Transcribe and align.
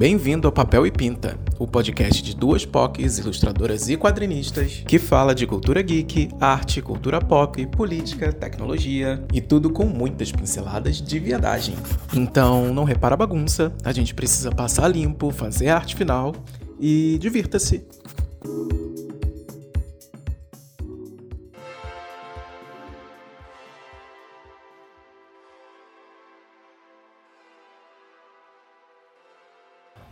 Bem-vindo 0.00 0.48
ao 0.48 0.52
Papel 0.52 0.86
e 0.86 0.90
Pinta, 0.90 1.38
o 1.58 1.66
podcast 1.66 2.22
de 2.22 2.34
duas 2.34 2.64
POCs, 2.64 3.18
ilustradoras 3.18 3.90
e 3.90 3.98
quadrinistas, 3.98 4.82
que 4.86 4.98
fala 4.98 5.34
de 5.34 5.46
cultura 5.46 5.82
geek, 5.82 6.30
arte, 6.40 6.80
cultura 6.80 7.20
pop, 7.20 7.66
política, 7.66 8.32
tecnologia 8.32 9.22
e 9.30 9.42
tudo 9.42 9.68
com 9.68 9.84
muitas 9.84 10.32
pinceladas 10.32 11.02
de 11.02 11.18
viadagem. 11.18 11.76
Então, 12.14 12.72
não 12.72 12.84
repara 12.84 13.12
a 13.12 13.18
bagunça, 13.18 13.74
a 13.84 13.92
gente 13.92 14.14
precisa 14.14 14.50
passar 14.50 14.88
limpo, 14.88 15.30
fazer 15.30 15.68
a 15.68 15.76
arte 15.76 15.94
final 15.94 16.34
e 16.80 17.18
divirta-se. 17.20 17.84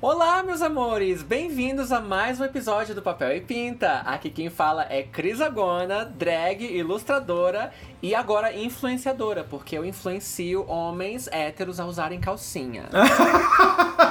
Olá, 0.01 0.45
meus 0.45 0.63
amores! 0.63 1.25
Bem-vindos 1.25 1.91
a 1.91 2.01
mais 2.01 2.39
um 2.39 2.45
episódio 2.45 2.95
do 2.95 3.03
Papel 3.03 3.37
e 3.37 3.41
Pinta. 3.41 3.95
Aqui 4.07 4.31
quem 4.31 4.49
fala 4.49 4.87
é 4.89 5.03
Cris 5.03 5.41
Agona, 5.41 6.05
drag, 6.05 6.63
ilustradora 6.63 7.73
e 8.01 8.15
agora 8.15 8.57
influenciadora, 8.57 9.43
porque 9.43 9.77
eu 9.77 9.85
influencio 9.85 10.65
homens 10.69 11.27
héteros 11.33 11.81
a 11.81 11.85
usarem 11.85 12.21
calcinha. 12.21 12.85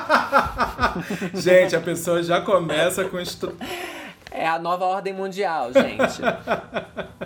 gente, 1.33 1.73
a 1.73 1.79
pessoa 1.79 2.21
já 2.21 2.41
começa 2.41 3.05
com 3.05 3.17
isto. 3.17 3.55
É 4.29 4.45
a 4.45 4.59
nova 4.59 4.83
ordem 4.83 5.13
mundial, 5.13 5.71
gente. 5.71 6.21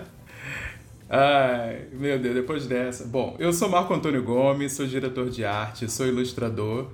Ai, 1.10 1.88
meu 1.90 2.16
Deus, 2.16 2.36
depois 2.36 2.64
dessa. 2.64 3.04
Bom, 3.06 3.34
eu 3.40 3.52
sou 3.52 3.68
Marco 3.68 3.92
Antônio 3.92 4.22
Gomes, 4.22 4.70
sou 4.70 4.86
diretor 4.86 5.28
de 5.28 5.44
arte, 5.44 5.90
sou 5.90 6.06
ilustrador. 6.06 6.86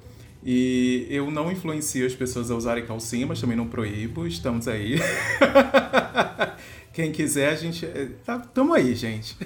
E 0.45 1.07
eu 1.11 1.31
não 1.31 1.51
influencio 1.51 2.07
as 2.07 2.15
pessoas 2.15 2.51
a 2.51 2.55
usarem 2.55 2.87
calcinha, 2.87 3.27
mas 3.27 3.41
também 3.41 3.57
não 3.57 3.67
proíbo. 3.67 4.27
Estamos 4.27 4.69
aí. 4.69 4.99
Quem 6.99 7.13
quiser, 7.13 7.51
a 7.51 7.55
gente. 7.55 7.87
Eh, 7.87 8.09
tá, 8.25 8.39
tamo 8.39 8.75
aí, 8.75 8.95
gente. 8.95 9.37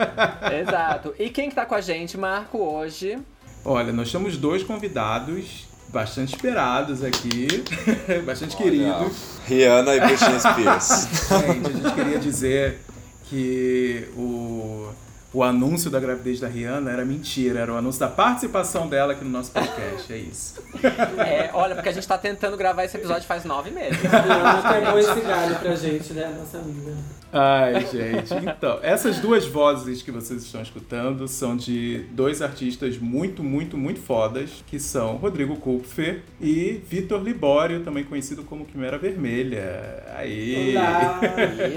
Exato. 0.58 1.14
E 1.18 1.28
quem 1.28 1.50
que 1.50 1.54
tá 1.54 1.66
com 1.66 1.74
a 1.74 1.80
gente, 1.82 2.16
Marco, 2.16 2.56
hoje? 2.56 3.18
Olha, 3.62 3.92
nós 3.92 4.10
temos 4.10 4.38
dois 4.38 4.62
convidados 4.62 5.66
bastante 5.88 6.34
esperados 6.34 7.04
aqui, 7.04 7.46
bastante 8.24 8.56
Olha, 8.56 8.64
queridos. 8.64 9.38
Rihanna 9.46 9.94
e 9.94 10.00
Britney 10.00 10.40
Spears. 10.40 11.08
gente, 11.28 11.66
a 11.66 11.70
gente 11.70 11.94
queria 11.94 12.18
dizer 12.18 12.80
que 13.24 14.08
o 14.16 14.88
o 15.34 15.42
anúncio 15.42 15.90
da 15.90 15.98
gravidez 15.98 16.38
da 16.38 16.46
Rihanna 16.46 16.92
era 16.92 17.04
mentira, 17.04 17.60
era 17.60 17.72
o 17.72 17.76
anúncio 17.76 17.98
da 17.98 18.08
participação 18.08 18.88
dela 18.88 19.12
aqui 19.12 19.24
no 19.24 19.30
nosso 19.30 19.50
podcast, 19.50 20.12
é 20.12 20.16
isso. 20.16 20.62
É, 21.18 21.50
olha, 21.52 21.74
porque 21.74 21.88
a 21.88 21.92
gente 21.92 22.06
tá 22.06 22.16
tentando 22.16 22.56
gravar 22.56 22.84
esse 22.84 22.96
episódio 22.96 23.26
faz 23.26 23.44
nove 23.44 23.70
meses. 23.70 23.98
Rihanna 24.00 24.62
pegou 24.72 24.98
esse 24.98 25.20
galho 25.20 25.56
pra 25.56 25.74
gente, 25.74 26.12
né, 26.12 26.34
nossa 26.38 26.58
amiga. 26.58 26.92
Ai, 27.36 27.84
gente. 27.86 28.32
Então, 28.48 28.78
essas 28.80 29.18
duas 29.18 29.44
vozes 29.44 30.02
que 30.02 30.12
vocês 30.12 30.44
estão 30.44 30.62
escutando 30.62 31.26
são 31.26 31.56
de 31.56 32.04
dois 32.12 32.40
artistas 32.40 32.96
muito, 32.96 33.42
muito, 33.42 33.76
muito 33.76 33.98
fodas, 34.00 34.62
que 34.68 34.78
são 34.78 35.16
Rodrigo 35.16 35.56
Kupfer 35.56 36.22
e 36.40 36.80
Vitor 36.88 37.20
Libório, 37.20 37.82
também 37.82 38.04
conhecido 38.04 38.44
como 38.44 38.64
Quimera 38.64 38.96
Vermelha. 38.98 40.04
Aí. 40.16 40.76
Olá, 40.76 41.20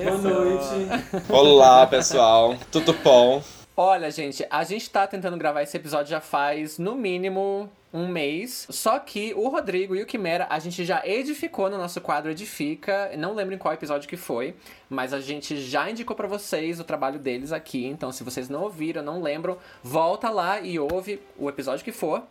boa 0.03 0.17
noite. 0.17 1.23
Olá, 1.27 1.87
pessoal. 1.87 2.55
Tudo 2.71 2.93
bom? 3.03 3.41
Olha, 3.79 4.09
gente, 4.09 4.43
a 4.49 4.63
gente 4.63 4.89
tá 4.89 5.05
tentando 5.05 5.37
gravar 5.37 5.61
esse 5.61 5.77
episódio 5.77 6.09
já 6.09 6.19
faz, 6.19 6.79
no 6.79 6.95
mínimo, 6.95 7.69
um 7.93 8.07
mês. 8.07 8.65
Só 8.71 8.97
que 8.97 9.35
o 9.35 9.47
Rodrigo 9.49 9.95
e 9.95 10.01
o 10.01 10.05
Quimera 10.07 10.47
a 10.49 10.57
gente 10.57 10.83
já 10.83 11.05
edificou 11.05 11.69
no 11.69 11.77
nosso 11.77 12.01
quadro 12.01 12.31
Edifica. 12.31 13.11
Não 13.15 13.35
lembro 13.35 13.53
em 13.53 13.57
qual 13.59 13.71
episódio 13.75 14.09
que 14.09 14.17
foi, 14.17 14.55
mas 14.89 15.13
a 15.13 15.21
gente 15.21 15.61
já 15.61 15.87
indicou 15.91 16.15
para 16.15 16.27
vocês 16.27 16.79
o 16.79 16.83
trabalho 16.83 17.19
deles 17.19 17.51
aqui. 17.51 17.85
Então, 17.85 18.11
se 18.11 18.23
vocês 18.23 18.49
não 18.49 18.63
ouviram, 18.63 19.03
não 19.03 19.21
lembram, 19.21 19.59
volta 19.83 20.31
lá 20.31 20.59
e 20.59 20.79
ouve 20.79 21.21
o 21.37 21.47
episódio 21.47 21.85
que 21.85 21.91
for. 21.91 22.23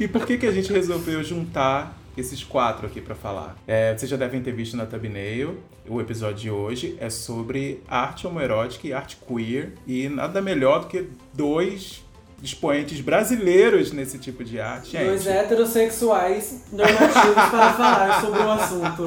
E 0.00 0.06
por 0.06 0.24
que, 0.24 0.38
que 0.38 0.46
a 0.46 0.52
gente 0.52 0.72
resolveu 0.72 1.24
juntar 1.24 2.03
esses 2.20 2.42
quatro 2.44 2.86
aqui 2.86 3.00
para 3.00 3.14
falar. 3.14 3.56
É, 3.66 3.96
vocês 3.96 4.10
já 4.10 4.16
devem 4.16 4.42
ter 4.42 4.52
visto 4.52 4.76
na 4.76 4.86
thumbnail. 4.86 5.58
O 5.88 6.00
episódio 6.00 6.36
de 6.36 6.50
hoje 6.50 6.96
é 7.00 7.10
sobre 7.10 7.82
arte 7.88 8.26
homoerótica 8.26 8.86
e 8.86 8.92
arte 8.92 9.18
queer. 9.26 9.72
E 9.86 10.08
nada 10.08 10.40
melhor 10.40 10.80
do 10.80 10.86
que 10.86 11.08
dois 11.32 12.04
expoentes 12.42 13.00
brasileiros 13.00 13.90
nesse 13.90 14.18
tipo 14.18 14.44
de 14.44 14.60
arte. 14.60 14.92
Gente. 14.92 15.06
Dois 15.06 15.26
heterossexuais 15.26 16.64
normativos 16.70 17.34
para 17.34 17.72
falar 17.72 18.20
sobre 18.20 18.40
o 18.40 18.50
assunto. 18.50 19.04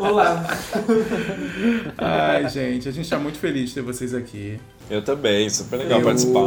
Olá. 0.02 0.44
Ai, 1.98 2.48
gente, 2.48 2.88
a 2.88 2.92
gente 2.92 3.04
está 3.04 3.18
muito 3.18 3.38
feliz 3.38 3.68
de 3.68 3.76
ter 3.76 3.82
vocês 3.82 4.12
aqui. 4.14 4.58
Eu 4.90 5.02
também, 5.02 5.48
super 5.48 5.76
legal 5.76 6.00
Eu... 6.00 6.04
participar. 6.04 6.42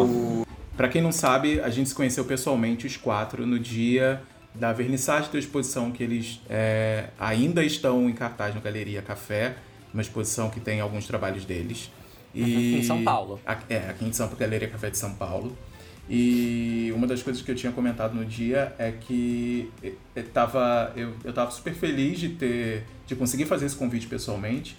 Para 0.76 0.90
quem 0.90 1.02
não 1.02 1.12
sabe, 1.12 1.62
a 1.62 1.70
gente 1.70 1.88
se 1.88 1.96
conheceu 1.96 2.26
pessoalmente, 2.26 2.86
os 2.86 2.98
quatro, 2.98 3.48
no 3.48 3.58
dia 3.58 4.22
da 4.60 4.72
vernissagem 4.74 5.32
da 5.32 5.40
exposição 5.40 5.92
que 5.92 6.04
eles 6.04 6.42
é, 6.50 7.10
ainda 7.20 7.64
estão 7.64 8.10
em 8.10 8.14
cartaz 8.14 8.56
no 8.56 8.62
Galeria 8.62 9.02
Café, 9.02 9.56
uma 9.94 10.02
exposição 10.02 10.50
que 10.50 10.60
tem 10.60 10.80
alguns 10.80 11.06
trabalhos 11.08 11.46
deles. 11.46 11.92
E, 12.34 12.42
aqui 12.42 12.76
em 12.76 12.84
São 12.84 13.04
Paulo. 13.04 13.40
É, 13.70 13.78
aqui 13.90 14.06
em 14.06 14.14
São 14.14 14.28
Paulo, 14.28 14.40
Galeria 14.40 14.68
Café 14.68 14.90
de 14.90 14.98
São 14.98 15.14
Paulo. 15.14 15.56
E 16.10 16.92
uma 16.96 17.08
das 17.08 17.24
coisas 17.24 17.42
que 17.42 17.50
eu 17.50 17.56
tinha 17.56 17.72
comentado 17.72 18.14
no 18.14 18.24
dia 18.24 18.76
é 18.78 18.92
que 18.92 19.72
eu 20.16 20.24
tava, 20.32 20.94
eu, 20.96 21.14
eu 21.24 21.34
tava 21.34 21.50
super 21.50 21.74
feliz 21.74 22.20
de 22.20 22.30
ter 22.30 22.84
de 23.08 23.16
conseguir 23.16 23.46
fazer 23.46 23.66
esse 23.68 23.76
convite 23.76 24.08
pessoalmente, 24.08 24.76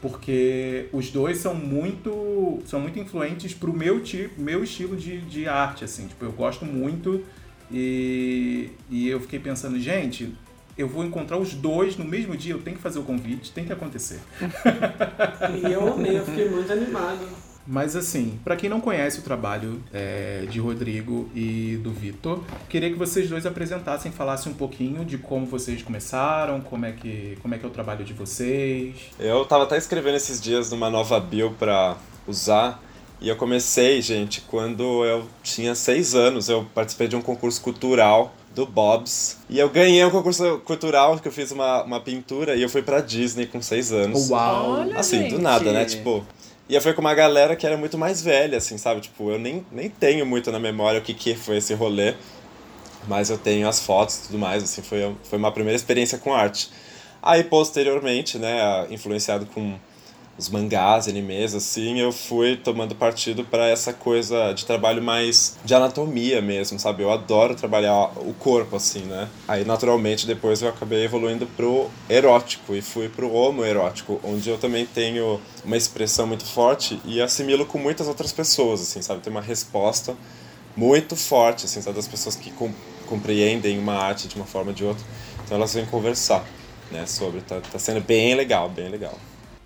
porque 0.00 0.88
os 0.92 1.10
dois 1.10 1.38
são 1.38 1.54
muito 1.54 2.60
são 2.64 2.80
muito 2.80 2.98
influentes 2.98 3.54
pro 3.54 3.72
meu 3.72 4.00
tipo, 4.02 4.40
meu 4.40 4.62
estilo 4.62 4.96
de, 4.96 5.20
de 5.22 5.48
arte 5.48 5.84
assim, 5.84 6.06
tipo, 6.06 6.24
eu 6.24 6.32
gosto 6.32 6.64
muito 6.64 7.24
e, 7.70 8.70
e 8.90 9.08
eu 9.08 9.20
fiquei 9.20 9.38
pensando, 9.38 9.78
gente, 9.78 10.34
eu 10.76 10.86
vou 10.86 11.04
encontrar 11.04 11.38
os 11.38 11.54
dois 11.54 11.96
no 11.96 12.04
mesmo 12.04 12.36
dia, 12.36 12.54
eu 12.54 12.62
tenho 12.62 12.76
que 12.76 12.82
fazer 12.82 12.98
o 12.98 13.02
convite, 13.02 13.52
tem 13.52 13.64
que 13.64 13.72
acontecer. 13.72 14.20
e 15.60 15.72
eu 15.72 15.92
amei, 15.92 16.18
eu 16.18 16.24
fiquei 16.24 16.48
muito 16.48 16.72
animado. 16.72 17.26
Mas 17.70 17.94
assim, 17.94 18.40
para 18.42 18.56
quem 18.56 18.70
não 18.70 18.80
conhece 18.80 19.18
o 19.18 19.22
trabalho 19.22 19.82
é, 19.92 20.46
de 20.48 20.58
Rodrigo 20.58 21.28
e 21.34 21.78
do 21.82 21.92
Vitor, 21.92 22.42
queria 22.66 22.88
que 22.88 22.96
vocês 22.96 23.28
dois 23.28 23.44
apresentassem, 23.44 24.10
falassem 24.10 24.50
um 24.50 24.54
pouquinho 24.54 25.04
de 25.04 25.18
como 25.18 25.44
vocês 25.44 25.82
começaram, 25.82 26.62
como 26.62 26.86
é 26.86 26.92
que, 26.92 27.36
como 27.42 27.54
é, 27.54 27.58
que 27.58 27.66
é 27.66 27.68
o 27.68 27.70
trabalho 27.70 28.06
de 28.06 28.14
vocês. 28.14 29.10
Eu 29.18 29.44
tava 29.44 29.64
até 29.64 29.76
escrevendo 29.76 30.14
esses 30.14 30.40
dias 30.40 30.70
numa 30.70 30.88
nova 30.88 31.20
bio 31.20 31.50
para 31.58 31.98
usar 32.26 32.82
e 33.20 33.28
eu 33.28 33.36
comecei, 33.36 34.00
gente, 34.00 34.40
quando 34.42 35.04
eu 35.04 35.26
tinha 35.42 35.74
seis 35.74 36.14
anos. 36.14 36.48
Eu 36.48 36.66
participei 36.74 37.08
de 37.08 37.16
um 37.16 37.22
concurso 37.22 37.60
cultural 37.60 38.32
do 38.54 38.64
Bob's. 38.64 39.38
E 39.50 39.58
eu 39.58 39.68
ganhei 39.68 40.04
um 40.04 40.10
concurso 40.10 40.60
cultural 40.64 41.18
que 41.18 41.26
eu 41.26 41.32
fiz 41.32 41.50
uma, 41.50 41.82
uma 41.82 42.00
pintura 42.00 42.54
e 42.54 42.62
eu 42.62 42.68
fui 42.68 42.82
pra 42.82 43.00
Disney 43.00 43.46
com 43.46 43.60
seis 43.60 43.92
anos. 43.92 44.30
Uau! 44.30 44.88
Assim, 44.94 45.22
gente. 45.22 45.34
do 45.34 45.40
nada, 45.40 45.72
né? 45.72 45.84
Tipo. 45.84 46.24
E 46.68 46.74
eu 46.74 46.82
fui 46.82 46.92
com 46.92 47.00
uma 47.00 47.14
galera 47.14 47.56
que 47.56 47.66
era 47.66 47.76
muito 47.76 47.96
mais 47.96 48.22
velha, 48.22 48.58
assim, 48.58 48.76
sabe? 48.76 49.00
Tipo, 49.00 49.30
eu 49.30 49.38
nem, 49.38 49.64
nem 49.72 49.88
tenho 49.88 50.26
muito 50.26 50.52
na 50.52 50.58
memória 50.58 51.00
o 51.00 51.02
que, 51.02 51.14
que 51.14 51.34
foi 51.34 51.56
esse 51.56 51.72
rolê. 51.72 52.14
Mas 53.08 53.30
eu 53.30 53.38
tenho 53.38 53.66
as 53.66 53.80
fotos 53.80 54.16
e 54.16 54.22
tudo 54.26 54.38
mais, 54.38 54.62
assim, 54.62 54.82
foi, 54.82 55.16
foi 55.24 55.38
uma 55.38 55.50
primeira 55.50 55.76
experiência 55.76 56.18
com 56.18 56.34
arte. 56.34 56.70
Aí, 57.22 57.42
posteriormente, 57.42 58.38
né, 58.38 58.86
influenciado 58.90 59.46
com 59.46 59.78
os 60.38 60.48
mangás, 60.48 61.08
animes, 61.08 61.52
assim, 61.52 61.98
eu 61.98 62.12
fui 62.12 62.56
tomando 62.56 62.94
partido 62.94 63.42
para 63.44 63.66
essa 63.68 63.92
coisa 63.92 64.52
de 64.52 64.64
trabalho 64.64 65.02
mais 65.02 65.56
de 65.64 65.74
anatomia 65.74 66.40
mesmo, 66.40 66.78
sabe? 66.78 67.02
Eu 67.02 67.10
adoro 67.10 67.56
trabalhar 67.56 68.12
o 68.16 68.32
corpo, 68.38 68.76
assim, 68.76 69.00
né? 69.00 69.28
Aí, 69.48 69.64
naturalmente, 69.64 70.28
depois 70.28 70.62
eu 70.62 70.68
acabei 70.68 71.04
evoluindo 71.04 71.44
pro 71.56 71.90
erótico 72.08 72.72
e 72.72 72.80
fui 72.80 73.08
pro 73.08 73.32
homoerótico, 73.34 74.20
onde 74.22 74.48
eu 74.48 74.56
também 74.56 74.86
tenho 74.86 75.40
uma 75.64 75.76
expressão 75.76 76.24
muito 76.24 76.44
forte 76.44 77.00
e 77.04 77.20
assimilo 77.20 77.66
com 77.66 77.78
muitas 77.78 78.06
outras 78.06 78.30
pessoas, 78.32 78.80
assim, 78.80 79.02
sabe? 79.02 79.20
Tem 79.20 79.32
uma 79.32 79.42
resposta 79.42 80.16
muito 80.76 81.16
forte, 81.16 81.64
assim, 81.64 81.82
sabe? 81.82 81.96
Das 81.96 82.06
pessoas 82.06 82.36
que 82.36 82.52
com 82.52 82.72
compreendem 83.08 83.78
uma 83.78 83.94
arte 83.94 84.28
de 84.28 84.36
uma 84.36 84.44
forma 84.44 84.70
ou 84.70 84.74
de 84.74 84.84
outra. 84.84 85.02
Então 85.44 85.56
elas 85.56 85.72
vêm 85.72 85.86
conversar, 85.86 86.44
né, 86.92 87.06
sobre. 87.06 87.40
Tá, 87.40 87.58
tá 87.60 87.78
sendo 87.78 88.02
bem 88.02 88.34
legal, 88.34 88.68
bem 88.68 88.88
legal 88.90 89.18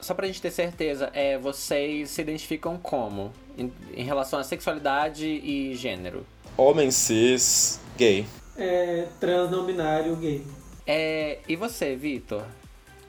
só 0.02 0.14
pra 0.14 0.26
gente 0.26 0.43
ter 0.43 0.50
certeza, 0.50 1.10
é, 1.14 1.38
vocês 1.38 2.10
se 2.10 2.20
identificam 2.20 2.76
como? 2.76 3.32
Em, 3.56 3.72
em 3.94 4.04
relação 4.04 4.38
à 4.38 4.44
sexualidade 4.44 5.26
e 5.26 5.75
gênero? 5.75 6.26
Homem 6.56 6.90
cis, 6.90 7.81
gay. 7.96 8.26
É, 8.56 9.06
trans 9.19 9.50
não 9.50 9.64
binário, 9.64 10.14
gay. 10.16 10.44
É, 10.87 11.38
e 11.49 11.56
você, 11.56 11.96
Vitor? 11.96 12.44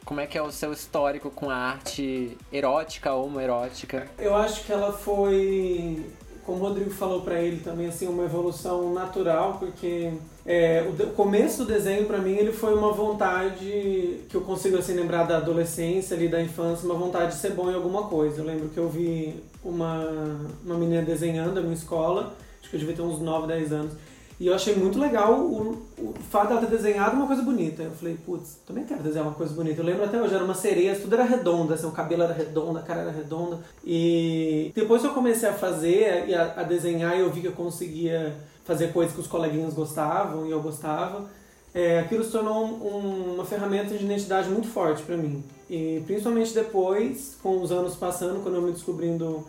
Como 0.05 0.19
é 0.19 0.27
que 0.27 0.37
é 0.37 0.41
o 0.41 0.51
seu 0.51 0.71
histórico 0.71 1.29
com 1.31 1.49
a 1.49 1.55
arte 1.55 2.37
erótica 2.51 3.13
ou 3.13 3.25
homoerótica? 3.25 4.07
Eu 4.17 4.35
acho 4.35 4.63
que 4.65 4.71
ela 4.71 4.91
foi 4.91 6.05
como 6.45 6.59
o 6.59 6.61
Rodrigo 6.61 6.91
falou 6.91 7.21
para 7.21 7.41
ele 7.41 7.61
também, 7.61 7.87
assim, 7.87 8.07
uma 8.07 8.25
evolução 8.25 8.93
natural, 8.93 9.57
porque 9.59 10.13
é, 10.45 10.85
o, 10.87 11.07
começo 11.11 11.63
do 11.63 11.71
desenho 11.71 12.05
para 12.05 12.17
mim 12.17 12.33
ele 12.33 12.51
foi 12.51 12.73
uma 12.73 12.91
vontade 12.91 14.21
que 14.27 14.35
eu 14.35 14.41
consigo 14.41 14.77
assim 14.77 14.93
lembrar 14.93 15.23
da 15.23 15.37
adolescência 15.37 16.17
ali 16.17 16.27
da 16.27 16.41
infância, 16.41 16.85
uma 16.85 16.95
vontade 16.95 17.33
de 17.33 17.37
ser 17.39 17.51
bom 17.51 17.71
em 17.71 17.75
alguma 17.75 18.03
coisa. 18.03 18.41
Eu 18.41 18.45
lembro 18.45 18.69
que 18.69 18.77
eu 18.77 18.89
vi 18.89 19.41
uma 19.63 20.39
uma 20.65 20.75
menina 20.75 21.01
desenhando 21.01 21.53
na 21.53 21.61
minha 21.61 21.73
escola, 21.73 22.35
acho 22.59 22.69
que 22.69 22.75
eu 22.75 22.79
devia 22.79 22.95
ter 22.95 23.01
uns 23.01 23.19
9, 23.19 23.47
10 23.47 23.71
anos. 23.71 23.93
E 24.39 24.47
eu 24.47 24.53
achei 24.53 24.75
muito 24.75 24.99
legal 24.99 25.39
o, 25.39 25.81
o 25.97 26.13
fato 26.29 26.49
dela 26.49 26.59
ter 26.59 26.69
desenhado 26.69 27.15
uma 27.15 27.27
coisa 27.27 27.41
bonita. 27.41 27.83
Eu 27.83 27.91
falei, 27.91 28.17
putz, 28.25 28.57
também 28.65 28.83
quero 28.83 29.01
desenhar 29.01 29.25
uma 29.25 29.35
coisa 29.35 29.53
bonita. 29.53 29.79
Eu 29.79 29.85
lembro 29.85 30.03
até 30.03 30.19
hoje, 30.19 30.33
era 30.33 30.43
uma 30.43 30.55
sereia, 30.55 30.95
tudo 30.95 31.13
era 31.13 31.23
redonda, 31.23 31.75
assim, 31.75 31.87
o 31.87 31.91
cabelo 31.91 32.23
era 32.23 32.33
redondo, 32.33 32.77
a 32.77 32.81
cara 32.81 33.01
era 33.01 33.11
redonda. 33.11 33.59
E 33.85 34.71
depois 34.75 35.01
que 35.01 35.07
eu 35.07 35.13
comecei 35.13 35.47
a 35.47 35.53
fazer 35.53 36.25
e 36.27 36.35
a, 36.35 36.55
a 36.57 36.63
desenhar, 36.63 37.17
eu 37.17 37.31
vi 37.31 37.41
que 37.41 37.47
eu 37.47 37.53
conseguia 37.53 38.35
fazer 38.63 38.93
coisas 38.93 39.13
que 39.13 39.21
os 39.21 39.27
coleguinhas 39.27 39.73
gostavam 39.73 40.45
e 40.45 40.51
eu 40.51 40.61
gostava. 40.61 41.25
É, 41.73 41.99
aquilo 41.99 42.23
se 42.23 42.31
tornou 42.31 42.65
um, 42.65 43.33
uma 43.35 43.45
ferramenta 43.45 43.97
de 43.97 44.05
identidade 44.05 44.49
muito 44.49 44.67
forte 44.67 45.01
para 45.03 45.17
mim. 45.17 45.43
E 45.69 46.03
principalmente 46.05 46.53
depois, 46.53 47.35
com 47.41 47.61
os 47.61 47.71
anos 47.71 47.95
passando, 47.95 48.43
quando 48.43 48.55
eu 48.55 48.61
me 48.61 48.71
descobrindo 48.71 49.43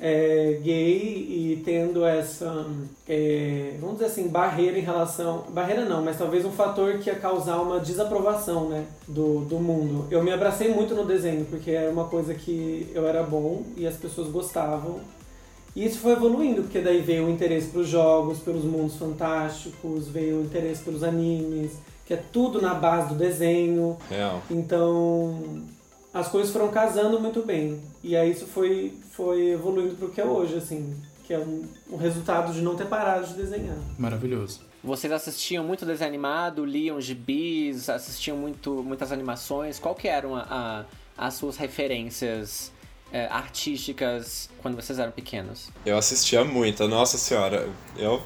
é, 0.00 0.60
gay 0.62 1.26
e 1.28 1.62
tendo 1.64 2.04
essa, 2.04 2.66
é, 3.08 3.74
vamos 3.80 3.96
dizer 3.96 4.06
assim, 4.06 4.28
barreira 4.28 4.78
em 4.78 4.82
relação. 4.82 5.44
Barreira 5.50 5.84
não, 5.84 6.02
mas 6.02 6.16
talvez 6.16 6.44
um 6.44 6.52
fator 6.52 6.98
que 6.98 7.10
ia 7.10 7.16
causar 7.16 7.60
uma 7.60 7.80
desaprovação 7.80 8.68
né, 8.68 8.86
do, 9.06 9.40
do 9.40 9.58
mundo. 9.58 10.06
Eu 10.10 10.22
me 10.22 10.32
abracei 10.32 10.72
muito 10.72 10.94
no 10.94 11.04
desenho, 11.04 11.44
porque 11.46 11.72
era 11.72 11.90
uma 11.90 12.04
coisa 12.04 12.32
que 12.32 12.90
eu 12.94 13.06
era 13.06 13.22
bom 13.22 13.62
e 13.76 13.86
as 13.86 13.96
pessoas 13.96 14.28
gostavam. 14.28 15.00
E 15.76 15.84
isso 15.84 15.98
foi 15.98 16.12
evoluindo, 16.12 16.62
porque 16.62 16.80
daí 16.80 17.00
veio 17.00 17.26
o 17.26 17.30
interesse 17.30 17.68
pelos 17.68 17.88
jogos, 17.88 18.38
pelos 18.40 18.64
mundos 18.64 18.96
fantásticos, 18.96 20.08
veio 20.08 20.38
o 20.38 20.44
interesse 20.44 20.82
pelos 20.82 21.02
animes, 21.02 21.72
que 22.04 22.14
é 22.14 22.22
tudo 22.32 22.60
na 22.60 22.74
base 22.74 23.10
do 23.10 23.14
desenho. 23.14 23.96
Real. 24.08 24.42
Então 24.50 25.62
as 26.12 26.28
coisas 26.28 26.52
foram 26.52 26.68
casando 26.68 27.20
muito 27.20 27.42
bem. 27.42 27.80
E 28.02 28.16
aí 28.16 28.32
isso 28.32 28.46
foi, 28.46 28.94
foi 29.12 29.50
evoluindo 29.50 29.94
para 29.94 30.06
o 30.06 30.10
que 30.10 30.20
é 30.20 30.24
hoje, 30.24 30.56
assim, 30.56 30.96
que 31.24 31.34
é 31.34 31.38
um, 31.38 31.62
um 31.90 31.96
resultado 31.96 32.52
de 32.52 32.60
não 32.60 32.74
ter 32.74 32.86
parado 32.86 33.26
de 33.26 33.34
desenhar. 33.34 33.76
Maravilhoso. 33.98 34.60
Vocês 34.82 35.12
assistiam 35.12 35.64
muito 35.64 35.84
desenho 35.84 36.08
animado, 36.08 36.64
liam 36.64 37.00
gibis, 37.00 37.88
assistiam 37.88 38.36
muito, 38.36 38.82
muitas 38.82 39.12
animações. 39.12 39.78
Qual 39.78 39.94
que 39.94 40.08
eram 40.08 40.34
a, 40.34 40.46
a, 41.16 41.26
as 41.26 41.34
suas 41.34 41.56
referências 41.56 42.72
é, 43.12 43.26
artísticas 43.26 44.48
quando 44.60 44.76
vocês 44.76 44.98
eram 44.98 45.12
pequenos? 45.12 45.68
Eu 45.84 45.96
assistia 45.96 46.44
muito, 46.44 46.86
nossa 46.88 47.16
senhora. 47.18 47.68
Eu 47.96 48.22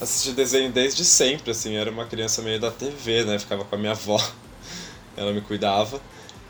assisti 0.00 0.32
desenho 0.32 0.70
desde 0.70 1.04
sempre, 1.04 1.50
assim. 1.50 1.76
Era 1.76 1.90
uma 1.90 2.06
criança 2.06 2.42
meio 2.42 2.60
da 2.60 2.70
TV, 2.70 3.24
né? 3.24 3.38
Ficava 3.38 3.64
com 3.64 3.74
a 3.74 3.78
minha 3.78 3.92
avó. 3.92 4.20
Ela 5.16 5.32
me 5.32 5.40
cuidava. 5.40 6.00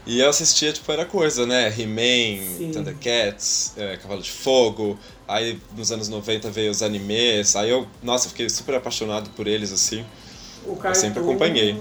E 0.05 0.19
eu 0.19 0.29
assistia, 0.29 0.73
tipo, 0.73 0.91
era 0.91 1.05
coisa, 1.05 1.47
né? 1.47 1.69
He-Man, 1.69 2.73
Thundercats, 2.73 3.75
é, 3.77 3.97
Cavalo 3.97 4.21
de 4.21 4.33
Fogo. 4.33 4.99
Aí 5.29 5.61
nos 5.77 5.93
anos 5.93 6.09
90 6.09 6.51
veio 6.51 6.71
os 6.71 6.83
animes. 6.83 7.55
Aí 7.55 7.71
eu, 7.71 7.87
nossa, 8.03 8.29
fiquei 8.29 8.49
super 8.51 8.75
apaixonado 8.75 9.31
por 9.31 9.47
eles, 9.47 9.73
assim. 9.73 10.05
O 10.67 10.75
Cartoon, 10.75 10.89
eu 10.89 10.95
sempre 10.95 11.21
acompanhei. 11.21 11.77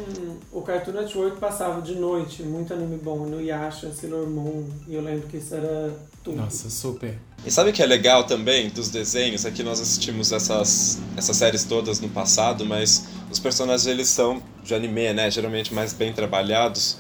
O 0.52 0.62
Cartoon 0.62 0.92
Network 0.92 1.38
passava 1.38 1.82
de 1.82 1.96
noite, 1.96 2.44
muito 2.44 2.74
anime 2.74 2.98
bom, 2.98 3.26
no 3.26 3.42
Yasha, 3.42 3.90
Sailor 3.94 4.28
Moon. 4.28 4.66
E 4.86 4.94
eu 4.94 5.02
lembro 5.02 5.26
que 5.30 5.38
isso 5.38 5.56
era 5.56 5.96
tudo. 6.22 6.36
Nossa, 6.36 6.70
super. 6.70 7.18
E 7.46 7.50
sabe 7.50 7.70
o 7.70 7.74
que 7.74 7.82
é 7.82 7.86
legal 7.86 8.26
também 8.26 8.70
dos 8.70 8.90
desenhos? 8.90 9.46
É 9.46 9.52
que 9.52 9.64
nós 9.64 9.80
assistimos 9.80 10.34
essas, 10.34 11.00
essas 11.16 11.38
séries 11.38 11.64
todas 11.64 12.02
no 12.02 12.10
passado, 12.10 12.66
mas 12.66 13.06
os 13.32 13.40
personagens 13.40 13.88
eles 13.88 14.10
são 14.10 14.44
de 14.62 14.76
anime, 14.76 15.14
né? 15.14 15.32
Geralmente 15.32 15.74
mais 15.74 15.94
bem 15.94 16.12
trabalhados. 16.12 16.98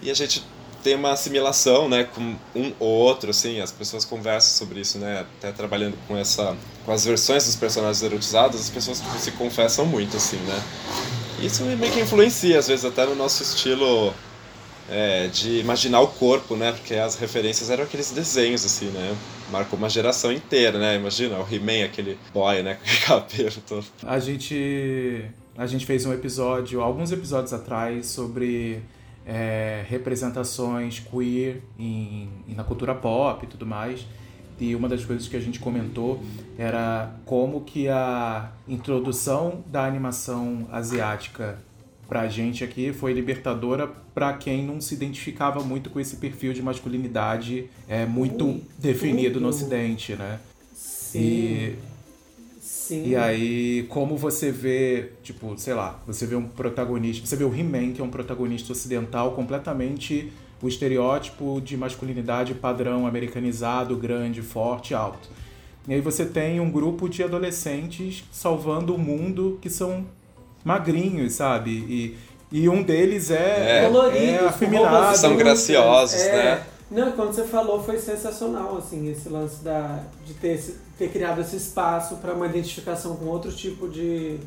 E 0.00 0.08
a 0.08 0.14
gente 0.14 0.44
tem 0.84 0.94
uma 0.94 1.12
assimilação, 1.12 1.88
né, 1.88 2.04
com 2.04 2.36
um 2.56 2.72
ou 2.78 2.88
outro, 2.88 3.30
assim, 3.30 3.60
as 3.60 3.70
pessoas 3.70 4.04
conversam 4.04 4.66
sobre 4.66 4.80
isso, 4.80 4.98
né, 4.98 5.24
até 5.38 5.52
trabalhando 5.52 5.96
com 6.08 6.16
essa, 6.16 6.56
com 6.84 6.90
as 6.90 7.04
versões 7.04 7.46
dos 7.46 7.54
personagens 7.54 8.02
erotizados, 8.02 8.60
as 8.60 8.68
pessoas 8.68 9.00
se 9.20 9.30
confessam 9.30 9.86
muito, 9.86 10.16
assim, 10.16 10.38
né. 10.38 10.60
Isso 11.42 11.64
meio 11.64 11.92
que 11.92 12.00
influencia, 12.00 12.58
às 12.58 12.68
vezes, 12.68 12.84
até 12.84 13.04
no 13.04 13.16
nosso 13.16 13.42
estilo 13.42 14.14
é, 14.88 15.26
de 15.26 15.58
imaginar 15.58 16.00
o 16.00 16.06
corpo, 16.06 16.54
né, 16.54 16.70
porque 16.70 16.94
as 16.94 17.16
referências 17.16 17.68
eram 17.68 17.82
aqueles 17.82 18.12
desenhos, 18.12 18.64
assim, 18.64 18.86
né, 18.86 19.16
marcou 19.50 19.76
uma 19.76 19.88
geração 19.88 20.32
inteira, 20.32 20.78
né, 20.78 20.96
imagina, 20.96 21.38
o 21.38 21.46
He-Man, 21.52 21.84
aquele 21.84 22.16
boy, 22.32 22.62
né, 22.62 22.74
com 22.78 22.82
aquele 22.82 23.00
cabelo 23.00 23.62
todo. 23.66 23.84
A 24.04 24.20
gente, 24.20 25.24
a 25.58 25.66
gente 25.66 25.84
fez 25.84 26.06
um 26.06 26.12
episódio, 26.12 26.80
alguns 26.80 27.10
episódios 27.10 27.52
atrás, 27.52 28.06
sobre 28.06 28.80
é, 29.26 29.84
representações 29.88 31.00
queer 31.00 31.60
em, 31.76 32.28
na 32.48 32.62
cultura 32.62 32.94
pop 32.94 33.44
e 33.44 33.48
tudo 33.48 33.66
mais. 33.66 34.06
E 34.62 34.76
uma 34.76 34.88
das 34.88 35.04
coisas 35.04 35.26
que 35.26 35.36
a 35.36 35.40
gente 35.40 35.58
comentou 35.58 36.22
era 36.56 37.12
como 37.24 37.62
que 37.62 37.88
a 37.88 38.52
introdução 38.68 39.64
da 39.66 39.84
animação 39.84 40.68
asiática 40.70 41.58
pra 42.08 42.28
gente 42.28 42.62
aqui 42.62 42.92
foi 42.92 43.12
libertadora 43.12 43.88
para 44.14 44.34
quem 44.34 44.64
não 44.64 44.80
se 44.80 44.94
identificava 44.94 45.64
muito 45.64 45.90
com 45.90 45.98
esse 45.98 46.16
perfil 46.16 46.52
de 46.52 46.62
masculinidade 46.62 47.68
é, 47.88 48.06
muito 48.06 48.46
Ui, 48.46 48.62
definido 48.78 49.34
tudo. 49.34 49.42
no 49.42 49.48
ocidente, 49.48 50.14
né? 50.14 50.38
Sim. 50.74 51.18
E 51.18 51.76
Sim. 52.60 53.08
E 53.08 53.16
aí, 53.16 53.86
como 53.88 54.16
você 54.16 54.52
vê, 54.52 55.12
tipo, 55.22 55.56
sei 55.56 55.72
lá, 55.72 56.00
você 56.06 56.26
vê 56.26 56.36
um 56.36 56.46
protagonista, 56.46 57.26
você 57.26 57.36
vê 57.36 57.44
o 57.44 57.54
He-Man, 57.54 57.92
que 57.92 58.00
é 58.00 58.04
um 58.04 58.10
protagonista 58.10 58.72
ocidental, 58.72 59.32
completamente 59.32 60.32
o 60.62 60.68
estereótipo 60.68 61.60
de 61.60 61.76
masculinidade 61.76 62.54
padrão 62.54 63.06
americanizado, 63.06 63.96
grande, 63.96 64.40
forte, 64.40 64.94
alto. 64.94 65.28
E 65.88 65.94
aí 65.94 66.00
você 66.00 66.24
tem 66.24 66.60
um 66.60 66.70
grupo 66.70 67.08
de 67.08 67.24
adolescentes 67.24 68.24
salvando 68.30 68.94
o 68.94 68.98
mundo 68.98 69.58
que 69.60 69.68
são 69.68 70.06
magrinhos, 70.64 71.32
sabe? 71.32 71.70
E, 71.70 72.16
e 72.52 72.68
um 72.68 72.82
deles 72.82 73.30
é, 73.32 73.84
é, 73.84 74.24
é 74.24 74.46
afeminado. 74.46 75.16
São 75.16 75.36
graciosos, 75.36 76.20
é, 76.20 76.32
né? 76.32 76.66
Não, 76.88 77.10
quando 77.12 77.32
você 77.32 77.44
falou 77.44 77.82
foi 77.82 77.98
sensacional, 77.98 78.76
assim, 78.76 79.10
esse 79.10 79.28
lance 79.28 79.64
da, 79.64 80.04
de 80.24 80.34
ter, 80.34 80.62
ter 80.98 81.08
criado 81.08 81.40
esse 81.40 81.56
espaço 81.56 82.16
para 82.16 82.34
uma 82.34 82.46
identificação 82.46 83.16
com 83.16 83.24
outro 83.24 83.50
tipo 83.50 83.88
de, 83.88 84.38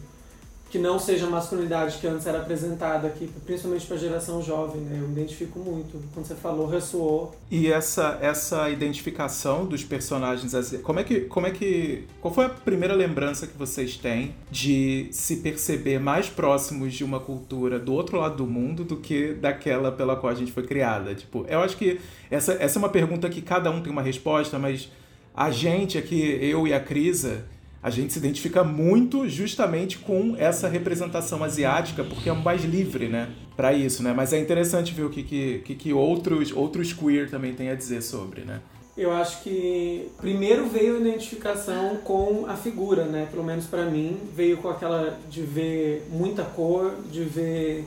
que 0.75 0.79
não 0.79 0.99
seja 0.99 1.25
a 1.25 1.29
masculinidade 1.29 1.99
que 1.99 2.05
antes 2.05 2.27
era 2.27 2.39
apresentada 2.39 3.07
aqui, 3.07 3.29
principalmente 3.45 3.85
para 3.85 3.95
a 3.95 3.99
geração 3.99 4.41
jovem, 4.41 4.81
né? 4.81 4.99
Eu 5.01 5.07
me 5.07 5.13
identifico 5.13 5.57
muito. 5.57 6.03
Quando 6.13 6.25
você 6.25 6.35
falou, 6.35 6.67
ressoou. 6.67 7.33
E 7.49 7.71
essa 7.71 8.19
essa 8.21 8.69
identificação 8.69 9.65
dos 9.65 9.85
personagens, 9.85 10.53
como 10.83 10.99
é 10.99 11.03
que 11.05 11.21
como 11.21 11.47
é 11.47 11.51
que 11.51 12.05
qual 12.19 12.33
foi 12.33 12.45
a 12.45 12.49
primeira 12.49 12.93
lembrança 12.93 13.47
que 13.47 13.57
vocês 13.57 13.95
têm 13.95 14.35
de 14.51 15.07
se 15.11 15.37
perceber 15.37 15.97
mais 15.97 16.27
próximos 16.27 16.93
de 16.93 17.05
uma 17.05 17.21
cultura 17.21 17.79
do 17.79 17.93
outro 17.93 18.17
lado 18.17 18.35
do 18.35 18.45
mundo 18.45 18.83
do 18.83 18.97
que 18.97 19.33
daquela 19.33 19.93
pela 19.93 20.17
qual 20.17 20.33
a 20.33 20.35
gente 20.35 20.51
foi 20.51 20.63
criada? 20.63 21.15
Tipo, 21.15 21.45
eu 21.47 21.61
acho 21.61 21.77
que 21.77 22.01
essa 22.29 22.51
essa 22.59 22.77
é 22.77 22.79
uma 22.79 22.89
pergunta 22.89 23.29
que 23.29 23.41
cada 23.41 23.71
um 23.71 23.81
tem 23.81 23.93
uma 23.93 24.01
resposta, 24.01 24.59
mas 24.59 24.89
a 25.33 25.51
gente 25.51 25.97
aqui, 25.97 26.37
eu 26.41 26.67
e 26.67 26.73
a 26.73 26.79
Crisa, 26.81 27.45
a 27.85 27.91
gente 27.91 28.11
se 28.11 28.17
identifica 28.17 28.63
muito 28.63 29.29
justamente 29.29 29.99
com 29.99 30.35
essa 30.39 30.67
representação 30.67 31.43
asiática, 31.43 32.03
porque 32.03 32.27
é 32.27 32.33
mais 32.33 32.63
livre, 32.63 33.07
né? 33.07 33.29
Para 33.55 33.73
isso, 33.73 34.01
né? 34.01 34.11
Mas 34.11 34.33
é 34.33 34.39
interessante 34.39 34.91
ver 34.91 35.03
o 35.03 35.09
que, 35.11 35.21
que, 35.21 35.75
que 35.75 35.93
outros, 35.93 36.51
outros 36.51 36.91
queer 36.91 37.29
também 37.29 37.53
têm 37.53 37.69
a 37.69 37.75
dizer 37.75 38.01
sobre, 38.01 38.41
né? 38.41 38.59
Eu 38.97 39.11
acho 39.11 39.43
que 39.43 40.09
primeiro 40.17 40.65
veio 40.65 40.95
a 40.97 40.99
identificação 40.99 41.97
com 41.97 42.47
a 42.47 42.55
figura, 42.55 43.05
né? 43.05 43.27
Pelo 43.29 43.43
menos 43.43 43.67
para 43.67 43.85
mim, 43.85 44.17
veio 44.35 44.57
com 44.57 44.69
aquela 44.69 45.19
de 45.29 45.43
ver 45.43 46.07
muita 46.09 46.41
cor, 46.43 46.95
de 47.11 47.23
ver 47.23 47.85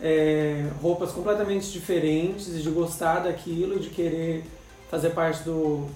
é, 0.00 0.68
roupas 0.80 1.10
completamente 1.10 1.72
diferentes, 1.72 2.62
de 2.62 2.70
gostar 2.70 3.24
daquilo, 3.24 3.80
de 3.80 3.90
querer 3.90 4.44
fazer 4.88 5.10
parte 5.10 5.42
do, 5.42 5.88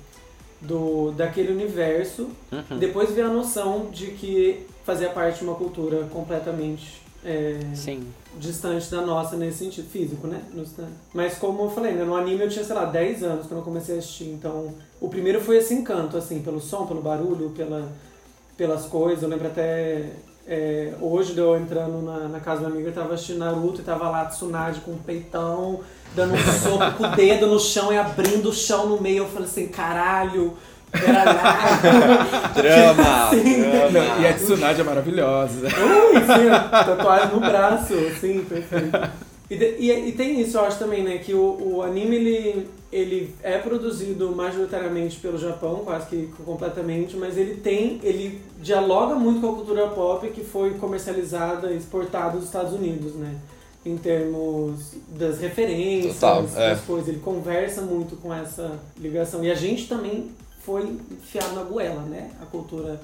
do, 0.67 1.13
daquele 1.13 1.53
universo. 1.53 2.29
Uhum. 2.51 2.79
Depois 2.79 3.11
veio 3.11 3.27
a 3.27 3.31
noção 3.31 3.91
de 3.91 4.09
que 4.09 4.67
fazia 4.85 5.11
parte 5.11 5.39
de 5.39 5.45
uma 5.45 5.55
cultura 5.55 6.05
completamente 6.05 7.03
é, 7.25 7.59
distante 8.39 8.91
da 8.91 9.01
nossa 9.01 9.37
nesse 9.37 9.59
sentido 9.59 9.89
físico, 9.89 10.27
né? 10.27 10.43
Mas 11.15 11.39
como 11.39 11.63
eu 11.63 11.71
falei, 11.71 11.93
né, 11.93 12.05
no 12.05 12.15
anime 12.15 12.43
eu 12.43 12.49
tinha, 12.49 12.65
sei 12.65 12.75
lá, 12.75 12.85
10 12.85 13.23
anos 13.23 13.47
quando 13.47 13.61
eu 13.61 13.65
comecei 13.65 13.97
a 13.97 13.99
assistir. 13.99 14.29
Então, 14.29 14.75
o 15.01 15.09
primeiro 15.09 15.41
foi 15.41 15.57
esse 15.57 15.73
encanto, 15.73 16.17
assim, 16.17 16.43
pelo 16.43 16.61
som, 16.61 16.87
pelo 16.87 17.01
barulho, 17.01 17.51
pela, 17.51 17.91
pelas 18.57 18.85
coisas. 18.85 19.23
Eu 19.23 19.29
lembro 19.31 19.47
até 19.47 20.11
é, 20.47 20.93
hoje 21.01 21.37
eu 21.37 21.57
entrando 21.57 22.03
na, 22.03 22.29
na 22.29 22.41
casa 22.41 22.61
minha 22.61 22.73
amiga, 22.73 22.91
eu 22.91 22.95
tava 22.95 23.15
assistindo 23.15 23.39
Naruto 23.39 23.81
e 23.81 23.85
tava 23.85 24.11
lá 24.11 24.27
Tsunade 24.27 24.81
com 24.81 24.93
um 24.93 24.99
peitão, 24.99 25.81
dando 26.15 26.35
um 26.35 26.39
soco 26.39 26.97
com 26.97 27.05
o 27.05 27.17
dedo 27.17 27.47
no 27.47 27.59
chão 27.59 27.93
e 27.93 27.99
abrindo 27.99 28.49
o 28.49 28.53
chão 28.53 28.89
no 28.89 29.01
meio. 29.01 29.25
Eu 29.25 29.29
falei 29.29 29.49
assim, 29.49 29.69
caralho, 29.69 30.55
drama, 30.95 31.43
drama. 32.55 34.21
E 34.21 34.27
a 34.27 34.35
Tsunade 34.35 34.81
é 34.81 34.85
maravilhosa. 34.85 35.67
Ui, 35.67 36.21
sim, 36.21 36.71
tatuagem 36.71 37.35
no 37.35 37.41
braço, 37.41 37.95
sim, 38.21 38.45
perfeito. 38.45 38.97
E, 39.51 39.57
e, 39.57 40.09
e, 40.09 40.13
tem 40.13 40.41
isso, 40.41 40.57
eu 40.57 40.65
acho 40.65 40.79
também, 40.79 41.03
né, 41.03 41.19
que 41.19 41.35
o, 41.35 41.77
o 41.77 41.83
anime, 41.83 42.17
ele, 42.17 42.69
ele 42.91 43.35
é 43.43 43.59
produzido 43.59 44.35
majoritariamente 44.35 45.19
pelo 45.19 45.37
Japão, 45.37 45.83
quase 45.85 46.07
que 46.07 46.31
completamente, 46.47 47.15
mas 47.17 47.37
ele 47.37 47.57
tem, 47.57 48.01
ele 48.03 48.41
dialoga 48.61 49.15
muito 49.15 49.43
com 49.43 49.51
a 49.51 49.55
cultura 49.55 49.87
pop 49.89 50.27
que 50.31 50.43
foi 50.43 50.75
comercializada 50.75 51.73
e 51.73 51.77
exportada 51.77 52.37
dos 52.37 52.47
Estados 52.47 52.73
Unidos, 52.73 53.15
né? 53.15 53.35
Em 53.85 53.99
termos 53.99 54.95
das 55.09 55.39
referências, 55.39 56.15
Total, 56.15 56.49
é. 56.57 56.71
das 56.71 56.81
coisas. 56.81 57.09
Ele 57.09 57.21
conversa 57.21 57.83
muito 57.83 58.17
com 58.17 58.33
essa 58.33 58.79
ligação. 58.99 59.45
E 59.45 59.51
a 59.51 59.55
gente 59.55 59.87
também 59.89 60.31
foi 60.63 60.99
enfiado 61.11 61.55
na 61.55 61.63
goela, 61.63 62.03
né? 62.03 62.31
A 62.41 62.47
cultura 62.47 62.99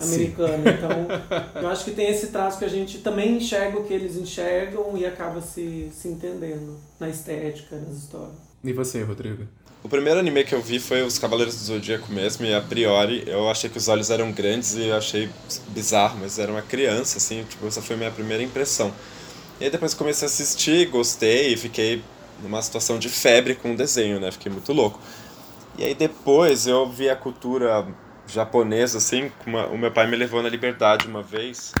americana. 0.00 0.56
Sim. 0.56 0.70
Então, 0.78 1.62
eu 1.62 1.68
acho 1.68 1.84
que 1.84 1.90
tem 1.90 2.08
esse 2.08 2.28
traço 2.28 2.58
que 2.58 2.64
a 2.64 2.68
gente 2.68 2.98
também 2.98 3.36
enxerga 3.36 3.78
o 3.78 3.84
que 3.84 3.92
eles 3.92 4.16
enxergam 4.16 4.96
e 4.96 5.04
acaba 5.04 5.40
se, 5.40 5.90
se 5.92 6.08
entendendo 6.08 6.78
na 6.98 7.08
estética, 7.08 7.76
nas 7.76 7.96
histórias. 7.96 8.36
E 8.62 8.72
você, 8.72 9.02
Rodrigo? 9.02 9.44
O 9.82 9.88
primeiro 9.88 10.20
anime 10.20 10.44
que 10.44 10.54
eu 10.54 10.60
vi 10.60 10.78
foi 10.78 11.02
Os 11.02 11.18
Cavaleiros 11.18 11.54
do 11.54 11.64
Zodíaco 11.64 12.12
mesmo, 12.12 12.44
e 12.44 12.54
a 12.54 12.60
priori 12.60 13.24
eu 13.26 13.48
achei 13.48 13.70
que 13.70 13.78
os 13.78 13.88
olhos 13.88 14.10
eram 14.10 14.30
grandes 14.30 14.74
e 14.74 14.88
eu 14.88 14.96
achei 14.96 15.30
bizarro, 15.68 16.18
mas 16.20 16.38
era 16.38 16.52
uma 16.52 16.60
criança, 16.60 17.16
assim, 17.16 17.44
tipo, 17.48 17.66
essa 17.66 17.80
foi 17.80 17.96
a 17.96 17.98
minha 17.98 18.10
primeira 18.10 18.42
impressão. 18.42 18.92
E 19.60 19.64
aí 19.64 19.70
depois 19.70 19.92
comecei 19.92 20.26
a 20.26 20.30
assistir, 20.30 20.86
gostei 20.86 21.52
e 21.52 21.56
fiquei 21.56 22.02
numa 22.42 22.62
situação 22.62 22.98
de 22.98 23.10
febre 23.10 23.54
com 23.54 23.74
o 23.74 23.76
desenho, 23.76 24.18
né? 24.18 24.30
Fiquei 24.30 24.50
muito 24.50 24.72
louco. 24.72 24.98
E 25.76 25.84
aí 25.84 25.94
depois 25.94 26.66
eu 26.66 26.88
vi 26.88 27.10
a 27.10 27.14
cultura 27.14 27.86
japonesa, 28.26 28.98
assim, 28.98 29.30
uma, 29.46 29.66
o 29.66 29.76
meu 29.76 29.90
pai 29.90 30.06
me 30.06 30.16
levou 30.16 30.42
na 30.42 30.48
Liberdade 30.48 31.06
uma 31.06 31.22
vez 31.22 31.72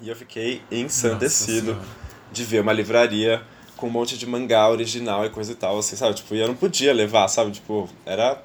e 0.00 0.08
eu 0.08 0.16
fiquei 0.16 0.62
ensandecido 0.70 1.78
de 2.32 2.44
ver 2.44 2.60
uma 2.60 2.72
livraria 2.72 3.42
com 3.76 3.88
um 3.88 3.90
monte 3.90 4.16
de 4.16 4.26
mangá 4.26 4.68
original 4.70 5.24
e 5.26 5.30
coisa 5.30 5.52
e 5.52 5.54
tal, 5.54 5.78
assim, 5.78 5.96
sabe? 5.96 6.14
Tipo, 6.14 6.34
e 6.34 6.40
eu 6.40 6.48
não 6.48 6.54
podia 6.54 6.94
levar, 6.94 7.28
sabe? 7.28 7.50
Tipo, 7.50 7.88
era... 8.06 8.42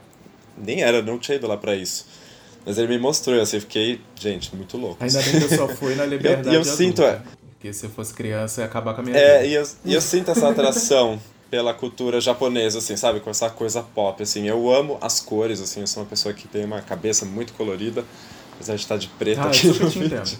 Nem 0.57 0.83
era, 0.83 1.01
não 1.01 1.17
tinha 1.17 1.37
ido 1.37 1.47
lá 1.47 1.55
pra 1.55 1.73
isso. 1.75 2.05
Mas 2.65 2.77
ele 2.77 2.89
me 2.89 2.99
mostrou, 2.99 3.39
assim, 3.39 3.57
eu 3.57 3.61
fiquei, 3.61 4.01
gente, 4.15 4.53
muito 4.53 4.77
louco. 4.77 5.01
Ainda 5.01 5.21
bem 5.21 5.39
que 5.39 5.53
eu 5.53 5.57
só 5.57 5.67
fui 5.69 5.95
na 5.95 6.05
Liberdade 6.05 6.49
E 6.51 6.53
eu, 6.53 6.59
eu 6.59 6.65
sinto, 6.65 7.01
é... 7.01 7.21
Porque 7.61 7.71
se 7.73 7.85
eu 7.85 7.91
fosse 7.91 8.11
criança, 8.11 8.61
ia 8.61 8.65
acabar 8.65 8.95
com 8.95 9.01
a 9.01 9.03
minha 9.03 9.15
É, 9.15 9.43
vida. 9.43 9.47
e 9.47 9.53
eu, 9.53 9.67
e 9.85 9.93
eu 9.93 10.01
sinto 10.01 10.31
essa 10.31 10.49
atração 10.49 11.21
pela 11.51 11.75
cultura 11.75 12.19
japonesa, 12.19 12.79
assim, 12.79 12.97
sabe? 12.97 13.19
Com 13.19 13.29
essa 13.29 13.51
coisa 13.51 13.83
pop, 13.83 14.23
assim. 14.23 14.47
Eu 14.47 14.73
amo 14.73 14.97
as 14.99 15.19
cores, 15.19 15.61
assim. 15.61 15.81
Eu 15.81 15.85
sou 15.87 16.01
uma 16.01 16.09
pessoa 16.09 16.33
que 16.33 16.47
tem 16.47 16.65
uma 16.65 16.81
cabeça 16.81 17.23
muito 17.23 17.53
colorida. 17.53 18.03
Apesar 18.55 18.73
de 18.75 18.81
estar 18.81 18.97
de 18.97 19.07
preto 19.09 19.41
ah, 19.41 19.45
aqui 19.49 19.67
no 19.67 19.89
vídeo. 19.89 20.39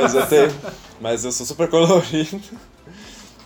mas 0.00 0.14
eu 0.14 0.26
tenho... 0.26 0.54
Mas 1.00 1.24
eu 1.24 1.30
sou 1.30 1.46
super 1.46 1.68
colorido. 1.70 2.40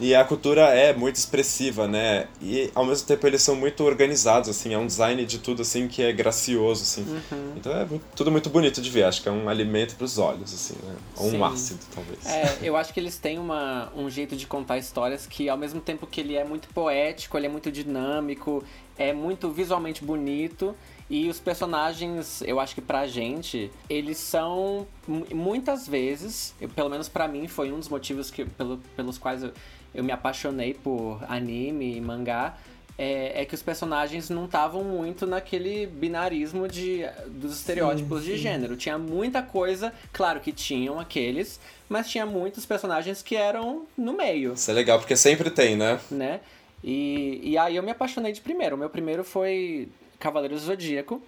E 0.00 0.14
a 0.14 0.25
cultura 0.25 0.62
é 0.69 0.93
muito 0.93 1.17
expressiva, 1.17 1.88
né? 1.88 2.28
E 2.40 2.71
ao 2.75 2.85
mesmo 2.85 3.07
tempo 3.07 3.26
eles 3.26 3.43
são 3.43 3.57
muito 3.57 3.83
organizados, 3.83 4.49
assim, 4.49 4.73
é 4.73 4.78
um 4.78 4.87
design 4.87 5.25
de 5.25 5.38
tudo 5.38 5.62
assim 5.62 5.88
que 5.88 6.02
é 6.02 6.12
gracioso, 6.12 6.83
assim. 6.83 7.02
Uhum. 7.02 7.52
Então 7.57 7.73
é 7.73 7.85
muito, 7.85 8.05
tudo 8.14 8.31
muito 8.31 8.49
bonito 8.49 8.81
de 8.81 8.90
ver, 8.90 9.05
acho 9.05 9.23
que 9.23 9.28
é 9.28 9.33
um 9.33 9.49
alimento 9.49 9.97
para 9.97 10.05
os 10.05 10.19
olhos, 10.19 10.55
assim, 10.55 10.75
né? 10.85 10.95
Ou 11.17 11.33
um 11.33 11.45
ácido, 11.45 11.81
talvez. 11.95 12.26
É, 12.26 12.59
eu 12.62 12.76
acho 12.76 12.93
que 12.95 13.00
eles 13.00 13.19
têm 13.19 13.38
uma, 13.38 13.93
um 13.97 14.09
jeito 14.09 14.37
de 14.37 14.47
contar 14.47 14.78
histórias 14.78 15.26
que 15.26 15.49
ao 15.49 15.57
mesmo 15.57 15.81
tempo 15.81 16.07
que 16.07 16.21
ele 16.21 16.37
é 16.37 16.45
muito 16.45 16.69
poético, 16.69 17.37
ele 17.37 17.47
é 17.47 17.50
muito 17.50 17.73
dinâmico, 17.73 18.62
é 18.97 19.12
muito 19.12 19.50
visualmente 19.50 20.05
bonito. 20.05 20.76
E 21.11 21.26
os 21.28 21.40
personagens, 21.40 22.43
eu 22.43 22.61
acho 22.61 22.75
que 22.75 22.83
pra 22.83 23.07
gente, 23.07 23.71
eles 23.88 24.19
são 24.19 24.87
muitas 25.35 25.88
vezes, 25.88 26.55
eu, 26.61 26.69
pelo 26.69 26.90
menos 26.90 27.09
para 27.09 27.26
mim, 27.26 27.49
foi 27.49 27.73
um 27.73 27.78
dos 27.78 27.88
motivos 27.88 28.31
que, 28.31 28.45
pelo, 28.45 28.76
pelos 28.95 29.17
quais 29.17 29.43
eu, 29.43 29.52
eu 29.99 30.05
me 30.05 30.12
apaixonei 30.12 30.75
por 30.75 31.21
anime 31.28 31.97
e 31.97 32.00
mangá, 32.00 32.57
é, 32.97 33.43
é, 33.43 33.45
que 33.45 33.55
os 33.55 33.62
personagens 33.62 34.31
não 34.31 34.45
estavam 34.45 34.85
muito 34.85 35.26
naquele 35.26 35.87
binarismo 35.87 36.69
de, 36.69 37.05
dos 37.26 37.57
estereótipos 37.57 38.21
sim, 38.21 38.26
sim. 38.26 38.33
de 38.33 38.38
gênero. 38.38 38.76
Tinha 38.76 38.97
muita 38.97 39.43
coisa, 39.43 39.93
claro 40.12 40.38
que 40.38 40.52
tinham 40.52 41.00
aqueles, 41.00 41.59
mas 41.88 42.09
tinha 42.09 42.25
muitos 42.25 42.64
personagens 42.64 43.23
que 43.23 43.35
eram 43.35 43.87
no 43.97 44.12
meio. 44.12 44.52
Isso 44.52 44.71
é 44.71 44.75
legal, 44.75 45.00
porque 45.00 45.17
sempre 45.17 45.50
tem, 45.50 45.76
né? 45.76 45.99
Né? 46.11 46.40
E, 46.83 47.40
e 47.43 47.59
aí 47.59 47.75
eu 47.75 47.83
me 47.83 47.90
apaixonei 47.90 48.33
de 48.33 48.40
primeiro. 48.40 48.76
O 48.76 48.78
meu 48.78 48.88
primeiro 48.88 49.25
foi 49.25 49.88
Cavaleiros 50.19 50.61
do 50.61 50.67
Zodíaco. 50.67 51.21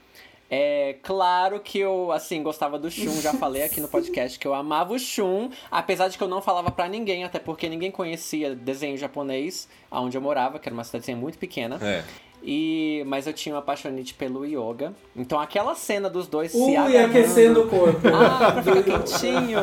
É 0.51 0.97
claro 1.03 1.61
que 1.61 1.79
eu, 1.79 2.11
assim, 2.11 2.43
gostava 2.43 2.77
do 2.77 2.91
Shun, 2.91 3.21
já 3.21 3.33
falei 3.33 3.63
aqui 3.63 3.81
no 3.81 3.87
podcast 3.89 4.37
que 4.37 4.47
eu 4.47 4.53
amava 4.53 4.93
o 4.93 4.99
Shun, 4.99 5.51
apesar 5.71 6.09
de 6.09 6.19
que 6.19 6.25
eu 6.25 6.29
não 6.29 6.43
falava 6.43 6.71
para 6.73 6.89
ninguém, 6.89 7.23
até 7.23 7.39
porque 7.39 7.69
ninguém 7.69 7.91
conhecia 7.91 8.55
desenho 8.55 8.97
japonês 8.97 9.69
aonde 9.89 10.17
eu 10.17 10.21
morava, 10.21 10.59
que 10.59 10.69
era 10.69 10.75
uma 10.75 10.83
cidadezinha 10.83 11.17
muito 11.17 11.39
pequena. 11.39 11.79
É. 11.81 12.05
E, 12.43 13.03
mas 13.07 13.27
eu 13.27 13.33
tinha 13.33 13.55
uma 13.55 13.61
apaixonite 13.61 14.15
pelo 14.15 14.45
yoga. 14.45 14.95
Então 15.15 15.39
aquela 15.39 15.75
cena 15.75 16.09
dos 16.09 16.27
dois 16.27 16.55
Ui, 16.55 16.71
se 16.71 16.77
agarrando... 16.77 17.07
aquecendo 17.07 17.63
o 17.63 17.69
corpo. 17.69 18.01
Ah, 18.21 18.53
pra 18.53 18.63
ficar 18.63 18.83
quentinho. 18.83 19.61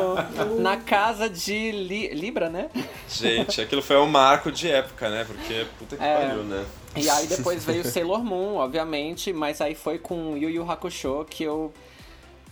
na 0.60 0.76
casa 0.76 1.28
de 1.28 1.70
Li 1.70 2.08
Libra, 2.08 2.48
né? 2.48 2.70
Gente, 3.08 3.60
aquilo 3.60 3.82
foi 3.82 3.96
um 3.96 4.06
marco 4.06 4.50
de 4.50 4.70
época, 4.70 5.08
né? 5.08 5.24
Porque 5.24 5.66
puta 5.78 5.96
que 5.96 6.02
é... 6.02 6.16
pariu, 6.16 6.44
né? 6.44 6.64
E 6.96 7.08
aí 7.08 7.26
depois 7.26 7.64
veio 7.64 7.84
Sailor 7.84 8.24
Moon, 8.24 8.56
obviamente, 8.56 9.32
mas 9.32 9.60
aí 9.60 9.74
foi 9.74 9.98
com 9.98 10.36
Yu 10.36 10.50
Yu 10.50 10.70
Hakusho 10.70 11.24
que 11.28 11.44
eu 11.44 11.72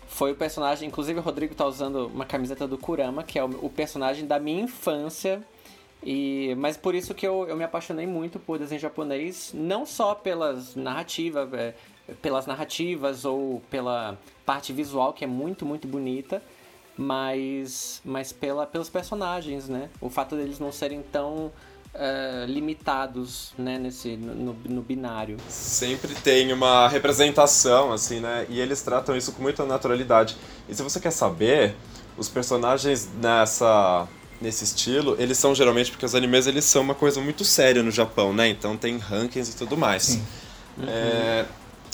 foi 0.07 0.33
o 0.33 0.35
personagem, 0.35 0.89
inclusive 0.89 1.19
o 1.19 1.23
Rodrigo 1.23 1.55
tá 1.55 1.67
usando 1.67 2.07
uma 2.07 2.25
camiseta 2.25 2.67
do 2.67 2.79
Kurama, 2.79 3.23
que 3.23 3.39
é 3.39 3.45
o, 3.45 3.51
o 3.63 3.69
personagem 3.69 4.27
da 4.27 4.39
minha 4.39 4.63
infância 4.63 5.43
e, 6.03 6.55
mas 6.59 6.77
por 6.77 6.95
isso 6.95 7.15
que 7.15 7.27
eu, 7.27 7.47
eu 7.49 7.57
me 7.57 7.65
apaixonei 7.65 8.07
muito 8.07 8.39
por 8.39 8.59
desenho 8.59 8.81
japonês, 8.81 9.53
não 9.55 9.85
só 9.85 10.15
pelas 10.15 10.77
narrativas, 10.77 11.53
é, 11.53 11.75
pelas 12.23 12.47
narrativas 12.47 13.25
ou 13.25 13.61
pela 13.71 14.17
parte 14.45 14.73
visual 14.73 15.13
que 15.13 15.25
é 15.25 15.27
muito, 15.27 15.67
muito 15.67 15.89
bonita, 15.89 16.43
mas, 16.97 18.01
mas 18.05 18.33
pela, 18.33 18.67
pelos 18.67 18.89
personagens, 18.89 19.69
né? 19.69 19.91
O 20.01 20.09
fato 20.09 20.37
deles 20.37 20.59
não 20.59 20.73
serem 20.73 21.03
tão 21.03 21.53
uh, 21.97 22.47
limitados 22.47 23.53
né, 23.59 23.79
nesse, 23.79 24.17
no, 24.17 24.55
no, 24.55 24.83
binário. 24.83 25.37
Sempre 25.49 26.15
tem 26.15 26.53
uma 26.53 26.89
representação, 26.89 27.93
assim, 27.93 28.21
né? 28.21 28.47
E 28.49 28.61
eles 28.61 28.81
tratam 28.83 29.17
isso 29.17 29.33
com 29.33 29.43
muita 29.43 29.65
naturalidade. 29.67 30.37
E 30.69 30.75
se 30.75 30.83
você 30.83 30.99
quer 31.01 31.11
saber, 31.11 31.75
os 32.17 32.29
personagens 32.29 33.09
nessa 33.21 34.09
nesse 34.41 34.65
estilo, 34.65 35.17
eles 35.19 35.39
são 35.39 35.55
geralmente 35.55 35.91
porque 35.91 36.05
os 36.05 36.15
animes 36.15 36.47
eles 36.47 36.65
são 36.65 36.83
uma 36.83 36.95
coisa 36.95 37.21
muito 37.21 37.45
séria 37.45 37.83
no 37.83 37.91
Japão, 37.91 38.33
né? 38.33 38.49
Então 38.49 38.77
tem 38.77 38.99
rankings 38.99 39.53
e 39.53 39.57
tudo 39.57 39.77
mais. 39.77 40.03
Sim. 40.03 40.23
É, 40.87 41.47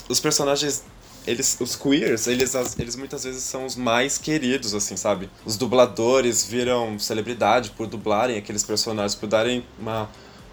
os 0.09 0.19
personagens 0.19 0.83
eles 1.27 1.57
os 1.61 1.77
queers 1.77 2.27
eles 2.27 2.53
eles 2.79 2.97
muitas 2.97 3.25
vezes 3.25 3.45
são 3.45 3.65
os 3.65 3.77
mais 3.77 4.19
queridos 4.19 4.75
assim 4.75 4.97
sabe 4.97 5.31
os 5.45 5.57
dubladores 5.57 6.45
viram 6.45 6.99
celebridade 6.99 7.71
por 7.71 7.87
dublarem 7.87 8.37
aqueles 8.37 8.65
personagens 8.65 9.15
por 9.15 9.29
darem 9.29 9.65
uma 9.79 10.11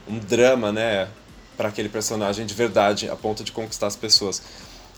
um 0.08 0.20
drama 0.20 0.72
né 0.72 1.08
para 1.58 1.70
aquele 1.70 1.90
personagem 1.90 2.46
de 2.46 2.54
verdade 2.54 3.10
a 3.10 3.16
ponto 3.16 3.44
de 3.44 3.52
conquistar 3.52 3.88
as 3.88 3.96
pessoas 3.96 4.42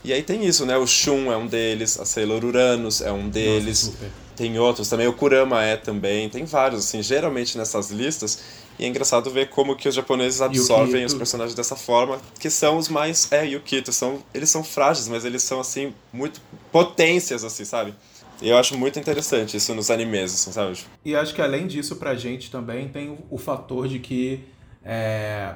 e 0.03 0.12
aí 0.12 0.24
tem 0.24 0.45
isso 0.45 0.65
né 0.65 0.77
o 0.77 0.86
Shun 0.86 1.31
é 1.31 1.38
um 1.38 1.48
deles 1.48 1.98
a 2.00 2.05
Sailor 2.05 2.43
Uranus 2.43 3.01
é 3.01 3.12
um 3.12 3.29
deles 3.29 3.86
Nossa, 3.86 3.98
tem 4.41 4.57
outros 4.57 4.89
também, 4.89 5.07
o 5.07 5.13
Kurama 5.13 5.63
é 5.63 5.77
também, 5.77 6.27
tem 6.27 6.45
vários, 6.45 6.83
assim, 6.86 7.03
geralmente 7.03 7.55
nessas 7.60 7.91
listas. 7.91 8.43
E 8.79 8.83
é 8.83 8.88
engraçado 8.88 9.29
ver 9.29 9.50
como 9.50 9.75
que 9.75 9.88
os 9.88 9.93
japoneses 9.93 10.41
absorvem 10.41 11.05
os 11.05 11.13
personagens 11.13 11.53
dessa 11.53 11.75
forma, 11.75 12.19
que 12.39 12.50
são 12.50 12.77
os 12.77 12.89
mais. 12.89 13.31
É, 13.31 13.45
Yukito, 13.45 13.93
são, 13.93 14.24
eles 14.33 14.50
são 14.50 14.63
frágeis, 14.63 15.07
mas 15.07 15.25
eles 15.25 15.43
são, 15.43 15.60
assim, 15.60 15.93
muito 16.12 16.41
potências, 16.71 17.43
assim, 17.43 17.63
sabe? 17.63 17.93
E 18.41 18.50
eu 18.50 18.57
acho 18.57 18.75
muito 18.75 18.98
interessante 18.98 19.55
isso 19.57 19.75
nos 19.75 19.91
animes, 19.91 20.33
assim, 20.33 20.51
sabe? 20.51 20.75
E 21.05 21.15
acho 21.15 21.36
que 21.36 21.41
além 21.43 21.67
disso, 21.67 21.98
pra 21.98 22.15
gente 22.15 22.50
também 22.50 22.88
tem 22.88 23.15
o, 23.29 23.38
fator 23.38 23.88
de 23.88 24.00
que 24.00 24.43
é, 24.83 25.53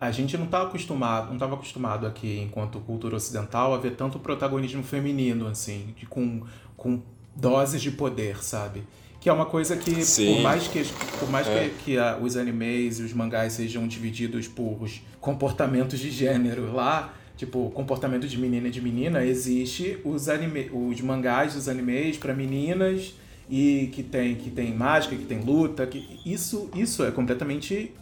a 0.00 0.12
gente 0.12 0.38
não 0.38 0.46
tá 0.46 0.62
acostumado, 0.62 1.26
não 1.26 1.34
estava 1.34 1.56
acostumado 1.56 2.06
aqui, 2.06 2.38
enquanto 2.38 2.78
cultura 2.78 3.16
ocidental, 3.16 3.74
a 3.74 3.78
ver 3.78 3.96
tanto 3.96 4.20
protagonismo 4.20 4.84
feminino, 4.84 5.48
assim, 5.48 5.92
de, 5.98 6.06
com, 6.06 6.44
com 6.76 7.02
doses 7.38 7.80
de 7.80 7.90
poder, 7.90 8.42
sabe? 8.42 8.82
Que 9.20 9.28
é 9.28 9.32
uma 9.32 9.46
coisa 9.46 9.76
que, 9.76 10.04
Sim. 10.04 10.34
por 10.34 10.42
mais 10.42 10.66
que, 10.68 10.84
por 11.18 11.30
mais 11.30 11.46
é. 11.46 11.70
que, 11.70 11.84
que 11.84 11.98
a, 11.98 12.18
os 12.20 12.36
animes 12.36 12.98
e 12.98 13.02
os 13.02 13.12
mangás 13.12 13.52
sejam 13.54 13.86
divididos 13.86 14.46
por 14.46 14.78
comportamentos 15.20 15.98
de 15.98 16.10
gênero 16.10 16.72
lá, 16.72 17.14
tipo, 17.36 17.70
comportamento 17.70 18.26
de 18.26 18.38
menina 18.38 18.68
e 18.68 18.70
de 18.70 18.80
menina, 18.80 19.24
existe 19.24 19.98
os, 20.04 20.28
anime, 20.28 20.70
os 20.72 21.00
mangás, 21.00 21.56
os 21.56 21.68
animes 21.68 22.16
para 22.16 22.34
meninas 22.34 23.14
e 23.50 23.88
que 23.92 24.02
tem 24.02 24.34
que 24.34 24.50
tem 24.50 24.74
mágica, 24.74 25.16
que 25.16 25.24
tem 25.24 25.40
luta, 25.40 25.86
que 25.86 26.20
isso 26.24 26.68
isso 26.74 27.02
é 27.04 27.10
completamente 27.10 27.92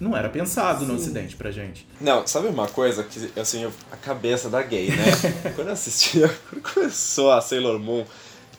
não 0.00 0.16
era 0.16 0.28
pensado 0.28 0.80
Sim. 0.80 0.86
no 0.86 0.94
ocidente 0.94 1.36
pra 1.36 1.50
gente. 1.50 1.86
Não, 2.00 2.26
sabe 2.26 2.48
uma 2.48 2.68
coisa 2.68 3.02
que 3.02 3.38
assim, 3.38 3.70
a 3.90 3.96
cabeça 3.96 4.48
da 4.48 4.62
gay, 4.62 4.88
né? 4.88 5.04
quando 5.54 5.68
eu 5.68 5.72
assistia, 5.72 6.28
quando 6.48 6.62
começou 6.62 7.32
a 7.32 7.40
Sailor 7.40 7.78
Moon, 7.78 8.04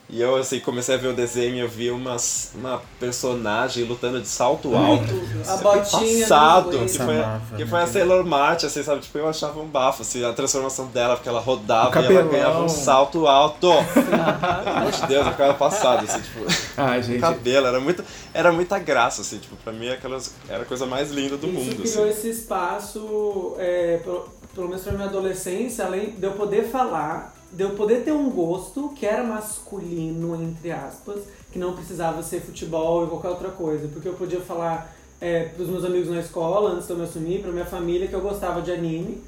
e 0.07 0.21
eu, 0.21 0.35
assim, 0.35 0.59
comecei 0.59 0.93
a 0.93 0.97
ver 0.99 1.07
o 1.07 1.13
desenho 1.13 1.55
e 1.55 1.59
eu 1.59 1.67
vi 1.67 1.89
umas, 1.89 2.51
uma 2.53 2.79
personagem 2.99 3.83
lutando 3.85 4.21
de 4.21 4.27
salto 4.27 4.75
alto. 4.75 5.03
A 5.47 5.57
botinha 5.57 6.21
passado, 6.21 6.77
que 6.77 6.97
foi, 6.97 7.17
amava, 7.17 7.57
que 7.57 7.65
foi 7.65 7.81
a 7.81 7.87
Sailor 7.87 8.23
Mart, 8.23 8.63
assim, 8.65 8.83
sabe? 8.83 9.01
Tipo, 9.01 9.17
eu 9.17 9.27
achava 9.27 9.59
um 9.59 9.65
bafo, 9.65 10.03
assim, 10.03 10.23
a 10.23 10.31
transformação 10.31 10.85
dela, 10.87 11.15
porque 11.15 11.27
ela 11.27 11.39
rodava 11.41 11.99
e 11.99 12.05
ela 12.05 12.21
ganhava 12.21 12.61
um 12.61 12.69
salto 12.69 13.25
alto. 13.25 13.67
Pelo 13.93 14.77
amor 14.77 14.91
de 14.91 15.07
Deus, 15.07 15.25
eu 15.25 15.31
ficava 15.31 15.53
passado, 15.55 16.03
assim, 16.03 16.21
tipo. 16.21 16.45
Ai, 16.77 17.01
gente. 17.01 17.17
O 17.17 17.21
cabelo, 17.21 17.65
era, 17.65 17.79
muito, 17.79 18.03
era 18.31 18.51
muita 18.51 18.77
graça, 18.77 19.21
assim, 19.21 19.39
tipo, 19.39 19.55
pra 19.57 19.73
mim 19.73 19.89
aquelas, 19.89 20.35
era 20.47 20.61
a 20.61 20.65
coisa 20.65 20.85
mais 20.85 21.09
linda 21.09 21.35
do 21.35 21.47
Isso 21.47 21.55
mundo. 21.55 21.83
Isso 21.83 21.93
criou 21.93 22.09
assim. 22.09 22.19
esse 22.19 22.41
espaço, 22.41 23.55
é, 23.57 23.99
pelo, 24.03 24.29
pelo 24.53 24.67
menos 24.69 24.83
pra 24.83 24.93
minha 24.93 25.07
adolescência, 25.07 25.83
além 25.83 26.11
de 26.11 26.23
eu 26.23 26.33
poder 26.33 26.69
falar 26.69 27.34
de 27.55 27.63
eu 27.63 27.71
poder 27.71 28.03
ter 28.03 28.11
um 28.11 28.29
gosto 28.29 28.89
que 28.89 29.05
era 29.05 29.23
masculino, 29.23 30.35
entre 30.43 30.71
aspas, 30.71 31.21
que 31.53 31.57
não 31.57 31.73
precisava 31.73 32.21
ser 32.21 32.41
futebol 32.41 33.01
ou 33.01 33.07
qualquer 33.07 33.29
outra 33.29 33.49
coisa. 33.49 33.87
Porque 33.87 34.09
eu 34.09 34.13
podia 34.13 34.41
falar 34.41 34.93
é, 35.21 35.45
pros 35.45 35.69
meus 35.69 35.85
amigos 35.85 36.09
na 36.09 36.19
escola, 36.19 36.71
antes 36.71 36.85
de 36.85 36.91
eu 36.91 36.97
me 36.97 37.05
assumir, 37.05 37.41
pra 37.41 37.51
minha 37.51 37.65
família, 37.65 38.09
que 38.09 38.13
eu 38.13 38.19
gostava 38.19 38.61
de 38.61 38.73
anime. 38.73 39.23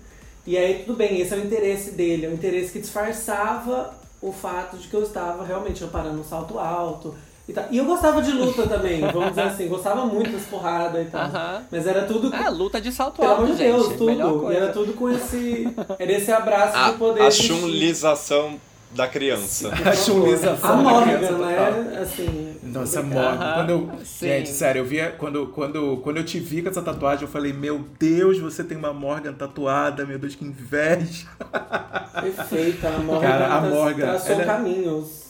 E 0.45 0.57
aí, 0.57 0.83
tudo 0.83 0.97
bem, 0.97 1.21
esse 1.21 1.33
é 1.33 1.37
o 1.37 1.39
interesse 1.39 1.91
dele, 1.91 2.25
é 2.25 2.29
o 2.29 2.33
interesse 2.33 2.73
que 2.73 2.79
disfarçava 2.79 3.93
o 4.21 4.33
fato 4.33 4.77
de 4.77 4.89
que 4.89 4.93
eu 4.93 5.03
estava 5.03 5.45
realmente 5.45 5.85
parando 5.85 6.19
um 6.19 6.23
salto 6.23 6.59
alto, 6.59 7.15
e, 7.47 7.53
tá. 7.53 7.65
e 7.71 7.77
eu 7.77 7.85
gostava 7.85 8.21
de 8.21 8.31
luta 8.31 8.67
também, 8.67 8.99
vamos 8.99 9.29
dizer 9.29 9.43
assim, 9.43 9.67
gostava 9.69 10.05
muito 10.05 10.31
das 10.31 10.43
porradas 10.43 11.07
e 11.07 11.09
tal. 11.09 11.27
Uh 11.27 11.33
-huh. 11.33 11.61
Mas 11.71 11.87
era 11.87 12.01
tudo. 12.03 12.35
É, 12.35 12.49
luta 12.49 12.81
de 12.81 12.91
salto 12.91 13.21
Pelo 13.21 13.29
alto. 13.29 13.41
Pelo 13.41 13.53
amor 13.53 13.57
de 13.57 13.63
Deus, 13.63 13.97
tudo. 13.97 14.51
E 14.51 14.55
era 14.55 14.73
tudo 14.73 14.93
com 14.93 15.09
esse. 15.09 15.73
Era 15.97 16.11
esse 16.11 16.31
abraço 16.31 16.77
a, 16.77 16.91
de 16.91 16.97
poder. 16.97 17.21
A 17.21 17.31
chunlização 17.31 18.59
da 18.91 19.07
criança. 19.07 19.71
a 19.85 19.93
chunlização 19.93 20.71
a 20.71 20.75
Morgan, 20.75 21.37
né? 21.37 21.99
Assim. 22.01 22.57
Nossa, 22.63 23.01
Morgan. 23.01 23.35
Uh 23.35 23.39
-huh. 23.39 23.53
Quando 23.55 23.69
eu, 23.69 23.91
gente, 24.03 24.49
sério, 24.49 24.81
eu 24.81 24.85
via. 24.85 25.15
Quando, 25.17 25.47
quando, 25.47 25.97
quando 26.03 26.17
eu 26.17 26.25
te 26.25 26.39
vi 26.39 26.61
com 26.61 26.67
essa 26.67 26.81
tatuagem, 26.81 27.23
eu 27.23 27.29
falei, 27.29 27.53
meu 27.53 27.85
Deus, 27.97 28.39
você 28.39 28.61
tem 28.61 28.77
uma 28.77 28.91
Morgan 28.91 29.31
tatuada, 29.31 30.05
meu 30.05 30.19
Deus, 30.19 30.35
que 30.35 30.43
inveja. 30.43 31.27
Perfeita, 32.21 32.89
a 32.89 32.99
Morgan. 32.99 33.27
Cara, 33.27 33.53
a 33.53 33.61
Morgan. 33.61 34.05
Traçou 34.05 34.33
ela... 34.33 34.43
caminhos. 34.43 35.26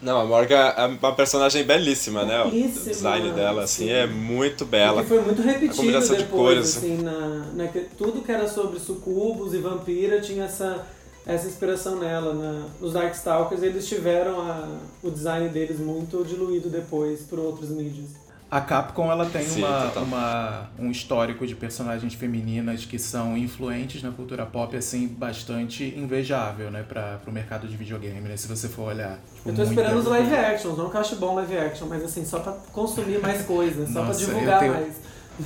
Não, 0.00 0.20
a 0.20 0.24
Morgan 0.24 0.56
é 0.76 0.86
uma 0.86 1.14
personagem 1.14 1.64
belíssima, 1.64 2.24
né? 2.24 2.44
Belíssima, 2.44 2.82
o 2.82 2.88
design 2.88 3.32
dela, 3.32 3.64
assim, 3.64 3.86
sim. 3.86 3.90
é 3.90 4.06
muito 4.06 4.64
bela. 4.64 5.02
E 5.02 5.06
foi 5.06 5.20
muito 5.20 5.42
repetido 5.42 5.72
a 5.72 5.76
combinação 5.76 6.16
depois, 6.16 6.28
de 6.28 6.32
cores, 6.32 6.76
assim, 6.76 6.96
na, 6.98 7.46
na, 7.54 7.68
tudo 7.96 8.22
que 8.22 8.30
era 8.30 8.48
sobre 8.48 8.78
sucubos 8.78 9.54
e 9.54 9.58
vampira 9.58 10.20
tinha 10.20 10.44
essa, 10.44 10.86
essa 11.26 11.48
inspiração 11.48 11.96
nela. 11.96 12.32
Na, 12.32 12.66
nos 12.80 12.92
Darkstalkers 12.92 13.62
eles 13.62 13.88
tiveram 13.88 14.40
a, 14.40 14.68
o 15.02 15.10
design 15.10 15.48
deles 15.48 15.80
muito 15.80 16.24
diluído 16.24 16.68
depois 16.68 17.22
por 17.22 17.40
outros 17.40 17.70
mídias. 17.70 18.27
A 18.50 18.62
Capcom 18.62 19.12
ela 19.12 19.26
tem 19.26 19.42
Sim, 19.42 19.58
uma, 19.62 19.92
uma, 19.98 20.70
um 20.78 20.90
histórico 20.90 21.46
de 21.46 21.54
personagens 21.54 22.14
femininas 22.14 22.86
que 22.86 22.98
são 22.98 23.36
influentes 23.36 24.02
na 24.02 24.10
cultura 24.10 24.46
pop, 24.46 24.74
assim, 24.74 25.06
bastante 25.06 25.84
invejável, 25.94 26.70
né, 26.70 26.82
para 26.82 27.20
o 27.26 27.30
mercado 27.30 27.68
de 27.68 27.76
videogame, 27.76 28.26
né, 28.26 28.38
se 28.38 28.48
você 28.48 28.66
for 28.66 28.88
olhar. 28.88 29.18
Tipo, 29.36 29.50
eu 29.50 29.54
tô 29.54 29.62
esperando 29.62 29.98
os 29.98 30.06
live 30.06 30.34
actions, 30.34 30.78
não 30.78 30.88
que 30.88 30.96
eu 30.96 31.00
acho 31.00 31.16
bom 31.16 31.34
live 31.34 31.58
action, 31.58 31.86
mas 31.88 32.02
assim, 32.02 32.24
só 32.24 32.38
pra 32.38 32.52
consumir 32.72 33.20
mais 33.20 33.42
coisas, 33.42 33.90
só 33.90 34.02
Nossa, 34.02 34.18
pra 34.18 34.26
divulgar 34.26 34.60
tenho, 34.60 34.72
mais. 34.72 34.94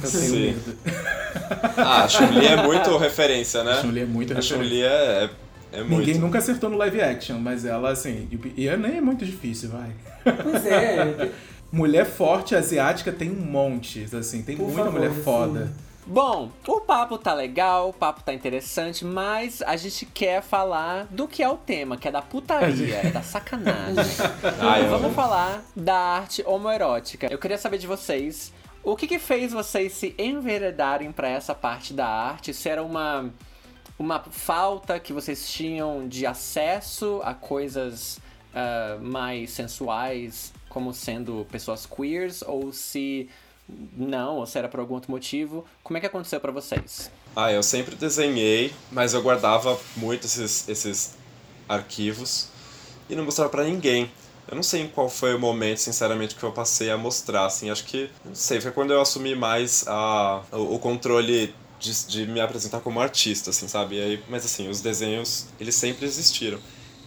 Eu 0.00 0.10
tenho 0.10 0.32
medo. 0.32 0.78
ah, 1.76 2.04
a 2.04 2.08
Chun-Li 2.08 2.46
é 2.46 2.62
muito 2.62 2.96
referência, 2.96 3.64
né? 3.64 3.72
A 3.72 3.80
Chun-Li 3.82 4.00
é 4.00 4.06
muito 4.06 4.32
a 4.32 4.36
referência. 4.36 4.56
A 4.56 4.62
Chun-Li 4.62 4.82
é, 4.82 5.30
é, 5.72 5.80
é 5.80 5.82
muito. 5.82 6.06
Ninguém 6.06 6.18
nunca 6.20 6.38
acertou 6.38 6.70
no 6.70 6.76
live 6.76 7.02
action, 7.02 7.38
mas 7.38 7.64
ela, 7.64 7.90
assim, 7.90 8.28
e 8.56 8.76
nem 8.76 8.98
é 8.98 9.00
muito 9.00 9.26
difícil, 9.26 9.70
vai. 9.70 9.90
Pois 10.22 10.64
é. 10.66 11.30
Mulher 11.72 12.04
forte 12.04 12.54
asiática 12.54 13.10
tem 13.10 13.30
um 13.30 13.40
monte, 13.40 14.06
assim, 14.14 14.42
tem 14.42 14.56
Por 14.56 14.66
muita 14.66 14.84
favor, 14.84 14.92
mulher 14.92 15.12
foda. 15.24 15.66
sim. 15.66 15.72
Bom, 16.04 16.50
o 16.66 16.80
papo 16.80 17.16
tá 17.16 17.32
legal, 17.32 17.90
o 17.90 17.92
papo 17.92 18.24
tá 18.24 18.34
interessante, 18.34 19.04
mas 19.04 19.62
a 19.62 19.76
gente 19.76 20.04
quer 20.04 20.42
falar 20.42 21.06
do 21.08 21.28
que 21.28 21.42
é 21.44 21.48
o 21.48 21.56
tema, 21.56 21.96
que 21.96 22.08
é 22.08 22.10
da 22.10 22.20
putaria, 22.20 22.96
é 22.96 23.10
da 23.10 23.22
sacanagem. 23.22 24.04
Ah, 24.60 24.80
eu 24.80 24.90
Vamos 24.90 25.06
amo. 25.06 25.14
falar 25.14 25.64
da 25.76 25.94
arte 25.96 26.42
homoerótica. 26.44 27.28
Eu 27.30 27.38
queria 27.38 27.56
saber 27.56 27.78
de 27.78 27.86
vocês, 27.86 28.52
o 28.82 28.96
que 28.96 29.06
que 29.06 29.18
fez 29.20 29.52
vocês 29.52 29.92
se 29.92 30.12
enveredarem 30.18 31.12
pra 31.12 31.28
essa 31.28 31.54
parte 31.54 31.94
da 31.94 32.06
arte? 32.08 32.52
Se 32.52 32.68
era 32.68 32.82
uma, 32.82 33.30
uma 33.96 34.18
falta 34.28 34.98
que 34.98 35.12
vocês 35.12 35.48
tinham 35.48 36.08
de 36.08 36.26
acesso 36.26 37.20
a 37.24 37.32
coisas 37.32 38.18
ah, 38.52 38.98
mais 39.00 39.50
sensuais, 39.52 40.52
como 40.72 40.94
sendo 40.94 41.46
pessoas 41.52 41.84
queers, 41.84 42.40
ou 42.40 42.72
se 42.72 43.28
não, 43.94 44.38
ou 44.38 44.46
se 44.46 44.56
era 44.56 44.68
por 44.68 44.80
algum 44.80 44.94
outro 44.94 45.10
motivo. 45.10 45.66
Como 45.82 45.98
é 45.98 46.00
que 46.00 46.06
aconteceu 46.06 46.40
pra 46.40 46.50
vocês? 46.50 47.10
Ah, 47.36 47.52
eu 47.52 47.62
sempre 47.62 47.94
desenhei, 47.94 48.72
mas 48.90 49.12
eu 49.12 49.22
guardava 49.22 49.78
muito 49.94 50.26
esses, 50.26 50.66
esses 50.66 51.14
arquivos 51.68 52.48
e 53.06 53.14
não 53.14 53.22
mostrava 53.22 53.50
pra 53.50 53.64
ninguém. 53.64 54.10
Eu 54.48 54.56
não 54.56 54.62
sei 54.62 54.80
em 54.80 54.88
qual 54.88 55.10
foi 55.10 55.34
o 55.34 55.38
momento, 55.38 55.78
sinceramente, 55.78 56.34
que 56.34 56.42
eu 56.42 56.52
passei 56.52 56.90
a 56.90 56.96
mostrar, 56.96 57.44
assim, 57.44 57.68
acho 57.68 57.84
que, 57.84 58.10
não 58.24 58.34
sei, 58.34 58.58
foi 58.58 58.72
quando 58.72 58.94
eu 58.94 59.00
assumi 59.00 59.34
mais 59.34 59.84
a, 59.86 60.42
o, 60.52 60.76
o 60.76 60.78
controle 60.78 61.54
de, 61.78 62.06
de 62.06 62.26
me 62.26 62.40
apresentar 62.40 62.80
como 62.80 62.98
artista, 62.98 63.50
assim, 63.50 63.68
sabe? 63.68 64.00
Aí, 64.00 64.22
mas 64.26 64.44
assim, 64.46 64.70
os 64.70 64.80
desenhos, 64.80 65.48
eles 65.60 65.74
sempre 65.74 66.06
existiram. 66.06 66.58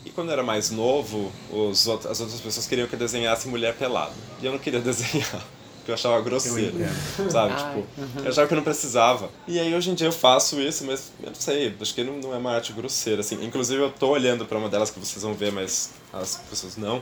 E 0.06 0.12
quando 0.12 0.28
eu 0.30 0.34
era 0.34 0.44
mais 0.44 0.70
novo, 0.70 1.32
os, 1.52 1.88
as 1.88 2.20
outras 2.22 2.40
pessoas 2.40 2.68
queriam 2.68 2.88
que 2.88 2.94
eu 2.94 3.00
desenhasse 3.00 3.48
mulher 3.48 3.76
pelada. 3.76 4.14
E 4.42 4.46
eu 4.46 4.52
não 4.52 4.60
queria 4.60 4.80
desenhar, 4.82 5.44
porque 5.78 5.90
eu 5.92 5.96
achava 5.96 6.22
grosseiro, 6.22 6.76
entendo. 6.80 7.32
sabe? 7.32 7.54
Ai, 7.58 7.76
tipo, 7.76 8.22
eu 8.22 8.30
achava 8.30 8.48
que 8.48 8.54
eu 8.54 8.58
não 8.58 8.64
precisava. 8.64 9.30
E 9.48 9.60
aí 9.60 9.74
hoje 9.74 9.90
em 9.90 9.96
dia 9.96 10.08
eu 10.08 10.12
faço 10.12 10.62
isso, 10.62 10.86
mas 10.86 11.12
eu 11.22 11.30
não 11.30 11.36
sei, 11.36 11.76
acho 11.82 11.94
que 11.94 12.04
não, 12.04 12.18
não 12.18 12.34
é 12.34 12.38
uma 12.38 12.52
arte 12.52 12.72
grosseira, 12.72 13.22
assim. 13.22 13.44
Inclusive 13.44 13.82
eu 13.82 13.90
tô 13.92 14.10
olhando 14.10 14.46
pra 14.46 14.58
uma 14.58 14.70
delas 14.70 14.92
que 14.92 15.00
vocês 15.00 15.24
vão 15.24 15.34
ver, 15.34 15.52
mas 15.52 15.92
as 16.14 16.36
pessoas 16.50 16.78
não. 16.78 17.02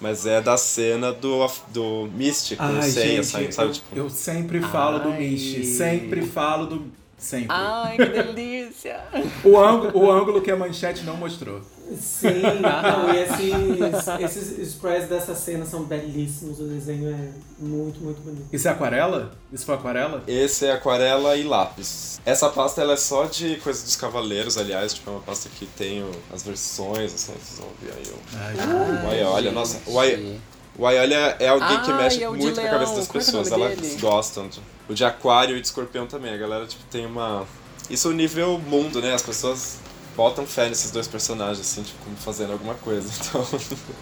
Mas 0.00 0.24
é 0.24 0.40
da 0.40 0.56
cena 0.56 1.12
do, 1.12 1.46
do 1.68 2.08
Místico, 2.14 2.62
Ai, 2.62 2.90
Seiya 2.90 3.22
sabe? 3.22 3.50
eu, 3.58 3.72
Tipo, 3.72 3.96
eu 3.96 4.10
sempre 4.10 4.60
falo 4.60 4.98
do 4.98 5.10
Ai. 5.10 5.18
Mishi, 5.18 5.64
sempre 5.64 6.26
falo 6.26 6.66
do... 6.66 7.00
Sempre. 7.18 7.48
Ai, 7.50 7.98
que 7.98 8.06
delícia! 8.06 8.98
O, 9.44 9.58
ângulo, 9.60 9.92
o 9.94 10.10
ângulo 10.10 10.40
que 10.40 10.50
a 10.50 10.56
manchete 10.56 11.02
não 11.02 11.18
mostrou. 11.18 11.60
Sim, 11.98 12.42
não, 12.60 13.12
e 13.14 13.18
esses, 13.18 14.36
esses 14.36 14.68
spreads 14.74 15.08
dessa 15.08 15.34
cena 15.34 15.64
são 15.66 15.84
belíssimos, 15.84 16.60
o 16.60 16.64
desenho 16.64 17.08
é 17.10 17.30
muito, 17.58 18.00
muito 18.00 18.20
bonito. 18.22 18.46
Isso 18.52 18.68
é 18.68 18.70
aquarela? 18.70 19.32
Isso 19.52 19.64
foi 19.66 19.74
aquarela? 19.74 20.22
Esse 20.26 20.66
é 20.66 20.72
aquarela 20.72 21.36
e 21.36 21.42
lápis. 21.44 22.20
Essa 22.24 22.48
pasta 22.50 22.80
ela 22.80 22.92
é 22.92 22.96
só 22.96 23.24
de 23.24 23.56
coisa 23.56 23.82
dos 23.82 23.96
cavaleiros, 23.96 24.56
aliás, 24.58 24.94
tipo, 24.94 25.10
é 25.10 25.12
uma 25.14 25.22
pasta 25.22 25.48
que 25.58 25.66
tem 25.66 26.04
as 26.32 26.42
versões, 26.42 27.14
assim, 27.14 27.32
vocês 27.32 27.58
vão 27.58 27.68
ver 27.82 27.92
aí. 27.92 28.12
o- 28.12 28.36
Ai, 28.36 29.06
O 29.06 29.10
Ayolha, 29.10 29.52
nossa, 29.52 29.80
o 29.86 29.98
Ay- 29.98 30.38
O 30.78 30.86
Ayolha 30.86 31.36
é 31.40 31.48
alguém 31.48 31.80
que 31.82 31.90
Ai, 31.90 31.96
mexe 32.04 32.22
é 32.22 32.28
muito 32.30 32.54
com 32.60 32.66
a 32.66 32.70
cabeça 32.70 32.94
das 32.94 33.08
é 33.08 33.10
que 33.10 33.16
é 33.18 33.20
pessoas, 33.20 33.50
nome 33.50 33.64
elas 33.64 33.78
dele? 33.80 34.00
gostam. 34.00 34.48
De, 34.48 34.60
o 34.88 34.94
de 34.94 35.04
aquário 35.04 35.56
e 35.56 35.60
de 35.60 35.66
escorpião 35.66 36.06
também, 36.06 36.32
a 36.32 36.36
galera 36.36 36.66
tipo, 36.66 36.82
tem 36.90 37.04
uma... 37.04 37.46
Isso 37.90 38.06
é 38.06 38.10
o 38.12 38.14
nível 38.14 38.58
mundo, 38.58 39.00
né? 39.02 39.12
As 39.12 39.20
pessoas 39.22 39.78
botam 40.16 40.46
fé 40.46 40.68
nesses 40.68 40.90
dois 40.90 41.06
personagens, 41.08 41.60
assim, 41.60 41.82
tipo, 41.82 42.02
como 42.04 42.16
fazendo 42.16 42.52
alguma 42.52 42.74
coisa, 42.74 43.10
então... 43.20 43.44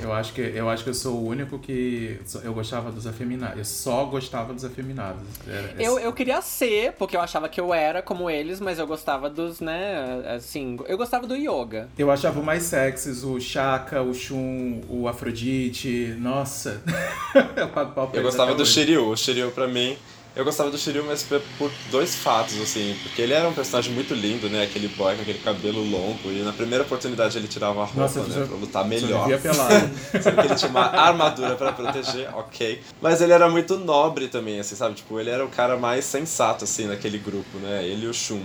Eu 0.01 0.13
acho 0.13 0.33
que 0.33 0.41
eu 0.41 0.69
acho 0.69 0.85
que 0.85 0.91
eu 0.91 0.95
sou 0.95 1.15
o 1.15 1.27
único 1.29 1.59
que 1.59 2.21
eu 2.43 2.53
gostava 2.53 2.91
dos 2.91 3.07
afeminados. 3.07 3.59
Eu 3.59 3.65
só 3.65 4.05
gostava 4.05 4.53
dos 4.53 4.65
afeminados. 4.65 5.23
Era- 5.47 5.75
Eu, 5.83 5.99
eu 5.99 6.13
queria 6.13 6.41
ser, 6.43 6.93
porque 6.93 7.17
eu 7.17 7.21
achava 7.21 7.49
que 7.49 7.61
eu 7.61 7.73
era 7.73 8.03
como 8.03 8.29
eles, 8.31 8.61
mas 8.61 8.79
eu 8.79 8.87
gostava 8.87 9.29
dos, 9.31 9.61
né, 9.61 10.23
assim... 10.37 10.79
Eu 10.87 10.97
gostava 10.97 11.27
do 11.27 11.37
yoga. 11.37 11.89
Eu 11.99 12.11
achava 12.11 12.41
mais 12.43 12.65
sexys 12.65 13.23
o 13.25 13.41
Shaka, 13.41 14.03
o 14.03 14.13
Shun, 14.15 14.81
o 14.89 15.09
Afrodite. 15.09 16.15
Nossa. 16.19 16.83
eu 17.57 17.69
Eu 18.15 18.23
gostava 18.23 18.55
do 18.55 18.63
hoje. 18.63 18.73
Shiryu. 18.73 19.09
O 19.11 19.17
Shiryu, 19.17 19.51
pra 19.51 19.67
mim, 19.69 19.97
eu 20.39 20.45
gostava 20.45 20.71
do 20.71 20.79
Shiryu, 20.79 21.05
mas 21.05 21.23
por 21.23 21.41
por 21.59 21.71
dois 21.91 22.15
fatos, 22.15 22.59
assim. 22.61 22.97
Porque 23.03 23.21
ele 23.21 23.33
era 23.35 23.49
um 23.49 23.53
personagem 23.53 23.93
muito 23.93 24.15
lindo, 24.15 24.49
né? 24.49 24.63
Aquele 24.63 24.89
boy 24.89 25.15
com 25.17 25.23
aquele 25.23 25.39
cabelo 25.41 25.83
longo. 25.83 26.31
E 26.31 26.43
na 26.43 26.53
primeira 26.53 26.85
oportunidade 26.85 27.37
ele 27.37 27.49
tirava 27.49 27.81
a 27.83 27.85
roupa, 27.85 28.01
Nossa, 28.01 28.21
né? 28.23 28.35
só- 28.35 28.47
Pra 28.47 28.57
lutar 28.57 28.85
melhor. 28.87 29.29
pelado. 29.41 29.91
Sendo 30.23 30.37
que 30.41 30.47
ele 30.47 30.55
tinha 30.55 30.71
uma 30.71 30.87
armadura 30.87 31.57
pra 31.57 31.73
proteger, 31.73 32.29
ok. 32.37 32.81
Mas 33.03 33.21
ele 33.21 33.33
era 33.33 33.49
muito 33.51 33.77
nobre 33.77 34.29
também, 34.29 34.61
assim, 34.61 34.75
sabe? 34.77 34.95
Tipo, 34.95 35.19
ele 35.21 35.31
era 35.31 35.45
o 35.45 35.49
cara 35.49 35.77
mais 35.77 36.05
sensato, 36.05 36.65
assim, 36.65 36.87
naquele 36.87 37.19
grupo, 37.19 37.59
né? 37.59 37.85
Ele 37.85 38.07
e 38.07 38.09
o 38.09 38.15
Shun. 38.15 38.43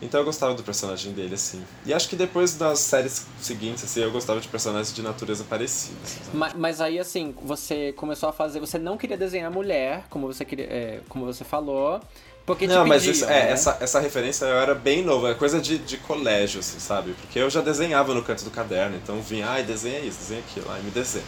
Então 0.00 0.20
eu 0.20 0.24
gostava 0.24 0.54
do 0.54 0.62
personagem 0.62 1.12
dele, 1.12 1.34
assim. 1.34 1.62
E 1.84 1.92
acho 1.92 2.08
que 2.08 2.16
depois 2.16 2.54
das 2.54 2.78
séries 2.78 3.26
seguintes, 3.40 3.84
assim, 3.84 4.00
eu 4.00 4.10
gostava 4.10 4.40
de 4.40 4.48
personagens 4.48 4.94
de 4.94 5.02
natureza 5.02 5.44
parecida. 5.44 5.96
Assim, 6.04 6.20
mas, 6.32 6.54
mas, 6.54 6.80
aí, 6.80 6.98
assim, 6.98 7.34
você 7.42 7.92
começou 7.92 8.28
a 8.28 8.32
fazer. 8.32 8.60
Você 8.60 8.78
não 8.78 8.96
queria 8.96 9.16
desenhar 9.16 9.50
mulher, 9.50 10.04
como 10.08 10.26
você 10.26 10.44
queria. 10.44 10.66
É, 10.66 11.00
como 11.08 11.24
você 11.24 11.44
falou. 11.44 12.00
Porque 12.46 12.66
não, 12.66 12.84
te 12.84 12.88
mas 12.88 13.02
pediam, 13.02 13.12
isso, 13.12 13.24
é, 13.26 13.28
né? 13.28 13.50
essa, 13.50 13.76
essa 13.78 14.00
referência 14.00 14.46
eu 14.46 14.56
era 14.56 14.74
bem 14.74 15.04
nova, 15.04 15.32
é 15.32 15.34
coisa 15.34 15.60
de, 15.60 15.76
de 15.76 15.98
colégio, 15.98 16.60
assim, 16.60 16.78
sabe? 16.78 17.12
Porque 17.20 17.38
eu 17.38 17.50
já 17.50 17.60
desenhava 17.60 18.14
no 18.14 18.22
canto 18.22 18.42
do 18.42 18.50
caderno, 18.50 18.96
então 18.96 19.20
vinha, 19.20 19.46
ai, 19.50 19.62
desenha 19.62 19.98
isso, 19.98 20.20
desenha 20.20 20.40
aquilo, 20.40 20.64
ai, 20.70 20.80
me 20.80 20.90
desenha. 20.90 21.26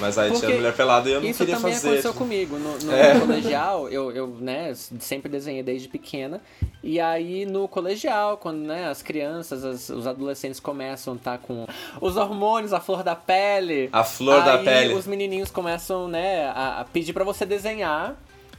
Mas 0.00 0.18
aí 0.18 0.30
Porque 0.30 0.46
tinha 0.46 0.56
mulher 0.56 0.74
pelada 0.74 1.08
e 1.08 1.12
eu 1.12 1.20
não 1.20 1.28
Isso 1.28 1.38
queria 1.38 1.56
também 1.56 1.72
fazer. 1.74 1.86
aconteceu 1.88 2.12
tipo, 2.12 2.24
comigo. 2.24 2.58
No, 2.58 2.78
no 2.78 2.92
É. 2.92 3.20
colegial, 3.20 3.88
eu, 3.88 4.10
eu 4.10 4.26
né, 4.26 4.72
sempre 4.74 5.30
desenhei 5.30 5.62
desde 5.62 5.88
pequena. 5.88 6.40
E 6.82 6.98
aí 6.98 7.46
no 7.46 7.68
colegial, 7.68 8.36
quando 8.36 8.58
né, 8.58 8.88
as 8.88 9.02
crianças, 9.02 9.64
as- 9.64 9.88
os 9.90 10.06
adolescentes 10.06 10.58
começam 10.58 11.14
a 11.14 11.16
estar 11.16 11.38
com 11.38 11.66
os 12.00 12.16
hormônios, 12.16 12.72
a 12.72 12.80
flor 12.80 13.02
da 13.04 13.14
pele. 13.14 13.88
A 13.92 14.02
flor 14.02 14.42
da 14.44 14.58
pele. 14.58 14.94
os 14.94 15.06
menininhos 15.06 15.50
começam 15.50 16.08
né, 16.08 16.46
a, 16.46 16.80
a 16.80 16.84
pedir 16.84 17.12
pra 17.12 17.22
você 17.24 17.46
desenhar 17.46 18.16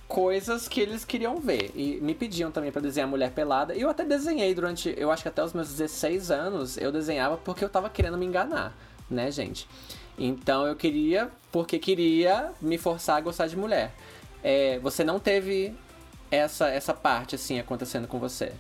coisas 0.07 0.67
que 0.67 0.79
eles 0.79 1.03
queriam 1.03 1.37
ver. 1.37 1.71
E 1.75 1.99
me 2.01 2.13
pediam 2.13 2.51
também 2.51 2.71
pra 2.71 2.81
desenhar 2.81 3.09
mulher 3.09 3.31
pelada. 3.31 3.73
E 3.75 3.81
eu 3.81 3.89
até 3.89 4.05
desenhei 4.05 4.53
durante, 4.53 4.93
eu 4.95 5.11
acho 5.11 5.23
que 5.23 5.29
até 5.29 5.43
os 5.43 5.53
meus 5.53 5.69
16 5.69 6.29
anos, 6.31 6.77
eu 6.77 6.91
desenhava 6.91 7.37
porque 7.37 7.63
eu 7.65 7.69
tava 7.69 7.89
querendo 7.89 8.17
me 8.17 8.25
enganar, 8.25 8.77
né, 9.09 9.31
gente? 9.31 9.67
Então 10.17 10.67
eu 10.67 10.75
queria, 10.75 11.31
porque 11.51 11.79
queria 11.79 12.51
me 12.61 12.77
forçar 12.77 13.17
a 13.17 13.21
gostar 13.21 13.47
de 13.47 13.57
mulher. 13.57 13.93
É, 14.43 14.79
você 14.79 15.03
não 15.03 15.19
teve 15.19 15.73
essa, 16.29 16.67
essa 16.67 16.93
parte, 16.93 17.35
assim, 17.35 17.59
acontecendo 17.59 18.07
com 18.07 18.19
você? 18.19 18.51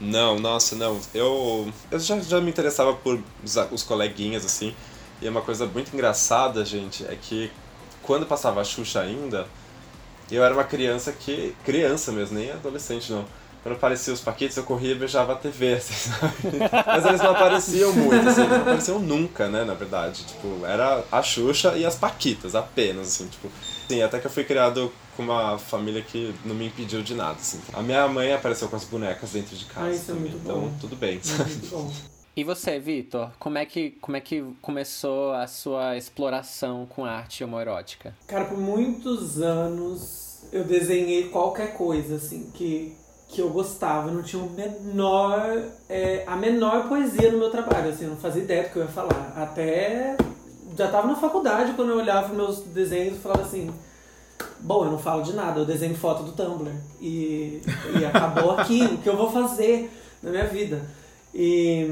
Não, 0.00 0.38
nossa, 0.38 0.76
não. 0.76 1.00
Eu, 1.12 1.72
eu 1.90 1.98
já, 1.98 2.18
já 2.20 2.40
me 2.40 2.50
interessava 2.50 2.94
por 2.94 3.20
os, 3.44 3.56
os 3.72 3.82
coleguinhas, 3.82 4.44
assim. 4.44 4.74
E 5.20 5.28
uma 5.28 5.42
coisa 5.42 5.66
muito 5.66 5.92
engraçada, 5.92 6.64
gente, 6.64 7.04
é 7.04 7.16
que 7.20 7.50
quando 8.02 8.24
passava 8.24 8.60
a 8.60 8.64
Xuxa 8.64 9.00
ainda, 9.00 9.46
eu 10.30 10.44
era 10.44 10.54
uma 10.54 10.64
criança 10.64 11.12
que. 11.12 11.54
Criança 11.64 12.12
mesmo, 12.12 12.38
nem 12.38 12.50
adolescente 12.50 13.10
não. 13.10 13.24
Quando 13.68 13.76
apareciam 13.76 14.14
os 14.14 14.20
paquetes, 14.22 14.56
eu 14.56 14.62
corria 14.64 14.92
e 14.92 14.94
beijava 14.94 15.34
a 15.34 15.36
TV, 15.36 15.74
assim, 15.74 15.92
sabe? 16.10 16.34
Mas 16.86 17.04
eles 17.04 17.20
não 17.20 17.32
apareciam 17.32 17.92
muito, 17.92 18.26
assim, 18.26 18.40
eles 18.40 18.50
não 18.52 18.60
apareciam 18.62 18.98
nunca, 18.98 19.46
né, 19.46 19.62
na 19.62 19.74
verdade. 19.74 20.24
Tipo, 20.24 20.64
era 20.64 21.04
a 21.12 21.22
Xuxa 21.22 21.76
e 21.76 21.84
as 21.84 21.94
Paquitas, 21.94 22.54
apenas, 22.54 23.08
assim, 23.08 23.28
tipo. 23.28 23.50
Sim, 23.86 24.00
até 24.02 24.18
que 24.18 24.26
eu 24.26 24.30
fui 24.30 24.44
criado 24.44 24.90
com 25.14 25.22
uma 25.22 25.58
família 25.58 26.00
que 26.00 26.34
não 26.46 26.54
me 26.54 26.68
impediu 26.68 27.02
de 27.02 27.14
nada, 27.14 27.34
assim. 27.34 27.60
A 27.74 27.82
minha 27.82 28.08
mãe 28.08 28.32
apareceu 28.32 28.68
com 28.68 28.76
as 28.76 28.84
bonecas 28.84 29.32
dentro 29.32 29.54
de 29.54 29.66
casa. 29.66 29.86
Ah, 29.86 29.92
isso 29.92 30.10
é 30.10 30.14
também, 30.14 30.30
muito 30.30 30.42
então, 30.42 30.60
bom. 30.60 30.72
tudo 30.80 30.96
bem. 30.96 31.20
Muito 31.22 31.66
bom. 31.68 31.92
E 32.34 32.44
você, 32.44 32.78
Vitor? 32.78 33.32
Como 33.38 33.58
é 33.58 33.66
que 33.66 33.90
como 34.00 34.16
é 34.16 34.20
que 34.20 34.42
começou 34.62 35.32
a 35.34 35.46
sua 35.46 35.96
exploração 35.96 36.86
com 36.86 37.04
arte 37.04 37.44
homoerótica? 37.44 38.16
Cara, 38.26 38.46
por 38.46 38.56
muitos 38.56 39.42
anos 39.42 40.38
eu 40.52 40.64
desenhei 40.64 41.28
qualquer 41.28 41.74
coisa, 41.74 42.14
assim, 42.14 42.50
que, 42.54 42.94
que 43.28 43.40
eu 43.40 43.50
gostava. 43.50 44.10
Não 44.10 44.22
tinha 44.22 44.42
o 44.42 44.50
menor, 44.50 45.62
é, 45.88 46.24
a 46.26 46.34
menor 46.34 46.88
poesia 46.88 47.30
no 47.30 47.38
meu 47.38 47.50
trabalho, 47.50 47.90
assim, 47.90 48.04
eu 48.04 48.10
não 48.10 48.16
fazia 48.16 48.42
ideia 48.42 48.64
do 48.64 48.70
que 48.70 48.76
eu 48.76 48.82
ia 48.82 48.88
falar. 48.88 49.32
Até 49.36 50.16
já 50.76 50.88
tava 50.88 51.06
na 51.06 51.16
faculdade 51.16 51.72
quando 51.74 51.90
eu 51.90 51.98
olhava 51.98 52.34
meus 52.34 52.60
desenhos 52.60 53.16
e 53.16 53.20
falava 53.20 53.42
assim. 53.42 53.70
Bom, 54.60 54.84
eu 54.84 54.90
não 54.90 54.98
falo 54.98 55.22
de 55.22 55.34
nada, 55.34 55.60
eu 55.60 55.64
desenho 55.64 55.94
foto 55.94 56.22
do 56.22 56.32
Tumblr. 56.32 56.72
E, 57.00 57.62
e 58.00 58.04
acabou 58.04 58.52
aqui, 58.58 58.82
o 58.82 58.98
que 58.98 59.08
eu 59.08 59.16
vou 59.16 59.30
fazer 59.30 59.90
na 60.22 60.30
minha 60.30 60.46
vida? 60.46 60.80
E 61.32 61.86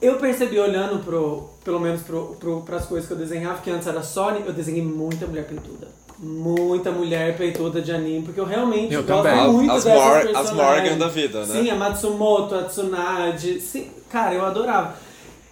eu 0.00 0.16
percebi 0.18 0.58
olhando 0.58 1.04
pro, 1.04 1.50
pelo 1.62 1.78
menos 1.78 2.02
pro, 2.02 2.62
pras 2.64 2.86
coisas 2.86 3.06
que 3.06 3.12
eu 3.12 3.18
desenhava, 3.18 3.60
que 3.60 3.70
antes 3.70 3.86
era 3.86 4.02
Sony, 4.02 4.42
eu 4.46 4.52
desenhei 4.52 4.82
muita 4.82 5.26
mulher 5.26 5.46
peituda. 5.46 5.88
Muita 6.22 6.90
mulher 6.90 7.34
peituda 7.36 7.80
de 7.80 7.90
anime, 7.92 8.22
porque 8.24 8.38
eu 8.38 8.44
realmente 8.44 8.92
Eu 8.92 9.02
gosto 9.02 9.22
também. 9.22 9.52
muito 9.52 9.72
as, 9.72 9.84
dessas 9.84 10.02
Mor 10.02 10.16
as 10.18 10.24
personagens. 10.24 10.54
Morgan 10.90 10.98
da 10.98 11.08
vida, 11.08 11.46
né? 11.46 11.46
Sim, 11.62 11.70
a 11.70 11.74
Matsumoto, 11.76 12.54
a 12.54 12.64
Tsunade. 12.64 13.60
Sim, 13.60 13.88
cara, 14.10 14.34
eu 14.34 14.44
adorava. 14.44 14.96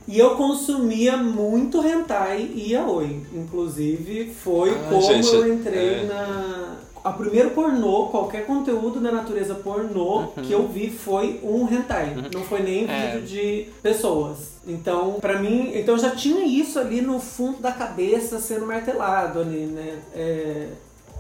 E 0.07 0.19
eu 0.19 0.31
consumia 0.37 1.17
muito 1.17 1.83
hentai 1.87 2.51
e 2.55 2.73
yaoi. 2.73 3.23
Inclusive, 3.35 4.31
foi 4.43 4.71
Ah, 4.71 4.87
como 4.91 5.03
gente, 5.03 5.35
eu 5.35 5.53
entrei 5.55 6.01
é. 6.01 6.03
na... 6.05 6.77
A 7.05 7.13
primeiro 7.13 7.51
pornô, 7.51 8.07
qualquer 8.07 8.45
conteúdo 8.47 9.01
da 9.01 9.11
natureza 9.13 9.55
pornô 9.55 10.29
que 10.47 10.53
eu 10.53 10.67
vi 10.69 10.91
foi 10.91 11.41
um 11.43 11.67
hentai. 11.73 12.15
Não 12.35 12.43
foi 12.45 12.63
nem 12.63 12.89
É. 12.89 13.13
vídeo 13.13 13.27
de 13.27 13.69
pessoas. 13.83 14.59
Então, 14.67 15.15
pra 15.21 15.39
mim, 15.39 15.71
então 15.75 15.97
já 15.99 16.11
tinha 16.11 16.45
isso 16.45 16.79
ali 16.79 17.01
no 17.01 17.19
fundo 17.19 17.61
da 17.61 17.73
cabeça 17.73 18.39
sendo 18.39 18.67
martelado 18.67 19.41
ali, 19.41 19.67
né? 19.67 19.99
É, 20.15 20.69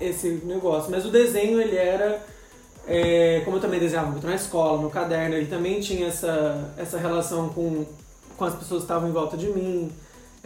esse 0.00 0.42
negócio. 0.44 0.90
Mas 0.90 1.06
o 1.06 1.10
desenho, 1.10 1.60
ele 1.60 1.76
era 1.76 2.22
é, 2.86 3.42
como 3.44 3.58
eu 3.58 3.60
também 3.60 3.78
desenhava 3.78 4.10
muito 4.10 4.26
na 4.26 4.34
escola, 4.34 4.80
no 4.80 4.88
caderno, 4.90 5.34
ele 5.34 5.46
também 5.46 5.78
tinha 5.78 6.08
essa, 6.08 6.72
essa 6.76 6.96
relação 6.98 7.50
com, 7.50 7.84
com 8.36 8.44
as 8.44 8.54
pessoas 8.54 8.80
que 8.80 8.84
estavam 8.84 9.08
em 9.08 9.12
volta 9.12 9.36
de 9.36 9.46
mim, 9.48 9.90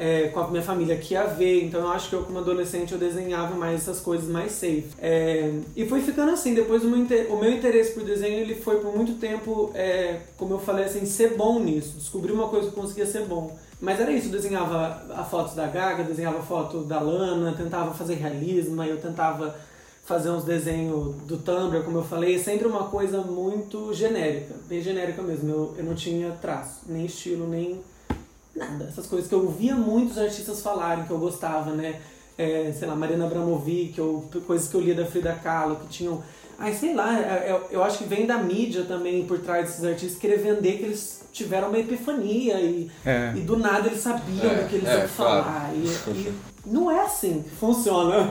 é, 0.02 0.28
com 0.28 0.40
a 0.40 0.48
minha 0.48 0.62
família 0.62 0.96
que 0.96 1.14
ia 1.14 1.24
ver. 1.26 1.64
Então 1.64 1.80
eu 1.82 1.88
acho 1.88 2.08
que 2.08 2.14
eu, 2.16 2.24
como 2.24 2.38
adolescente, 2.40 2.92
eu 2.92 2.98
desenhava 2.98 3.54
mais 3.54 3.82
essas 3.82 4.00
coisas 4.00 4.28
mais 4.28 4.50
safe. 4.52 4.86
É, 5.00 5.52
e 5.76 5.86
foi 5.86 6.00
ficando 6.00 6.32
assim. 6.32 6.54
Depois 6.54 6.82
o 6.84 6.88
meu, 6.88 6.98
inte- 6.98 7.26
o 7.30 7.36
meu 7.36 7.50
interesse 7.52 7.92
por 7.92 8.02
desenho 8.02 8.40
ele 8.40 8.56
foi 8.56 8.80
por 8.80 8.96
muito 8.96 9.14
tempo, 9.20 9.70
é, 9.74 10.20
como 10.36 10.54
eu 10.54 10.58
falei 10.58 10.86
assim, 10.86 11.06
ser 11.06 11.34
bom 11.36 11.60
nisso. 11.60 11.96
Descobrir 11.98 12.32
uma 12.32 12.48
coisa 12.48 12.68
que 12.68 12.74
conseguia 12.74 13.06
ser 13.06 13.22
bom. 13.26 13.56
Mas 13.80 14.00
era 14.00 14.10
isso, 14.12 14.26
eu 14.28 14.32
desenhava 14.32 15.02
a 15.14 15.24
fotos 15.24 15.54
da 15.54 15.66
Gaga, 15.66 16.04
desenhava 16.04 16.40
foto 16.42 16.84
da 16.84 17.00
Lana, 17.00 17.52
tentava 17.56 17.92
fazer 17.94 18.14
realismo, 18.14 18.80
eu 18.82 18.96
tentava 19.00 19.56
fazer 20.04 20.30
uns 20.30 20.44
desenhos 20.44 21.14
do 21.26 21.36
Tumblr, 21.38 21.82
como 21.84 21.98
eu 21.98 22.04
falei, 22.04 22.38
sempre 22.38 22.66
uma 22.66 22.84
coisa 22.84 23.20
muito 23.20 23.92
genérica, 23.94 24.54
bem 24.68 24.80
genérica 24.80 25.22
mesmo. 25.22 25.48
Eu, 25.50 25.74
eu 25.78 25.84
não 25.84 25.94
tinha 25.94 26.30
traço, 26.40 26.80
nem 26.88 27.06
estilo, 27.06 27.46
nem 27.48 27.80
nada. 28.54 28.84
Essas 28.88 29.06
coisas 29.06 29.28
que 29.28 29.34
eu 29.34 29.40
ouvia 29.44 29.74
muitos 29.74 30.18
artistas 30.18 30.60
falarem 30.62 31.04
que 31.04 31.10
eu 31.10 31.18
gostava, 31.18 31.70
né? 31.72 32.00
É, 32.38 32.72
sei 32.76 32.88
lá, 32.88 32.94
Marina 32.96 33.26
Abramovic, 33.26 34.00
ou 34.00 34.24
coisas 34.46 34.68
que 34.68 34.74
eu 34.74 34.80
lia 34.80 34.94
da 34.94 35.04
Frida 35.04 35.32
Kahlo, 35.42 35.76
que 35.76 35.88
tinham. 35.88 36.22
Ai, 36.58 36.72
sei 36.74 36.94
lá, 36.94 37.18
é- 37.18 37.50
é- 37.50 37.60
eu 37.70 37.82
acho 37.82 37.98
que 37.98 38.04
vem 38.04 38.26
da 38.26 38.38
mídia 38.38 38.84
também 38.84 39.24
por 39.26 39.38
trás 39.40 39.66
desses 39.68 39.84
artistas 39.84 40.18
querer 40.18 40.38
vender 40.38 40.78
que 40.78 40.84
eles 40.84 41.20
tiveram 41.32 41.68
uma 41.68 41.78
epifania 41.78 42.60
e, 42.60 42.90
É. 43.04 43.32
e 43.36 43.40
do 43.40 43.56
nada 43.56 43.88
eles 43.88 44.00
sabiam 44.00 44.50
É, 44.50 44.62
do 44.62 44.68
que 44.68 44.76
eles 44.76 44.88
é, 44.88 44.98
iam 45.00 45.08
falar. 45.08 45.72
E, 45.74 45.86
e 46.10 46.32
não 46.66 46.90
é 46.90 47.00
assim 47.04 47.42
que 47.42 47.50
funciona. 47.56 48.30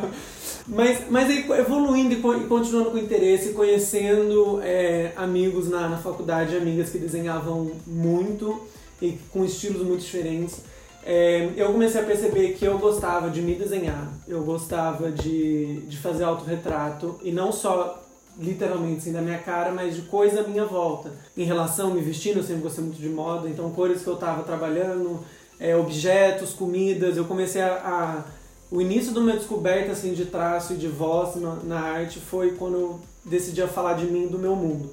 Mas, 0.68 1.10
mas 1.10 1.30
evoluindo 1.30 2.14
e 2.14 2.18
e 2.44 2.48
continuando 2.48 2.92
com 2.92 2.98
interesse, 2.98 3.52
conhecendo 3.54 4.60
é, 4.64 5.12
amigos 5.16 5.68
na, 5.70 5.90
na 5.90 5.98
faculdade, 5.98 6.56
amigas 6.56 6.90
que 6.90 7.00
desenhavam 7.00 7.72
muito 7.86 8.62
e 9.02 9.18
com 9.32 9.44
estilos 9.44 9.82
muito 9.86 10.02
diferentes, 10.02 10.58
é, 11.04 11.50
eu 11.56 11.72
comecei 11.72 12.00
a 12.02 12.04
perceber 12.04 12.54
que 12.54 12.64
eu 12.66 12.78
gostava 12.78 13.30
de 13.30 13.42
me 13.42 13.56
desenhar, 13.56 14.12
eu 14.28 14.44
gostava 14.44 15.12
de, 15.12 15.78
de 15.88 15.98
fazer 15.98 16.24
autorretrato 16.24 17.20
e 17.24 17.32
não 17.32 17.52
só 17.52 17.98
literalmente 18.40 19.00
assim, 19.00 19.12
da 19.12 19.22
minha 19.22 19.40
cara, 19.40 19.72
mas 19.72 19.96
de 19.96 20.04
coisa 20.04 20.42
à 20.42 20.48
minha 20.48 20.66
volta. 20.66 21.12
Em 21.36 21.44
relação 21.44 21.92
a 21.92 21.94
me 21.94 22.02
vestindo, 22.02 22.38
eu 22.38 22.44
sempre 22.44 22.62
gostei 22.62 22.84
muito 22.84 23.00
de 23.02 23.10
moda, 23.10 23.50
então 23.50 23.70
cores 23.72 24.02
que 24.04 24.08
eu 24.08 24.14
estava 24.14 24.44
trabalhando, 24.44 25.20
é, 25.60 25.76
objetos, 25.76 26.54
comidas, 26.54 27.18
eu 27.18 27.26
comecei 27.26 27.62
a, 27.62 27.74
a- 27.76 28.24
O 28.72 28.80
início 28.82 29.12
de 29.12 29.20
uma 29.20 29.34
descoberta 29.34 29.92
assim, 29.92 30.14
de 30.14 30.26
traço 30.26 30.74
e 30.74 30.78
de 30.78 30.88
voz 30.88 31.36
na, 31.36 31.56
na 31.56 31.80
arte 31.82 32.20
foi 32.20 32.52
quando 32.52 32.76
eu 32.78 33.00
decidi 33.26 33.62
falar 33.68 33.94
de 33.96 34.06
mim 34.06 34.28
do 34.28 34.40
meu 34.40 34.56
mundo. 34.56 34.92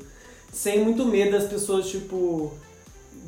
Sem 0.53 0.83
muito 0.83 1.05
medo 1.07 1.31
das 1.33 1.45
pessoas, 1.49 1.87
tipo, 1.89 2.53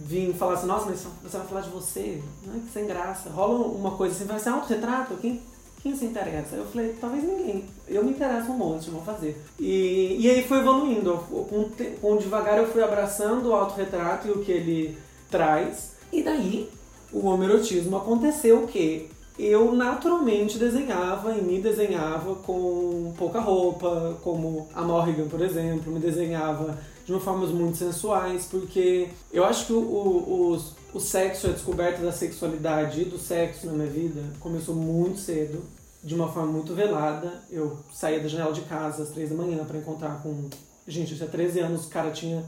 virem 0.04 0.32
falar 0.32 0.54
assim, 0.54 0.66
nossa, 0.66 0.86
mas 0.86 1.06
você 1.22 1.36
vai 1.36 1.46
falar 1.46 1.60
de 1.60 1.70
você? 1.70 2.22
Não 2.46 2.56
é 2.56 2.58
que 2.60 2.72
sem 2.72 2.86
graça. 2.86 3.30
Rola 3.30 3.66
uma 3.66 3.92
coisa 3.92 4.14
assim, 4.14 4.24
vai 4.24 4.38
ser 4.38 4.48
autorretrato? 4.48 5.16
Quem, 5.16 5.40
quem 5.82 5.96
se 5.96 6.04
interessa? 6.04 6.56
Eu 6.56 6.66
falei, 6.66 6.96
talvez 7.00 7.22
ninguém. 7.22 7.64
Eu 7.86 8.04
me 8.04 8.10
interesso 8.10 8.50
um 8.50 8.56
monte, 8.56 8.90
vou 8.90 9.02
fazer. 9.02 9.40
E, 9.58 10.16
e 10.18 10.30
aí 10.30 10.46
foi 10.46 10.58
evoluindo. 10.58 11.16
Com, 11.28 11.70
com 12.00 12.16
devagar 12.16 12.58
eu 12.58 12.66
fui 12.66 12.82
abraçando 12.82 13.50
o 13.50 13.54
autorretrato 13.54 14.28
e 14.28 14.30
o 14.30 14.40
que 14.42 14.52
ele 14.52 14.98
traz. 15.30 15.92
E 16.12 16.22
daí 16.22 16.68
o 17.12 17.26
homerotismo 17.26 17.96
aconteceu 17.96 18.64
o 18.64 18.66
quê? 18.66 19.06
Eu 19.38 19.72
naturalmente 19.72 20.58
desenhava 20.58 21.32
e 21.32 21.40
me 21.40 21.60
desenhava 21.60 22.34
com 22.34 23.14
pouca 23.16 23.40
roupa, 23.40 24.18
como 24.22 24.68
a 24.74 24.82
Morrigan, 24.82 25.28
por 25.28 25.40
exemplo, 25.40 25.90
me 25.90 25.98
desenhava 25.98 26.76
de 27.10 27.14
uma 27.14 27.20
formas 27.20 27.50
muito 27.50 27.76
sensuais, 27.76 28.46
porque 28.48 29.08
eu 29.32 29.44
acho 29.44 29.66
que 29.66 29.72
o, 29.72 29.78
o, 29.80 30.54
o, 30.54 30.96
o 30.96 31.00
sexo, 31.00 31.48
a 31.48 31.50
descoberta 31.50 32.00
da 32.00 32.12
sexualidade 32.12 33.00
e 33.02 33.04
do 33.04 33.18
sexo 33.18 33.66
na 33.66 33.72
minha 33.72 33.88
vida 33.88 34.22
começou 34.38 34.76
muito 34.76 35.18
cedo, 35.18 35.60
de 36.04 36.14
uma 36.14 36.28
forma 36.28 36.52
muito 36.52 36.72
velada. 36.72 37.42
Eu 37.50 37.80
saía 37.92 38.20
da 38.20 38.28
janela 38.28 38.52
de 38.52 38.60
casa 38.60 39.02
às 39.02 39.08
três 39.08 39.28
da 39.28 39.34
manhã 39.34 39.64
para 39.64 39.76
encontrar 39.76 40.22
com. 40.22 40.48
Gente, 40.86 41.10
eu 41.10 41.16
tinha 41.16 41.28
13 41.28 41.58
anos, 41.58 41.86
o 41.86 41.88
cara 41.88 42.12
tinha 42.12 42.44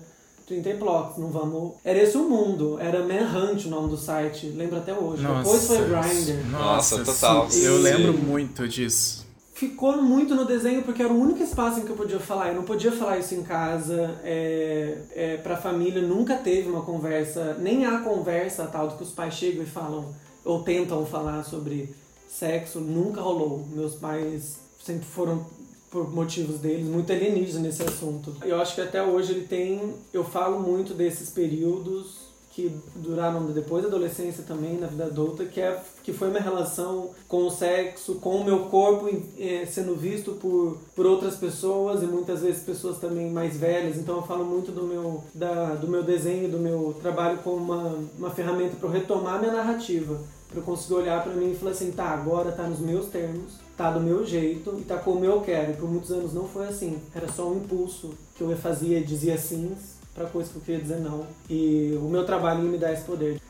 30 0.46 0.74
blocos, 0.74 1.18
não 1.18 1.32
vamos. 1.32 1.72
Era 1.84 1.98
esse 1.98 2.16
o 2.16 2.28
mundo, 2.28 2.78
era 2.78 3.04
Manhunt 3.04 3.64
o 3.64 3.68
nome 3.68 3.88
do 3.88 3.96
site, 3.96 4.46
lembro 4.46 4.78
até 4.78 4.94
hoje. 4.94 5.24
Nossa, 5.24 5.42
Depois 5.42 5.66
foi 5.66 5.78
Grindr. 5.78 6.46
Nossa, 6.52 7.04
total. 7.04 7.50
sim, 7.50 7.64
Eu 7.64 7.80
lembro 7.80 8.16
muito 8.16 8.68
disso. 8.68 9.21
Ficou 9.62 10.02
muito 10.02 10.34
no 10.34 10.44
desenho 10.44 10.82
porque 10.82 11.00
era 11.00 11.12
o 11.12 11.16
único 11.16 11.40
espaço 11.40 11.78
em 11.78 11.84
que 11.84 11.90
eu 11.90 11.94
podia 11.94 12.18
falar. 12.18 12.48
Eu 12.48 12.56
não 12.56 12.64
podia 12.64 12.90
falar 12.90 13.18
isso 13.18 13.32
em 13.32 13.44
casa, 13.44 14.18
é, 14.24 14.98
é, 15.14 15.36
pra 15.36 15.56
família 15.56 16.02
nunca 16.02 16.34
teve 16.34 16.68
uma 16.68 16.82
conversa, 16.82 17.54
nem 17.60 17.86
há 17.86 18.00
conversa 18.00 18.66
tal 18.66 18.88
do 18.88 18.96
que 18.96 19.04
os 19.04 19.10
pais 19.10 19.34
chegam 19.34 19.62
e 19.62 19.66
falam, 19.66 20.12
ou 20.44 20.64
tentam 20.64 21.06
falar 21.06 21.44
sobre 21.44 21.94
sexo, 22.28 22.80
nunca 22.80 23.20
rolou. 23.20 23.64
Meus 23.70 23.94
pais 23.94 24.58
sempre 24.84 25.06
foram, 25.06 25.46
por 25.92 26.12
motivos 26.12 26.58
deles, 26.58 26.88
muito 26.88 27.12
alienígenas 27.12 27.62
nesse 27.62 27.84
assunto. 27.84 28.34
Eu 28.42 28.60
acho 28.60 28.74
que 28.74 28.80
até 28.80 29.00
hoje 29.00 29.30
ele 29.30 29.46
tem. 29.46 29.94
Eu 30.12 30.24
falo 30.24 30.58
muito 30.58 30.92
desses 30.92 31.30
períodos 31.30 32.21
que 32.52 32.70
duraram 32.94 33.46
depois 33.46 33.82
da 33.82 33.88
adolescência 33.88 34.44
também, 34.46 34.78
na 34.78 34.86
vida 34.86 35.06
adulta, 35.06 35.44
que, 35.46 35.58
é, 35.58 35.80
que 36.02 36.12
foi 36.12 36.28
minha 36.28 36.42
relação 36.42 37.10
com 37.26 37.46
o 37.46 37.50
sexo, 37.50 38.16
com 38.16 38.36
o 38.36 38.44
meu 38.44 38.66
corpo 38.66 39.08
eh, 39.38 39.64
sendo 39.64 39.96
visto 39.96 40.32
por, 40.32 40.76
por 40.94 41.06
outras 41.06 41.36
pessoas 41.36 42.02
e 42.02 42.06
muitas 42.06 42.42
vezes 42.42 42.62
pessoas 42.62 42.98
também 42.98 43.30
mais 43.30 43.56
velhas. 43.56 43.96
Então 43.96 44.16
eu 44.16 44.22
falo 44.22 44.44
muito 44.44 44.70
do 44.70 44.82
meu, 44.82 45.24
da, 45.34 45.74
do 45.74 45.88
meu 45.88 46.02
desenho, 46.02 46.50
do 46.50 46.58
meu 46.58 46.94
trabalho 47.00 47.38
como 47.38 47.56
uma, 47.56 47.98
uma 48.18 48.30
ferramenta 48.30 48.76
para 48.76 48.90
retomar 48.90 49.40
minha 49.40 49.52
narrativa. 49.52 50.20
Para 50.48 50.60
eu 50.60 50.64
conseguir 50.64 50.94
olhar 50.94 51.22
para 51.22 51.32
mim 51.32 51.52
e 51.52 51.56
falar 51.56 51.70
assim, 51.70 51.90
tá, 51.90 52.08
agora 52.10 52.52
tá 52.52 52.64
nos 52.64 52.80
meus 52.80 53.06
termos, 53.06 53.54
tá 53.74 53.90
do 53.90 54.00
meu 54.00 54.26
jeito 54.26 54.76
e 54.78 54.82
tá 54.82 54.98
como 54.98 55.24
eu 55.24 55.40
quero. 55.40 55.72
E 55.72 55.76
por 55.76 55.88
muitos 55.88 56.10
anos 56.10 56.34
não 56.34 56.46
foi 56.46 56.68
assim. 56.68 57.00
Era 57.14 57.32
só 57.32 57.48
um 57.48 57.56
impulso 57.56 58.10
que 58.36 58.42
eu 58.42 58.54
fazia 58.58 59.02
dizia 59.02 59.38
sim 59.38 59.74
para 60.14 60.26
coisas 60.26 60.52
que 60.52 60.58
eu 60.58 60.62
queria 60.62 60.80
dizer 60.80 61.00
não. 61.00 61.26
E 61.48 61.98
o 62.00 62.08
meu 62.08 62.24
trabalho 62.24 62.60
me 62.62 62.78
dá 62.78 62.92
esse 62.92 63.02
poder. 63.04 63.40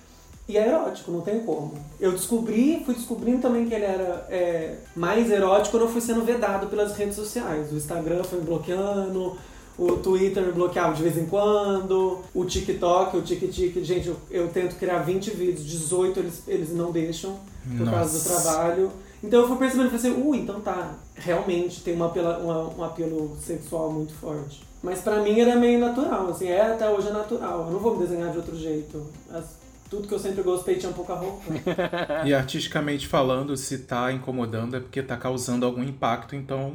E 0.48 0.56
é 0.58 0.66
erótico, 0.68 1.10
não 1.12 1.20
tem 1.20 1.40
como. 1.40 1.72
Eu 2.00 2.12
descobri, 2.12 2.82
fui 2.84 2.94
descobrindo 2.94 3.40
também 3.42 3.66
que 3.68 3.74
ele 3.74 3.84
era 3.84 4.26
é, 4.28 4.76
mais 4.94 5.30
erótico 5.30 5.70
quando 5.78 5.84
eu 5.84 5.88
fui 5.92 6.00
sendo 6.00 6.24
vedado 6.24 6.66
pelas 6.66 6.96
redes 6.96 7.14
sociais. 7.14 7.72
O 7.72 7.76
Instagram 7.76 8.24
foi 8.24 8.40
me 8.40 8.44
bloqueando, 8.44 9.36
o 9.78 9.92
Twitter 9.98 10.44
me 10.44 10.52
bloqueava 10.52 10.94
de 10.94 11.02
vez 11.02 11.16
em 11.16 11.26
quando, 11.26 12.18
o 12.34 12.44
TikTok, 12.44 13.16
o 13.16 13.22
TikTok, 13.22 13.84
gente, 13.84 14.08
eu, 14.08 14.16
eu 14.30 14.48
tento 14.48 14.76
criar 14.76 14.98
20 14.98 15.30
vídeos, 15.30 15.64
18 15.64 16.18
eles, 16.20 16.42
eles 16.48 16.72
não 16.74 16.90
deixam 16.90 17.38
por 17.78 17.88
causa 17.88 18.18
do 18.18 18.28
Nossa. 18.28 18.42
trabalho. 18.42 18.90
Então 19.22 19.42
eu 19.42 19.48
fui 19.48 19.56
percebendo, 19.56 19.90
falei 19.90 20.12
assim, 20.12 20.22
ui, 20.28 20.38
então 20.38 20.60
tá, 20.60 20.96
realmente 21.14 21.80
tem 21.82 21.94
uma, 21.94 22.08
uma- 22.08 22.68
um 22.76 22.82
apelo 22.84 23.36
sexual 23.40 23.90
muito 23.92 24.12
forte. 24.14 24.62
Mas 24.82 25.00
pra 25.00 25.20
mim 25.20 25.38
era 25.38 25.54
meio 25.56 25.78
natural, 25.78 26.28
assim, 26.30 26.48
é 26.48 26.60
até 26.72 26.88
hoje 26.90 27.08
é 27.08 27.12
natural. 27.12 27.66
Eu 27.66 27.72
não 27.72 27.78
vou 27.78 27.96
me 27.96 28.04
desenhar 28.04 28.30
de 28.30 28.38
outro 28.38 28.56
jeito. 28.56 29.06
As- 29.32 29.60
tudo 29.88 30.08
que 30.08 30.14
eu 30.14 30.18
sempre 30.18 30.42
gostei 30.42 30.76
tinha 30.76 30.90
pouca 30.92 31.14
roupa. 31.14 31.42
E 32.24 32.32
artisticamente 32.34 33.06
falando, 33.06 33.56
se 33.56 33.78
tá 33.80 34.10
incomodando 34.10 34.76
é 34.76 34.80
porque 34.80 35.02
tá 35.02 35.16
causando 35.18 35.66
algum 35.66 35.82
impacto, 35.82 36.34
então 36.34 36.72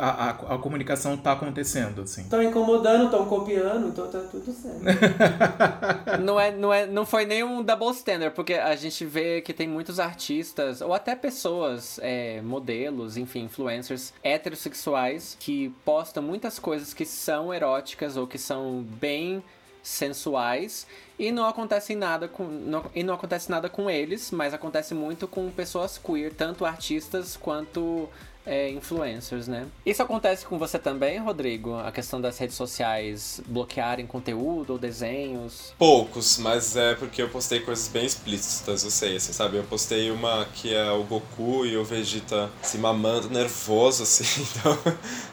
a, 0.00 0.08
a, 0.08 0.30
a 0.30 0.58
comunicação 0.58 1.16
tá 1.16 1.32
acontecendo, 1.32 2.02
assim. 2.02 2.22
Estão 2.22 2.42
incomodando, 2.42 3.04
estão 3.04 3.26
copiando, 3.26 3.88
então 3.88 4.08
tá 4.08 4.20
tudo 4.30 4.52
certo. 4.52 4.80
Não, 6.22 6.40
é, 6.40 6.50
não, 6.50 6.72
é, 6.72 6.86
não 6.86 7.04
foi 7.04 7.24
nem 7.24 7.44
um 7.44 7.62
double 7.62 7.90
standard, 7.90 8.34
porque 8.34 8.54
a 8.54 8.74
gente 8.74 9.04
vê 9.04 9.40
que 9.40 9.52
tem 9.52 9.68
muitos 9.68 10.00
artistas, 10.00 10.80
ou 10.80 10.94
até 10.94 11.14
pessoas, 11.14 11.98
é, 12.02 12.40
modelos, 12.42 13.16
enfim, 13.16 13.44
influencers 13.44 14.12
heterossexuais, 14.22 15.36
que 15.38 15.72
postam 15.84 16.22
muitas 16.22 16.58
coisas 16.58 16.94
que 16.94 17.04
são 17.04 17.52
eróticas 17.52 18.16
ou 18.16 18.26
que 18.26 18.38
são 18.38 18.82
bem 18.82 19.42
sensuais 19.86 20.84
e 21.16 21.30
não 21.30 21.46
acontece 21.46 21.94
nada 21.94 22.26
com 22.26 22.44
não, 22.44 22.84
e 22.92 23.04
não 23.04 23.14
acontece 23.14 23.48
nada 23.48 23.68
com 23.68 23.88
eles, 23.88 24.32
mas 24.32 24.52
acontece 24.52 24.94
muito 24.94 25.28
com 25.28 25.48
pessoas 25.50 25.96
queer, 25.96 26.34
tanto 26.34 26.64
artistas 26.64 27.36
quanto 27.36 28.08
é, 28.46 28.70
influencers, 28.70 29.48
né? 29.48 29.66
Isso 29.84 30.02
acontece 30.02 30.46
com 30.46 30.56
você 30.58 30.78
também, 30.78 31.18
Rodrigo? 31.18 31.74
A 31.74 31.90
questão 31.90 32.20
das 32.20 32.38
redes 32.38 32.54
sociais 32.54 33.40
bloquearem 33.46 34.06
conteúdo 34.06 34.74
ou 34.74 34.78
desenhos? 34.78 35.74
Poucos, 35.76 36.38
mas 36.38 36.76
é 36.76 36.94
porque 36.94 37.20
eu 37.20 37.28
postei 37.28 37.60
coisas 37.60 37.88
bem 37.88 38.06
explícitas, 38.06 38.84
eu 38.84 38.90
sei, 38.90 39.16
assim, 39.16 39.32
sabe? 39.32 39.56
Eu 39.56 39.64
postei 39.64 40.10
uma 40.10 40.46
que 40.54 40.72
é 40.72 40.90
o 40.92 41.02
Goku 41.02 41.66
e 41.66 41.76
o 41.76 41.84
Vegeta 41.84 42.48
se 42.62 42.78
mamando 42.78 43.28
nervoso, 43.28 44.04
assim, 44.04 44.46
então 44.58 44.78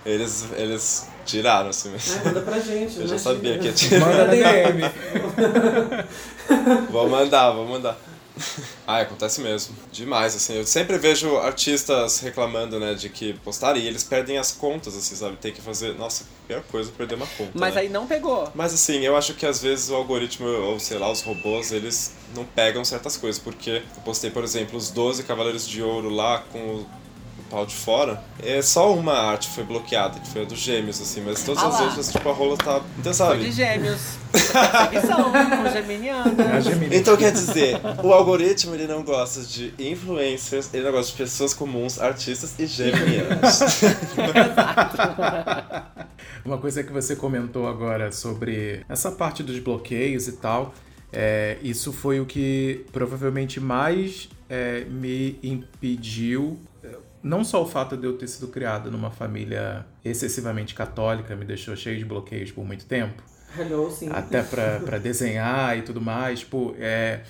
eles, 0.06 0.46
eles 0.58 1.08
tiraram, 1.26 1.70
assim, 1.70 1.90
mas 1.92 2.18
Ai, 2.18 2.26
manda 2.26 2.42
pra 2.42 2.60
gente. 2.60 2.98
eu 3.02 3.08
já 3.08 3.18
sabia 3.20 3.60
que 3.60 3.66
ia 3.68 3.74
tirar. 3.74 4.00
Manda 4.00 4.28
DM. 4.28 4.82
Vou 6.90 7.10
mandar, 7.10 7.52
vou 7.52 7.66
mandar. 7.68 7.98
Ah, 8.86 9.00
acontece 9.00 9.42
mesmo. 9.42 9.76
Demais, 9.92 10.36
assim. 10.36 10.56
Eu 10.56 10.66
sempre 10.66 10.98
vejo 10.98 11.38
artistas 11.38 12.20
reclamando, 12.20 12.80
né, 12.80 12.94
de 12.94 13.10
que 13.10 13.34
postarem 13.36 13.84
e 13.84 13.88
eles 13.88 14.04
perdem 14.04 14.38
as 14.38 14.52
contas, 14.52 14.96
assim, 14.96 15.16
sabe? 15.16 15.38
Tem 15.38 15.54
que 15.54 15.62
fazer. 15.62 15.94
Nossa, 15.96 16.26
pior 16.48 16.62
coisa 16.64 16.90
é 16.90 16.94
perder 16.94 17.16
uma 17.16 17.28
conta. 17.28 17.52
Mas 17.54 17.76
né? 17.76 17.82
aí 17.82 17.90
não 17.90 18.06
pegou. 18.08 18.52
Mas 18.54 18.74
assim, 18.74 19.00
eu 19.00 19.16
acho 19.16 19.34
que 19.36 19.46
às 19.46 19.62
vezes 19.62 19.90
o 19.90 19.96
algoritmo, 19.96 20.48
ou 20.48 20.80
sei 20.80 20.98
lá, 20.98 21.12
os 21.12 21.22
robôs, 21.22 21.72
eles 21.72 22.14
não 22.36 22.44
pegam 22.46 22.84
certas 22.84 23.16
coisas. 23.16 23.42
Porque 23.42 23.84
eu 23.96 24.02
postei, 24.04 24.30
por 24.30 24.44
exemplo, 24.44 24.78
os 24.78 24.90
12 24.90 25.24
Cavaleiros 25.24 25.68
de 25.68 25.82
Ouro 25.82 26.10
lá 26.10 26.40
com 26.52 26.60
o, 26.60 26.80
o 26.82 27.03
pau 27.44 27.66
de 27.66 27.76
fora. 27.76 28.24
É 28.42 28.62
só 28.62 28.94
uma 28.94 29.14
arte 29.14 29.50
foi 29.50 29.64
bloqueada, 29.64 30.20
que 30.20 30.28
foi 30.28 30.44
a 30.44 30.46
dos 30.46 30.60
gêmeos, 30.60 31.02
assim. 31.02 31.22
Mas 31.22 31.44
todas 31.44 31.64
Ah 31.64 31.68
as 31.68 31.82
outras, 31.82 32.12
tipo, 32.12 32.30
a 32.30 32.34
rola 32.34 32.58
tá. 32.58 32.82
Então, 32.98 33.14
Foi 33.14 33.38
de 33.38 33.44
sabe? 33.44 33.52
gêmeos. 33.52 34.02
Perseguição. 34.34 35.32
Então 36.92 37.16
quer 37.16 37.32
dizer, 37.32 37.80
o 38.04 38.12
algoritmo 38.12 38.74
ele 38.74 38.88
não 38.88 39.04
gosta 39.04 39.42
de 39.42 39.72
influencers, 39.78 40.74
ele 40.74 40.84
não 40.84 40.92
gosta 40.92 41.12
de 41.12 41.18
pessoas 41.18 41.54
comuns, 41.54 42.00
artistas 42.00 42.56
e 42.58 42.66
geminianos. 42.66 43.60
Uma 46.44 46.58
coisa 46.58 46.84
que 46.84 46.92
você 46.92 47.16
comentou 47.16 47.68
agora 47.68 48.12
sobre 48.12 48.84
essa 48.90 49.12
parte 49.12 49.44
dos 49.44 49.60
bloqueios 49.60 50.28
e 50.28 50.32
tal, 50.34 50.74
é, 51.12 51.58
isso 51.62 51.94
foi 51.94 52.20
o 52.20 52.26
que 52.26 52.86
provavelmente 52.92 53.60
mais 53.60 54.30
é, 54.50 54.84
me 54.86 55.38
impediu. 55.44 56.58
Não 57.24 57.44
só 57.44 57.64
o 57.64 57.66
fato 57.66 57.96
de 57.96 58.06
eu 58.06 58.18
ter 58.18 58.28
sido 58.28 58.50
criado 58.50 58.92
numa 58.92 59.10
família 59.10 59.86
excessivamente 60.04 60.76
católica 60.76 61.36
me 61.36 61.46
deixou 61.46 61.74
cheio 61.76 61.98
de 61.98 62.04
bloqueios 62.04 62.52
por 62.52 62.66
muito 62.66 62.86
tempo, 62.86 63.24
Hello, 63.58 63.90
sim. 63.90 64.10
até 64.12 64.44
pra 64.44 64.80
pra 64.82 64.98
desenhar 64.98 65.78
e 65.78 65.84
tudo 65.84 66.02
mais. 66.02 66.42
Tipo, 66.42 66.76
é, 66.78 67.22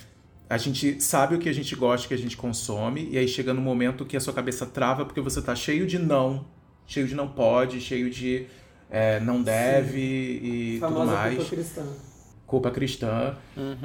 a 0.50 0.58
gente 0.58 1.00
sabe 1.04 1.36
o 1.36 1.40
que 1.40 1.48
a 1.48 1.54
gente 1.54 1.76
gosta, 1.76 2.06
o 2.06 2.08
que 2.08 2.14
a 2.14 2.18
gente 2.18 2.36
consome, 2.36 3.08
e 3.12 3.18
aí 3.18 3.28
chega 3.28 3.54
no 3.54 3.62
momento 3.62 4.06
que 4.06 4.18
a 4.18 4.20
sua 4.20 4.34
cabeça 4.34 4.66
trava 4.66 5.06
porque 5.06 5.22
você 5.22 5.42
tá 5.42 5.54
cheio 5.56 5.86
de 5.86 6.00
não, 6.00 6.46
cheio 6.88 7.08
de 7.08 7.14
não 7.14 7.28
pode, 7.28 7.80
cheio 7.80 8.10
de 8.10 8.48
é, 8.90 9.20
não 9.20 9.42
deve 9.42 10.00
e 10.00 10.80
tudo 10.80 10.90
Famosa 10.94 11.12
mais. 11.12 11.36
culpa 11.36 11.50
cristã. 11.56 11.84
Culpa 12.48 12.72
cristã. 12.72 13.36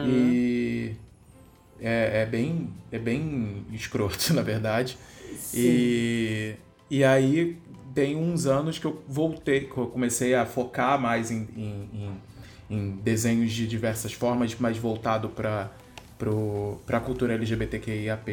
E 0.07 0.97
é, 1.81 2.23
é 2.23 2.27
bem 2.27 2.73
é 2.93 2.99
bem 2.99 3.65
escroto, 3.73 4.33
na 4.35 4.43
verdade. 4.43 4.99
E, 5.55 6.55
e 6.91 7.05
aí 7.05 7.57
tem 7.95 8.17
uns 8.17 8.47
anos 8.47 8.79
que 8.79 8.85
eu 8.87 9.03
voltei, 9.09 9.61
que 9.61 9.77
eu 9.77 9.87
comecei 9.87 10.35
a 10.35 10.47
focar 10.47 11.01
mais 11.01 11.31
em, 11.31 11.49
em, 11.57 11.89
em- 11.95 12.21
em 12.71 12.91
desenhos 13.03 13.51
de 13.53 13.67
diversas 13.67 14.13
formas, 14.13 14.55
mais 14.59 14.77
voltado 14.77 15.29
para 15.29 15.71
para 16.85 16.99
a 16.99 17.01
cultura 17.01 17.33
LGBTQIAP+, 17.35 18.33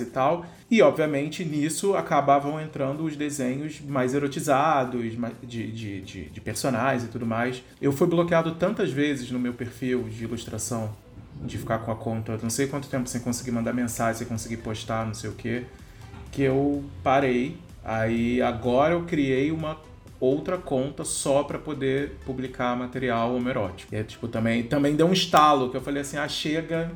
e 0.00 0.04
tal. 0.12 0.44
E, 0.70 0.82
obviamente, 0.82 1.42
nisso 1.44 1.94
acabavam 1.94 2.60
entrando 2.60 3.04
os 3.04 3.16
desenhos 3.16 3.80
mais 3.80 4.12
erotizados, 4.12 5.12
de, 5.42 5.72
de, 5.72 6.00
de, 6.02 6.24
de 6.28 6.40
personagens 6.42 7.04
e 7.04 7.08
tudo 7.08 7.24
mais. 7.24 7.62
Eu 7.80 7.90
fui 7.90 8.06
bloqueado 8.06 8.54
tantas 8.56 8.90
vezes 8.90 9.30
no 9.30 9.38
meu 9.38 9.54
perfil 9.54 10.02
de 10.10 10.24
ilustração, 10.24 10.94
de 11.42 11.56
ficar 11.56 11.78
com 11.78 11.90
a 11.90 11.96
conta 11.96 12.38
não 12.42 12.50
sei 12.50 12.66
quanto 12.66 12.86
tempo 12.88 13.08
sem 13.08 13.20
conseguir 13.22 13.50
mandar 13.50 13.72
mensagem, 13.72 14.18
sem 14.18 14.26
conseguir 14.26 14.58
postar, 14.58 15.06
não 15.06 15.14
sei 15.14 15.30
o 15.30 15.32
quê, 15.32 15.64
que 16.32 16.42
eu 16.42 16.82
parei. 17.04 17.56
Aí 17.84 18.42
agora 18.42 18.94
eu 18.94 19.04
criei 19.04 19.52
uma 19.52 19.78
outra 20.18 20.56
conta 20.56 21.04
só 21.04 21.44
pra 21.44 21.58
poder 21.58 22.16
publicar 22.24 22.76
material 22.76 23.34
homerótico. 23.34 23.94
É, 23.94 24.02
tipo, 24.02 24.26
também, 24.26 24.62
também 24.64 24.96
deu 24.96 25.06
um 25.06 25.12
estalo, 25.12 25.70
que 25.70 25.76
eu 25.76 25.80
falei 25.80 26.02
assim, 26.02 26.16
ah, 26.16 26.28
chega... 26.28 26.90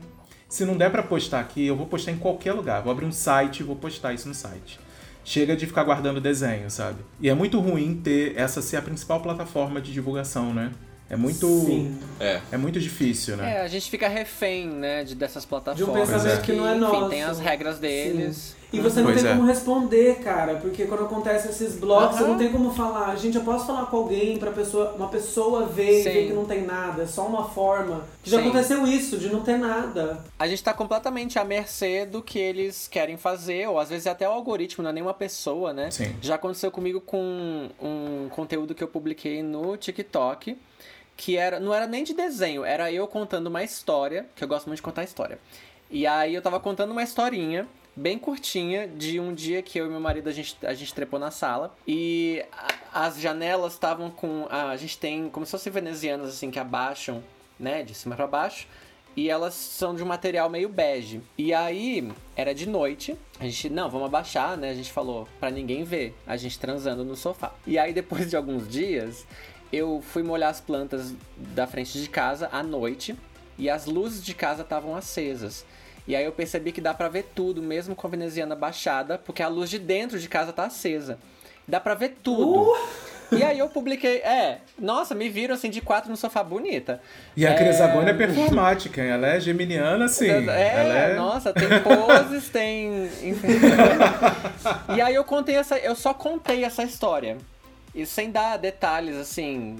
Se 0.49 0.65
não 0.65 0.77
der 0.77 0.91
pra 0.91 1.03
postar 1.03 1.41
aqui, 1.41 1.67
eu 1.67 1.75
vou 1.75 1.87
postar 1.87 2.13
em 2.13 2.19
qualquer 2.19 2.53
lugar. 2.53 2.81
Vou 2.81 2.93
abrir 2.93 3.05
um 3.05 3.13
site 3.13 3.61
e 3.61 3.63
vou 3.65 3.75
postar 3.75 4.15
isso 4.15 4.29
no 4.29 4.35
site. 4.35 4.79
Chega 5.25 5.57
de 5.57 5.67
ficar 5.67 5.83
guardando 5.83 6.21
desenho, 6.21 6.71
sabe? 6.71 6.99
E 7.21 7.29
é 7.29 7.35
muito 7.35 7.59
ruim 7.59 8.01
ter 8.03 8.39
essa 8.39 8.63
ser 8.63 8.77
a 8.77 8.83
principal 8.83 9.21
plataforma 9.21 9.81
de 9.81 9.93
divulgação, 9.93 10.55
né? 10.55 10.71
É 11.11 11.17
muito. 11.17 11.47
Sim. 11.47 11.99
É. 12.21 12.41
É 12.53 12.57
muito 12.57 12.81
difícil, 12.81 13.37
né? 13.37 13.57
É, 13.57 13.61
a 13.63 13.69
gente 13.69 13.91
fica 13.91 14.09
refém, 14.09 14.69
né, 14.69 15.03
de, 15.03 15.17
dessas 15.17 15.45
plataformas. 15.45 15.95
De 15.95 16.01
um 16.01 16.17
pensamento 16.17 16.43
que 16.43 16.53
não 16.53 16.67
é 16.67 16.73
enfim, 16.73 16.81
nosso. 16.81 17.11
tem 17.11 17.25
as 17.25 17.41
regras 17.41 17.79
deles. 17.81 18.57
E 18.77 18.81
você 18.81 19.01
não 19.01 19.07
Pois 19.11 19.23
tem 19.23 19.31
é. 19.31 19.35
como 19.35 19.47
responder, 19.47 20.17
cara, 20.17 20.57
porque 20.57 20.85
quando 20.85 21.05
acontece 21.05 21.49
esses 21.49 21.75
blogs, 21.77 22.17
você 22.17 22.23
Aham. 22.25 22.33
não 22.33 22.39
tem 22.39 22.53
como 22.53 22.71
falar, 22.73 23.17
gente, 23.17 23.37
eu 23.37 23.43
posso 23.43 23.67
falar 23.67 23.87
com 23.87 23.97
alguém 23.97 24.39
pra 24.39 24.51
pessoa, 24.51 24.93
uma 24.93 25.09
pessoa 25.09 25.65
ver 25.67 26.01
e 26.01 26.03
Sim. 26.03 26.11
ver 26.11 26.27
que 26.29 26.33
não 26.35 26.45
tem 26.45 26.63
nada, 26.65 27.03
é 27.03 27.07
só 27.07 27.27
uma 27.27 27.49
forma. 27.49 28.05
Que 28.23 28.29
já 28.31 28.39
Sim. 28.39 28.45
aconteceu 28.49 28.87
isso, 28.87 29.17
de 29.17 29.29
não 29.29 29.41
ter 29.41 29.57
nada. 29.59 30.23
A 30.39 30.47
gente 30.47 30.63
tá 30.63 30.75
completamente 30.75 31.39
à 31.39 31.45
mercê 31.45 32.05
do 32.05 32.23
que 32.23 32.39
eles 32.39 32.87
querem 32.89 33.17
fazer, 33.17 33.67
ou 33.69 33.79
às 33.79 33.89
vezes 33.89 34.07
até 34.07 34.29
o 34.29 34.33
algoritmo, 34.33 34.83
não 34.83 34.91
é 34.91 34.93
nenhuma 34.93 35.15
pessoa, 35.15 35.73
né? 35.73 35.91
Sim. 35.91 36.15
Já 36.21 36.35
aconteceu 36.35 36.71
comigo 36.71 37.01
com 37.01 37.69
um 37.81 38.29
conteúdo 38.31 38.75
que 38.75 38.85
eu 38.85 38.89
publiquei 38.89 39.43
no 39.43 39.77
TikTok, 39.77 40.57
que 41.17 41.37
era 41.37 41.59
não 41.59 41.73
era 41.73 41.87
nem 41.87 42.05
de 42.05 42.13
desenho, 42.13 42.65
era 42.65 42.93
eu 42.93 43.07
contando 43.07 43.47
uma 43.47 43.63
história, 43.65 44.27
que 44.37 44.45
eu 44.45 44.49
gosto 44.49 44.67
muito 44.67 44.77
de 44.77 44.83
contar 44.83 45.03
história. 45.05 45.39
E 45.91 46.07
aí 46.07 46.35
eu 46.35 46.43
tava 46.43 46.61
contando 46.61 46.91
uma 46.91 47.03
historinha 47.03 47.67
bem 47.97 48.19
curtinha 48.19 48.87
de 48.87 49.19
um 49.19 49.33
dia 49.35 49.63
que 49.63 49.79
eu 49.79 49.87
e 49.87 49.89
meu 49.89 50.01
marido 50.01 50.29
a 50.29 50.33
gente, 50.33 50.57
a 50.65 50.75
gente 50.75 50.93
trepou 50.95 51.19
na 51.19 51.31
sala 51.31 51.75
e 51.89 52.45
a- 52.53 53.07
as 53.07 53.19
janelas 53.19 53.73
estavam 53.73 54.11
com 54.11 54.47
a, 54.51 54.71
a 54.71 54.77
gente 54.77 54.99
tem 54.99 55.29
como 55.31 55.45
se 55.47 55.53
fossem 55.53 55.73
venezianas 55.73 56.29
assim 56.29 56.51
que 56.51 56.59
abaixam, 56.59 57.23
né, 57.59 57.83
de 57.83 57.95
cima 57.95 58.15
pra 58.15 58.27
baixo. 58.27 58.67
E 59.19 59.31
elas 59.31 59.55
são 59.55 59.95
de 59.95 60.03
um 60.03 60.07
material 60.07 60.51
meio 60.51 60.69
bege. 60.69 61.23
E 61.39 61.55
aí, 61.55 62.07
era 62.37 62.55
de 62.55 62.69
noite. 62.69 63.17
A 63.41 63.45
gente, 63.45 63.71
não, 63.71 63.89
vamos 63.89 64.09
abaixar, 64.09 64.59
né? 64.59 64.69
A 64.69 64.75
gente 64.75 64.93
falou 64.93 65.27
pra 65.41 65.51
ninguém 65.51 65.85
ver. 65.85 66.15
A 66.27 66.37
gente 66.37 66.59
transando 66.59 67.03
no 67.03 67.17
sofá. 67.17 67.55
E 67.67 67.79
aí, 67.79 67.95
depois 67.95 68.29
de 68.29 68.37
alguns 68.37 68.69
dias, 68.69 69.27
eu 69.73 70.03
fui 70.03 70.23
molhar 70.23 70.51
as 70.51 70.61
plantas 70.61 71.15
da 71.35 71.67
frente 71.67 71.99
de 71.99 72.11
casa 72.11 72.51
à 72.53 72.63
noite. 72.63 73.17
E 73.57 73.71
as 73.71 73.87
luzes 73.87 74.23
de 74.23 74.35
casa 74.35 74.61
estavam 74.61 74.95
acesas. 74.95 75.65
E 76.07 76.15
aí 76.15 76.25
eu 76.25 76.33
percebi 76.33 76.71
que 76.73 76.81
dá 76.81 76.95
pra 76.95 77.09
ver 77.09 77.31
tudo, 77.35 77.61
mesmo 77.63 77.95
com 77.97 78.07
a 78.07 78.11
veneziana 78.11 78.55
baixada, 78.55 79.19
porque 79.19 79.43
a 79.43 79.49
luz 79.49 79.69
de 79.69 79.79
dentro 79.79 80.19
de 80.19 80.29
casa 80.29 80.53
tá 80.53 80.65
acesa. 80.67 81.19
Dá 81.67 81.81
pra 81.81 81.95
ver 81.95 82.17
tudo. 82.23 82.73
E 83.33 83.43
aí 83.43 83.59
eu 83.59 83.69
publiquei, 83.69 84.19
é, 84.19 84.59
nossa, 84.79 85.13
me 85.13 85.29
viram 85.29 85.53
assim 85.57 85.69
de 85.69 85.81
quatro 85.81 86.09
no 86.09 86.17
sofá 86.17 86.45
bonita. 86.45 87.01
E 87.37 87.45
a 87.45 87.51
É, 87.51 87.55
Crisagona 87.57 88.11
é 88.11 88.15
performática, 88.15 89.03
hein? 89.03 89.11
ela 89.11 89.27
é 89.27 89.41
geminiana, 89.41 90.07
sim. 90.07 90.29
é, 90.31 90.37
ela 90.77 90.95
é... 90.95 91.15
nossa, 91.17 91.53
tem 91.53 91.67
poses, 91.83 92.49
tem. 92.51 93.11
E 94.95 95.01
aí 95.01 95.15
eu 95.15 95.25
contei 95.25 95.57
essa. 95.57 95.77
Eu 95.79 95.97
só 95.97 96.15
contei 96.15 96.65
essa 96.65 96.85
história. 96.85 97.37
E 97.95 98.07
sem 98.07 98.31
dar 98.31 98.57
detalhes, 98.59 99.17
assim. 99.17 99.79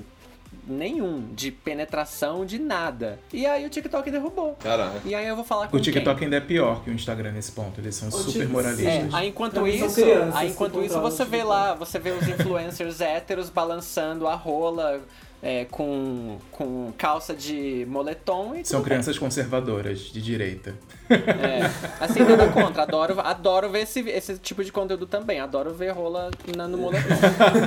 Nenhum. 0.67 1.29
De 1.33 1.51
penetração, 1.51 2.45
de 2.45 2.59
nada. 2.59 3.19
E 3.33 3.47
aí 3.47 3.65
o 3.65 3.71
TikTok 3.71 4.11
derrubou. 4.11 4.55
Caraca. 4.55 5.01
E 5.05 5.15
aí 5.15 5.27
eu 5.27 5.37
vou 5.37 5.45
falar 5.45 5.69
com 5.69 5.77
O 5.77 5.81
TikTok 5.81 6.17
quem? 6.19 6.27
ainda 6.27 6.37
é 6.37 6.41
pior 6.41 6.83
que 6.83 6.91
o 6.91 6.93
Instagram 6.93 7.33
nesse 7.33 7.53
ponto. 7.53 7.81
Eles 7.81 7.95
são 7.95 8.09
O 8.09 8.13
super 8.13 8.49
moralistas. 8.49 8.87
É, 8.87 9.09
aí 9.13 9.29
enquanto 9.29 9.67
isso, 9.67 10.01
crianças 10.03 10.35
aí 10.37 10.51
enquanto 10.51 10.83
isso 10.83 11.01
você 11.01 11.25
vê 11.25 11.45
lá, 11.45 11.75
você 11.75 11.99
vê 11.99 12.11
os 12.11 12.27
influencers 12.27 13.01
héteros 13.01 13.49
balançando 13.49 14.27
a 14.27 14.35
rola 14.35 15.01
é, 15.43 15.65
com, 15.67 16.39
com 16.51 16.93
calça 16.97 17.35
de 17.35 17.87
moletom 17.89 18.55
e 18.55 18.65
São 18.65 18.79
tudo 18.79 18.79
bem. 18.79 18.85
crianças 18.85 19.19
conservadoras, 19.19 20.01
de 20.01 20.21
direita. 20.21 20.75
É, 21.09 21.71
assim, 22.01 22.21
nada 22.21 22.49
contra. 22.49 22.83
Adoro, 22.83 23.21
adoro 23.21 23.71
ver 23.71 23.83
esse, 23.83 24.01
esse 24.09 24.39
tipo 24.39 24.65
de 24.65 24.73
conteúdo 24.73 25.07
também. 25.07 25.39
Adoro 25.39 25.73
ver 25.73 25.91
rola 25.91 26.31
na, 26.57 26.67
no 26.67 26.79
moletom. 26.79 27.09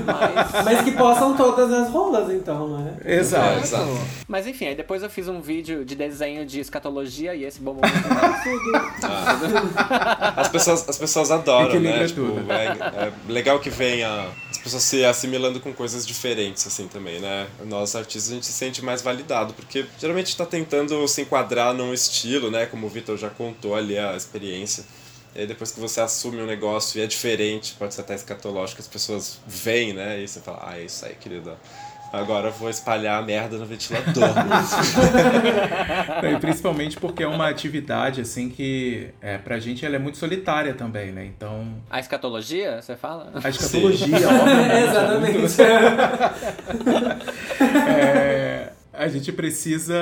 Mas, 0.06 0.66
Mas 0.66 0.82
que 0.82 0.92
possam 0.92 1.36
todas 1.38 1.72
as 1.72 1.90
rolas, 1.90 2.30
então, 2.34 2.78
né? 2.78 2.98
Exato. 3.06 3.60
Exato. 3.60 3.88
mas 4.28 4.46
enfim, 4.46 4.68
aí 4.68 4.76
depois 4.76 5.04
eu 5.04 5.10
fiz 5.10 5.28
um 5.28 5.40
vídeo 5.40 5.86
de 5.86 5.96
desenho 5.96 6.46
de 6.46 6.60
escatologia 6.60 7.34
e 7.34 7.46
esse 7.46 7.62
muito 7.62 7.80
mais. 7.82 8.40
As 10.36 10.50
pessoas, 10.50 10.90
as 10.90 10.98
pessoas 10.98 11.32
adoram, 11.32 11.68
Equilibra 11.68 12.00
né? 12.00 12.08
Tipo, 12.08 12.52
é, 12.52 13.06
é 13.06 13.14
legal 13.32 13.60
que 13.60 13.70
venha 13.70 14.28
as 14.60 14.64
pessoas 14.64 14.84
se 14.84 15.06
assimilando 15.06 15.62
com 15.62 15.74
coisas 15.74 16.06
diferentes, 16.06 16.68
assim, 16.68 16.88
também, 16.88 17.20
né? 17.20 17.48
Nós, 17.66 17.96
artistas, 17.96 18.30
a 18.30 18.36
gente 18.36 18.46
se 18.46 18.52
sente 18.52 18.84
mais 18.84 19.02
validado, 19.02 19.54
porque 19.54 19.86
geralmente 19.98 20.36
tá 20.36 20.46
tentando 20.46 21.08
se 21.08 21.22
enquadrar 21.22 21.74
num 21.74 21.94
estilo, 21.94 22.52
né? 22.52 22.66
Como 22.66 22.86
o 22.86 22.90
Vitor 22.90 23.18
já 23.18 23.30
contou 23.30 23.74
ali 23.74 23.98
a 23.98 24.16
experiência. 24.18 24.84
E 25.34 25.42
aí 25.42 25.48
depois 25.48 25.72
que 25.72 25.80
você 25.80 26.02
assume 26.02 26.42
um 26.42 26.46
negócio 26.46 27.00
e 27.00 27.02
é 27.02 27.08
diferente, 27.08 27.74
pode 27.80 27.94
ser 27.94 28.02
até 28.02 28.16
escatológico, 28.16 28.82
as 28.82 28.88
pessoas 28.88 29.40
veem, 29.48 29.94
né? 29.94 30.22
E 30.22 30.28
você 30.28 30.42
fala, 30.42 30.60
ah, 30.62 30.78
é 30.78 30.84
isso 30.84 31.06
aí, 31.06 31.16
querida. 31.16 31.58
Agora 32.12 32.48
eu 32.48 32.52
vou 32.54 32.70
espalhar 32.70 33.20
a 33.22 33.26
merda 33.26 33.58
no 33.58 33.66
ventilador. 33.66 34.30
E 36.24 36.38
principalmente 36.40 36.98
porque 36.98 37.24
é 37.24 37.28
uma 37.28 37.48
atividade, 37.50 38.22
assim, 38.22 38.50
que 38.50 39.10
é, 39.22 39.38
pra 39.38 39.58
gente 39.60 39.86
ela 39.86 39.96
é 39.96 40.00
muito 40.00 40.18
solitária 40.18 40.74
também, 40.74 41.12
né? 41.12 41.26
Então, 41.26 41.76
A 41.90 42.00
escatologia, 42.00 42.82
você 42.82 42.96
fala? 42.96 43.32
a 43.42 43.50
escatologia, 43.50 44.28
obviamente, 44.28 45.50
Exatamente. 45.60 45.62
é, 47.90 48.70
a 49.00 49.08
gente 49.08 49.32
precisa 49.32 49.96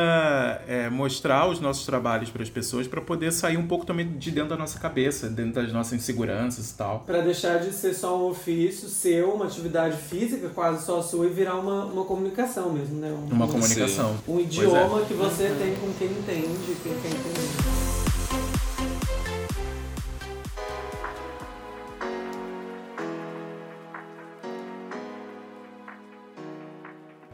é, 0.68 0.90
mostrar 0.90 1.48
os 1.48 1.60
nossos 1.60 1.86
trabalhos 1.86 2.32
para 2.32 2.42
as 2.42 2.50
pessoas 2.50 2.88
para 2.88 3.00
poder 3.00 3.32
sair 3.32 3.56
um 3.56 3.68
pouco 3.68 3.86
também 3.86 4.10
de 4.18 4.32
dentro 4.32 4.50
da 4.50 4.58
nossa 4.58 4.80
cabeça, 4.80 5.30
dentro 5.30 5.54
das 5.62 5.72
nossas 5.72 5.94
inseguranças 5.94 6.72
e 6.72 6.74
tal. 6.74 7.02
Pra 7.06 7.22
deixar 7.22 7.60
de 7.60 7.72
ser 7.72 7.94
só 7.94 8.18
um 8.20 8.30
ofício 8.30 8.90
seu, 8.90 9.34
uma 9.34 9.46
atividade 9.46 9.98
física 9.98 10.50
quase 10.50 10.84
só 10.84 11.00
sua 11.04 11.28
e 11.28 11.30
virar 11.30 11.56
uma, 11.56 11.86
uma 11.86 12.06
comunicação 12.06 12.72
mesmo, 12.72 13.00
né? 13.00 13.12
Um, 13.12 13.36
Uma 13.36 13.46
um- 13.46 13.50
comunicação. 13.50 14.18
Um 14.28 14.40
é. 14.40 14.42
idioma 14.42 15.02
que 15.02 15.14
você 15.14 15.56
tem 15.60 15.76
com 15.76 15.94
quem 15.94 16.08
entende, 16.08 16.76
quem 16.82 16.94
quer 16.94 17.77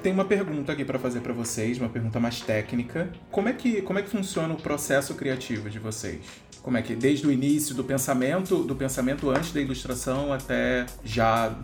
Tem 0.04 0.12
uma 0.12 0.26
pergunta 0.26 0.74
aqui 0.74 0.84
para 0.84 1.00
fazer 1.00 1.22
para 1.22 1.32
vocês, 1.32 1.80
uma 1.80 1.88
pergunta 1.88 2.20
mais 2.20 2.42
técnica. 2.42 3.10
Como 3.32 3.48
é 3.48 3.54
que 3.54 3.82
como 3.82 3.98
é 3.98 4.02
que 4.02 4.10
funciona 4.10 4.54
o 4.54 4.58
processo 4.58 5.16
criativo 5.16 5.70
de 5.70 5.80
vocês? 5.80 6.20
Como 6.62 6.76
é 6.76 6.82
que 6.82 6.94
desde 6.94 7.26
o 7.26 7.32
início 7.32 7.74
do 7.74 7.86
pensamento, 7.86 8.64
do 8.64 8.76
pensamento 8.76 9.30
antes 9.30 9.54
da 9.54 9.62
ilustração 9.62 10.34
até 10.34 10.86
já 11.06 11.56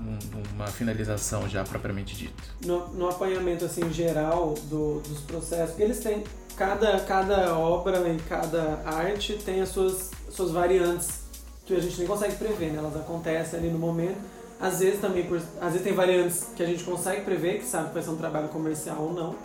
numa 0.56 0.68
finalização 0.68 1.50
já 1.50 1.66
propriamente 1.66 2.16
dita? 2.16 2.42
no, 2.66 2.88
no 2.94 3.10
apanhamento 3.10 3.66
assim 3.66 3.92
geral 3.92 4.56
do, 4.70 5.02
dos 5.02 5.20
processos, 5.20 5.78
eles 5.78 6.00
têm 6.00 6.24
cada, 6.56 6.98
cada 7.02 7.58
obra 7.58 8.08
e 8.08 8.18
cada 8.30 8.82
arte 8.86 9.34
tem 9.34 9.60
as 9.60 9.68
suas, 9.68 10.12
suas 10.30 10.52
variantes 10.52 11.24
que 11.66 11.76
a 11.76 11.80
gente 11.82 11.98
nem 12.00 12.08
consegue 12.08 12.36
prever, 12.36 12.72
né? 12.72 12.78
Elas 12.78 12.96
acontecem 12.96 13.60
ali 13.60 13.70
no 13.70 13.78
momento. 13.78 14.39
Às 14.60 14.80
vezes 14.80 15.00
também, 15.00 15.24
por, 15.24 15.38
às 15.38 15.72
vezes 15.72 15.84
tem 15.84 15.94
variantes 15.94 16.48
que 16.56 16.62
a 16.62 16.66
gente 16.66 16.84
consegue 16.84 17.22
prever, 17.22 17.60
que 17.60 17.66
sabe 17.66 17.90
que 17.90 17.94
vai 17.94 18.04
ser 18.04 18.10
um 18.10 18.18
trabalho 18.18 18.50
comercial 18.50 18.98
ou 19.00 19.14
não. 19.14 19.36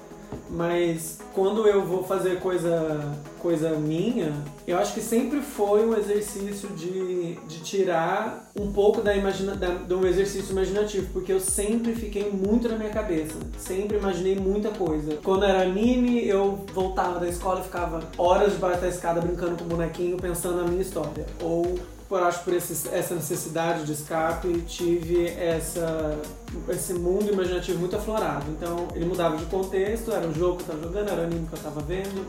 Mas 0.51 1.19
quando 1.33 1.67
eu 1.67 1.85
vou 1.85 2.03
fazer 2.05 2.41
coisa, 2.41 3.17
coisa 3.39 3.71
minha, 3.71 4.33
eu 4.67 4.79
acho 4.79 4.95
que 4.95 5.01
sempre 5.01 5.41
foi 5.41 5.87
um 5.87 5.97
exercício 5.97 6.69
de, 6.71 7.35
de 7.47 7.61
tirar 7.63 8.51
um 8.59 8.73
pouco 8.73 9.01
da 9.01 9.15
imagina, 9.15 9.55
da, 9.55 9.69
do 9.69 10.07
exercício 10.07 10.53
imaginativo, 10.53 11.09
porque 11.13 11.33
eu 11.33 11.41
sempre 11.41 11.95
fiquei 11.95 12.31
muito 12.31 12.69
na 12.69 12.77
minha 12.77 12.91
cabeça, 12.91 13.35
sempre 13.59 13.97
imaginei 13.97 14.37
muita 14.37 14.71
coisa. 14.71 15.19
Quando 15.23 15.45
era 15.45 15.63
anime, 15.63 16.27
eu 16.27 16.65
voltava 16.73 17.21
da 17.21 17.29
escola 17.29 17.61
e 17.61 17.65
ficava 17.65 18.03
horas 18.19 18.53
debaixo 18.53 18.81
da 18.81 18.89
escada 18.89 19.21
brincando 19.21 19.57
com 19.57 19.65
o 19.65 19.69
bonequinho, 19.69 20.17
pensando 20.17 20.57
na 20.57 20.65
minha 20.65 20.83
história. 20.83 21.27
Ou 21.41 21.79
por 22.09 22.23
acho 22.23 22.45
por 22.45 22.53
esse, 22.53 22.89
essa 22.89 23.15
necessidade 23.15 23.85
de 23.85 23.93
escape, 23.93 24.63
tive 24.67 25.27
essa, 25.29 26.19
esse 26.69 26.93
mundo 26.95 27.33
imaginativo 27.33 27.79
muito 27.79 27.97
aflorado. 27.97 28.47
Então 28.51 28.89
ele 28.95 29.05
mudava 29.05 29.37
de 29.37 29.47
contexto, 29.47 30.13
era 30.13 30.27
o 30.27 30.35
jogo 30.35 30.57
que 30.57 30.71
eu 30.71 30.75
estava 30.75 30.83
jogando, 30.83 31.09
era 31.11 31.23
o 31.23 31.25
anime 31.25 31.47
que 31.47 31.55
eu 31.55 31.59
estava 31.59 31.81
vendo. 31.81 32.27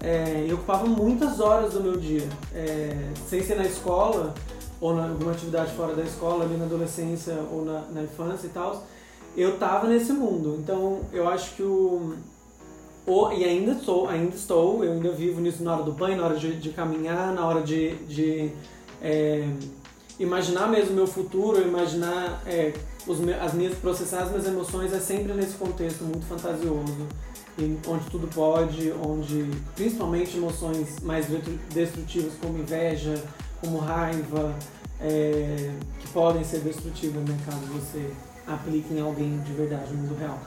É, 0.00 0.46
e 0.48 0.52
ocupava 0.52 0.86
muitas 0.86 1.40
horas 1.40 1.72
do 1.72 1.80
meu 1.80 1.96
dia. 1.96 2.28
É, 2.54 2.96
sem 3.28 3.42
ser 3.42 3.56
na 3.56 3.64
escola, 3.64 4.34
ou 4.80 4.94
na 4.94 5.08
alguma 5.08 5.32
atividade 5.32 5.72
fora 5.72 5.94
da 5.94 6.02
escola, 6.02 6.44
ali 6.44 6.56
na 6.56 6.64
adolescência 6.64 7.34
ou 7.52 7.64
na, 7.64 7.82
na 7.92 8.02
infância 8.02 8.46
e 8.46 8.50
tal, 8.50 8.86
eu 9.36 9.58
tava 9.58 9.88
nesse 9.88 10.12
mundo. 10.12 10.56
Então 10.58 11.00
eu 11.12 11.28
acho 11.28 11.54
que 11.54 11.62
o. 11.62 12.14
o 13.06 13.32
e 13.32 13.44
ainda 13.44 13.74
sou, 13.74 14.08
ainda 14.08 14.34
estou, 14.34 14.84
eu 14.84 14.92
ainda 14.92 15.10
vivo 15.10 15.40
nisso 15.40 15.62
na 15.62 15.74
hora 15.74 15.82
do 15.82 15.92
banho, 15.92 16.16
na 16.16 16.24
hora 16.24 16.36
de, 16.36 16.56
de 16.56 16.70
caminhar, 16.70 17.32
na 17.32 17.46
hora 17.46 17.62
de, 17.62 17.96
de 18.06 18.52
é, 19.02 19.48
imaginar 20.18 20.68
mesmo 20.68 20.94
meu 20.94 21.06
futuro, 21.06 21.62
imaginar 21.62 22.42
é, 22.46 22.72
os, 23.06 23.18
as 23.40 23.54
minhas, 23.54 23.78
processar 23.78 24.22
as 24.22 24.30
minhas 24.30 24.46
emoções 24.46 24.92
é 24.92 25.00
sempre 25.00 25.32
nesse 25.32 25.56
contexto 25.56 26.04
muito 26.04 26.26
fantasioso, 26.26 27.06
onde 27.88 28.10
tudo 28.10 28.28
pode, 28.28 28.92
onde 29.04 29.50
principalmente 29.74 30.36
emoções 30.36 31.00
mais 31.00 31.26
destrutivas 31.72 32.32
como 32.40 32.58
inveja, 32.58 33.22
como 33.60 33.78
raiva, 33.78 34.54
é, 35.00 35.70
que 36.00 36.08
podem 36.08 36.44
ser 36.44 36.60
destrutivas, 36.60 37.22
né, 37.28 37.36
caso 37.44 37.60
você 37.66 38.10
aplique 38.46 38.92
em 38.92 39.00
alguém 39.00 39.38
de 39.40 39.52
verdade 39.52 39.92
no 39.92 40.02
mundo 40.02 40.18
real. 40.18 40.38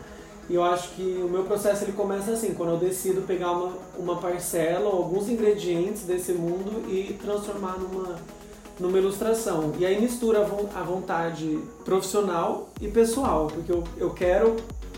E 0.49 0.55
eu 0.55 0.63
acho 0.63 0.89
que 0.95 1.21
o 1.23 1.29
meu 1.29 1.43
processo 1.43 1.85
ele 1.85 1.93
começa 1.93 2.31
assim, 2.31 2.53
quando 2.53 2.71
eu 2.71 2.77
decido 2.77 3.21
pegar 3.21 3.51
uma, 3.51 3.73
uma 3.97 4.15
parcela 4.17 4.89
ou 4.89 5.03
alguns 5.03 5.29
ingredientes 5.29 6.03
desse 6.03 6.33
mundo 6.33 6.83
e 6.89 7.13
transformar 7.13 7.77
numa, 7.77 8.17
numa 8.81 8.97
ilustração. 8.97 9.73
E 9.77 9.85
aí 9.85 10.01
mistura 10.01 10.41
a 10.75 10.81
vontade 10.81 11.59
profissional 11.85 12.69
e 12.81 12.87
pessoal, 12.87 13.47
porque 13.47 13.71
eu, 13.71 13.83
eu 13.95 14.09
quero, 14.09 14.57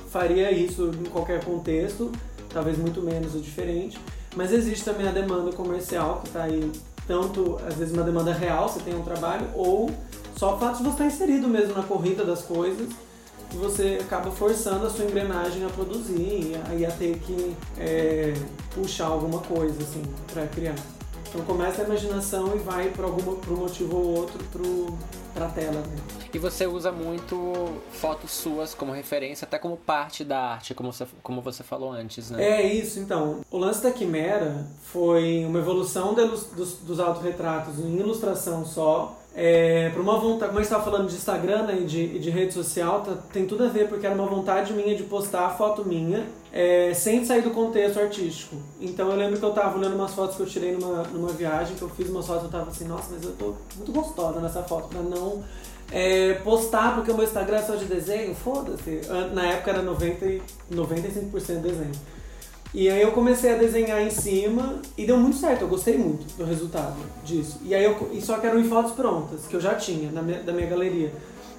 faria 0.09 0.51
isso 0.51 0.89
em 0.99 1.09
qualquer 1.09 1.43
contexto, 1.43 2.11
talvez 2.49 2.77
muito 2.77 3.01
menos 3.01 3.35
ou 3.35 3.41
diferente, 3.41 3.99
mas 4.35 4.51
existe 4.51 4.85
também 4.85 5.07
a 5.07 5.11
demanda 5.11 5.51
comercial 5.51 6.21
que 6.21 6.27
está 6.27 6.43
aí, 6.43 6.71
tanto 7.05 7.59
às 7.67 7.75
vezes 7.75 7.93
uma 7.93 8.03
demanda 8.03 8.31
real, 8.31 8.69
você 8.69 8.79
tem 8.79 8.95
um 8.95 9.03
trabalho, 9.03 9.47
ou 9.53 9.91
só 10.37 10.55
o 10.55 10.59
fato 10.59 10.77
de 10.77 10.83
você 10.83 10.89
estar 10.89 11.05
inserido 11.05 11.47
mesmo 11.47 11.73
na 11.73 11.83
corrida 11.83 12.23
das 12.23 12.41
coisas 12.41 12.89
e 13.53 13.57
você 13.57 13.99
acaba 14.01 14.31
forçando 14.31 14.85
a 14.85 14.89
sua 14.89 15.05
engrenagem 15.05 15.63
a 15.63 15.69
produzir 15.69 16.15
e 16.17 16.55
a, 16.55 16.75
e 16.75 16.85
a 16.85 16.91
ter 16.91 17.19
que 17.19 17.55
é, 17.77 18.33
puxar 18.73 19.07
alguma 19.07 19.39
coisa 19.39 19.83
assim 19.83 20.01
para 20.31 20.47
criar. 20.47 20.75
Então 21.33 21.43
começa 21.45 21.81
a 21.81 21.85
imaginação 21.85 22.55
e 22.55 22.59
vai 22.59 22.89
por 22.89 23.05
algum 23.05 23.35
por 23.35 23.53
um 23.53 23.57
motivo 23.57 23.97
ou 23.97 24.17
outro 24.19 24.37
pro, 24.51 24.95
pra 25.33 25.47
tela. 25.47 25.81
Né? 25.81 25.95
E 26.31 26.37
você 26.37 26.67
usa 26.67 26.91
muito 26.91 27.81
fotos 27.91 28.29
suas 28.29 28.75
como 28.75 28.91
referência, 28.91 29.45
até 29.45 29.57
como 29.57 29.75
parte 29.75 30.23
da 30.23 30.39
arte, 30.39 30.75
como 30.75 30.93
você, 30.93 31.07
como 31.23 31.41
você 31.41 31.63
falou 31.63 31.91
antes, 31.91 32.29
né? 32.29 32.43
É 32.43 32.61
isso, 32.61 32.99
então. 32.99 33.41
O 33.49 33.57
lance 33.57 33.81
da 33.81 33.91
Quimera 33.91 34.67
foi 34.83 35.43
uma 35.47 35.57
evolução 35.57 36.13
dos, 36.13 36.43
dos 36.81 36.99
autorretratos 36.99 37.79
em 37.79 37.97
ilustração 37.97 38.63
só, 38.63 39.19
é, 39.35 39.89
para 39.89 40.01
uma 40.01 40.19
vontade, 40.19 40.49
como 40.49 40.59
a 40.59 40.61
gente 40.61 40.71
estava 40.71 40.83
falando 40.83 41.09
de 41.09 41.15
Instagram 41.15 41.63
né, 41.63 41.79
e 41.81 41.85
de, 41.85 42.19
de 42.19 42.29
rede 42.29 42.53
social, 42.53 43.01
tá, 43.01 43.17
tem 43.31 43.47
tudo 43.47 43.63
a 43.63 43.67
ver, 43.67 43.89
porque 43.89 44.05
era 44.05 44.13
uma 44.13 44.27
vontade 44.27 44.71
minha 44.73 44.95
de 44.95 45.03
postar 45.03 45.47
a 45.47 45.49
foto 45.49 45.83
minha 45.83 46.27
é, 46.53 46.93
sem 46.93 47.25
sair 47.25 47.41
do 47.41 47.49
contexto 47.49 47.99
artístico. 47.99 48.55
Então 48.79 49.09
eu 49.09 49.17
lembro 49.17 49.39
que 49.39 49.43
eu 49.43 49.49
estava 49.49 49.75
olhando 49.75 49.95
umas 49.95 50.13
fotos 50.13 50.35
que 50.35 50.43
eu 50.43 50.45
tirei 50.45 50.73
numa, 50.73 51.01
numa 51.05 51.29
viagem, 51.29 51.75
que 51.75 51.81
eu 51.81 51.89
fiz 51.89 52.07
umas 52.07 52.27
fotos 52.27 52.43
eu 52.43 52.47
estava 52.47 52.69
assim, 52.69 52.85
nossa, 52.85 53.09
mas 53.11 53.23
eu 53.23 53.31
tô 53.31 53.55
muito 53.75 53.91
gostosa 53.91 54.39
nessa 54.39 54.61
foto, 54.61 54.87
para 54.87 55.01
não 55.01 55.43
é, 55.91 56.35
postar, 56.43 56.93
porque 56.93 57.09
o 57.09 57.15
meu 57.15 57.23
Instagram 57.23 57.57
é 57.57 57.61
só 57.63 57.75
de 57.75 57.85
desenho, 57.85 58.35
foda-se. 58.35 59.01
Na 59.33 59.47
época 59.47 59.71
era 59.71 59.81
90, 59.81 60.25
95% 60.71 61.61
desenho. 61.61 61.91
E 62.71 62.89
aí 62.89 63.01
eu 63.01 63.11
comecei 63.11 63.53
a 63.53 63.57
desenhar 63.57 64.01
em 64.01 64.09
cima 64.09 64.79
e 64.97 65.05
deu 65.05 65.17
muito 65.17 65.37
certo, 65.37 65.61
eu 65.61 65.67
gostei 65.67 65.97
muito 65.97 66.25
do 66.37 66.43
resultado 66.43 66.97
disso. 67.23 67.59
E 67.63 67.73
aí 67.73 67.83
eu, 67.83 68.09
e 68.11 68.21
só 68.21 68.37
que 68.37 68.45
eram 68.45 68.59
em 68.59 68.63
fotos 68.63 68.93
prontas, 68.93 69.41
que 69.47 69.55
eu 69.55 69.61
já 69.61 69.75
tinha 69.75 70.11
na 70.11 70.21
minha, 70.21 70.41
da 70.41 70.53
minha 70.53 70.67
galeria. 70.67 71.11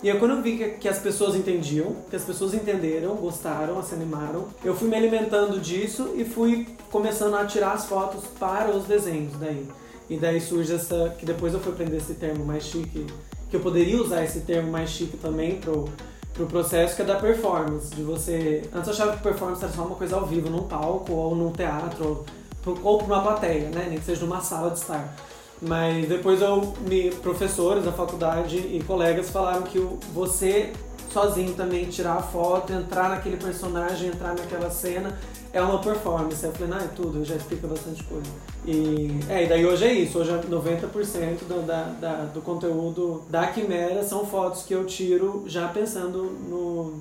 E 0.05 0.11
aí 0.11 0.19
quando 0.19 0.33
eu 0.33 0.43
vi 0.43 0.59
que, 0.59 0.69
que 0.73 0.87
as 0.87 0.99
pessoas 0.99 1.35
entendiam, 1.35 1.97
que 2.11 2.15
as 2.15 2.23
pessoas 2.23 2.53
entenderam, 2.53 3.15
gostaram, 3.15 3.83
se 3.83 3.95
animaram, 3.95 4.49
eu 4.63 4.77
fui 4.77 4.87
me 4.87 4.95
alimentando 4.95 5.59
disso 5.59 6.13
e 6.15 6.27
fui 6.27 6.69
começando 6.91 7.35
a 7.35 7.47
tirar 7.47 7.73
as 7.73 7.87
fotos 7.87 8.23
para 8.39 8.71
os 8.71 8.85
desenhos 8.85 9.33
daí. 9.41 9.67
E 10.11 10.19
daí 10.19 10.43
surge 10.43 10.75
essa, 10.75 11.17
que 11.19 11.25
depois 11.25 11.55
eu 11.55 11.61
fui 11.61 11.73
aprender 11.73 11.97
esse 11.97 12.13
termo 12.13 12.45
mais 12.45 12.65
chique, 12.65 13.07
que 13.49 13.57
eu 13.57 13.61
poderia 13.61 13.99
usar 13.99 14.23
esse 14.23 14.41
termo 14.41 14.71
mais 14.71 14.91
chique 14.91 15.17
também 15.17 15.59
pro 15.59 15.89
pro 16.35 16.47
processo 16.47 16.97
que 16.97 17.03
é 17.03 17.05
da 17.05 17.15
performance, 17.15 17.95
de 17.95 18.03
você... 18.03 18.69
Antes 18.75 18.89
eu 18.89 18.93
achava 18.93 19.17
que 19.17 19.23
performance 19.23 19.65
era 19.65 19.73
só 19.73 19.83
uma 19.83 19.95
coisa 19.95 20.17
ao 20.17 20.27
vivo, 20.27 20.51
num 20.51 20.65
palco 20.65 21.13
ou 21.13 21.35
num 21.35 21.53
teatro, 21.53 22.27
ou, 22.67 22.79
ou 22.83 22.99
pra 22.99 23.07
uma 23.07 23.23
plateia, 23.23 23.71
né? 23.71 23.87
Nem 23.89 24.01
que 24.01 24.05
seja 24.05 24.27
numa 24.27 24.41
sala 24.41 24.71
de 24.71 24.81
estar. 24.81 25.15
Mas 25.63 26.09
depois 26.09 26.43
eu 26.43 26.75
me 26.89 27.11
professores 27.11 27.85
da 27.85 27.93
faculdade 27.93 28.57
e 28.57 28.83
colegas 28.87 29.31
falaram 29.31 29.63
que 29.63 29.79
você 30.13 30.73
sozinho 31.15 31.55
também 31.55 31.85
tirar 31.87 32.15
a 32.15 32.23
foto, 32.23 32.73
entrar 32.73 33.09
naquele 33.09 33.37
personagem, 33.37 34.09
entrar 34.09 34.35
naquela 34.35 34.69
cena 34.69 35.17
é 35.53 35.63
uma 35.63 35.79
performance. 35.79 36.45
Eu 36.45 36.53
falei, 36.53 36.69
não, 36.69 36.79
é 36.79 36.89
tudo, 36.89 37.25
já 37.25 37.37
explica 37.37 37.69
bastante 37.69 38.03
coisa. 38.03 38.29
E, 38.67 39.21
é, 39.29 39.45
e 39.45 39.49
daí 39.49 39.65
hoje 39.65 39.85
é 39.85 39.93
isso, 39.93 40.19
hoje 40.19 40.33
é 40.33 40.39
90% 40.39 41.45
do, 41.47 41.65
da, 41.65 41.85
da, 42.01 42.25
do 42.25 42.43
conteúdo 42.43 43.23
da 43.31 43.47
Quimera 43.47 44.03
são 44.03 44.27
fotos 44.27 44.65
que 44.65 44.75
eu 44.75 44.85
tiro 44.85 45.45
já 45.47 45.69
pensando 45.69 46.25
no, 46.25 47.01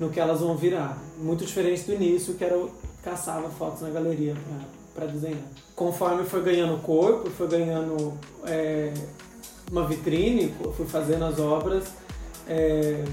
no 0.00 0.10
que 0.10 0.18
elas 0.18 0.40
vão 0.40 0.56
virar. 0.56 0.98
Muito 1.16 1.44
diferente 1.44 1.84
do 1.84 1.94
início, 1.94 2.34
que 2.34 2.44
era 2.44 2.54
eu 2.54 2.70
caçava 3.04 3.48
fotos 3.50 3.82
na 3.82 3.90
galeria 3.90 4.34
para 4.92 5.06
desenhar. 5.06 5.46
Conforme 5.76 6.24
foi 6.24 6.42
ganhando 6.42 6.82
corpo, 6.82 7.30
foi 7.30 7.46
ganhando 7.46 8.14
é, 8.44 8.92
uma 9.70 9.86
vitrine, 9.86 10.52
fui 10.74 10.86
fazendo 10.86 11.24
as 11.26 11.38
obras, 11.38 11.84
é, 12.48 13.04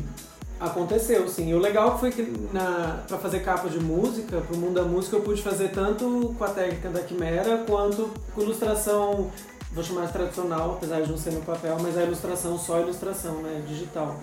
Aconteceu, 0.64 1.28
sim. 1.28 1.50
E 1.50 1.54
o 1.54 1.60
legal 1.60 2.00
foi 2.00 2.10
que 2.10 2.22
na, 2.54 3.04
pra 3.06 3.18
fazer 3.18 3.42
capa 3.42 3.68
de 3.68 3.80
música, 3.80 4.40
pro 4.40 4.56
mundo 4.56 4.76
da 4.76 4.84
música, 4.84 5.18
eu 5.18 5.22
pude 5.22 5.42
fazer 5.42 5.70
tanto 5.72 6.34
com 6.38 6.44
a 6.44 6.48
técnica 6.48 6.90
da 6.90 7.02
Quimera 7.02 7.66
quanto 7.68 8.10
com 8.34 8.42
ilustração, 8.42 9.30
vou 9.74 9.84
chamar 9.84 10.06
de 10.06 10.14
tradicional, 10.14 10.76
apesar 10.78 11.02
de 11.02 11.12
não 11.12 11.18
ser 11.18 11.32
no 11.32 11.42
papel, 11.42 11.76
mas 11.82 11.98
a 11.98 12.04
ilustração 12.04 12.58
só 12.58 12.80
ilustração, 12.80 13.42
né? 13.42 13.62
Digital. 13.68 14.16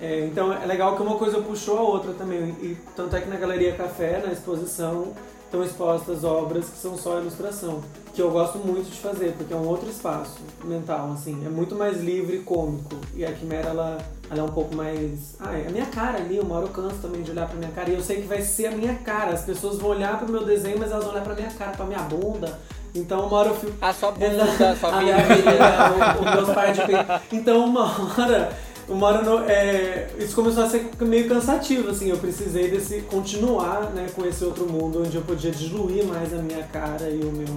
É, 0.00 0.26
então 0.26 0.52
é 0.52 0.64
legal 0.66 0.94
que 0.94 1.02
uma 1.02 1.16
coisa 1.16 1.40
puxou 1.40 1.78
a 1.78 1.82
outra 1.82 2.12
também. 2.12 2.50
E 2.62 2.76
tanto 2.94 3.16
é 3.16 3.20
que 3.20 3.28
na 3.28 3.36
Galeria 3.36 3.74
Café, 3.74 4.22
na 4.24 4.32
exposição, 4.32 5.14
estão 5.56 5.64
expostas 5.64 6.24
obras 6.24 6.68
que 6.68 6.78
são 6.78 6.96
só 6.96 7.18
ilustração, 7.18 7.80
que 8.14 8.20
eu 8.20 8.30
gosto 8.30 8.58
muito 8.58 8.90
de 8.90 8.98
fazer, 8.98 9.34
porque 9.36 9.52
é 9.52 9.56
um 9.56 9.66
outro 9.66 9.88
espaço 9.88 10.38
mental, 10.64 11.12
assim, 11.12 11.44
é 11.44 11.48
muito 11.48 11.74
mais 11.74 12.02
livre 12.02 12.36
e 12.36 12.40
cômico. 12.40 12.96
E 13.14 13.24
a 13.24 13.32
Quimera, 13.32 13.70
ela, 13.70 13.98
ela 14.30 14.40
é 14.40 14.42
um 14.42 14.48
pouco 14.48 14.74
mais. 14.74 15.36
Ah, 15.40 15.56
é 15.56 15.66
a 15.66 15.70
minha 15.70 15.86
cara 15.86 16.18
ali, 16.18 16.38
uma 16.38 16.56
hora 16.56 16.66
eu 16.66 16.70
canso 16.70 16.96
também 17.00 17.22
de 17.22 17.30
olhar 17.30 17.46
pra 17.46 17.56
minha 17.56 17.70
cara, 17.70 17.90
e 17.90 17.94
eu 17.94 18.02
sei 18.02 18.20
que 18.20 18.26
vai 18.26 18.42
ser 18.42 18.66
a 18.66 18.70
minha 18.72 18.94
cara. 18.96 19.32
As 19.32 19.42
pessoas 19.42 19.78
vão 19.78 19.90
olhar 19.90 20.18
pro 20.18 20.30
meu 20.30 20.44
desenho, 20.44 20.78
mas 20.78 20.90
elas 20.90 21.04
vão 21.04 21.12
olhar 21.12 21.24
pra 21.24 21.34
minha 21.34 21.50
cara, 21.50 21.72
pra 21.72 21.86
minha 21.86 22.00
bunda. 22.00 22.58
Então 22.94 23.26
uma 23.26 23.36
hora 23.36 23.48
eu 23.50 23.54
fico. 23.54 23.72
A 23.80 23.92
sua 23.92 24.10
bunda, 24.12 24.44
a 24.72 24.76
sua 24.76 25.02
minha 25.02 25.16
vida, 25.16 26.20
os 26.20 26.34
meus 26.34 26.54
pais 26.54 26.76
de 26.76 26.86
peito. 26.86 27.20
Então 27.32 27.64
uma 27.66 27.84
hora 27.84 28.56
no, 28.88 29.40
é, 29.40 30.08
isso 30.18 30.34
começou 30.34 30.62
a 30.62 30.68
ser 30.68 30.88
meio 31.00 31.28
cansativo, 31.28 31.90
assim, 31.90 32.08
eu 32.08 32.18
precisei 32.18 32.70
desse 32.70 33.00
continuar, 33.02 33.90
né, 33.90 34.08
com 34.14 34.24
esse 34.24 34.44
outro 34.44 34.66
mundo 34.70 35.02
onde 35.02 35.16
eu 35.16 35.22
podia 35.22 35.50
diluir 35.50 36.04
mais 36.04 36.32
a 36.32 36.38
minha 36.38 36.62
cara 36.64 37.10
e 37.10 37.20
o 37.20 37.32
meu, 37.32 37.56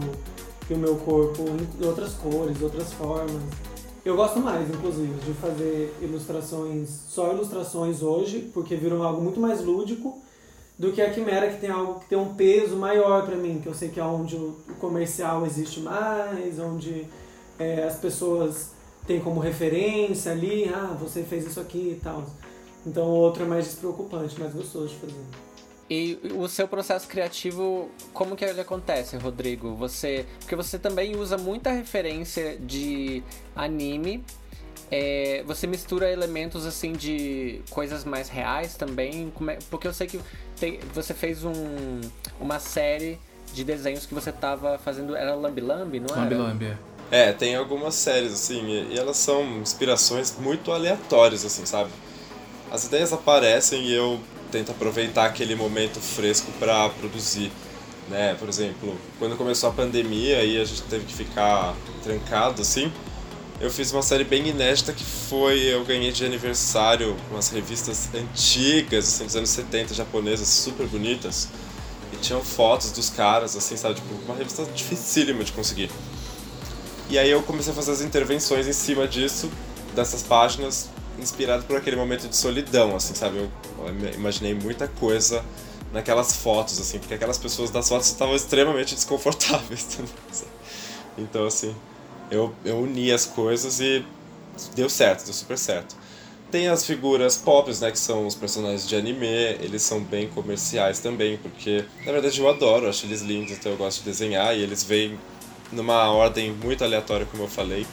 e 0.69 0.73
o 0.73 0.77
meu 0.77 0.95
corpo 0.95 1.43
em 1.79 1.85
outras 1.85 2.13
cores, 2.13 2.59
outras 2.61 2.91
formas. 2.93 3.43
Eu 4.03 4.15
gosto 4.15 4.39
mais, 4.39 4.67
inclusive, 4.69 5.13
de 5.25 5.33
fazer 5.33 5.93
ilustrações, 6.01 6.89
só 7.09 7.31
ilustrações 7.31 8.01
hoje, 8.01 8.49
porque 8.53 8.75
viram 8.75 9.03
algo 9.03 9.21
muito 9.21 9.39
mais 9.39 9.63
lúdico 9.63 10.17
do 10.79 10.91
que 10.91 11.01
a 11.01 11.11
Quimera, 11.11 11.49
que 11.49 11.59
tem 11.59 11.69
algo 11.69 11.99
que 11.99 12.07
tem 12.07 12.17
um 12.17 12.33
peso 12.33 12.75
maior 12.75 13.25
para 13.25 13.35
mim, 13.35 13.59
que 13.61 13.67
eu 13.67 13.73
sei 13.73 13.89
que 13.89 13.99
é 13.99 14.03
onde 14.03 14.35
o 14.35 14.55
comercial 14.79 15.45
existe 15.45 15.81
mais, 15.81 16.57
onde 16.57 17.05
é, 17.59 17.83
as 17.83 17.97
pessoas 17.97 18.71
tem 19.09 19.19
como 19.19 19.39
referência 19.39 20.31
ali, 20.31 20.69
ah, 20.71 20.95
você 20.99 21.23
fez 21.23 21.47
isso 21.47 21.59
aqui 21.59 21.97
e 21.97 21.99
tal. 21.99 22.23
Então 22.85 23.05
o 23.05 23.15
outro 23.15 23.41
é 23.41 23.47
mais 23.47 23.65
despreocupante, 23.65 24.39
mais 24.39 24.53
gostoso 24.53 24.89
de 24.89 24.95
fazer. 24.97 25.19
E 25.89 26.19
o 26.35 26.47
seu 26.47 26.67
processo 26.67 27.07
criativo, 27.07 27.89
como 28.13 28.35
que 28.35 28.45
ele 28.45 28.61
acontece, 28.61 29.17
Rodrigo? 29.17 29.73
Você, 29.73 30.27
porque 30.41 30.55
você 30.55 30.77
também 30.77 31.15
usa 31.15 31.39
muita 31.39 31.71
referência 31.71 32.55
de 32.59 33.23
anime. 33.55 34.23
É, 34.91 35.43
você 35.47 35.65
mistura 35.65 36.11
elementos 36.11 36.63
assim 36.67 36.93
de 36.93 37.61
coisas 37.71 38.05
mais 38.05 38.29
reais 38.29 38.75
também, 38.75 39.33
é, 39.47 39.57
porque 39.71 39.87
eu 39.87 39.93
sei 39.93 40.05
que 40.05 40.19
tem, 40.59 40.79
você 40.93 41.15
fez 41.15 41.43
um, 41.43 41.53
uma 42.39 42.59
série 42.59 43.19
de 43.53 43.63
desenhos 43.63 44.05
que 44.05 44.13
você 44.13 44.29
estava 44.29 44.77
fazendo, 44.77 45.15
era 45.15 45.33
Lambi 45.33 45.61
Lambi, 45.61 45.99
não 45.99 46.15
Lambi 46.15 46.35
Lambi, 46.35 46.65
é. 46.65 46.77
É, 47.11 47.31
tem 47.31 47.55
algumas 47.55 47.95
séries, 47.95 48.33
assim, 48.33 48.87
e 48.91 48.97
elas 48.97 49.17
são 49.17 49.43
inspirações 49.59 50.35
muito 50.39 50.71
aleatórias, 50.71 51.43
assim, 51.43 51.65
sabe? 51.65 51.89
As 52.71 52.85
ideias 52.85 53.11
aparecem 53.11 53.83
e 53.83 53.93
eu 53.93 54.19
tento 54.51 54.71
aproveitar 54.71 55.25
aquele 55.25 55.55
momento 55.55 55.99
fresco 55.99 56.51
para 56.59 56.89
produzir, 56.89 57.51
né? 58.09 58.35
Por 58.35 58.47
exemplo, 58.47 58.95
quando 59.17 59.35
começou 59.35 59.69
a 59.69 59.73
pandemia 59.73 60.43
e 60.43 60.61
a 60.61 60.65
gente 60.65 60.83
teve 60.83 61.05
que 61.05 61.13
ficar 61.13 61.75
trancado, 62.03 62.61
assim, 62.61 62.91
eu 63.59 63.71
fiz 63.71 63.91
uma 63.91 64.03
série 64.03 64.23
bem 64.23 64.47
inédita 64.47 64.93
que 64.93 65.03
foi, 65.03 65.61
eu 65.61 65.83
ganhei 65.83 66.11
de 66.11 66.23
aniversário 66.23 67.17
umas 67.31 67.49
revistas 67.49 68.07
antigas, 68.13 69.07
assim, 69.07 69.25
dos 69.25 69.35
anos 69.35 69.49
70, 69.49 69.95
japonesas, 69.95 70.47
super 70.47 70.85
bonitas, 70.85 71.49
e 72.13 72.17
tinham 72.17 72.41
fotos 72.43 72.91
dos 72.91 73.09
caras, 73.09 73.57
assim, 73.57 73.75
sabe? 73.75 73.95
Tipo, 73.95 74.13
uma 74.25 74.35
revista 74.35 74.63
dificílima 74.75 75.43
de 75.43 75.51
conseguir. 75.51 75.89
E 77.09 77.17
aí 77.17 77.31
eu 77.31 77.41
comecei 77.41 77.73
a 77.73 77.75
fazer 77.75 77.91
as 77.91 78.01
intervenções 78.01 78.67
em 78.67 78.73
cima 78.73 79.07
disso, 79.07 79.49
dessas 79.95 80.21
páginas, 80.21 80.89
inspirado 81.17 81.63
por 81.63 81.75
aquele 81.75 81.95
momento 81.95 82.27
de 82.27 82.35
solidão, 82.35 82.95
assim, 82.95 83.15
sabe? 83.15 83.37
Eu, 83.37 83.49
imaginei 84.13 84.53
muita 84.53 84.87
coisa 84.87 85.43
naquelas 85.91 86.35
fotos, 86.35 86.79
assim, 86.79 86.99
porque 86.99 87.15
aquelas 87.15 87.39
pessoas 87.39 87.71
das 87.71 87.89
fotos 87.89 88.07
estavam 88.07 88.35
extremamente 88.35 88.93
desconfortáveis 88.95 89.85
também. 89.85 90.13
Então, 91.17 91.47
assim, 91.47 91.75
eu, 92.29 92.53
eu 92.63 92.77
uni 92.77 93.11
as 93.11 93.25
coisas 93.25 93.79
e 93.79 94.05
deu 94.75 94.87
certo, 94.87 95.25
deu 95.25 95.33
super 95.33 95.57
certo. 95.57 95.95
tem 96.51 96.67
as 96.67 96.85
figuras 96.85 97.37
pop, 97.37 97.71
né, 97.81 97.89
que 97.89 97.97
são 97.97 98.27
os 98.27 98.35
personagens 98.35 98.87
de 98.87 98.95
anime, 98.95 99.25
eles 99.61 99.81
são 99.81 100.03
bem 100.03 100.27
comerciais 100.27 100.99
também, 100.99 101.37
porque 101.37 101.85
na 102.05 102.11
verdade 102.11 102.39
eu 102.39 102.47
adoro, 102.47 102.87
acho 102.87 103.05
eles 103.05 103.21
lindos, 103.21 103.51
então 103.51 103.71
eu 103.71 103.77
gosto 103.77 103.99
de 103.99 104.05
desenhar 104.05 104.55
e 104.55 104.61
eles 104.61 104.83
vêm 104.83 105.17
numa 105.71 106.11
ordem 106.11 106.51
muito 106.51 106.83
aleatória, 106.83 107.25
como 107.25 107.43
eu 107.43 107.47
falei. 107.47 107.85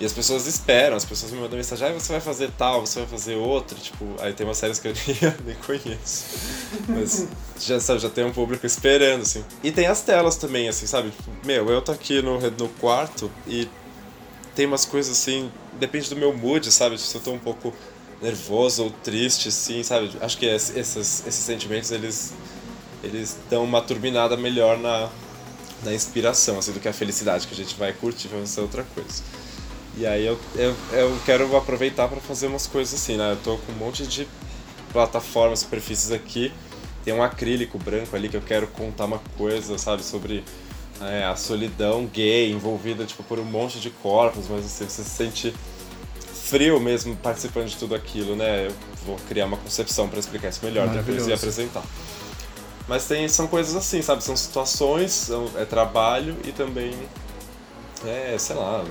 E 0.00 0.06
as 0.06 0.14
pessoas 0.14 0.46
esperam, 0.46 0.96
as 0.96 1.04
pessoas 1.04 1.30
me 1.30 1.38
mandam 1.38 1.58
mensagem, 1.58 1.86
ah, 1.86 1.92
você 1.92 2.12
vai 2.12 2.22
fazer 2.22 2.50
tal, 2.56 2.86
você 2.86 3.00
vai 3.00 3.08
fazer 3.08 3.34
outro, 3.34 3.78
tipo, 3.78 4.06
aí 4.18 4.32
tem 4.32 4.46
umas 4.46 4.56
séries 4.56 4.78
que 4.78 4.88
eu 4.88 4.94
nem, 5.44 5.54
conheço. 5.56 6.24
Mas 6.88 7.28
já, 7.60 7.78
sabe, 7.78 8.00
já 8.00 8.08
tem 8.08 8.24
um 8.24 8.32
público 8.32 8.64
esperando, 8.64 9.22
assim. 9.22 9.44
E 9.62 9.70
tem 9.70 9.86
as 9.86 10.00
telas 10.00 10.36
também, 10.36 10.68
assim, 10.70 10.86
sabe? 10.86 11.10
Tipo, 11.10 11.30
meu, 11.44 11.68
eu 11.68 11.82
tô 11.82 11.92
aqui 11.92 12.22
no, 12.22 12.40
no 12.40 12.68
quarto 12.80 13.30
e 13.46 13.68
tem 14.54 14.64
umas 14.64 14.86
coisas 14.86 15.18
assim, 15.18 15.52
depende 15.78 16.08
do 16.08 16.16
meu 16.16 16.34
mood, 16.34 16.72
sabe? 16.72 16.96
Se 16.96 17.14
eu 17.14 17.20
tô 17.20 17.32
um 17.32 17.38
pouco 17.38 17.70
nervoso 18.22 18.84
ou 18.84 18.90
triste, 18.90 19.48
assim, 19.48 19.82
sabe? 19.82 20.10
Acho 20.22 20.38
que 20.38 20.46
esses, 20.46 20.96
esses 20.96 21.34
sentimentos, 21.34 21.90
eles, 21.90 22.32
eles 23.04 23.36
dão 23.50 23.64
uma 23.64 23.82
turbinada 23.82 24.34
melhor 24.34 24.78
na, 24.78 25.10
na 25.84 25.94
inspiração, 25.94 26.58
assim, 26.58 26.72
do 26.72 26.80
que 26.80 26.88
a 26.88 26.92
felicidade, 26.92 27.46
que 27.46 27.54
a 27.54 27.56
gente 27.56 27.74
vai 27.76 27.92
curtir, 27.92 28.28
vai 28.28 28.44
ser 28.46 28.60
outra 28.60 28.84
coisa. 28.94 29.22
E 29.96 30.06
aí 30.06 30.24
eu, 30.24 30.38
eu, 30.54 30.74
eu 30.92 31.18
quero 31.24 31.56
aproveitar 31.56 32.08
para 32.08 32.20
fazer 32.20 32.46
umas 32.46 32.66
coisas 32.66 32.94
assim, 32.94 33.16
né? 33.16 33.32
Eu 33.32 33.36
tô 33.36 33.58
com 33.58 33.72
um 33.72 33.76
monte 33.76 34.06
de 34.06 34.26
plataformas, 34.92 35.60
superfícies 35.60 36.10
aqui, 36.10 36.52
tem 37.04 37.14
um 37.14 37.22
acrílico 37.22 37.78
branco 37.78 38.14
ali 38.14 38.28
que 38.28 38.36
eu 38.36 38.42
quero 38.42 38.66
contar 38.68 39.06
uma 39.06 39.20
coisa, 39.36 39.78
sabe, 39.78 40.04
sobre 40.04 40.44
é, 41.00 41.24
a 41.24 41.34
solidão 41.34 42.06
gay 42.06 42.52
envolvida 42.52 43.04
tipo 43.04 43.22
por 43.22 43.38
um 43.38 43.44
monte 43.44 43.80
de 43.80 43.90
corpos, 43.90 44.46
mas 44.48 44.66
assim, 44.66 44.84
você 44.86 45.02
se 45.02 45.10
sente 45.10 45.54
frio 46.50 46.80
mesmo 46.80 47.16
participando 47.16 47.68
de 47.68 47.76
tudo 47.76 47.94
aquilo, 47.94 48.36
né? 48.36 48.66
Eu 48.66 48.74
vou 49.06 49.16
criar 49.28 49.46
uma 49.46 49.56
concepção 49.56 50.08
para 50.08 50.18
explicar 50.18 50.48
isso 50.48 50.60
melhor 50.64 50.88
depois 50.88 51.26
e 51.26 51.32
apresentar. 51.32 51.82
Mas 52.90 53.06
tem, 53.06 53.28
são 53.28 53.46
coisas 53.46 53.76
assim, 53.76 54.02
sabe? 54.02 54.24
São 54.24 54.36
situações, 54.36 55.12
são, 55.12 55.48
é 55.56 55.64
trabalho 55.64 56.36
e 56.44 56.50
também 56.50 56.92
é, 58.04 58.36
sei 58.36 58.56
lá, 58.56 58.84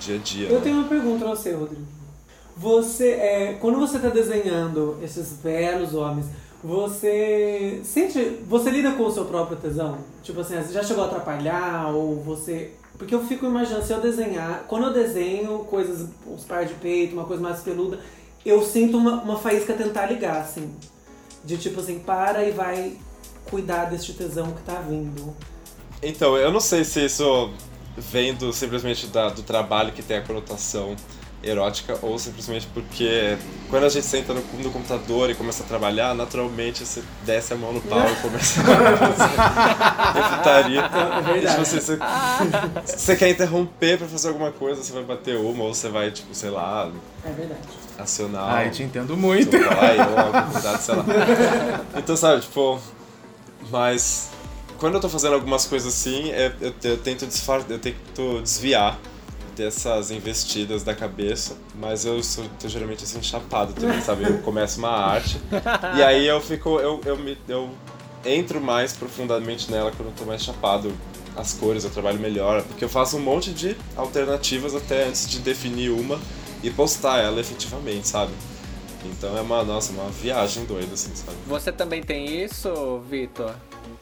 dia 0.00 0.16
a 0.16 0.18
dia. 0.18 0.48
Eu 0.48 0.56
né? 0.56 0.60
tenho 0.60 0.78
uma 0.78 0.88
pergunta 0.88 1.24
pra 1.24 1.36
você, 1.36 1.52
Rodrigo. 1.52 1.82
Você, 2.56 3.10
é, 3.10 3.56
quando 3.60 3.78
você 3.78 3.98
está 3.98 4.08
desenhando 4.08 4.98
esses 5.00 5.34
belos 5.34 5.94
homens, 5.94 6.26
você 6.64 7.80
sente, 7.84 8.40
você 8.44 8.70
lida 8.70 8.90
com 8.94 9.04
o 9.04 9.12
seu 9.12 9.24
próprio 9.24 9.56
tesão? 9.56 9.98
Tipo 10.24 10.40
assim, 10.40 10.56
já 10.72 10.82
chegou 10.82 11.04
a 11.04 11.06
atrapalhar 11.06 11.94
ou 11.94 12.20
você 12.24 12.72
porque 12.98 13.14
eu 13.14 13.24
fico 13.24 13.46
imaginando, 13.46 13.84
se 13.84 13.92
eu 13.92 14.00
desenhar, 14.00 14.64
quando 14.66 14.86
eu 14.86 14.92
desenho 14.92 15.60
coisas, 15.60 16.08
uns 16.26 16.42
par 16.42 16.64
de 16.64 16.74
peito, 16.74 17.14
uma 17.14 17.24
coisa 17.24 17.40
mais 17.40 17.60
peluda, 17.60 18.00
eu 18.44 18.62
sinto 18.62 18.96
uma, 18.96 19.22
uma 19.22 19.38
faísca 19.38 19.74
tentar 19.74 20.06
ligar, 20.06 20.40
assim. 20.40 20.74
De 21.44 21.56
tipo 21.56 21.78
assim, 21.78 22.00
para 22.00 22.44
e 22.44 22.50
vai 22.50 22.96
cuidar 23.50 23.86
deste 23.86 24.12
tesão 24.12 24.52
que 24.52 24.62
tá 24.62 24.80
vindo. 24.80 25.34
Então, 26.02 26.36
eu 26.36 26.52
não 26.52 26.60
sei 26.60 26.84
se 26.84 27.04
isso 27.04 27.50
vem 27.96 28.34
do, 28.34 28.52
simplesmente 28.52 29.06
da, 29.06 29.28
do 29.28 29.42
trabalho 29.42 29.92
que 29.92 30.02
tem 30.02 30.18
a 30.18 30.22
conotação 30.22 30.96
erótica 31.46 31.98
ou 32.00 32.18
simplesmente 32.18 32.66
porque 32.72 33.36
quando 33.68 33.84
a 33.84 33.88
gente 33.88 34.06
senta 34.06 34.32
no, 34.32 34.40
no, 34.40 34.70
computador 34.70 35.30
e 35.30 35.34
começa 35.34 35.62
a 35.62 35.66
trabalhar, 35.66 36.14
naturalmente 36.14 36.84
você 36.84 37.02
desce 37.24 37.52
a 37.52 37.56
mão 37.56 37.72
no 37.72 37.80
pau 37.82 38.10
e 38.10 38.16
começa 38.16 38.60
a 38.60 40.36
putaria. 40.38 40.80
É 40.80 41.38
e, 41.38 41.46
tipo, 41.46 41.64
você, 41.64 41.80
você, 41.80 41.98
você, 42.84 43.16
quer 43.16 43.30
interromper 43.30 43.98
pra 43.98 44.08
fazer 44.08 44.28
alguma 44.28 44.52
coisa, 44.52 44.82
você 44.82 44.92
vai 44.92 45.04
bater 45.04 45.36
uma 45.36 45.64
ou 45.64 45.74
você 45.74 45.88
vai, 45.88 46.10
tipo, 46.10 46.34
sei 46.34 46.50
lá. 46.50 46.90
É 47.24 47.30
verdade. 47.30 47.60
Acionar. 47.98 48.66
Eu 48.66 48.72
te 48.72 48.82
entendo 48.82 49.16
muito. 49.16 49.56
Ou 49.56 50.52
cuidado, 50.52 50.80
sei 50.80 50.94
lá. 50.94 51.04
Então, 51.96 52.16
sabe, 52.16 52.40
tipo. 52.42 52.80
Mas 53.74 54.30
quando 54.78 54.94
eu 54.94 55.00
tô 55.00 55.08
fazendo 55.08 55.34
algumas 55.34 55.66
coisas 55.66 55.92
assim, 55.92 56.28
eu, 56.28 56.34
é, 56.36 56.52
eu, 56.60 56.74
eu 56.84 56.96
tento, 56.96 57.26
disfar, 57.26 57.60
eu 57.68 57.78
tento 57.80 58.40
desviar 58.40 58.96
dessas 59.56 60.12
investidas 60.12 60.84
da 60.84 60.94
cabeça, 60.94 61.56
mas 61.74 62.04
eu 62.04 62.22
sou 62.22 62.44
tô 62.60 62.68
geralmente 62.68 63.02
assim 63.02 63.20
chapado 63.20 63.72
também, 63.72 64.00
sabe? 64.00 64.22
Eu 64.22 64.38
começo 64.42 64.78
uma 64.78 64.90
arte 64.90 65.40
e 65.96 66.02
aí 66.04 66.24
eu 66.24 66.40
fico 66.40 66.78
eu, 66.78 67.00
eu 67.04 67.16
me 67.16 67.36
eu 67.48 67.68
entro 68.24 68.60
mais 68.60 68.92
profundamente 68.92 69.68
nela 69.68 69.90
quando 69.90 70.10
eu 70.10 70.14
tô 70.16 70.24
mais 70.24 70.42
chapado. 70.42 70.92
As 71.36 71.52
cores 71.52 71.82
eu 71.82 71.90
trabalho 71.90 72.20
melhor, 72.20 72.62
porque 72.62 72.84
eu 72.84 72.88
faço 72.88 73.16
um 73.16 73.20
monte 73.20 73.50
de 73.50 73.76
alternativas 73.96 74.72
até 74.72 75.08
antes 75.08 75.28
de 75.28 75.40
definir 75.40 75.90
uma 75.90 76.20
e 76.62 76.70
postar 76.70 77.18
ela 77.18 77.40
efetivamente, 77.40 78.06
sabe? 78.06 78.32
Então 79.04 79.36
é 79.36 79.40
uma, 79.40 79.62
nossa, 79.64 79.92
uma 79.92 80.10
viagem 80.10 80.64
doida, 80.64 80.94
assim, 80.94 81.14
sabe? 81.14 81.36
Você 81.46 81.70
também 81.72 82.02
tem 82.02 82.42
isso, 82.42 83.00
Vitor? 83.08 83.54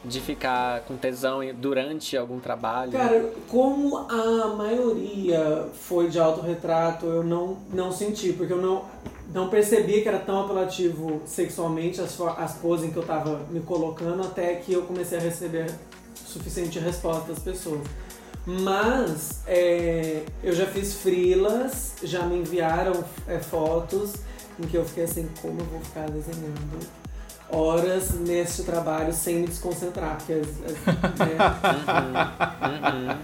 de 0.05 0.19
ficar 0.19 0.81
com 0.81 0.97
tesão 0.97 1.39
durante 1.55 2.17
algum 2.17 2.39
trabalho? 2.39 2.91
Cara, 2.91 3.31
como 3.47 3.97
a 3.97 4.47
maioria 4.47 5.67
foi 5.73 6.09
de 6.09 6.19
autorretrato, 6.19 7.05
eu 7.05 7.23
não, 7.23 7.57
não 7.71 7.91
senti, 7.91 8.33
porque 8.33 8.51
eu 8.51 8.61
não, 8.61 8.85
não 9.33 9.49
percebi 9.49 10.01
que 10.01 10.07
era 10.07 10.19
tão 10.19 10.41
apelativo 10.41 11.21
sexualmente 11.25 12.01
as, 12.01 12.19
as 12.19 12.55
poses 12.55 12.85
em 12.85 12.91
que 12.91 12.97
eu 12.97 13.03
tava 13.03 13.41
me 13.49 13.61
colocando, 13.61 14.23
até 14.23 14.55
que 14.55 14.73
eu 14.73 14.83
comecei 14.83 15.17
a 15.17 15.21
receber 15.21 15.67
suficiente 16.25 16.79
resposta 16.79 17.31
das 17.31 17.39
pessoas. 17.39 17.81
Mas 18.45 19.41
é, 19.47 20.23
eu 20.43 20.53
já 20.53 20.65
fiz 20.65 20.95
frilas, 20.95 21.93
já 22.03 22.25
me 22.25 22.39
enviaram 22.39 23.03
é, 23.25 23.39
fotos 23.39 24.15
em 24.59 24.67
que 24.67 24.77
eu 24.77 24.85
fiquei 24.85 25.03
assim, 25.03 25.29
como 25.41 25.59
eu 25.59 25.65
vou 25.65 25.79
ficar 25.81 26.09
desenhando 26.09 27.03
horas 27.49 28.15
neste 28.19 28.63
trabalho 28.63 29.13
sem 29.13 29.35
me 29.35 29.47
desconcentrar, 29.47 30.17
porque 30.17 30.33
as, 30.33 30.47
as, 30.47 30.73
né? 31.19 31.37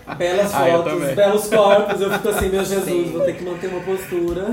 belas 0.17 0.53
ah, 0.53 0.65
fotos, 0.65 1.15
belos 1.15 1.47
corpos, 1.47 2.01
eu 2.01 2.13
fico 2.13 2.29
assim, 2.29 2.49
meu 2.49 2.63
Jesus, 2.63 2.85
Sim. 2.85 3.11
vou 3.11 3.21
ter 3.25 3.35
que 3.35 3.43
manter 3.43 3.67
uma 3.67 3.81
postura. 3.81 4.47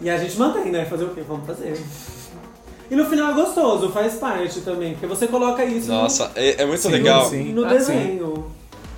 e 0.00 0.10
a 0.10 0.18
gente 0.18 0.38
mantém, 0.38 0.70
né? 0.70 0.84
Fazer 0.84 1.04
o 1.04 1.14
quê? 1.14 1.22
Vamos 1.26 1.46
fazer. 1.46 1.80
E 2.90 2.94
no 2.94 3.06
final 3.06 3.30
é 3.30 3.34
gostoso, 3.34 3.90
faz 3.90 4.16
parte 4.16 4.60
também, 4.60 4.92
porque 4.92 5.06
você 5.06 5.26
coloca 5.26 5.64
isso 5.64 5.88
Nossa, 5.88 6.28
no... 6.28 6.32
é, 6.36 6.60
é, 6.60 6.66
muito 6.66 6.82
sim, 6.82 6.90
legal. 6.90 7.24
Sim. 7.24 7.52
No 7.52 7.64
ah, 7.64 7.68
desenho. 7.68 8.52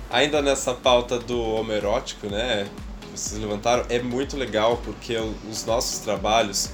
Ainda 0.09 0.41
nessa 0.41 0.73
pauta 0.73 1.17
do 1.17 1.41
homerótico, 1.41 2.27
né? 2.27 2.67
Vocês 3.15 3.41
levantaram, 3.41 3.85
é 3.89 4.01
muito 4.01 4.37
legal 4.37 4.77
porque 4.83 5.15
os 5.49 5.65
nossos 5.65 5.99
trabalhos 5.99 6.69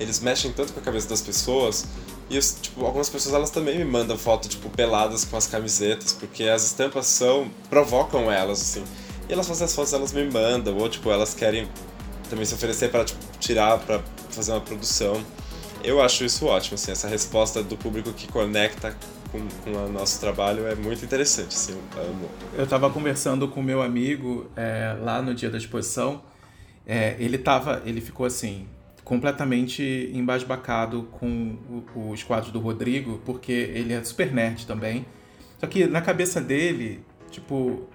eles 0.00 0.20
mexem 0.20 0.52
tanto 0.52 0.72
com 0.72 0.80
a 0.80 0.82
cabeça 0.82 1.08
das 1.08 1.20
pessoas 1.20 1.86
e, 2.32 2.40
tipo, 2.40 2.84
algumas 2.86 3.10
pessoas 3.10 3.34
elas 3.34 3.50
também 3.50 3.76
me 3.76 3.84
mandam 3.84 4.16
foto, 4.16 4.48
tipo, 4.48 4.70
peladas 4.70 5.24
com 5.24 5.36
as 5.36 5.46
camisetas, 5.46 6.12
porque 6.12 6.44
as 6.44 6.64
estampas 6.64 7.06
são. 7.06 7.50
provocam 7.68 8.32
elas, 8.32 8.60
assim. 8.62 8.84
E 9.28 9.32
elas 9.32 9.46
fazem 9.46 9.66
as 9.66 9.74
fotos, 9.74 9.92
elas 9.92 10.12
me 10.12 10.24
mandam, 10.24 10.76
ou, 10.78 10.88
tipo, 10.88 11.10
elas 11.10 11.34
querem 11.34 11.68
também 12.30 12.46
se 12.46 12.54
oferecer 12.54 12.90
para 12.90 13.04
tipo, 13.04 13.20
tirar, 13.38 13.78
para 13.80 14.02
fazer 14.30 14.52
uma 14.52 14.62
produção. 14.62 15.22
Eu 15.84 16.00
acho 16.00 16.24
isso 16.24 16.46
ótimo, 16.46 16.76
assim, 16.76 16.92
essa 16.92 17.06
resposta 17.06 17.62
do 17.62 17.76
público 17.76 18.12
que 18.12 18.26
conecta 18.26 18.96
com, 19.32 19.48
com 19.64 19.70
o 19.70 19.88
nosso 19.90 20.20
trabalho 20.20 20.66
é 20.66 20.74
muito 20.74 21.02
interessante, 21.04 21.56
assim, 21.56 21.72
eu 21.72 22.02
amo. 22.02 22.28
Eu 22.56 22.66
tava 22.66 22.90
conversando 22.90 23.48
com 23.48 23.62
meu 23.62 23.82
amigo 23.82 24.50
é, 24.54 24.94
lá 25.00 25.22
no 25.22 25.34
dia 25.34 25.48
da 25.48 25.56
exposição, 25.56 26.22
é, 26.86 27.16
ele 27.18 27.38
tava, 27.38 27.82
ele 27.86 28.00
ficou 28.00 28.26
assim, 28.26 28.68
completamente 29.02 30.10
embasbacado 30.12 31.04
com 31.12 31.56
os 32.10 32.22
quadros 32.22 32.52
do 32.52 32.60
Rodrigo, 32.60 33.20
porque 33.24 33.52
ele 33.52 33.94
é 33.94 34.04
super 34.04 34.32
nerd 34.32 34.66
também. 34.66 35.06
Só 35.58 35.66
que 35.66 35.86
na 35.86 36.02
cabeça 36.02 36.40
dele, 36.40 37.02
tipo, 37.30 37.88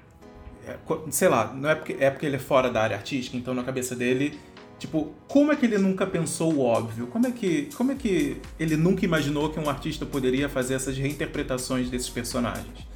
é, 0.66 0.76
sei 1.12 1.28
lá, 1.28 1.54
não 1.54 1.70
é 1.70 1.76
porque, 1.76 1.96
é 2.00 2.10
porque 2.10 2.26
ele 2.26 2.38
é 2.38 2.40
fora 2.40 2.70
da 2.70 2.82
área 2.82 2.98
artística, 2.98 3.38
então 3.38 3.54
na 3.54 3.64
cabeça 3.64 3.96
dele, 3.96 4.40
tipo, 4.80 5.12
como 5.28 5.52
é 5.52 5.56
que 5.56 5.66
ele 5.66 5.78
nunca 5.78 6.06
pensou 6.06 6.54
o 6.54 6.62
óbvio? 6.62 7.08
Como 7.08 7.28
é 7.28 7.32
que, 7.32 7.70
como 7.76 7.92
é 7.92 7.96
que 7.96 8.38
ele 8.60 8.78
nunca 8.78 9.06
imaginou 9.06 9.50
que 9.50 9.60
um 9.60 9.70
artista 9.70 10.06
poderia 10.06 10.48
fazer 10.48 10.76
essas 10.76 10.98
reinterpretações 10.98 11.90
desses 11.90 12.10
personagens? 12.10 12.88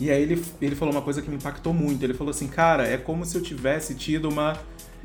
E 0.00 0.10
aí 0.10 0.22
ele, 0.22 0.42
ele 0.62 0.74
falou 0.74 0.94
uma 0.94 1.02
coisa 1.02 1.20
que 1.20 1.28
me 1.28 1.36
impactou 1.36 1.74
muito. 1.74 2.02
Ele 2.02 2.14
falou 2.14 2.30
assim, 2.30 2.48
cara, 2.48 2.86
é 2.86 2.96
como 2.96 3.24
se 3.26 3.36
eu 3.36 3.42
tivesse 3.42 3.94
tido 3.94 4.28
uma 4.28 4.58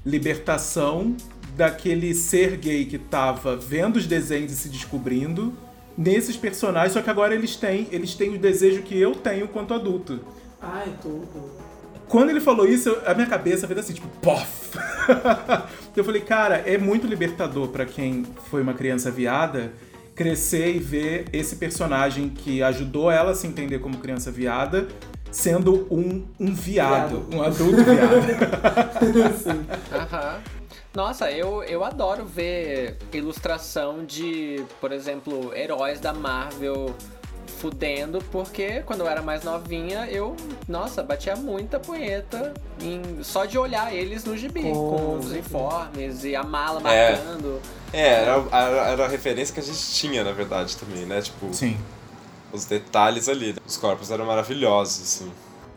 libertação 0.06 1.16
daquele 1.58 2.14
ser 2.14 2.58
gay 2.58 2.86
que 2.86 2.98
tava 2.98 3.56
vendo 3.56 3.98
os 3.98 4.08
desenhos 4.08 4.52
e 4.52 4.56
se 4.56 4.70
descobrindo 4.70 5.54
nesses 5.98 6.36
personagens, 6.36 6.94
só 6.94 7.02
que 7.02 7.10
agora 7.10 7.34
eles 7.34 7.56
têm, 7.56 7.88
eles 7.92 8.16
têm 8.16 8.36
o 8.36 8.38
desejo 8.38 8.82
que 8.84 8.98
eu 8.98 9.16
tenho 9.16 9.48
quanto 9.48 9.74
adulto. 9.74 10.20
Ai, 10.62 10.94
tudo. 11.02 11.65
Quando 12.08 12.30
ele 12.30 12.40
falou 12.40 12.68
isso, 12.68 12.96
a 13.06 13.14
minha 13.14 13.28
cabeça 13.28 13.68
fez 13.68 13.80
assim, 13.80 13.94
tipo, 13.94 14.08
pof! 14.22 14.78
eu 15.96 16.04
falei, 16.04 16.22
cara, 16.22 16.58
é 16.58 16.78
muito 16.78 17.08
libertador 17.08 17.70
para 17.70 17.86
quem 17.86 18.26
foi 18.50 18.62
uma 18.62 18.74
criança 18.74 19.10
viada 19.10 19.74
crescer 20.16 20.76
e 20.76 20.80
ver 20.80 21.26
esse 21.34 21.58
personagem 21.58 22.30
que 22.30 22.64
ajudou 22.64 23.12
ela 23.12 23.32
a 23.32 23.36
se 23.36 23.46
entender 23.46 23.80
como 23.80 23.98
criança 23.98 24.32
viada 24.32 24.88
sendo 25.30 25.86
um, 25.92 26.26
um 26.40 26.54
viado, 26.54 27.20
viado. 27.20 27.36
um 27.36 27.44
adulto 27.44 27.84
viado. 27.84 29.36
Sim. 29.38 29.66
Aham. 29.92 30.42
Nossa, 30.96 31.30
eu, 31.30 31.62
eu 31.64 31.84
adoro 31.84 32.26
ver 32.26 32.98
ilustração 33.12 34.06
de, 34.06 34.64
por 34.80 34.94
exemplo, 34.94 35.54
heróis 35.54 36.00
da 36.00 36.14
Marvel 36.14 36.96
fudendo, 37.48 38.20
porque 38.32 38.82
quando 38.86 39.02
eu 39.02 39.08
era 39.08 39.22
mais 39.22 39.44
novinha, 39.44 40.08
eu, 40.08 40.36
nossa, 40.68 41.02
batia 41.04 41.36
muita 41.36 41.80
punheta 41.80 42.54
em, 42.82 43.24
só 43.24 43.46
de 43.46 43.58
olhar 43.58 43.94
eles 43.94 44.24
no 44.24 44.38
gibi, 44.38 44.64
com, 44.64 44.74
com 44.74 45.18
os 45.18 45.32
uniformes 45.32 46.24
e 46.24 46.36
a 46.36 46.44
mala 46.44 46.82
é. 46.92 47.12
marcando. 47.12 47.62
É, 47.94 48.08
era, 48.24 48.46
era, 48.52 48.88
era, 48.92 49.06
a 49.06 49.08
referência 49.08 49.54
que 49.54 49.60
a 49.60 49.64
gente 49.64 49.94
tinha, 49.94 50.24
na 50.24 50.32
verdade, 50.32 50.76
também, 50.78 51.06
né? 51.06 51.22
Tipo, 51.22 51.54
Sim. 51.54 51.78
os 52.52 52.66
detalhes 52.66 53.30
ali. 53.30 53.56
Os 53.66 53.78
corpos 53.78 54.12
eram 54.12 54.26
maravilhosos, 54.26 55.02
assim. 55.02 55.32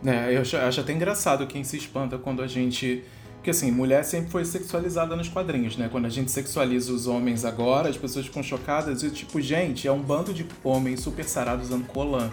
É, 0.04 0.36
eu 0.36 0.42
acho, 0.42 0.56
acho 0.56 0.80
até 0.80 0.92
engraçado 0.92 1.46
quem 1.46 1.64
se 1.64 1.76
espanta 1.76 2.18
quando 2.18 2.42
a 2.42 2.46
gente 2.46 3.04
porque 3.48 3.56
assim, 3.56 3.70
mulher 3.70 4.04
sempre 4.04 4.30
foi 4.30 4.44
sexualizada 4.44 5.16
nos 5.16 5.26
quadrinhos, 5.26 5.74
né? 5.74 5.88
Quando 5.90 6.04
a 6.04 6.10
gente 6.10 6.30
sexualiza 6.30 6.92
os 6.92 7.06
homens 7.06 7.46
agora, 7.46 7.88
as 7.88 7.96
pessoas 7.96 8.26
ficam 8.26 8.42
chocadas 8.42 9.02
e 9.02 9.10
tipo, 9.10 9.40
gente, 9.40 9.88
é 9.88 9.92
um 9.92 10.02
bando 10.02 10.34
de 10.34 10.46
homens 10.62 11.00
super 11.00 11.24
sarados 11.24 11.68
usando 11.68 11.86
colan. 11.86 12.30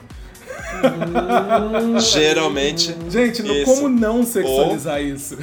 Geralmente. 2.11 2.93
Gente, 3.09 3.41
no, 3.43 3.63
como 3.63 3.87
não 3.87 4.25
sexualizar 4.25 4.99
Ou... 4.99 5.05
isso? 5.05 5.37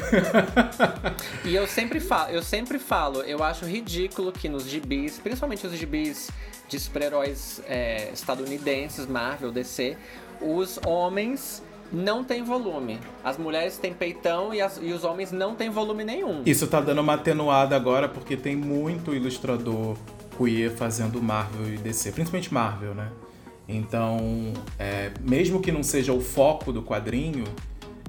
e 1.42 1.54
eu 1.54 1.66
sempre 1.66 2.00
falo, 2.00 2.30
eu 2.30 2.42
sempre 2.42 2.78
falo, 2.78 3.22
eu 3.22 3.42
acho 3.42 3.64
ridículo 3.64 4.30
que 4.30 4.50
nos 4.50 4.68
gibis, 4.68 5.18
principalmente 5.18 5.66
os 5.66 5.72
gibis 5.72 6.28
de 6.68 6.78
super-heróis 6.78 7.62
é, 7.66 8.10
estadunidenses, 8.12 9.06
Marvel, 9.06 9.50
DC, 9.50 9.96
os 10.38 10.78
homens 10.84 11.62
não 11.92 12.24
tem 12.24 12.42
volume. 12.42 12.98
As 13.22 13.36
mulheres 13.36 13.76
têm 13.76 13.92
peitão 13.92 14.54
e, 14.54 14.60
as, 14.60 14.78
e 14.80 14.92
os 14.92 15.04
homens 15.04 15.30
não 15.30 15.54
têm 15.54 15.68
volume 15.68 16.04
nenhum. 16.04 16.42
Isso 16.46 16.66
tá 16.66 16.80
dando 16.80 17.00
uma 17.00 17.14
atenuada 17.14 17.76
agora 17.76 18.08
porque 18.08 18.36
tem 18.36 18.56
muito 18.56 19.14
ilustrador 19.14 19.96
queer 20.36 20.70
fazendo 20.70 21.22
Marvel 21.22 21.74
e 21.74 21.76
DC, 21.76 22.12
principalmente 22.12 22.52
Marvel, 22.52 22.94
né? 22.94 23.10
Então, 23.68 24.52
é, 24.78 25.12
mesmo 25.20 25.60
que 25.60 25.70
não 25.70 25.82
seja 25.82 26.12
o 26.12 26.20
foco 26.20 26.72
do 26.72 26.82
quadrinho, 26.82 27.44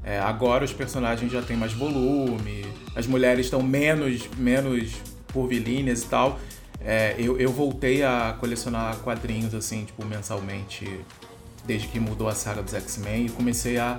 é, 0.03 0.19
agora 0.19 0.65
os 0.65 0.73
personagens 0.73 1.31
já 1.31 1.41
têm 1.41 1.55
mais 1.55 1.73
volume, 1.73 2.65
as 2.95 3.07
mulheres 3.07 3.45
estão 3.45 3.61
menos, 3.61 4.27
menos 4.38 4.93
curvilíneas 5.31 6.03
e 6.03 6.07
tal. 6.07 6.39
É, 6.84 7.15
eu, 7.17 7.39
eu 7.39 7.49
voltei 7.49 8.03
a 8.03 8.36
colecionar 8.39 8.97
quadrinhos 8.97 9.55
assim, 9.55 9.86
tipo, 9.86 10.03
mensalmente 10.05 10.99
desde 11.66 11.88
que 11.88 11.99
mudou 11.99 12.28
a 12.28 12.36
saga 12.36 12.61
dos 12.61 12.74
X-Men 12.74 13.28
e 13.28 13.30
comecei 13.30 13.78
a, 13.78 13.97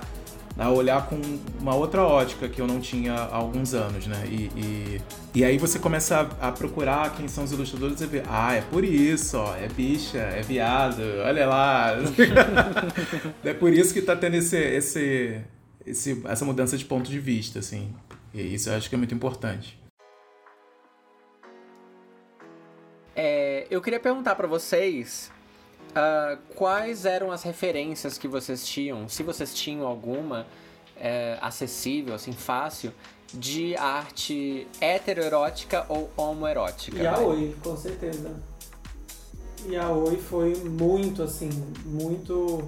a 0.57 0.69
olhar 0.69 1.07
com 1.07 1.19
uma 1.59 1.75
outra 1.75 2.03
ótica 2.03 2.47
que 2.47 2.61
eu 2.61 2.67
não 2.67 2.79
tinha 2.79 3.13
há 3.13 3.35
alguns 3.35 3.73
anos, 3.73 4.07
né? 4.07 4.23
E, 4.27 4.51
e, 4.55 5.01
e 5.35 5.43
aí 5.43 5.57
você 5.57 5.79
começa 5.79 6.29
a, 6.39 6.47
a, 6.47 6.51
procurar 6.51 7.15
quem 7.15 7.27
são 7.27 7.43
os 7.43 7.51
ilustradores 7.51 7.99
e 8.01 8.05
ver, 8.05 8.23
ah, 8.27 8.53
é 8.53 8.61
por 8.61 8.83
isso, 8.83 9.37
ó, 9.37 9.55
é 9.55 9.67
bicha, 9.67 10.19
é 10.19 10.41
viado, 10.41 11.01
olha 11.23 11.45
lá. 11.45 11.95
é 13.43 13.53
por 13.53 13.73
isso 13.73 13.93
que 13.93 14.01
tá 14.01 14.15
tendo 14.15 14.35
esse, 14.35 14.57
esse, 14.57 15.41
esse, 15.85 16.21
essa 16.25 16.45
mudança 16.45 16.77
de 16.77 16.85
ponto 16.85 17.09
de 17.09 17.19
vista, 17.19 17.59
assim. 17.59 17.93
E 18.33 18.53
isso 18.53 18.69
eu 18.69 18.75
acho 18.75 18.89
que 18.89 18.95
é 18.95 18.97
muito 18.97 19.13
importante. 19.13 19.79
É, 23.15 23.65
eu 23.69 23.81
queria 23.81 23.99
perguntar 23.99 24.35
para 24.35 24.45
vocês 24.45 25.31
Uh, 25.95 26.37
quais 26.55 27.05
eram 27.05 27.31
as 27.31 27.43
referências 27.43 28.17
que 28.17 28.27
vocês 28.27 28.67
tinham, 28.67 29.07
se 29.07 29.23
vocês 29.23 29.53
tinham 29.53 29.87
alguma 29.87 30.45
é, 30.97 31.37
acessível, 31.41 32.13
assim, 32.13 32.33
fácil, 32.33 32.91
de 33.33 33.77
arte 33.77 34.67
heteroerótica 34.81 35.85
ou 35.87 36.09
homoerótica? 36.17 37.01
Yaoi, 37.01 37.55
com 37.63 37.77
certeza. 37.77 38.35
Yaoi 39.69 40.17
foi 40.17 40.55
muito, 40.55 41.23
assim, 41.23 41.49
muito... 41.85 42.67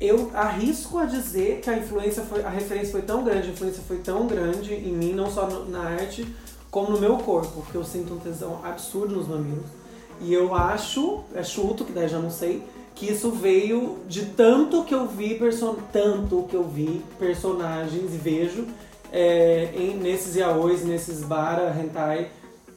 Eu 0.00 0.30
arrisco 0.34 0.98
a 0.98 1.06
dizer 1.06 1.60
que 1.60 1.70
a 1.70 1.76
influência 1.76 2.22
foi, 2.22 2.44
a 2.44 2.50
referência 2.50 2.92
foi 2.92 3.02
tão 3.02 3.24
grande, 3.24 3.48
a 3.48 3.50
influência 3.50 3.82
foi 3.82 3.98
tão 3.98 4.26
grande 4.26 4.74
em 4.74 4.92
mim, 4.92 5.12
não 5.12 5.30
só 5.30 5.48
na 5.64 5.80
arte, 5.80 6.24
como 6.70 6.90
no 6.92 7.00
meu 7.00 7.16
corpo, 7.16 7.62
porque 7.62 7.76
eu 7.76 7.84
sinto 7.84 8.14
um 8.14 8.18
tesão 8.18 8.60
absurdo 8.64 9.16
nos 9.16 9.26
mamilos. 9.26 9.77
E 10.20 10.32
eu 10.32 10.54
acho, 10.54 11.20
é 11.34 11.42
chuto, 11.42 11.84
que 11.84 11.92
daí 11.92 12.08
já 12.08 12.18
não 12.18 12.30
sei, 12.30 12.62
que 12.94 13.10
isso 13.10 13.30
veio 13.30 13.98
de 14.08 14.26
tanto 14.26 14.84
que 14.84 14.94
eu 14.94 15.06
vi 15.06 15.36
person 15.36 15.76
tanto 15.92 16.44
que 16.48 16.56
eu 16.56 16.64
vi 16.64 17.02
personagens 17.18 18.12
e 18.12 18.16
vejo 18.16 18.66
é, 19.12 19.70
em, 19.76 19.96
nesses 19.96 20.34
yaois, 20.34 20.84
nesses 20.84 21.22
bara, 21.22 21.70
hentai, 21.78 22.30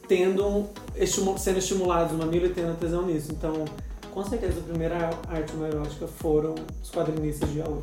tendo 0.06 0.66
estimu 0.96 1.36
sendo 1.38 1.58
estimulados 1.58 2.12
uma 2.12 2.24
mamilo 2.24 2.46
e 2.46 2.50
tendo 2.50 2.78
tesão 2.78 3.02
nisso. 3.02 3.32
Então, 3.32 3.64
com 4.12 4.24
certeza, 4.24 4.60
a 4.60 4.62
primeira 4.62 5.10
arte 5.28 5.54
homoerótica 5.54 6.06
foram 6.06 6.54
os 6.82 6.90
quadrinistas 6.90 7.50
de 7.50 7.58
yaoi. 7.58 7.82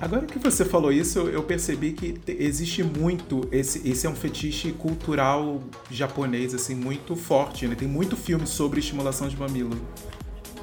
Agora 0.00 0.26
que 0.26 0.38
você 0.38 0.64
falou 0.64 0.92
isso, 0.92 1.20
eu 1.20 1.42
percebi 1.42 1.92
que 1.92 2.20
existe 2.26 2.82
muito 2.82 3.48
esse, 3.50 3.88
esse 3.88 4.06
é 4.06 4.10
um 4.10 4.14
fetiche 4.14 4.72
cultural 4.72 5.60
japonês 5.90 6.54
assim 6.54 6.74
muito 6.74 7.16
forte, 7.16 7.66
né? 7.66 7.74
Tem 7.74 7.88
muito 7.88 8.16
filme 8.16 8.46
sobre 8.46 8.80
estimulação 8.80 9.28
de 9.28 9.36
mamilo. 9.36 9.76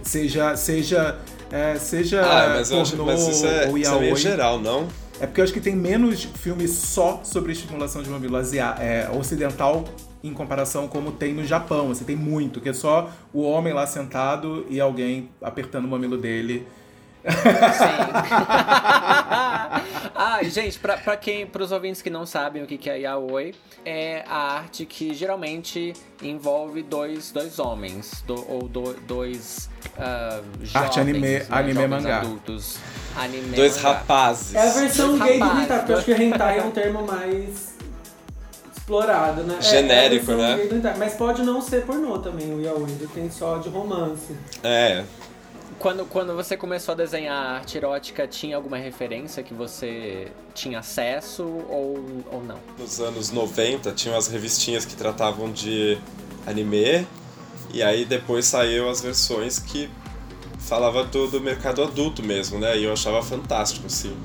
Seja 0.03 0.55
seja 0.55 1.19
é, 1.51 1.75
seja 1.75 2.21
ah, 2.21 2.55
mas 2.57 2.69
pornô 2.69 2.81
acho, 2.81 2.97
mas 3.05 3.27
isso 3.27 3.45
é, 3.45 3.67
ou 3.67 3.77
yaoi. 3.77 4.11
Isso 4.11 4.27
é 4.27 4.31
geral, 4.31 4.59
não? 4.59 4.87
É 5.19 5.27
porque 5.27 5.39
eu 5.39 5.43
acho 5.43 5.53
que 5.53 5.61
tem 5.61 5.75
menos 5.75 6.23
filmes 6.23 6.71
só 6.71 7.21
sobre 7.23 7.51
estimulação 7.51 8.01
de 8.01 8.09
mamilo 8.09 8.37
é, 8.79 9.09
ocidental 9.15 9.85
em 10.23 10.33
comparação 10.33 10.87
como 10.87 11.11
tem 11.11 11.33
no 11.33 11.45
Japão. 11.45 11.91
Assim, 11.91 12.03
tem 12.03 12.15
muito, 12.15 12.59
que 12.59 12.69
é 12.69 12.73
só 12.73 13.11
o 13.33 13.41
homem 13.41 13.73
lá 13.73 13.85
sentado 13.85 14.65
e 14.69 14.79
alguém 14.79 15.29
apertando 15.41 15.85
o 15.85 15.87
mamilo 15.87 16.17
dele 16.17 16.65
Sim. 17.23 17.97
ah, 20.15 20.39
gente, 20.43 20.79
pra, 20.79 20.97
pra 20.97 21.15
quem, 21.15 21.45
pros 21.45 21.71
ouvintes 21.71 22.01
que 22.01 22.09
não 22.09 22.25
sabem 22.25 22.63
o 22.63 22.65
que, 22.65 22.77
que 22.77 22.89
é 22.89 22.99
yaoi, 22.99 23.53
é 23.85 24.23
a 24.27 24.57
arte 24.57 24.85
que 24.85 25.13
geralmente 25.13 25.93
envolve 26.21 26.81
dois, 26.81 27.31
dois 27.31 27.59
homens, 27.59 28.23
do, 28.25 28.51
ou 28.51 28.67
do, 28.67 28.93
dois 29.07 29.69
uh, 29.97 30.43
jovens, 30.63 30.75
Arte 30.75 30.99
anime, 30.99 31.19
né, 31.19 31.45
anime 31.49 31.87
mangá. 31.87 32.17
adultos. 32.19 32.77
Anime 33.15 33.55
dois 33.55 33.77
mangá. 33.77 33.89
rapazes. 33.89 34.55
É 34.55 34.59
a 34.61 34.71
versão 34.71 35.17
dois 35.17 35.21
gay 35.23 35.37
rapazes. 35.37 35.55
do 35.55 35.61
hentai, 35.63 35.77
porque 35.77 35.91
eu 35.91 35.97
acho 35.97 36.05
que 36.05 36.13
hentai 36.13 36.59
é 36.59 36.63
um 36.63 36.71
termo 36.71 37.05
mais 37.05 37.71
explorado, 38.75 39.43
né? 39.43 39.61
Genérico, 39.61 40.31
é, 40.31 40.53
é 40.53 40.73
né? 40.73 40.95
Mas 40.97 41.13
pode 41.13 41.43
não 41.43 41.61
ser 41.61 41.85
pornô 41.85 42.17
também, 42.19 42.53
o 42.53 42.61
yaoi, 42.61 42.89
ele 42.91 43.07
tem 43.13 43.29
só 43.29 43.57
de 43.57 43.69
romance. 43.69 44.35
É, 44.63 45.03
quando, 45.81 46.05
quando 46.05 46.35
você 46.35 46.55
começou 46.55 46.93
a 46.93 46.95
desenhar 46.95 47.35
arte 47.35 47.75
erótica, 47.75 48.27
tinha 48.27 48.55
alguma 48.55 48.77
referência 48.77 49.41
que 49.41 49.53
você 49.53 50.31
tinha 50.53 50.79
acesso 50.79 51.43
ou, 51.43 52.23
ou 52.31 52.43
não? 52.43 52.59
Nos 52.77 53.01
anos 53.01 53.31
90 53.31 53.91
tinham 53.93 54.15
as 54.15 54.27
revistinhas 54.27 54.85
que 54.85 54.95
tratavam 54.95 55.51
de 55.51 55.97
anime, 56.45 57.07
e 57.73 57.81
aí 57.81 58.05
depois 58.05 58.45
saiu 58.45 58.89
as 58.89 59.01
versões 59.01 59.57
que 59.57 59.89
falava 60.59 61.03
do, 61.03 61.27
do 61.27 61.41
mercado 61.41 61.81
adulto 61.81 62.21
mesmo, 62.21 62.59
né? 62.59 62.77
E 62.77 62.83
eu 62.83 62.93
achava 62.93 63.21
fantástico, 63.23 63.87
assim. 63.87 64.15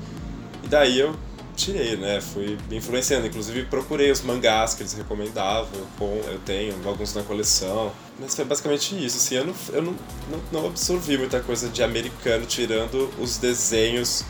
E 0.63 0.67
daí 0.67 0.99
eu 0.99 1.15
tirei, 1.57 1.97
né? 1.97 2.21
Fui 2.21 2.57
me 2.69 2.77
influenciando. 2.77 3.27
Inclusive 3.27 3.65
procurei 3.65 4.11
os 4.11 4.21
mangás 4.21 4.73
que 4.73 4.83
eles 4.83 4.93
recomendavam. 4.93 5.81
Com, 5.97 6.21
eu 6.27 6.39
tenho 6.45 6.75
alguns 6.87 7.13
na 7.13 7.23
coleção. 7.23 7.91
Mas 8.19 8.35
foi 8.35 8.45
basicamente 8.45 8.95
isso. 9.03 9.17
Assim, 9.17 9.35
eu 9.35 9.45
não, 9.45 9.55
eu 9.73 9.81
não, 9.81 9.95
não, 10.31 10.41
não 10.51 10.67
absorvi 10.67 11.17
muita 11.17 11.41
coisa 11.41 11.67
de 11.67 11.83
americano, 11.83 12.45
tirando 12.45 13.09
os 13.19 13.37
desenhos 13.37 14.23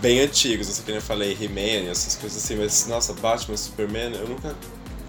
bem 0.00 0.20
antigos, 0.20 0.68
assim, 0.68 0.82
que 0.82 0.90
eu 0.90 1.00
falei, 1.00 1.38
He-Man, 1.40 1.88
essas 1.88 2.16
coisas 2.16 2.42
assim. 2.42 2.56
Mas, 2.56 2.86
nossa, 2.88 3.12
Batman, 3.14 3.56
Superman, 3.56 4.12
eu 4.14 4.28
nunca 4.28 4.54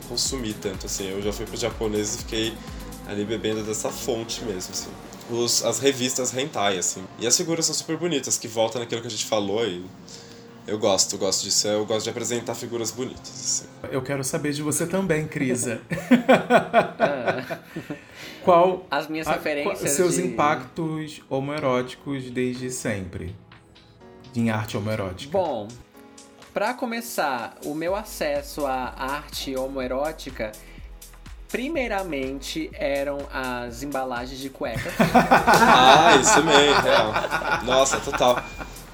consumi 0.07 0.53
tanto, 0.53 0.85
assim. 0.85 1.09
Eu 1.09 1.21
já 1.21 1.33
fui 1.33 1.45
pro 1.45 1.57
japonês 1.57 2.15
e 2.15 2.17
fiquei 2.19 2.53
ali 3.07 3.25
bebendo 3.25 3.63
dessa 3.63 3.89
fonte 3.89 4.43
mesmo, 4.45 4.71
assim. 4.71 4.89
Os, 5.31 5.63
as 5.63 5.79
revistas 5.79 6.35
hentai, 6.35 6.77
assim. 6.77 7.03
E 7.17 7.25
as 7.25 7.35
figuras 7.35 7.65
são 7.65 7.73
super 7.73 7.97
bonitas, 7.97 8.37
que 8.37 8.47
voltam 8.47 8.79
naquilo 8.79 9.01
que 9.01 9.07
a 9.07 9.09
gente 9.09 9.25
falou 9.25 9.65
e 9.65 9.83
eu 10.65 10.79
gosto, 10.79 11.15
eu 11.15 11.19
gosto 11.19 11.43
disso. 11.43 11.67
Eu 11.67 11.85
gosto 11.85 12.05
de 12.05 12.09
apresentar 12.09 12.55
figuras 12.55 12.91
bonitas. 12.91 13.29
Assim. 13.29 13.67
Eu 13.91 14.01
quero 14.01 14.23
saber 14.23 14.53
de 14.53 14.61
você 14.61 14.87
também, 14.87 15.27
Crisa. 15.27 15.81
qual 18.43 18.85
as 18.89 19.07
minhas 19.07 19.27
a, 19.27 19.33
referências 19.33 19.91
seus 19.91 20.15
de... 20.15 20.27
impactos 20.27 21.21
homoeróticos 21.29 22.29
desde 22.29 22.69
sempre 22.69 23.35
em 24.35 24.49
arte 24.49 24.77
homoerótica? 24.77 25.31
Bom, 25.31 25.67
para 26.53 26.73
começar, 26.73 27.55
o 27.65 27.73
meu 27.73 27.95
acesso 27.95 28.65
à 28.65 28.93
arte 28.97 29.55
homoerótica 29.55 30.51
primeiramente 31.49 32.71
eram 32.73 33.19
as 33.31 33.83
embalagens 33.83 34.39
de 34.39 34.49
cueca. 34.49 34.91
ah, 35.13 36.15
isso 36.19 36.43
mesmo, 36.43 36.81
real. 36.81 37.13
Nossa, 37.63 37.99
total. 37.99 38.43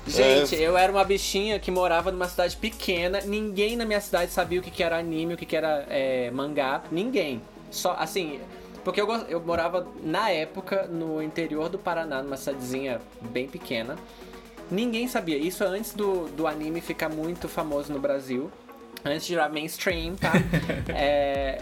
Gente, 0.10 0.55
é. 0.55 0.60
eu 0.60 0.78
era 0.78 0.91
uma 0.91 1.03
bichinha 1.03 1.60
que 1.60 1.70
morava 1.70 2.12
numa 2.12 2.28
cidade 2.28 2.57
pequena. 2.57 3.22
Ninguém 3.22 3.76
na 3.76 3.86
minha 3.86 4.01
cidade 4.01 4.32
sabia 4.32 4.60
o 4.60 4.64
que, 4.64 4.72
que 4.72 4.84
era 4.84 4.97
anime, 4.97 5.36
o 5.36 5.38
que, 5.38 5.45
que 5.45 5.55
era 5.55 5.86
é, 5.89 6.32
mangá. 6.32 6.84
Ninguém. 6.91 7.41
Só, 7.70 7.95
assim, 7.99 8.39
porque 8.84 8.99
eu, 8.99 9.07
eu 9.28 9.39
morava, 9.41 9.88
na 10.03 10.30
época, 10.30 10.88
no 10.88 11.22
interior 11.22 11.70
do 11.70 11.78
Paraná, 11.78 12.24
numa 12.24 12.38
cidadezinha 12.38 12.99
bem 13.22 13.47
pequena. 13.47 13.95
Ninguém 14.72 15.07
sabia. 15.07 15.38
Isso 15.38 15.64
antes 15.64 15.93
do, 15.93 16.28
do 16.30 16.47
anime 16.47 16.82
ficar 16.82 17.10
muito 17.10 17.47
famoso 17.47 17.91
no 17.91 17.99
Brasil. 17.99 18.51
Antes 19.03 19.26
de 19.28 19.34
virar 19.34 19.49
mainstream, 19.49 20.16
tá? 20.16 20.34
é... 20.93 21.57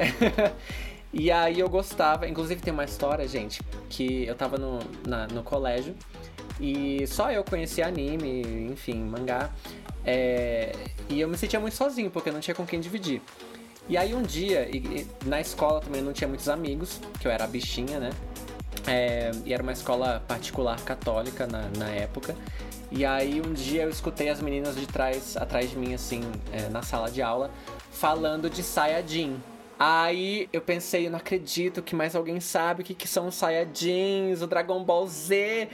e 1.13 1.31
aí 1.31 1.59
eu 1.59 1.69
gostava. 1.69 2.27
Inclusive 2.27 2.61
tem 2.61 2.73
uma 2.73 2.85
história, 2.85 3.27
gente, 3.27 3.61
que 3.89 4.25
eu 4.25 4.35
tava 4.35 4.57
no, 4.57 4.79
na, 5.05 5.27
no 5.27 5.43
colégio. 5.43 5.95
E 6.59 7.05
só 7.07 7.31
eu 7.31 7.43
conhecia 7.43 7.87
anime, 7.87 8.69
enfim, 8.71 9.03
mangá. 9.03 9.51
É... 10.05 10.73
E 11.09 11.19
eu 11.19 11.27
me 11.27 11.37
sentia 11.37 11.59
muito 11.59 11.75
sozinho, 11.75 12.09
porque 12.09 12.31
não 12.31 12.39
tinha 12.39 12.55
com 12.55 12.65
quem 12.65 12.79
dividir. 12.79 13.21
E 13.89 13.95
aí 13.95 14.13
um 14.13 14.21
dia, 14.21 14.67
e, 14.69 14.77
e, 14.77 15.07
na 15.25 15.39
escola 15.39 15.79
também 15.79 16.01
não 16.01 16.11
tinha 16.11 16.27
muitos 16.27 16.49
amigos, 16.49 16.99
que 17.19 17.27
eu 17.27 17.31
era 17.31 17.47
bichinha, 17.47 17.99
né? 17.99 18.09
É, 18.85 19.31
e 19.45 19.53
era 19.53 19.63
uma 19.63 19.71
escola 19.71 20.23
particular 20.27 20.81
católica 20.81 21.47
na, 21.47 21.69
na 21.77 21.89
época. 21.89 22.35
E 22.91 23.05
aí 23.05 23.41
um 23.41 23.53
dia 23.53 23.83
eu 23.83 23.89
escutei 23.89 24.29
as 24.29 24.41
meninas 24.41 24.75
de 24.75 24.85
trás, 24.85 25.37
atrás 25.37 25.69
de 25.69 25.77
mim, 25.77 25.93
assim, 25.93 26.21
é, 26.51 26.69
na 26.69 26.81
sala 26.81 27.09
de 27.09 27.21
aula, 27.21 27.51
falando 27.91 28.49
de 28.49 28.63
Sayajin. 28.63 29.37
Aí 29.79 30.49
eu 30.51 30.59
pensei, 30.59 31.05
eu 31.05 31.11
não 31.11 31.19
acredito 31.19 31.83
que 31.83 31.95
mais 31.95 32.15
alguém 32.15 32.39
sabe 32.39 32.81
o 32.81 32.85
que, 32.85 32.95
que 32.95 33.07
são 33.07 33.27
os 33.27 33.35
Saiyajins, 33.35 34.41
o 34.41 34.47
Dragon 34.47 34.83
Ball 34.83 35.07
Z. 35.07 35.69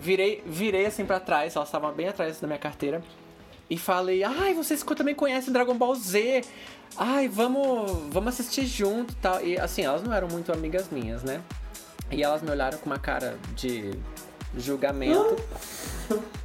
Virei, 0.00 0.42
virei 0.46 0.86
assim 0.86 1.04
para 1.04 1.20
trás, 1.20 1.56
elas 1.56 1.68
estavam 1.68 1.92
bem 1.92 2.08
atrás 2.08 2.40
da 2.40 2.46
minha 2.46 2.58
carteira. 2.58 3.02
E 3.68 3.76
falei, 3.76 4.22
ai, 4.22 4.54
vocês 4.54 4.82
também 4.82 5.14
conhecem 5.14 5.52
Dragon 5.52 5.74
Ball 5.74 5.94
Z 5.96 6.42
ai, 6.96 7.28
vamos, 7.28 7.90
vamos 8.10 8.34
assistir 8.34 8.66
junto 8.66 9.12
e 9.12 9.16
tal. 9.16 9.44
E 9.44 9.58
assim, 9.58 9.82
elas 9.82 10.02
não 10.02 10.12
eram 10.12 10.28
muito 10.28 10.52
amigas 10.52 10.88
minhas, 10.90 11.22
né? 11.22 11.40
E 12.10 12.22
elas 12.22 12.42
me 12.42 12.50
olharam 12.50 12.78
com 12.78 12.86
uma 12.86 12.98
cara 12.98 13.36
de 13.54 13.92
julgamento. 14.56 15.36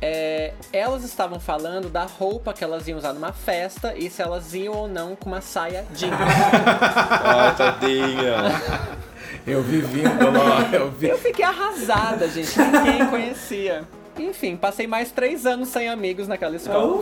É, 0.03 0.55
elas 0.73 1.03
estavam 1.03 1.39
falando 1.39 1.87
da 1.87 2.05
roupa 2.05 2.51
que 2.51 2.63
elas 2.63 2.87
iam 2.87 2.97
usar 2.97 3.13
numa 3.13 3.31
festa 3.31 3.93
e 3.95 4.09
se 4.09 4.19
elas 4.19 4.55
iam 4.55 4.73
ou 4.73 4.87
não 4.87 5.15
com 5.15 5.29
uma 5.29 5.39
saia 5.39 5.85
jeans. 5.93 6.15
Ai, 6.17 7.55
tadinha. 7.55 8.99
Eu 9.45 9.61
vi 9.63 9.81
vindo 9.81 10.31
lá, 10.31 10.69
eu 10.71 10.91
vi. 10.91 11.09
Eu 11.09 11.17
fiquei 11.17 11.43
arrasada, 11.43 12.27
gente. 12.29 12.57
Ninguém 12.59 13.05
conhecia. 13.07 13.87
Enfim, 14.17 14.55
passei 14.55 14.87
mais 14.87 15.11
três 15.11 15.45
anos 15.45 15.69
sem 15.69 15.87
amigos 15.87 16.27
naquela 16.27 16.55
escola. 16.55 16.99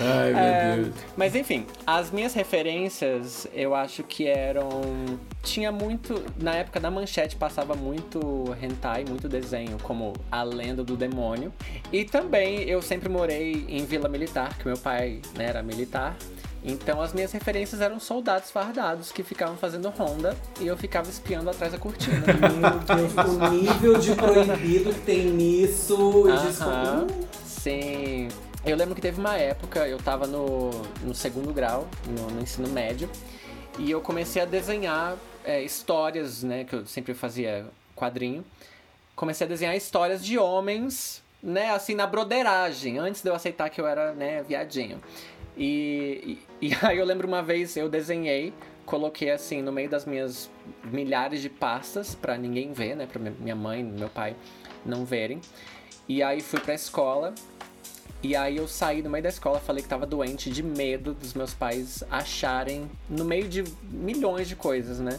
Ai, 0.00 0.32
meu 0.32 0.42
é, 0.42 0.76
Deus. 0.76 0.94
Mas 1.16 1.34
enfim, 1.34 1.66
as 1.86 2.10
minhas 2.10 2.32
referências, 2.34 3.46
eu 3.52 3.74
acho 3.74 4.02
que 4.02 4.26
eram. 4.26 4.70
Tinha 5.42 5.72
muito. 5.72 6.22
Na 6.40 6.54
época 6.54 6.78
da 6.78 6.90
manchete 6.90 7.36
passava 7.36 7.74
muito 7.74 8.56
hentai, 8.62 9.04
muito 9.06 9.28
desenho, 9.28 9.76
como 9.82 10.12
A 10.30 10.42
Lenda 10.42 10.84
do 10.84 10.96
Demônio. 10.96 11.52
E 11.92 12.04
também 12.04 12.62
eu 12.62 12.80
sempre 12.80 13.08
morei 13.08 13.66
em 13.68 13.84
Vila 13.84 14.08
Militar, 14.08 14.56
que 14.56 14.66
meu 14.66 14.78
pai 14.78 15.20
né, 15.36 15.46
era 15.46 15.62
militar. 15.62 16.16
Então 16.64 17.00
as 17.00 17.12
minhas 17.12 17.32
referências 17.32 17.80
eram 17.80 17.98
soldados 17.98 18.50
fardados 18.50 19.10
que 19.10 19.22
ficavam 19.22 19.56
fazendo 19.56 19.88
ronda 19.90 20.36
e 20.60 20.66
eu 20.66 20.76
ficava 20.76 21.10
espiando 21.10 21.50
atrás 21.50 21.72
da 21.72 21.78
cortina. 21.78 22.22
Meu 22.26 22.96
Deus, 22.96 23.12
o 23.14 23.50
nível 23.50 23.98
de 23.98 24.14
proibido 24.14 24.92
que 24.92 25.00
tem 25.00 25.26
nisso. 25.26 26.24
Aham, 26.28 27.06
sim. 27.44 28.28
Eu 28.64 28.76
lembro 28.76 28.94
que 28.94 29.00
teve 29.00 29.18
uma 29.18 29.36
época, 29.36 29.88
eu 29.88 29.98
tava 29.98 30.26
no, 30.26 30.70
no 31.02 31.14
segundo 31.14 31.52
grau, 31.52 31.88
no, 32.06 32.30
no 32.30 32.40
ensino 32.40 32.68
médio, 32.68 33.10
e 33.76 33.90
eu 33.90 34.00
comecei 34.00 34.40
a 34.40 34.44
desenhar 34.44 35.16
é, 35.44 35.60
histórias, 35.62 36.44
né? 36.44 36.62
Que 36.62 36.76
eu 36.76 36.86
sempre 36.86 37.12
fazia 37.12 37.66
quadrinho. 37.96 38.44
Comecei 39.16 39.44
a 39.44 39.48
desenhar 39.48 39.76
histórias 39.76 40.24
de 40.24 40.38
homens, 40.38 41.20
né? 41.42 41.70
Assim, 41.72 41.96
na 41.96 42.06
broderagem, 42.06 42.98
antes 42.98 43.20
de 43.20 43.28
eu 43.28 43.34
aceitar 43.34 43.68
que 43.68 43.80
eu 43.80 43.86
era, 43.86 44.12
né, 44.12 44.44
viadinho. 44.44 45.00
E, 45.56 46.38
e, 46.60 46.68
e 46.70 46.76
aí 46.82 46.98
eu 46.98 47.04
lembro 47.04 47.26
uma 47.26 47.42
vez 47.42 47.76
eu 47.76 47.88
desenhei, 47.88 48.52
coloquei 48.84 49.30
assim 49.30 49.62
no 49.62 49.72
meio 49.72 49.88
das 49.88 50.04
minhas 50.04 50.50
milhares 50.84 51.40
de 51.40 51.48
pastas 51.48 52.14
para 52.14 52.36
ninguém 52.36 52.72
ver, 52.72 52.96
né, 52.96 53.06
para 53.06 53.20
minha 53.20 53.56
mãe, 53.56 53.80
e 53.80 53.84
meu 53.84 54.08
pai 54.08 54.36
não 54.84 55.04
verem. 55.04 55.40
E 56.08 56.22
aí 56.22 56.40
fui 56.40 56.60
pra 56.60 56.74
escola. 56.74 57.34
E 58.22 58.36
aí 58.36 58.56
eu 58.56 58.68
saí 58.68 59.02
no 59.02 59.10
meio 59.10 59.22
da 59.22 59.28
escola, 59.28 59.58
falei 59.58 59.82
que 59.82 59.88
tava 59.88 60.06
doente 60.06 60.48
de 60.48 60.62
medo 60.62 61.12
dos 61.12 61.34
meus 61.34 61.54
pais 61.54 62.04
acharem 62.08 62.88
no 63.10 63.24
meio 63.24 63.48
de 63.48 63.64
milhões 63.90 64.46
de 64.46 64.54
coisas, 64.54 65.00
né? 65.00 65.18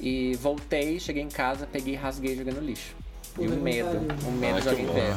E 0.00 0.34
voltei, 0.36 0.98
cheguei 0.98 1.22
em 1.22 1.28
casa, 1.28 1.68
peguei, 1.70 1.94
rasguei 1.94 2.32
e 2.32 2.36
joguei 2.36 2.54
no 2.54 2.60
lixo. 2.60 2.96
E 3.38 3.46
o 3.46 3.56
medo, 3.56 3.98
o 4.26 4.32
medo 4.32 4.60
de 4.62 4.68
alguém 4.68 4.86
ver. 4.86 5.14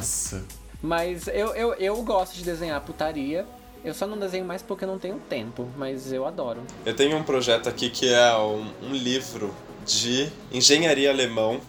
Mas 0.82 1.26
eu, 1.28 1.54
eu, 1.54 1.74
eu 1.74 2.02
gosto 2.02 2.34
de 2.34 2.44
desenhar 2.44 2.80
putaria. 2.82 3.46
Eu 3.84 3.92
só 3.92 4.06
não 4.06 4.16
desenho 4.16 4.44
mais 4.44 4.62
porque 4.62 4.86
não 4.86 4.98
tenho 4.98 5.18
tempo, 5.28 5.68
mas 5.76 6.12
eu 6.12 6.24
adoro. 6.24 6.60
Eu 6.86 6.94
tenho 6.94 7.16
um 7.16 7.22
projeto 7.24 7.68
aqui 7.68 7.90
que 7.90 8.08
é 8.08 8.36
um, 8.36 8.70
um 8.82 8.92
livro 8.92 9.52
de 9.84 10.30
engenharia 10.52 11.10
alemão 11.10 11.60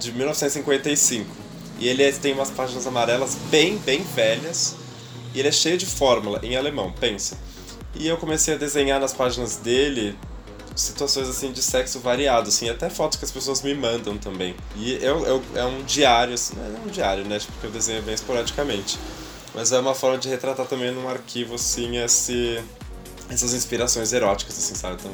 de 0.00 0.10
1955. 0.12 1.30
E 1.78 1.88
ele 1.88 2.10
tem 2.12 2.32
umas 2.32 2.50
páginas 2.50 2.86
amarelas 2.86 3.36
bem, 3.50 3.76
bem 3.78 4.02
velhas. 4.02 4.74
E 5.32 5.38
ele 5.38 5.48
é 5.48 5.52
cheio 5.52 5.78
de 5.78 5.86
fórmula 5.86 6.40
em 6.42 6.56
alemão, 6.56 6.92
pensa. 6.92 7.38
E 7.94 8.08
eu 8.08 8.16
comecei 8.16 8.54
a 8.54 8.56
desenhar 8.56 9.00
nas 9.00 9.12
páginas 9.12 9.56
dele 9.56 10.16
situações 10.74 11.28
assim 11.28 11.52
de 11.52 11.62
sexo 11.62 12.00
variado, 12.00 12.48
assim, 12.48 12.68
até 12.68 12.90
fotos 12.90 13.16
que 13.16 13.24
as 13.24 13.30
pessoas 13.30 13.62
me 13.62 13.74
mandam 13.74 14.18
também. 14.18 14.56
E 14.74 14.94
eu, 14.94 15.24
eu, 15.24 15.42
é 15.54 15.64
um 15.64 15.84
diário, 15.84 16.34
assim, 16.34 16.56
não 16.56 16.64
é 16.64 16.80
um 16.84 16.88
diário, 16.88 17.24
né? 17.24 17.38
Tipo, 17.38 17.52
porque 17.52 17.68
eu 17.68 17.70
desenho 17.70 18.02
bem 18.02 18.14
esporadicamente. 18.14 18.98
Mas 19.54 19.70
é 19.72 19.78
uma 19.78 19.94
forma 19.94 20.18
de 20.18 20.28
retratar 20.28 20.66
também 20.66 20.90
num 20.90 21.08
arquivo, 21.08 21.54
assim, 21.54 21.96
esse, 21.98 22.60
essas 23.30 23.54
inspirações 23.54 24.12
eróticas, 24.12 24.58
assim, 24.58 24.74
sabe? 24.74 24.96
Então, 25.00 25.12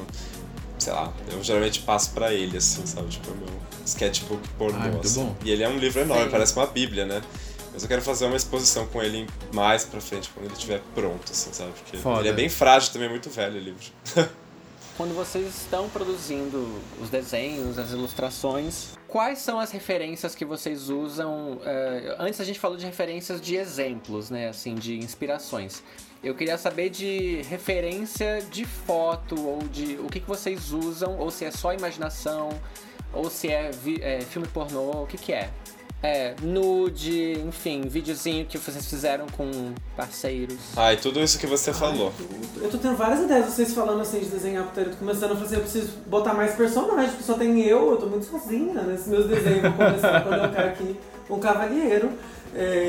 sei 0.79 0.93
lá, 0.93 1.13
eu 1.31 1.43
geralmente 1.43 1.81
passo 1.81 2.11
para 2.13 2.33
ele, 2.33 2.57
assim, 2.57 2.85
sabe? 2.87 3.09
Tipo, 3.09 3.31
o 3.33 3.37
meu 3.37 3.49
sketchbook 3.85 4.49
pornô, 4.57 4.79
ah, 4.79 5.01
assim. 5.05 5.25
Bom. 5.25 5.37
E 5.45 5.51
ele 5.51 5.63
é 5.63 5.69
um 5.69 5.79
livro 5.79 6.01
enorme, 6.01 6.25
Sim. 6.25 6.31
parece 6.31 6.57
uma 6.57 6.67
bíblia, 6.67 7.05
né? 7.05 7.21
Mas 7.73 7.83
eu 7.83 7.89
quero 7.89 8.03
fazer 8.03 8.25
uma 8.25 8.37
exposição 8.37 8.87
com 8.87 9.03
ele 9.03 9.29
mais 9.53 9.85
pra 9.85 10.01
frente, 10.01 10.31
quando 10.31 10.47
ele 10.47 10.55
estiver 10.55 10.81
pronto, 10.95 11.31
assim, 11.31 11.53
sabe? 11.53 11.73
Porque 11.73 11.99
Foda. 11.99 12.21
ele 12.21 12.31
é 12.31 12.33
bem 12.33 12.49
frágil 12.49 12.93
também, 12.93 13.09
é 13.09 13.11
muito 13.11 13.29
velho 13.31 13.57
o 13.57 13.63
livro. 13.63 13.85
quando 14.97 15.15
vocês 15.15 15.47
estão 15.47 15.89
produzindo 15.89 16.81
os 17.01 17.09
desenhos, 17.11 17.79
as 17.79 17.91
ilustrações, 17.91 18.97
quais 19.09 19.39
são 19.39 19.59
as 19.59 19.71
referências 19.71 20.35
que 20.35 20.45
vocês 20.45 20.89
usam? 20.89 21.55
Uh, 21.55 22.17
antes 22.19 22.41
a 22.41 22.45
gente 22.45 22.59
falou 22.59 22.77
de 22.77 22.87
referências 22.87 23.41
de 23.41 23.57
exemplos, 23.57 24.31
né? 24.31 24.49
Assim, 24.49 24.75
de 24.75 24.99
inspirações. 24.99 25.83
Eu 26.23 26.35
queria 26.35 26.59
saber 26.59 26.91
de 26.91 27.43
referência 27.43 28.43
de 28.51 28.65
foto 28.65 29.41
ou 29.41 29.59
de 29.69 29.97
o 29.97 30.07
que, 30.07 30.21
que 30.21 30.29
vocês 30.29 30.71
usam, 30.71 31.19
ou 31.19 31.31
se 31.31 31.47
é 31.47 31.51
só 31.51 31.73
imaginação, 31.73 32.51
ou 33.13 33.31
se 33.31 33.49
é, 33.49 33.71
é 34.03 34.21
filme 34.21 34.47
pornô, 34.49 35.03
o 35.03 35.07
que, 35.07 35.17
que 35.17 35.33
é? 35.33 35.51
É, 36.03 36.35
nude, 36.43 37.39
enfim, 37.47 37.83
videozinho 37.83 38.47
que 38.47 38.57
vocês 38.57 38.87
fizeram 38.87 39.27
com 39.37 39.51
parceiros. 39.95 40.57
Ah, 40.75 40.95
e 40.95 40.97
tudo 40.97 41.21
isso 41.21 41.39
que 41.39 41.47
você 41.47 41.71
Ai, 41.71 41.77
falou. 41.77 42.11
Eu 42.57 42.71
tô 42.71 42.79
tendo 42.79 42.97
várias 42.97 43.21
ideias, 43.21 43.45
vocês 43.47 43.75
falando 43.75 44.01
assim 44.01 44.21
de 44.21 44.27
desenhar. 44.27 44.67
Tô 44.75 44.83
começando 44.99 45.33
a 45.33 45.37
fazer, 45.37 45.57
eu 45.57 45.61
preciso 45.61 45.99
botar 46.07 46.33
mais 46.33 46.55
personagens, 46.55 47.11
porque 47.11 47.25
só 47.25 47.35
tem 47.35 47.61
eu, 47.61 47.91
eu 47.91 47.97
tô 47.99 48.07
muito 48.07 48.25
sozinha 48.25 48.83
nesses 48.83 49.09
meus 49.09 49.27
desenhos. 49.27 49.63
Vou 49.63 49.73
começar 49.73 50.17
a 50.17 50.21
colocar 50.23 50.65
aqui 50.65 50.97
um 51.29 51.39
cavalheiro. 51.39 52.11
É... 52.55 52.89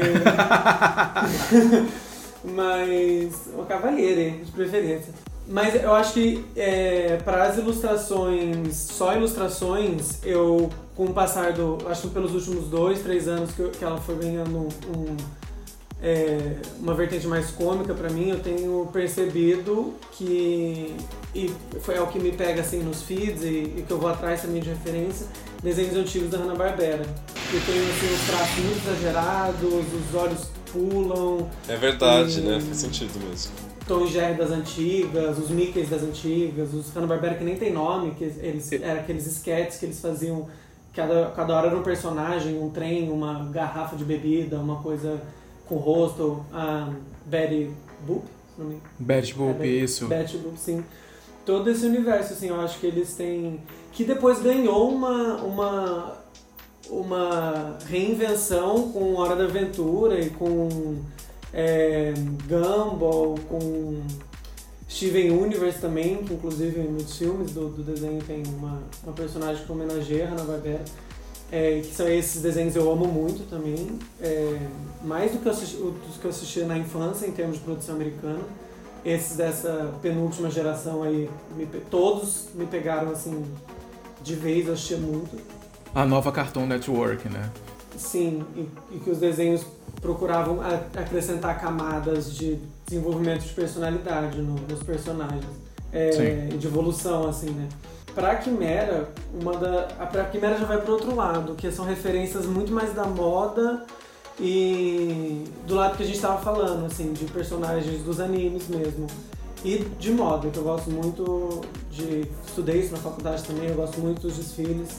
Mas. 2.43 3.49
Um 3.57 3.65
cavalheiro, 3.65 4.45
de 4.45 4.51
preferência. 4.51 5.13
Mas 5.47 5.75
eu 5.75 5.93
acho 5.93 6.13
que 6.13 6.45
é, 6.55 7.17
para 7.25 7.43
as 7.43 7.57
ilustrações, 7.57 8.73
só 8.77 9.13
ilustrações, 9.13 10.23
eu, 10.23 10.69
com 10.95 11.05
o 11.05 11.13
passar 11.13 11.53
do. 11.53 11.77
Acho 11.87 12.03
que 12.03 12.07
pelos 12.09 12.33
últimos 12.33 12.67
dois, 12.67 13.01
três 13.01 13.27
anos 13.27 13.51
que, 13.51 13.59
eu, 13.61 13.69
que 13.69 13.83
ela 13.83 13.97
foi 13.97 14.15
ganhando 14.15 14.57
um, 14.57 15.15
é, 16.01 16.55
uma 16.79 16.93
vertente 16.93 17.27
mais 17.27 17.51
cômica 17.51 17.93
para 17.93 18.09
mim, 18.09 18.29
eu 18.29 18.39
tenho 18.39 18.89
percebido 18.91 19.93
que. 20.13 20.95
E 21.33 21.53
foi, 21.79 21.95
é 21.95 22.01
o 22.01 22.07
que 22.07 22.19
me 22.19 22.31
pega 22.31 22.61
assim 22.61 22.81
nos 22.83 23.03
feeds 23.03 23.43
e, 23.43 23.47
e 23.77 23.85
que 23.87 23.91
eu 23.91 23.99
vou 23.99 24.09
atrás 24.09 24.41
também 24.41 24.61
de 24.61 24.69
referência, 24.69 25.27
desenhos 25.63 25.95
antigos 25.95 26.29
da 26.29 26.37
Hanna-Barbera. 26.37 27.05
Eu 27.53 27.61
tenho 27.65 27.83
assim, 27.83 28.13
os 28.13 28.27
traços 28.27 28.63
muito 28.63 28.87
exagerados, 28.87 29.63
os 29.63 30.15
olhos 30.15 30.47
pulam. 30.71 31.49
É 31.67 31.75
verdade, 31.75 32.39
e... 32.39 32.43
né? 32.43 32.59
Faz 32.59 32.77
sentido 32.77 33.19
mesmo. 33.27 33.51
Tom 33.87 34.07
Jerry 34.07 34.35
das 34.35 34.51
antigas, 34.51 35.37
os 35.37 35.49
Mickeys 35.49 35.89
das 35.89 36.01
antigas, 36.01 36.73
os 36.73 36.89
Hanna-Barbera 36.93 37.35
que 37.35 37.43
nem 37.43 37.57
tem 37.57 37.73
nome, 37.73 38.11
que 38.11 38.23
eles 38.23 38.71
eram 38.71 39.01
aqueles 39.01 39.25
sketches 39.27 39.79
que 39.79 39.85
eles 39.85 39.99
faziam, 39.99 40.47
cada, 40.93 41.31
cada 41.31 41.55
hora 41.55 41.67
era 41.67 41.77
um 41.77 41.83
personagem, 41.83 42.57
um 42.61 42.69
trem, 42.69 43.09
uma 43.09 43.45
garrafa 43.51 43.95
de 43.95 44.03
bebida, 44.03 44.59
uma 44.59 44.81
coisa 44.81 45.21
com 45.67 45.75
rosto, 45.75 46.45
a 46.53 46.91
Betty 47.25 47.71
Boop, 48.05 48.25
Betty 48.99 49.33
Boop, 49.33 49.61
é, 49.61 49.67
isso. 49.67 50.07
Betty 50.07 50.37
Boop, 50.37 50.57
sim. 50.57 50.83
Todo 51.45 51.69
esse 51.69 51.85
universo, 51.85 52.33
assim, 52.33 52.49
eu 52.49 52.59
acho 52.61 52.79
que 52.79 52.85
eles 52.85 53.15
têm... 53.15 53.59
Que 53.91 54.03
depois 54.03 54.41
ganhou 54.41 54.89
uma... 54.89 55.35
uma 55.37 56.21
uma 56.89 57.77
reinvenção 57.87 58.91
com 58.91 59.15
Hora 59.15 59.35
da 59.35 59.45
Aventura 59.45 60.19
e 60.19 60.29
com 60.29 60.97
é, 61.53 62.13
Gumball, 62.47 63.35
com 63.47 64.01
Steven 64.91 65.31
Universe 65.31 65.79
também, 65.79 66.17
que 66.17 66.33
inclusive 66.33 66.81
nos 66.81 67.17
filmes 67.17 67.51
do, 67.51 67.69
do 67.69 67.81
desenho 67.81 68.21
tem 68.23 68.43
uma, 68.47 68.81
uma 69.03 69.13
personagem 69.13 69.65
que 69.65 69.71
homenageia 69.71 70.27
a 70.27 70.29
Hanna-Barbera. 70.31 70.83
É, 71.49 71.81
que 71.81 71.93
são 71.93 72.07
esses 72.07 72.41
desenhos 72.41 72.75
eu 72.77 72.89
amo 72.89 73.05
muito 73.05 73.49
também, 73.49 73.99
é, 74.21 74.57
mais 75.03 75.33
do 75.33 75.39
que 75.39 75.47
eu 75.47 75.51
assisti, 75.51 75.75
dos 75.75 76.15
que 76.17 76.23
eu 76.23 76.29
assisti 76.31 76.61
na 76.61 76.77
infância 76.77 77.25
em 77.27 77.31
termos 77.33 77.57
de 77.57 77.63
produção 77.63 77.95
americana. 77.95 78.39
Esses 79.03 79.35
dessa 79.35 79.93
penúltima 80.01 80.49
geração 80.49 81.03
aí, 81.03 81.29
me 81.57 81.65
todos 81.89 82.47
me 82.55 82.65
pegaram 82.65 83.11
assim 83.11 83.43
de 84.23 84.35
vez, 84.35 84.67
eu 84.67 84.73
assistia 84.73 84.97
muito. 84.97 85.35
A 85.93 86.05
nova 86.05 86.31
Cartoon 86.31 86.67
Network, 86.67 87.27
né? 87.27 87.49
Sim, 87.97 88.45
e, 88.55 88.69
e 88.95 88.99
que 88.99 89.09
os 89.09 89.17
desenhos 89.17 89.65
procuravam 90.01 90.61
a- 90.61 90.99
acrescentar 91.01 91.59
camadas 91.59 92.33
de 92.33 92.59
desenvolvimento 93.01 93.41
de 93.43 93.53
personalidade 93.53 94.37
no- 94.41 94.55
nos 94.67 94.83
personagens. 94.83 95.45
É, 95.93 96.09
de 96.57 96.67
evolução, 96.67 97.27
assim, 97.27 97.49
né? 97.49 97.67
Pra 98.15 98.35
Quimera, 98.35 99.09
uma 99.41 99.57
da, 99.57 99.87
a 99.99 100.05
pra 100.05 100.23
Quimera 100.25 100.57
já 100.57 100.65
vai 100.65 100.79
pro 100.81 100.93
outro 100.93 101.13
lado, 101.15 101.53
que 101.55 101.69
são 101.71 101.83
referências 101.85 102.45
muito 102.45 102.71
mais 102.71 102.93
da 102.93 103.05
moda 103.05 103.85
e 104.39 105.43
do 105.67 105.75
lado 105.75 105.97
que 105.97 106.03
a 106.03 106.05
gente 106.05 106.19
tava 106.19 106.37
falando, 106.41 106.85
assim, 106.85 107.13
de 107.13 107.25
personagens 107.25 108.03
dos 108.03 108.19
animes 108.19 108.67
mesmo. 108.67 109.07
E 109.63 109.79
de 109.99 110.11
moda, 110.11 110.49
que 110.49 110.57
eu 110.57 110.63
gosto 110.63 110.89
muito 110.89 111.61
de. 111.91 112.25
Estudei 112.47 112.79
isso 112.81 112.91
na 112.93 112.97
faculdade 112.97 113.43
também, 113.43 113.67
eu 113.69 113.75
gosto 113.75 113.99
muito 113.99 114.21
dos 114.21 114.35
desfiles, 114.35 114.89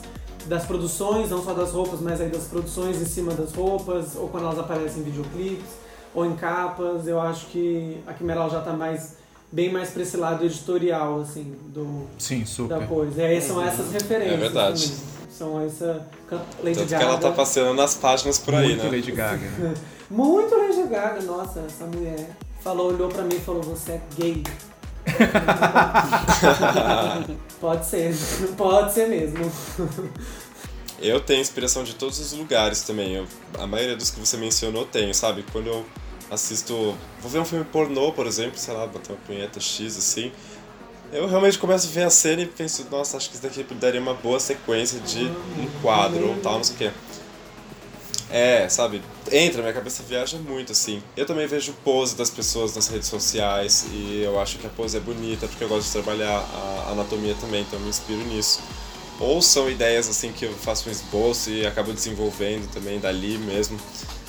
das 0.47 0.65
produções, 0.65 1.29
não 1.29 1.43
só 1.43 1.53
das 1.53 1.71
roupas, 1.71 1.99
mas 1.99 2.21
aí 2.21 2.29
das 2.29 2.45
produções 2.45 3.01
em 3.01 3.05
cima 3.05 3.33
das 3.33 3.51
roupas, 3.53 4.15
ou 4.15 4.29
quando 4.29 4.45
elas 4.45 4.59
aparecem 4.59 5.01
em 5.01 5.05
videoclipes, 5.05 5.65
ou 6.13 6.25
em 6.25 6.35
capas. 6.35 7.07
Eu 7.07 7.19
acho 7.19 7.47
que 7.47 7.97
a 8.07 8.13
Quimera 8.13 8.41
ela 8.41 8.49
já 8.49 8.61
tá 8.61 8.73
mais. 8.73 9.17
bem 9.51 9.71
mais 9.71 9.89
pra 9.91 10.01
esse 10.03 10.17
lado 10.17 10.43
editorial, 10.45 11.21
assim, 11.21 11.55
do, 11.67 12.07
Sim, 12.17 12.39
da 12.41 12.45
super. 12.45 12.87
coisa. 12.87 13.21
E 13.21 13.25
aí 13.25 13.41
são 13.41 13.61
essas 13.63 13.91
referências. 13.91 14.33
É 14.33 14.37
verdade. 14.37 14.87
também. 14.89 15.13
São 15.31 15.61
essa. 15.65 16.07
Lady 16.63 16.75
Tanto 16.75 16.87
que 16.87 16.91
Gaga. 16.93 17.05
ela 17.05 17.17
tá 17.17 17.31
passeando 17.31 17.73
nas 17.75 17.95
páginas 17.95 18.37
por 18.39 18.53
aí, 18.55 18.69
Muito 18.69 18.83
né? 18.83 18.89
Lady 18.91 19.11
Gaga. 19.11 19.47
né? 19.49 19.73
Muito 20.09 20.55
Lady 20.55 20.83
Gaga, 20.89 21.21
nossa, 21.23 21.59
essa 21.61 21.85
mulher. 21.85 22.29
Falou, 22.61 22.93
olhou 22.93 23.09
pra 23.09 23.23
mim 23.23 23.35
e 23.35 23.39
falou, 23.39 23.61
você 23.63 23.93
é 23.93 24.01
gay. 24.15 24.43
pode 27.59 27.85
ser, 27.85 28.15
pode 28.57 28.93
ser 28.93 29.07
mesmo. 29.09 29.51
Eu 31.01 31.19
tenho 31.19 31.41
inspiração 31.41 31.83
de 31.83 31.95
todos 31.95 32.19
os 32.19 32.31
lugares 32.33 32.81
também. 32.83 33.15
Eu- 33.15 33.27
a 33.59 33.67
maioria 33.67 33.95
dos 33.97 34.09
que 34.09 34.19
você 34.19 34.37
mencionou 34.37 34.85
tenho, 34.85 35.13
sabe? 35.13 35.43
Quando 35.51 35.67
eu 35.67 35.85
assisto. 36.33 36.95
Vou 37.21 37.31
ver 37.31 37.39
um 37.39 37.45
filme 37.45 37.65
pornô, 37.65 38.11
por 38.11 38.27
exemplo, 38.27 38.57
sei 38.57 38.73
lá, 38.73 38.85
botar 38.87 39.13
uma 39.13 39.19
punheta 39.25 39.59
X 39.59 39.97
assim. 39.97 40.31
Eu 41.11 41.27
realmente 41.27 41.59
começo 41.59 41.87
a 41.87 41.91
ver 41.91 42.03
a 42.03 42.09
cena 42.09 42.41
e 42.41 42.45
penso, 42.47 42.87
nossa, 42.89 43.17
acho 43.17 43.29
que 43.29 43.35
isso 43.35 43.43
daqui 43.43 43.63
daria 43.75 44.01
uma 44.01 44.15
boa 44.15 44.39
sequência 44.39 44.99
de 44.99 45.25
um 45.25 45.81
quadro 45.81 46.27
ou 46.27 46.35
tal, 46.37 46.55
não 46.55 46.63
sei 46.63 46.75
o 46.75 46.77
quê. 46.79 46.91
É, 48.31 48.67
sabe? 48.67 48.99
Entra, 49.31 49.61
minha 49.61 49.73
cabeça 49.73 50.01
viaja 50.01 50.39
muito, 50.39 50.71
assim. 50.71 51.03
Eu 51.15 51.23
também 51.23 51.45
vejo 51.45 51.71
pose 51.83 52.15
das 52.15 52.31
pessoas 52.31 52.75
nas 52.75 52.87
redes 52.87 53.07
sociais 53.07 53.85
e 53.91 54.23
eu 54.23 54.39
acho 54.39 54.57
que 54.57 54.65
a 54.65 54.71
pose 54.71 54.97
é 54.97 54.99
bonita 54.99 55.47
porque 55.47 55.63
eu 55.63 55.69
gosto 55.69 55.85
de 55.85 55.91
trabalhar 55.91 56.39
a 56.39 56.91
anatomia 56.93 57.35
também, 57.39 57.61
então 57.61 57.77
eu 57.77 57.83
me 57.83 57.89
inspiro 57.89 58.23
nisso. 58.25 58.59
Ou 59.19 59.39
são 59.39 59.69
ideias, 59.69 60.09
assim, 60.09 60.31
que 60.31 60.45
eu 60.45 60.53
faço 60.53 60.89
um 60.89 60.91
esboço 60.91 61.51
e 61.51 61.63
acabo 61.63 61.93
desenvolvendo 61.93 62.67
também 62.73 62.99
dali 62.99 63.37
mesmo. 63.37 63.79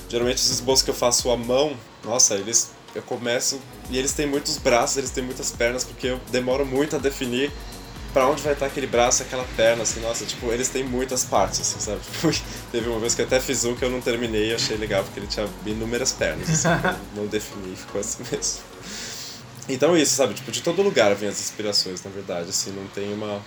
Geralmente 0.06 0.36
os 0.36 0.50
esboços 0.50 0.82
que 0.82 0.90
eu 0.90 0.94
faço 0.94 1.30
à 1.30 1.36
mão, 1.38 1.74
nossa, 2.04 2.34
eles 2.34 2.70
eu 2.94 3.02
começo 3.02 3.60
e 3.90 3.98
eles 3.98 4.12
têm 4.12 4.26
muitos 4.26 4.56
braços, 4.56 4.96
eles 4.96 5.10
têm 5.10 5.24
muitas 5.24 5.50
pernas 5.50 5.84
porque 5.84 6.06
eu 6.06 6.20
demoro 6.30 6.64
muito 6.64 6.94
a 6.94 6.98
definir 6.98 7.50
pra 8.12 8.28
onde 8.28 8.42
vai 8.42 8.52
estar 8.52 8.66
aquele 8.66 8.86
braço 8.86 9.22
e 9.22 9.26
aquela 9.26 9.44
perna, 9.56 9.82
assim, 9.82 9.98
nossa, 10.00 10.24
tipo, 10.24 10.46
eles 10.52 10.68
têm 10.68 10.84
muitas 10.84 11.24
partes, 11.24 11.60
assim, 11.60 11.80
sabe? 11.80 12.00
Tipo, 12.32 12.44
teve 12.70 12.88
uma 12.88 13.00
vez 13.00 13.12
que 13.12 13.22
eu 13.22 13.26
até 13.26 13.40
fiz 13.40 13.64
um 13.64 13.74
que 13.74 13.84
eu 13.84 13.90
não 13.90 14.00
terminei 14.00 14.52
e 14.52 14.54
achei 14.54 14.76
legal, 14.76 15.02
porque 15.02 15.18
ele 15.18 15.26
tinha 15.26 15.48
inúmeras 15.66 16.12
pernas, 16.12 16.48
assim, 16.48 16.68
eu 17.16 17.22
não 17.22 17.26
defini, 17.26 17.74
ficou 17.74 18.00
assim 18.00 18.22
mesmo. 18.30 18.62
Então 19.68 19.96
isso, 19.96 20.14
sabe? 20.14 20.34
Tipo, 20.34 20.52
de 20.52 20.62
todo 20.62 20.80
lugar 20.80 21.12
vem 21.16 21.28
as 21.28 21.40
inspirações, 21.40 22.04
na 22.04 22.10
verdade, 22.10 22.50
assim, 22.50 22.70
não 22.70 22.86
tem 22.86 23.12
uma, 23.12 23.42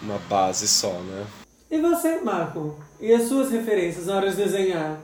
uma 0.00 0.18
base 0.20 0.66
só, 0.66 0.92
né? 0.92 1.26
E 1.70 1.78
você, 1.78 2.22
Marco? 2.22 2.78
E 2.98 3.12
as 3.12 3.28
suas 3.28 3.50
referências 3.50 4.06
na 4.06 4.16
hora 4.16 4.30
de 4.30 4.36
desenhar? 4.36 4.98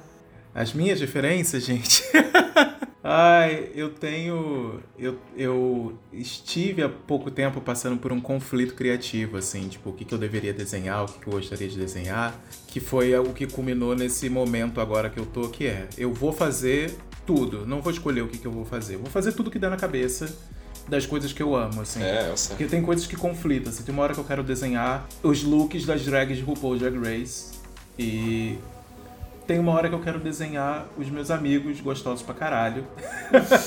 As 0.55 0.73
minhas 0.73 1.01
referências, 1.01 1.65
gente. 1.65 2.03
Ai, 3.03 3.71
eu 3.75 3.91
tenho. 3.91 4.81
Eu, 4.99 5.19
eu 5.37 5.99
estive 6.11 6.83
há 6.83 6.89
pouco 6.89 7.31
tempo 7.31 7.61
passando 7.61 7.99
por 7.99 8.13
um 8.13 8.21
conflito 8.21 8.75
criativo, 8.75 9.37
assim, 9.37 9.69
tipo, 9.69 9.91
o 9.91 9.93
que, 9.93 10.07
que 10.07 10.15
eu 10.15 10.19
deveria 10.19 10.55
desenhar, 10.55 11.05
o 11.05 11.07
que, 11.07 11.19
que 11.19 11.27
eu 11.27 11.35
gostaria 11.35 11.69
de 11.69 11.77
desenhar, 11.77 12.35
que 12.67 12.81
foi 12.81 13.15
o 13.19 13.35
que 13.35 13.47
culminou 13.47 13.95
nesse 13.95 14.31
momento 14.31 14.81
agora 14.81 15.11
que 15.11 15.21
eu 15.21 15.27
tô, 15.27 15.49
que 15.51 15.67
é, 15.67 15.87
eu 15.99 16.15
vou 16.15 16.33
fazer 16.33 16.97
tudo, 17.27 17.67
não 17.67 17.83
vou 17.83 17.93
escolher 17.93 18.23
o 18.23 18.29
que, 18.29 18.39
que 18.39 18.47
eu 18.47 18.53
vou 18.53 18.65
fazer, 18.65 18.97
vou 18.97 19.11
fazer 19.11 19.33
tudo 19.33 19.51
que 19.51 19.59
dá 19.59 19.69
na 19.69 19.77
cabeça 19.77 20.35
das 20.89 21.05
coisas 21.05 21.31
que 21.31 21.43
eu 21.43 21.55
amo, 21.55 21.83
assim. 21.83 22.03
É, 22.03 22.31
eu 22.31 22.37
sei. 22.39 22.57
Porque 22.57 22.65
tem 22.65 22.81
coisas 22.81 23.07
que 23.07 23.17
conflitam. 23.17 23.71
Assim, 23.71 23.83
tem 23.83 23.93
uma 23.93 24.03
hora 24.03 24.15
que 24.15 24.21
eu 24.21 24.25
quero 24.25 24.43
desenhar 24.43 25.07
os 25.23 25.43
looks 25.43 25.85
das 25.85 26.03
drags 26.05 26.39
de 26.39 26.43
RuPaul 26.43 26.79
Drag 26.79 26.97
Race. 26.99 27.53
E 27.99 28.59
tem 29.47 29.59
uma 29.59 29.73
hora 29.73 29.89
que 29.89 29.95
eu 29.95 30.01
quero 30.01 30.19
desenhar 30.19 30.87
os 30.97 31.09
meus 31.11 31.31
amigos 31.31 31.81
gostosos 31.81 32.23
pra 32.23 32.35
caralho. 32.35 32.87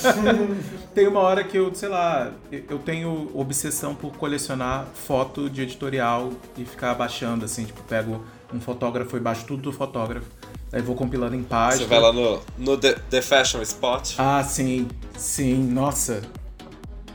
tem 0.93 1.07
uma 1.07 1.19
hora 1.19 1.43
que 1.43 1.57
eu, 1.57 1.73
sei 1.73 1.89
lá, 1.89 2.31
eu 2.51 2.79
tenho 2.79 3.29
obsessão 3.33 3.93
por 3.93 4.11
colecionar 4.17 4.87
foto 4.93 5.49
de 5.49 5.61
editorial 5.61 6.31
e 6.57 6.65
ficar 6.65 6.93
baixando, 6.95 7.45
assim, 7.45 7.65
tipo, 7.65 7.81
pego 7.83 8.23
um 8.53 8.59
fotógrafo 8.59 9.15
e 9.17 9.19
baixo 9.19 9.45
tudo 9.45 9.63
do 9.63 9.71
fotógrafo. 9.71 10.27
Aí 10.71 10.81
vou 10.81 10.95
compilando 10.95 11.35
em 11.35 11.43
página. 11.43 11.83
Você 11.83 11.87
vai 11.87 11.99
lá 11.99 12.11
no, 12.11 12.41
no 12.57 12.77
The, 12.77 12.93
The 13.09 13.21
Fashion 13.21 13.61
Spot. 13.61 14.15
Ah, 14.17 14.43
sim, 14.43 14.87
sim, 15.15 15.55
nossa. 15.55 16.21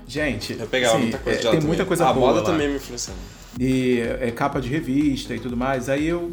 Gente, 0.06 0.56
eu 0.58 0.66
pegava 0.66 0.96
sim, 0.96 1.02
muita 1.02 1.18
coisa 1.18 1.48
é, 1.48 1.50
tem 1.50 1.60
muita 1.60 1.84
coisa 1.84 2.08
A 2.08 2.12
boa 2.12 2.28
moda 2.28 2.40
lá. 2.40 2.46
também 2.46 2.68
me 2.68 2.76
influenciou. 2.76 3.16
E 3.58 4.00
é 4.20 4.30
capa 4.30 4.60
de 4.60 4.68
revista 4.68 5.34
e 5.34 5.40
tudo 5.40 5.56
mais. 5.56 5.88
Aí 5.88 6.06
eu, 6.06 6.32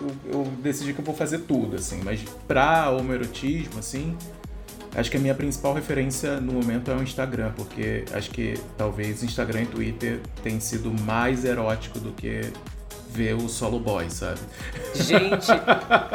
eu, 0.00 0.10
eu 0.32 0.42
decidi 0.62 0.92
que 0.92 1.00
eu 1.00 1.04
vou 1.04 1.14
fazer 1.14 1.38
tudo, 1.40 1.76
assim. 1.76 2.00
Mas 2.04 2.20
pra 2.46 2.90
homoerotismo, 2.90 3.78
assim, 3.78 4.16
acho 4.94 5.10
que 5.10 5.16
a 5.16 5.20
minha 5.20 5.34
principal 5.34 5.72
referência 5.74 6.40
no 6.40 6.52
momento 6.52 6.90
é 6.90 6.94
o 6.94 7.02
Instagram, 7.02 7.52
porque 7.56 8.04
acho 8.12 8.30
que 8.30 8.54
talvez 8.76 9.22
Instagram 9.22 9.62
e 9.62 9.66
Twitter 9.66 10.20
tenham 10.42 10.60
sido 10.60 10.90
mais 11.02 11.44
erótico 11.44 11.98
do 11.98 12.12
que 12.12 12.40
ver 13.08 13.34
o 13.34 13.48
Solo 13.48 13.78
Boy, 13.80 14.10
sabe? 14.10 14.40
Gente, 14.94 15.48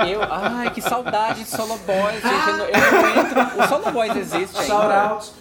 eu. 0.08 0.22
Ai, 0.30 0.70
que 0.72 0.82
saudade 0.82 1.44
de 1.44 1.50
Solo 1.50 1.80
Boys, 1.80 2.22
gente. 2.22 2.48
Eu, 2.50 2.58
não- 2.58 2.66
eu 2.66 2.92
não 2.92 3.22
entro. 3.22 3.64
O 3.64 3.68
Solo 3.68 3.92
Boys 3.92 4.16
existe 4.18 4.58
ainda. 4.60 4.68
Shout 4.68 4.92
out. 4.92 5.32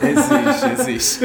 Existe, 0.00 0.66
existe. 0.80 1.20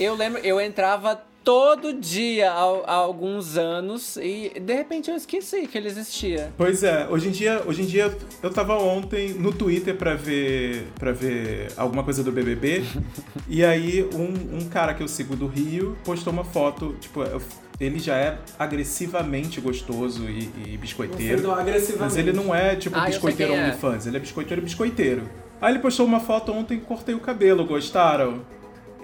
Eu 0.00 0.14
lembro, 0.14 0.40
eu 0.40 0.58
entrava 0.60 1.20
todo 1.44 1.92
dia 1.94 2.50
há, 2.52 2.62
há 2.86 2.94
alguns 2.94 3.56
anos 3.56 4.16
e 4.16 4.52
de 4.60 4.72
repente 4.74 5.10
eu 5.10 5.16
esqueci 5.16 5.66
que 5.66 5.76
ele 5.76 5.88
existia. 5.88 6.52
Pois 6.56 6.82
é, 6.82 7.06
hoje 7.10 7.28
em 7.28 7.30
dia, 7.32 7.62
hoje 7.66 7.82
em 7.82 7.86
dia 7.86 8.16
eu 8.42 8.50
tava 8.50 8.78
ontem 8.78 9.34
no 9.34 9.52
Twitter 9.52 9.96
pra 9.96 10.14
ver 10.14 10.86
para 10.98 11.12
ver 11.12 11.72
alguma 11.76 12.02
coisa 12.04 12.22
do 12.22 12.30
BBB 12.32 12.84
e 13.48 13.64
aí 13.64 14.02
um, 14.14 14.58
um 14.58 14.68
cara 14.68 14.94
que 14.94 15.02
eu 15.02 15.08
sigo 15.08 15.34
do 15.36 15.46
Rio 15.46 15.96
postou 16.04 16.32
uma 16.32 16.44
foto, 16.44 16.94
tipo, 17.00 17.22
eu- 17.22 17.42
ele 17.80 17.98
já 17.98 18.16
é 18.16 18.38
agressivamente 18.56 19.60
gostoso 19.60 20.28
e, 20.28 20.48
e 20.68 20.76
biscoiteiro. 20.78 21.50
Agressivamente. 21.50 21.98
Mas 22.00 22.16
ele 22.16 22.32
não 22.32 22.54
é 22.54 22.76
tipo 22.76 22.96
Ah, 22.96 23.06
biscoiteiro 23.06 23.52
quem 23.52 23.60
é. 23.60 23.64
OnlyFans, 23.64 24.06
ele 24.06 24.16
é 24.16 24.20
biscoiteiro 24.20 24.62
biscoiteiro. 24.62 25.22
Aí 25.60 25.72
ele 25.72 25.80
postou 25.80 26.06
uma 26.06 26.20
foto 26.20 26.52
ontem 26.52 26.78
cortei 26.78 27.14
o 27.14 27.18
cabelo, 27.20 27.64
gostaram? 27.64 28.42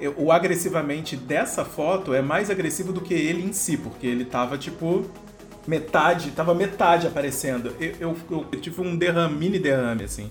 Eu- 0.01 0.15
O 0.17 0.31
agressivamente 0.33 1.17
dessa 1.17 1.65
foto 1.65 2.15
é 2.15 2.23
mais 2.23 2.51
agressivo 2.51 2.93
do 2.93 3.01
que 3.01 3.15
ele 3.15 3.43
em 3.45 3.53
si, 3.53 3.77
porque 3.77 4.07
ele 4.07 4.25
tava 4.25 4.57
tipo 4.59 5.05
metade, 5.67 6.31
tava 6.31 6.55
metade 6.55 7.07
aparecendo. 7.07 7.73
Eu, 7.81 7.95
eu, 8.31 8.47
eu 8.53 8.61
tive 8.61 8.81
um 8.81 8.97
derrame, 8.97 9.35
mini 9.37 9.59
derrame, 9.59 10.05
assim. 10.05 10.31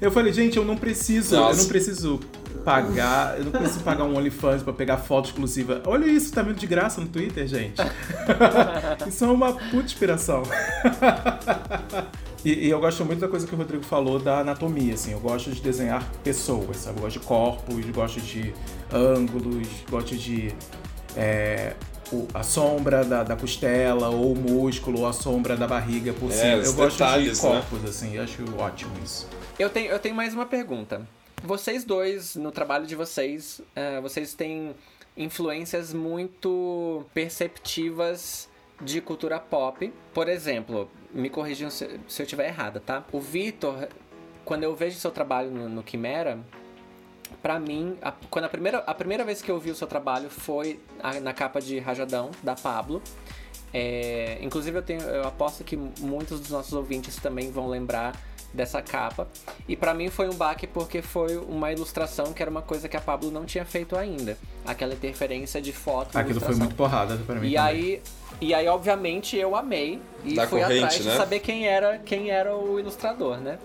Eu 0.00 0.10
falei, 0.10 0.30
gente, 0.32 0.58
eu 0.58 0.64
não 0.64 0.76
preciso, 0.76 1.34
eu 1.34 1.40
Nossa. 1.40 1.62
não 1.62 1.68
preciso 1.68 2.20
pagar, 2.64 3.38
eu 3.38 3.44
não 3.44 3.52
preciso 3.52 3.80
pagar 3.80 4.04
um 4.04 4.14
OnlyFans 4.16 4.62
pra 4.62 4.72
pegar 4.72 4.98
foto 4.98 5.26
exclusiva. 5.26 5.80
Olha 5.86 6.04
isso, 6.04 6.30
tá 6.32 6.42
vendo 6.42 6.56
de 6.56 6.66
graça 6.66 7.00
no 7.00 7.06
Twitter, 7.06 7.46
gente? 7.46 7.80
isso 9.08 9.24
é 9.24 9.28
uma 9.28 9.52
puta 9.54 9.84
inspiração. 9.84 10.42
E, 12.46 12.66
e, 12.66 12.70
eu 12.70 12.78
gosto 12.78 13.04
muito 13.04 13.18
da 13.18 13.26
coisa 13.26 13.44
que 13.44 13.52
o 13.52 13.58
Rodrigo 13.58 13.82
falou 13.82 14.20
da 14.20 14.38
anatomia, 14.38 14.94
assim. 14.94 15.10
Eu 15.10 15.18
gosto 15.18 15.50
de 15.50 15.60
desenhar 15.60 16.08
pessoas, 16.22 16.76
sabe? 16.76 16.98
Eu 16.98 17.02
gosto 17.02 17.18
de 17.18 17.26
corpos, 17.26 17.90
gosto 17.90 18.20
de 18.20 18.54
ângulos, 18.92 19.66
gosto 19.90 20.14
de 20.14 20.54
é, 21.16 21.74
o, 22.12 22.28
a 22.32 22.44
sombra 22.44 23.04
da, 23.04 23.24
da, 23.24 23.34
costela, 23.34 24.10
ou 24.10 24.32
o 24.32 24.36
músculo, 24.36 25.00
ou 25.00 25.08
a 25.08 25.12
sombra 25.12 25.56
da 25.56 25.66
barriga 25.66 26.12
por 26.12 26.30
é, 26.30 26.34
cima. 26.34 26.52
Eu 26.62 26.72
gosto 26.74 26.98
detalhes, 26.98 27.40
de 27.40 27.44
né? 27.44 27.52
corpos, 27.52 27.82
né? 27.82 27.88
assim. 27.88 28.14
Eu 28.14 28.22
acho 28.22 28.44
ótimo 28.56 28.92
isso. 29.02 29.28
Eu 29.58 29.68
tenho, 29.68 29.90
eu 29.90 29.98
tenho 29.98 30.14
mais 30.14 30.32
uma 30.32 30.46
pergunta. 30.46 31.04
Vocês 31.42 31.82
dois, 31.82 32.36
no 32.36 32.52
trabalho 32.52 32.86
de 32.86 32.94
vocês, 32.94 33.60
uh, 33.60 34.00
vocês 34.00 34.34
têm 34.34 34.72
influências 35.16 35.92
muito 35.92 37.04
perceptivas 37.12 38.48
de 38.80 39.00
cultura 39.00 39.40
pop. 39.40 39.92
Por 40.14 40.28
exemplo, 40.28 40.88
me 41.16 41.30
corrijam 41.30 41.70
se, 41.70 41.98
se 42.06 42.22
eu 42.22 42.24
estiver 42.24 42.46
errada, 42.48 42.78
tá? 42.78 43.04
O 43.10 43.20
Vitor, 43.20 43.88
quando 44.44 44.64
eu 44.64 44.74
vejo 44.76 44.98
seu 44.98 45.10
trabalho 45.10 45.50
no, 45.50 45.68
no 45.68 45.82
Quimera, 45.82 46.38
para 47.42 47.58
mim, 47.58 47.96
a, 48.02 48.12
quando 48.30 48.44
a 48.44 48.48
primeira, 48.48 48.78
a 48.78 48.94
primeira 48.94 49.24
vez 49.24 49.40
que 49.40 49.50
eu 49.50 49.58
vi 49.58 49.70
o 49.70 49.74
seu 49.74 49.86
trabalho 49.86 50.28
foi 50.28 50.78
a, 51.02 51.18
na 51.20 51.32
capa 51.32 51.60
de 51.60 51.78
Rajadão, 51.78 52.30
da 52.42 52.54
Pablo. 52.54 53.02
É, 53.72 54.38
inclusive, 54.42 54.78
eu, 54.78 54.82
tenho, 54.82 55.02
eu 55.02 55.26
aposto 55.26 55.64
que 55.64 55.76
muitos 55.76 56.40
dos 56.40 56.50
nossos 56.50 56.72
ouvintes 56.72 57.16
também 57.16 57.50
vão 57.50 57.68
lembrar 57.68 58.14
dessa 58.52 58.80
capa. 58.80 59.28
E 59.68 59.76
para 59.76 59.92
mim 59.92 60.08
foi 60.08 60.28
um 60.28 60.34
baque 60.34 60.66
porque 60.66 61.02
foi 61.02 61.36
uma 61.36 61.70
ilustração 61.72 62.32
que 62.32 62.42
era 62.42 62.50
uma 62.50 62.62
coisa 62.62 62.88
que 62.88 62.96
a 62.96 63.00
Pablo 63.00 63.30
não 63.30 63.44
tinha 63.44 63.64
feito 63.64 63.96
ainda. 63.96 64.38
Aquela 64.64 64.94
interferência 64.94 65.60
de 65.60 65.72
foto. 65.72 66.16
Aquilo 66.16 66.40
foi 66.40 66.54
muito 66.54 66.74
porrada 66.74 67.16
para 67.18 67.36
mim. 67.36 67.48
E 67.48 67.54
também. 67.54 67.58
aí 67.58 68.02
e 68.40 68.52
aí, 68.54 68.68
obviamente, 68.68 69.36
eu 69.36 69.56
amei 69.56 70.00
e 70.24 70.34
da 70.34 70.46
fui 70.46 70.60
corrente, 70.60 70.84
atrás 70.84 71.02
de 71.02 71.08
né? 71.08 71.16
saber 71.16 71.40
quem 71.40 71.66
era, 71.66 71.98
quem 71.98 72.30
era 72.30 72.54
o 72.54 72.78
ilustrador, 72.78 73.38
né? 73.38 73.58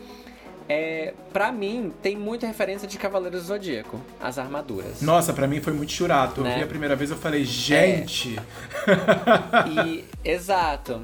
É, 0.69 1.13
pra 1.33 1.51
mim, 1.51 1.91
tem 2.01 2.15
muita 2.15 2.47
referência 2.47 2.87
de 2.87 2.97
Cavaleiros 2.97 3.41
do 3.41 3.47
Zodíaco, 3.47 3.99
as 4.21 4.37
armaduras. 4.39 5.01
Nossa, 5.01 5.33
pra 5.33 5.45
mim 5.45 5.59
foi 5.59 5.73
muito 5.73 5.91
churato. 5.91 6.41
Né? 6.41 6.53
Eu 6.53 6.57
vi 6.59 6.63
a 6.63 6.67
primeira 6.67 6.95
vez 6.95 7.11
eu 7.11 7.17
falei, 7.17 7.43
gente! 7.43 8.39
É. 9.67 9.67
e, 9.69 10.05
exato. 10.23 11.01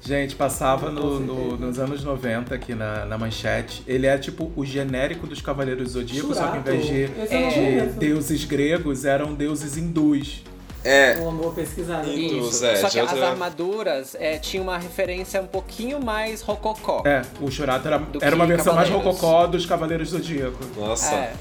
Gente, 0.00 0.36
passava 0.36 0.90
no, 0.90 1.18
no, 1.18 1.56
nos 1.56 1.78
anos 1.80 2.04
90 2.04 2.54
aqui 2.54 2.74
na, 2.74 3.04
na 3.04 3.18
manchete. 3.18 3.82
Ele 3.86 4.06
é 4.06 4.16
tipo 4.16 4.52
o 4.54 4.64
genérico 4.64 5.26
dos 5.26 5.42
Cavaleiros 5.42 5.84
do 5.84 5.90
Zodíaco, 5.90 6.28
Churato. 6.28 6.46
só 6.46 6.50
que 6.52 6.56
ao 6.56 6.76
invés 6.76 6.86
de, 6.86 7.34
é. 7.34 7.86
de 7.86 7.92
deuses 7.94 8.44
gregos, 8.44 9.04
eram 9.04 9.34
deuses 9.34 9.76
hindus. 9.76 10.44
É. 10.84 11.16
Uma 11.20 11.32
boa 11.32 11.52
pesquisada. 11.52 12.08
Isso. 12.08 12.64
É, 12.64 12.76
Só 12.76 12.88
que 12.88 12.98
as 12.98 13.12
armaduras 13.22 14.16
é, 14.18 14.38
tinham 14.38 14.64
uma 14.64 14.78
referência 14.78 15.40
um 15.40 15.46
pouquinho 15.46 16.00
mais 16.02 16.40
rococó. 16.40 17.02
É, 17.04 17.22
o 17.40 17.50
Churato 17.50 17.88
era, 17.88 18.02
era 18.20 18.36
uma 18.36 18.46
versão 18.46 18.74
mais 18.74 18.88
rococó 18.88 19.46
dos 19.46 19.66
Cavaleiros 19.66 20.10
do 20.10 20.18
Zodíaco. 20.18 20.58
Nossa. 20.76 21.14
É. 21.14 21.32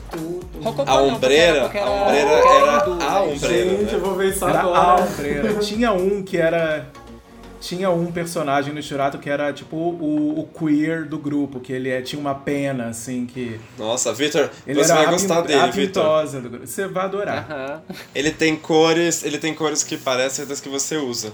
Rococó 0.63 0.91
a 0.91 1.01
ombreira, 1.01 1.61
não, 1.61 1.69
era, 1.69 1.85
a 1.85 1.91
ombreira 1.91 2.29
era, 2.29 2.49
era, 2.49 2.67
era 2.67 3.11
a 3.11 3.23
ombreira. 3.23 3.69
Gente, 3.69 3.83
né? 3.83 3.89
eu 3.93 4.01
vou 4.01 4.15
ver 4.15 4.29
isso 4.29 4.47
era 4.47 4.59
agora. 4.59 4.79
a 4.79 4.95
ombreira. 4.95 5.53
Tinha 5.55 5.93
um 5.93 6.23
que 6.23 6.37
era 6.37 6.87
tinha 7.59 7.89
um 7.89 8.11
personagem 8.11 8.73
no 8.73 8.81
Churato 8.81 9.17
que 9.17 9.29
era 9.29 9.51
tipo 9.51 9.75
o, 9.75 10.39
o, 10.39 10.47
queer 10.47 11.05
do 11.05 11.17
grupo, 11.17 11.59
que 11.59 11.73
ele 11.73 11.89
é, 11.89 12.01
tinha 12.01 12.19
uma 12.19 12.35
pena, 12.35 12.87
assim, 12.87 13.25
que. 13.25 13.59
Nossa, 13.77 14.13
Victor, 14.13 14.49
ele 14.65 14.83
você 14.83 14.93
vai 14.93 15.07
gostar 15.07 15.41
dele, 15.41 15.71
Victor. 15.71 16.25
Você 16.61 16.87
vai 16.87 17.05
adorar. 17.05 17.81
Ele 18.13 18.31
tem 18.31 18.55
cores, 18.55 19.23
ele 19.23 19.37
tem 19.37 19.53
cores 19.53 19.83
que 19.83 19.97
parecem 19.97 20.45
das 20.45 20.59
que 20.59 20.69
você 20.69 20.97
usa. 20.97 21.33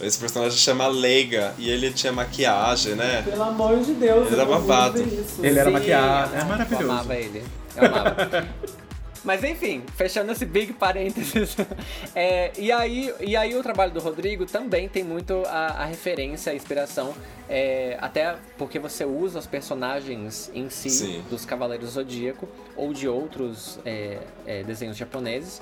Esse 0.00 0.18
personagem 0.18 0.56
chama 0.56 0.86
Leiga 0.86 1.54
e 1.58 1.68
ele 1.68 1.90
tinha 1.90 2.12
maquiagem, 2.12 2.94
né? 2.94 3.22
Pelo 3.22 3.42
amor 3.42 3.80
de 3.80 3.94
Deus, 3.94 4.26
ele 4.26 4.40
era 4.40 4.44
babado. 4.44 5.00
Ele 5.42 5.58
era 5.58 5.70
maquiado, 5.70 6.36
é 6.36 6.44
maravilhoso. 6.44 6.84
Eu 6.84 6.90
amava 6.92 7.16
ele. 7.16 7.44
Eu 7.76 7.84
amava. 7.84 8.48
Mas 9.28 9.44
enfim, 9.44 9.82
fechando 9.94 10.32
esse 10.32 10.46
big 10.46 10.72
parênteses. 10.72 11.54
é, 12.16 12.50
e, 12.56 12.72
aí, 12.72 13.12
e 13.20 13.36
aí 13.36 13.54
o 13.54 13.62
trabalho 13.62 13.92
do 13.92 14.00
Rodrigo 14.00 14.46
também 14.46 14.88
tem 14.88 15.04
muito 15.04 15.42
a, 15.44 15.82
a 15.82 15.84
referência, 15.84 16.50
a 16.50 16.54
inspiração, 16.54 17.14
é, 17.46 17.98
até 18.00 18.36
porque 18.56 18.78
você 18.78 19.04
usa 19.04 19.38
os 19.38 19.46
personagens 19.46 20.50
em 20.54 20.70
si 20.70 20.88
Sim. 20.88 21.24
dos 21.28 21.44
Cavaleiros 21.44 21.90
Zodíaco 21.90 22.48
ou 22.74 22.94
de 22.94 23.06
outros 23.06 23.78
é, 23.84 24.16
é 24.46 24.62
desenhos 24.62 24.96
japoneses. 24.96 25.60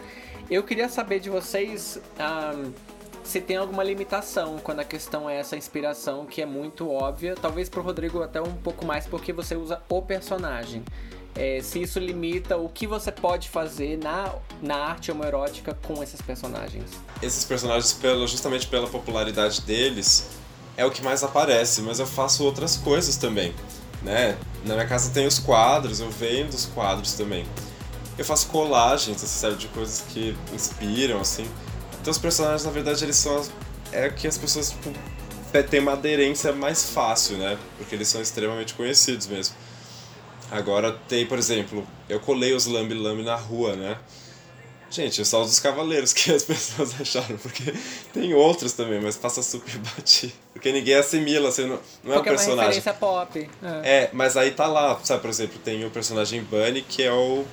Eu 0.49 0.63
queria 0.63 0.89
saber 0.89 1.19
de 1.19 1.29
vocês. 1.29 2.01
Um, 2.21 2.73
se 3.25 3.41
tem 3.41 3.57
alguma 3.57 3.83
limitação 3.83 4.59
quando 4.63 4.79
a 4.79 4.85
questão 4.85 5.29
é 5.29 5.39
essa 5.39 5.57
inspiração 5.57 6.25
que 6.25 6.41
é 6.41 6.47
muito 6.47 6.89
óbvia, 6.89 7.35
talvez 7.35 7.69
pro 7.69 7.83
Rodrigo 7.83 8.23
até 8.23 8.41
um 8.41 8.55
pouco 8.55 8.87
mais 8.87 9.09
porque 9.09 9.33
você 9.33 9.57
usa 9.57 9.83
o 9.89 10.01
personagem 10.01 10.85
é, 11.37 11.61
se 11.63 11.83
isso 11.83 11.99
limita 11.99 12.57
o 12.57 12.69
que 12.69 12.87
você 12.87 13.13
pode 13.13 13.49
fazer 13.49 13.99
na, 13.99 14.35
na 14.63 14.77
arte 14.77 15.13
homoerótica 15.13 15.77
com 15.87 16.03
esses 16.03 16.21
personagens. 16.21 16.91
Esses 17.23 17.45
personagens, 17.45 17.93
pelo, 17.93 18.27
justamente 18.27 18.67
pela 18.67 18.89
popularidade 18.89 19.61
deles, 19.61 20.29
é 20.77 20.85
o 20.85 20.91
que 20.91 21.03
mais 21.03 21.23
aparece, 21.23 21.83
mas 21.83 21.99
eu 21.99 22.07
faço 22.07 22.43
outras 22.43 22.77
coisas 22.77 23.17
também. 23.17 23.55
Né? 24.03 24.39
Na 24.65 24.75
minha 24.75 24.87
casa 24.87 25.11
tem 25.11 25.27
os 25.27 25.39
quadros, 25.39 26.01
eu 26.01 26.11
vendo 26.11 26.55
os 26.55 26.67
quadros 26.67 27.13
também. 27.13 27.47
Eu 28.17 28.25
faço 28.25 28.49
colagens, 28.49 29.17
essa 29.17 29.27
série 29.27 29.57
de 29.57 29.69
coisas 29.69 30.03
que 30.09 30.35
inspiram, 30.55 31.21
assim. 31.21 31.47
Então 32.01 32.11
os 32.11 32.19
personagens, 32.19 32.65
na 32.65 32.71
verdade, 32.71 33.05
eles 33.05 33.17
são... 33.17 33.45
É 33.93 34.09
que 34.09 34.27
as 34.27 34.39
pessoas, 34.39 34.71
tipo, 34.71 34.91
têm 35.69 35.81
uma 35.81 35.93
aderência 35.93 36.53
mais 36.53 36.91
fácil, 36.91 37.37
né? 37.37 37.59
Porque 37.77 37.95
eles 37.95 38.09
são 38.09 38.21
extremamente 38.21 38.75
conhecidos 38.75 39.27
mesmo. 39.27 39.55
Agora 40.51 40.93
tem, 41.09 41.27
por 41.27 41.39
exemplo, 41.39 41.87
eu 42.09 42.21
colei 42.21 42.53
os 42.53 42.67
Lambi 42.67 42.95
Lambi 42.95 43.23
na 43.23 43.35
rua, 43.35 43.75
né? 43.75 43.99
Gente, 44.89 45.25
só 45.25 45.43
os 45.43 45.49
dos 45.49 45.59
cavaleiros 45.59 46.13
que 46.13 46.31
as 46.33 46.45
pessoas 46.45 47.01
acharam, 47.01 47.37
porque 47.39 47.75
tem 48.13 48.33
outros 48.35 48.73
também, 48.73 49.01
mas 49.01 49.17
passa 49.17 49.43
super 49.43 49.77
batido. 49.79 50.33
Porque 50.53 50.73
ninguém 50.73 50.95
assimila, 50.95 51.49
assim, 51.49 51.67
não, 51.67 51.81
não 52.05 52.15
é 52.15 52.19
um 52.19 52.23
personagem. 52.23 52.51
É 52.51 52.55
uma 52.55 52.63
referência 52.63 52.95
pop. 52.95 53.51
É. 53.63 54.03
é. 54.03 54.11
mas 54.13 54.37
aí 54.37 54.53
tá 54.53 54.67
lá, 54.67 54.99
sabe, 55.03 55.21
por 55.21 55.31
exemplo, 55.31 55.59
tem 55.65 55.85
o 55.85 55.91
personagem 55.91 56.43
Bunny, 56.43 56.83
que 56.83 57.03
é 57.03 57.13
o. 57.13 57.45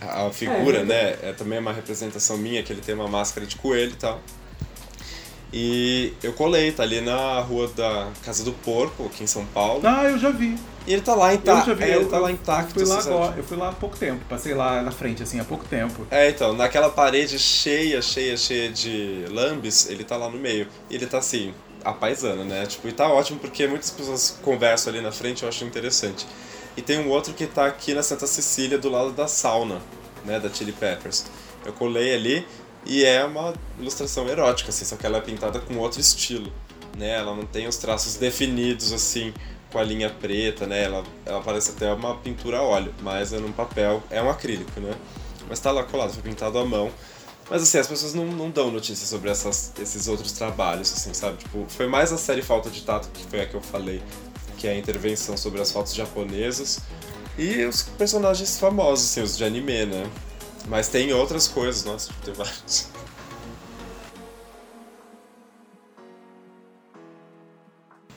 A 0.00 0.30
figura, 0.30 0.78
é, 0.78 0.84
né? 0.84 1.18
É 1.22 1.34
também 1.36 1.58
uma 1.58 1.72
representação 1.72 2.38
minha, 2.38 2.62
que 2.62 2.72
ele 2.72 2.80
tem 2.80 2.94
uma 2.94 3.08
máscara 3.08 3.46
de 3.46 3.56
coelho 3.56 3.92
e 3.92 3.96
tal. 3.96 4.18
E 5.52 6.12
eu 6.22 6.32
colei, 6.32 6.70
tá 6.70 6.84
ali 6.84 7.00
na 7.00 7.40
rua 7.40 7.68
da 7.68 8.08
Casa 8.24 8.44
do 8.44 8.52
Porco, 8.52 9.06
aqui 9.06 9.24
em 9.24 9.26
São 9.26 9.44
Paulo. 9.46 9.80
Ah, 9.84 10.04
eu 10.04 10.18
já 10.18 10.30
vi. 10.30 10.56
E 10.86 10.92
ele 10.92 11.02
tá 11.02 11.14
lá 11.14 11.34
intacto. 11.34 11.70
Eu 11.70 11.76
já 11.76 11.84
vi, 11.84 11.90
é, 11.90 11.96
ele 11.96 12.04
tá 12.06 12.18
lá 12.18 12.30
intacto. 12.30 12.80
Eu 12.80 12.86
fui 12.86 12.94
lá 12.94 12.98
assim, 12.98 13.10
agora, 13.10 13.34
eu 13.36 13.44
fui 13.44 13.56
lá 13.56 13.68
há 13.68 13.72
pouco 13.72 13.96
tempo, 13.96 14.24
passei 14.28 14.54
lá 14.54 14.80
na 14.80 14.90
frente, 14.90 15.22
assim, 15.22 15.40
há 15.40 15.44
pouco 15.44 15.64
tempo. 15.64 16.06
É, 16.10 16.30
então, 16.30 16.52
naquela 16.52 16.88
parede 16.88 17.38
cheia, 17.38 18.00
cheia, 18.00 18.36
cheia 18.36 18.70
de 18.70 19.24
lambes, 19.28 19.90
ele 19.90 20.04
tá 20.04 20.16
lá 20.16 20.28
no 20.28 20.38
meio. 20.38 20.68
E 20.88 20.94
ele 20.94 21.06
tá 21.06 21.18
assim, 21.18 21.52
a 21.84 21.92
paisana, 21.92 22.44
né? 22.44 22.66
Tipo, 22.66 22.88
e 22.88 22.92
tá 22.92 23.08
ótimo 23.08 23.38
porque 23.40 23.66
muitas 23.66 23.90
pessoas 23.90 24.38
conversam 24.42 24.92
ali 24.92 25.02
na 25.02 25.10
frente, 25.12 25.42
eu 25.42 25.48
acho 25.48 25.64
interessante. 25.64 26.26
E 26.76 26.82
tem 26.82 27.00
um 27.00 27.08
outro 27.08 27.34
que 27.34 27.46
tá 27.46 27.66
aqui 27.66 27.92
na 27.92 28.02
Santa 28.02 28.26
Cecília, 28.26 28.78
do 28.78 28.88
lado 28.88 29.10
da 29.10 29.26
sauna, 29.26 29.80
né, 30.24 30.38
da 30.38 30.48
Chili 30.48 30.72
Peppers. 30.72 31.26
Eu 31.64 31.72
colei 31.72 32.14
ali 32.14 32.46
e 32.86 33.04
é 33.04 33.24
uma 33.24 33.54
ilustração 33.78 34.28
erótica, 34.28 34.70
assim, 34.70 34.84
só 34.84 34.96
que 34.96 35.06
ela 35.06 35.18
é 35.18 35.20
pintada 35.20 35.60
com 35.60 35.76
outro 35.76 36.00
estilo, 36.00 36.52
né? 36.96 37.18
Ela 37.18 37.34
não 37.34 37.44
tem 37.44 37.66
os 37.66 37.76
traços 37.76 38.16
definidos, 38.16 38.92
assim, 38.92 39.34
com 39.70 39.78
a 39.78 39.82
linha 39.82 40.10
preta, 40.10 40.66
né? 40.66 40.84
Ela, 40.84 41.04
ela 41.24 41.40
parece 41.40 41.72
até 41.72 41.92
uma 41.92 42.16
pintura 42.16 42.58
a 42.58 42.62
óleo, 42.62 42.94
mas 43.02 43.32
é 43.32 43.38
num 43.38 43.52
papel, 43.52 44.02
é 44.10 44.22
um 44.22 44.30
acrílico, 44.30 44.80
né? 44.80 44.94
Mas 45.48 45.60
tá 45.60 45.70
lá 45.70 45.84
colado, 45.84 46.12
foi 46.12 46.22
pintado 46.22 46.58
à 46.58 46.64
mão. 46.64 46.90
Mas 47.50 47.62
assim, 47.62 47.78
as 47.78 47.86
pessoas 47.86 48.14
não, 48.14 48.26
não 48.26 48.48
dão 48.48 48.70
notícias 48.70 49.08
sobre 49.08 49.28
essas, 49.28 49.72
esses 49.80 50.06
outros 50.06 50.32
trabalhos, 50.32 50.92
assim, 50.92 51.12
sabe? 51.12 51.38
Tipo, 51.38 51.66
foi 51.68 51.86
mais 51.88 52.12
a 52.12 52.16
série 52.16 52.42
Falta 52.42 52.70
de 52.70 52.82
Tato, 52.82 53.08
que 53.10 53.24
foi 53.24 53.40
a 53.40 53.46
que 53.46 53.54
eu 53.54 53.60
falei, 53.60 54.00
que 54.56 54.68
é 54.68 54.72
a 54.72 54.78
intervenção 54.78 55.36
sobre 55.36 55.60
as 55.60 55.72
fotos 55.72 55.94
japonesas. 55.94 56.80
E 57.36 57.64
os 57.64 57.82
personagens 57.82 58.58
famosos, 58.58 59.06
assim, 59.06 59.22
os 59.22 59.36
de 59.36 59.44
anime, 59.44 59.86
né? 59.86 60.08
Mas 60.70 60.86
tem 60.86 61.12
outras 61.12 61.48
coisas, 61.48 61.84
nossa, 61.84 62.12
tem 62.24 62.32
vários. 62.32 62.86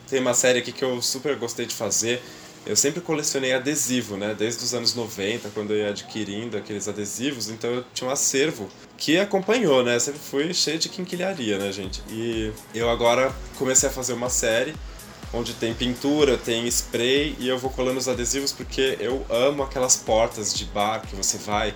Tem 0.08 0.20
uma 0.20 0.34
série 0.34 0.60
aqui 0.60 0.70
que 0.70 0.84
eu 0.84 1.02
super 1.02 1.34
gostei 1.36 1.66
de 1.66 1.74
fazer. 1.74 2.22
Eu 2.64 2.76
sempre 2.76 3.00
colecionei 3.00 3.52
adesivo, 3.52 4.16
né? 4.16 4.36
Desde 4.38 4.62
os 4.62 4.72
anos 4.72 4.94
90, 4.94 5.50
quando 5.50 5.72
eu 5.72 5.78
ia 5.78 5.88
adquirindo 5.88 6.56
aqueles 6.56 6.86
adesivos, 6.86 7.50
então 7.50 7.68
eu 7.68 7.84
tinha 7.92 8.08
um 8.08 8.12
acervo 8.12 8.68
que 8.96 9.18
acompanhou, 9.18 9.82
né? 9.82 9.98
Sempre 9.98 10.20
fui 10.20 10.54
cheio 10.54 10.78
de 10.78 10.88
quinquilharia, 10.88 11.58
né, 11.58 11.72
gente? 11.72 12.02
E 12.08 12.52
eu 12.72 12.88
agora 12.88 13.34
comecei 13.58 13.88
a 13.88 13.92
fazer 13.92 14.12
uma 14.12 14.30
série 14.30 14.76
onde 15.32 15.54
tem 15.54 15.74
pintura, 15.74 16.38
tem 16.38 16.68
spray 16.68 17.34
e 17.40 17.48
eu 17.48 17.58
vou 17.58 17.70
colando 17.70 17.98
os 17.98 18.06
adesivos 18.06 18.52
porque 18.52 18.96
eu 19.00 19.26
amo 19.28 19.64
aquelas 19.64 19.96
portas 19.96 20.54
de 20.54 20.64
bar 20.66 21.00
que 21.04 21.16
você 21.16 21.36
vai 21.38 21.74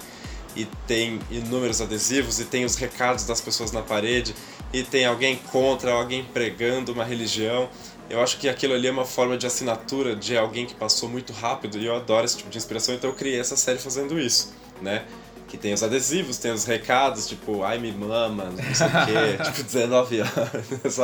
e 0.57 0.64
tem 0.86 1.20
inúmeros 1.30 1.80
adesivos 1.80 2.40
e 2.40 2.44
tem 2.44 2.64
os 2.64 2.74
recados 2.74 3.24
das 3.24 3.40
pessoas 3.40 3.72
na 3.72 3.82
parede 3.82 4.34
e 4.72 4.82
tem 4.82 5.07
alguém 5.07 5.36
contra, 5.36 5.92
alguém 5.92 6.24
pregando 6.24 6.92
uma 6.92 7.05
religião 7.05 7.68
eu 8.11 8.22
acho 8.22 8.38
que 8.38 8.49
aquilo 8.49 8.74
ali 8.74 8.88
é 8.88 8.90
uma 8.90 9.05
forma 9.05 9.36
de 9.36 9.46
assinatura 9.46 10.16
de 10.16 10.36
alguém 10.36 10.64
que 10.64 10.74
passou 10.74 11.09
muito 11.09 11.32
rápido 11.32 11.78
e 11.78 11.86
eu 11.86 11.94
adoro 11.94 12.24
esse 12.24 12.38
tipo 12.38 12.49
de 12.49 12.57
inspiração, 12.57 12.94
então 12.94 13.11
eu 13.11 13.16
criei 13.16 13.38
essa 13.38 13.57
série 13.57 13.78
fazendo 13.78 14.18
isso, 14.18 14.55
né? 14.80 15.05
Que 15.46 15.57
tem 15.57 15.72
os 15.72 15.82
adesivos, 15.82 16.38
tem 16.38 16.51
os 16.51 16.64
recados, 16.64 17.26
tipo, 17.26 17.62
ai 17.62 17.78
me 17.78 17.90
mama, 17.92 18.44
não 18.44 18.74
sei 18.74 18.86
o 18.86 18.90
quê, 18.90 19.44
tipo, 19.44 19.62
19 19.62 20.20
anos. 20.20 20.99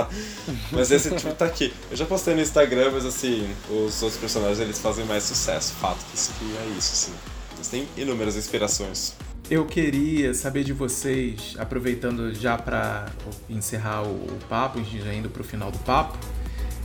mas 0.70 0.90
esse 0.90 1.10
tipo 1.14 1.34
tá 1.34 1.46
aqui. 1.46 1.72
Eu 1.90 1.96
já 1.96 2.06
postei 2.06 2.34
no 2.34 2.40
Instagram, 2.40 2.90
mas 2.92 3.04
assim, 3.06 3.54
os 3.70 4.02
outros 4.02 4.20
personagens 4.20 4.60
eles 4.60 4.78
fazem 4.78 5.04
mais 5.04 5.24
sucesso. 5.24 5.74
Fato 5.74 5.98
que 6.10 6.16
isso 6.16 6.32
que 6.38 6.44
é 6.44 6.78
isso, 6.78 6.92
assim. 6.92 7.12
Eles 7.54 7.68
têm 7.68 7.88
inúmeras 7.96 8.36
inspirações. 8.36 9.14
Eu 9.50 9.66
queria 9.66 10.32
saber 10.32 10.64
de 10.64 10.72
vocês, 10.72 11.54
aproveitando 11.58 12.34
já 12.34 12.56
para 12.56 13.06
encerrar 13.48 14.02
o, 14.02 14.26
papo, 14.48 14.82
já 14.84 15.12
indo 15.12 15.28
para 15.28 15.42
o 15.42 15.44
final 15.44 15.70
do 15.70 15.78
papo, 15.80 16.16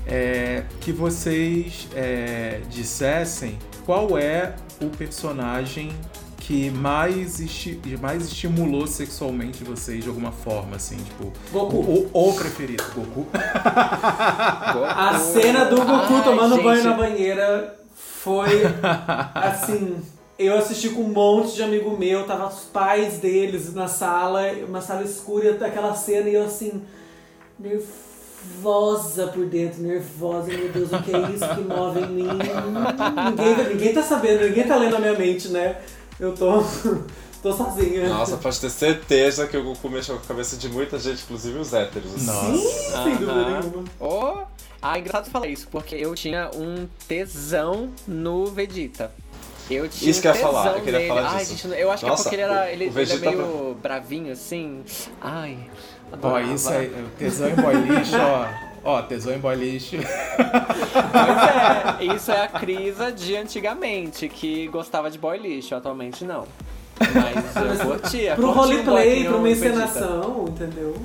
é, 0.05 0.63
que 0.81 0.91
vocês 0.91 1.87
é, 1.95 2.59
dissessem 2.69 3.57
qual 3.85 4.17
é 4.17 4.55
o 4.81 4.87
personagem 4.89 5.91
que 6.37 6.69
mais, 6.71 7.39
esti 7.39 7.79
mais 8.01 8.25
estimulou 8.25 8.87
sexualmente 8.87 9.63
vocês 9.63 10.03
de 10.03 10.09
alguma 10.09 10.31
forma, 10.31 10.75
assim, 10.75 10.97
tipo. 10.97 11.31
Goku. 11.51 11.77
O, 11.77 12.09
o, 12.11 12.29
o 12.29 12.33
preferido, 12.33 12.83
Goku. 12.93 13.27
Goku. 13.31 14.85
A 14.85 15.17
cena 15.17 15.65
do 15.65 15.77
Goku 15.77 16.13
Ai, 16.13 16.23
tomando 16.23 16.55
gente. 16.55 16.63
banho 16.63 16.83
na 16.83 16.93
banheira 16.93 17.79
foi 17.93 18.63
assim. 19.35 20.01
Eu 20.39 20.57
assisti 20.57 20.87
com 20.87 21.01
um 21.01 21.09
monte 21.09 21.55
de 21.55 21.63
amigo 21.63 21.97
meu, 21.97 22.25
tava 22.25 22.47
os 22.47 22.61
pais 22.61 23.17
deles 23.17 23.73
na 23.73 23.89
sala, 23.89 24.53
uma 24.65 24.81
sala 24.81 25.03
escura, 25.03 25.57
aquela 25.65 25.93
cena, 25.93 26.29
e 26.29 26.35
eu 26.35 26.45
assim, 26.45 26.81
nervosa 27.59 29.27
por 29.27 29.45
dentro, 29.47 29.81
nervosa, 29.81 30.47
meu 30.47 30.69
Deus, 30.69 30.93
o 30.93 31.03
que 31.03 31.13
é 31.13 31.19
isso 31.31 31.55
que 31.55 31.61
move 31.61 31.99
em 31.99 32.07
mim? 32.07 32.27
ninguém, 33.35 33.73
ninguém 33.73 33.93
tá 33.93 34.01
sabendo, 34.01 34.45
ninguém 34.45 34.65
tá 34.65 34.77
lendo 34.77 34.95
a 34.95 34.99
minha 34.99 35.13
mente, 35.13 35.49
né? 35.49 35.81
Eu 36.17 36.33
tô. 36.33 36.63
tô 37.43 37.51
sozinha. 37.51 38.07
Nossa, 38.07 38.37
pode 38.37 38.61
ter 38.61 38.69
certeza 38.69 39.45
que 39.45 39.57
o 39.57 39.63
Goku 39.63 39.89
mexeu 39.89 40.15
com 40.15 40.23
a 40.23 40.27
cabeça 40.27 40.55
de 40.55 40.69
muita 40.69 40.97
gente, 40.97 41.21
inclusive 41.23 41.57
os 41.57 41.73
héteros. 41.73 42.25
Nossa. 42.25 42.57
Sim, 42.57 43.03
sem 43.03 43.15
dúvida 43.17 43.59
nenhuma. 43.61 43.83
Oh. 43.99 44.37
Ah, 44.81 44.97
engraçado 44.97 45.29
falar 45.29 45.47
isso, 45.47 45.67
porque 45.69 45.95
eu 45.95 46.15
tinha 46.15 46.49
um 46.55 46.87
tesão 47.07 47.89
no 48.07 48.45
Vegeta. 48.45 49.11
Eu 49.69 49.87
tinha 49.87 50.09
Isso 50.09 50.21
que 50.21 50.27
eu 50.27 50.33
ia 50.33 50.41
falar, 50.41 50.77
eu 50.77 50.81
queria 50.81 51.07
falar 51.07 51.29
Ai, 51.29 51.45
disso. 51.45 51.67
gente, 51.67 51.79
eu 51.79 51.91
acho 51.91 52.07
Nossa, 52.07 52.29
que 52.29 52.35
é 52.35 52.39
porque 52.39 52.45
ele 52.53 52.59
era 52.59 52.71
ele, 52.71 52.85
ele 52.85 53.13
é 53.13 53.17
meio 53.17 53.77
pra... 53.81 53.97
bravinho 53.97 54.33
assim. 54.33 54.83
Ai. 55.21 55.57
Ó, 56.21 56.39
isso 56.39 56.69
aí, 56.69 56.91
tesão 57.17 57.49
em 57.49 57.55
boy 57.55 57.75
lixo, 57.75 58.15
ó. 58.17 58.47
Ó, 58.83 59.01
tesão 59.03 59.33
em 59.33 59.39
boy 59.39 59.55
lixo. 59.55 59.97
Pois 59.97 62.09
é, 62.09 62.15
isso 62.15 62.31
é 62.31 62.43
a 62.43 62.47
Crisa 62.47 63.11
de 63.11 63.35
antigamente, 63.35 64.27
que 64.27 64.67
gostava 64.69 65.11
de 65.11 65.19
boy 65.19 65.37
lixo, 65.37 65.75
atualmente 65.75 66.23
não. 66.23 66.47
Mas 66.99 67.79
eu 67.79 67.85
curtia. 67.85 68.35
Pro 68.35 68.51
roleplay, 68.51 69.27
um 69.27 69.31
pra 69.31 69.37
uma 69.37 69.49
encenação, 69.49 70.45
entendeu? 70.47 70.95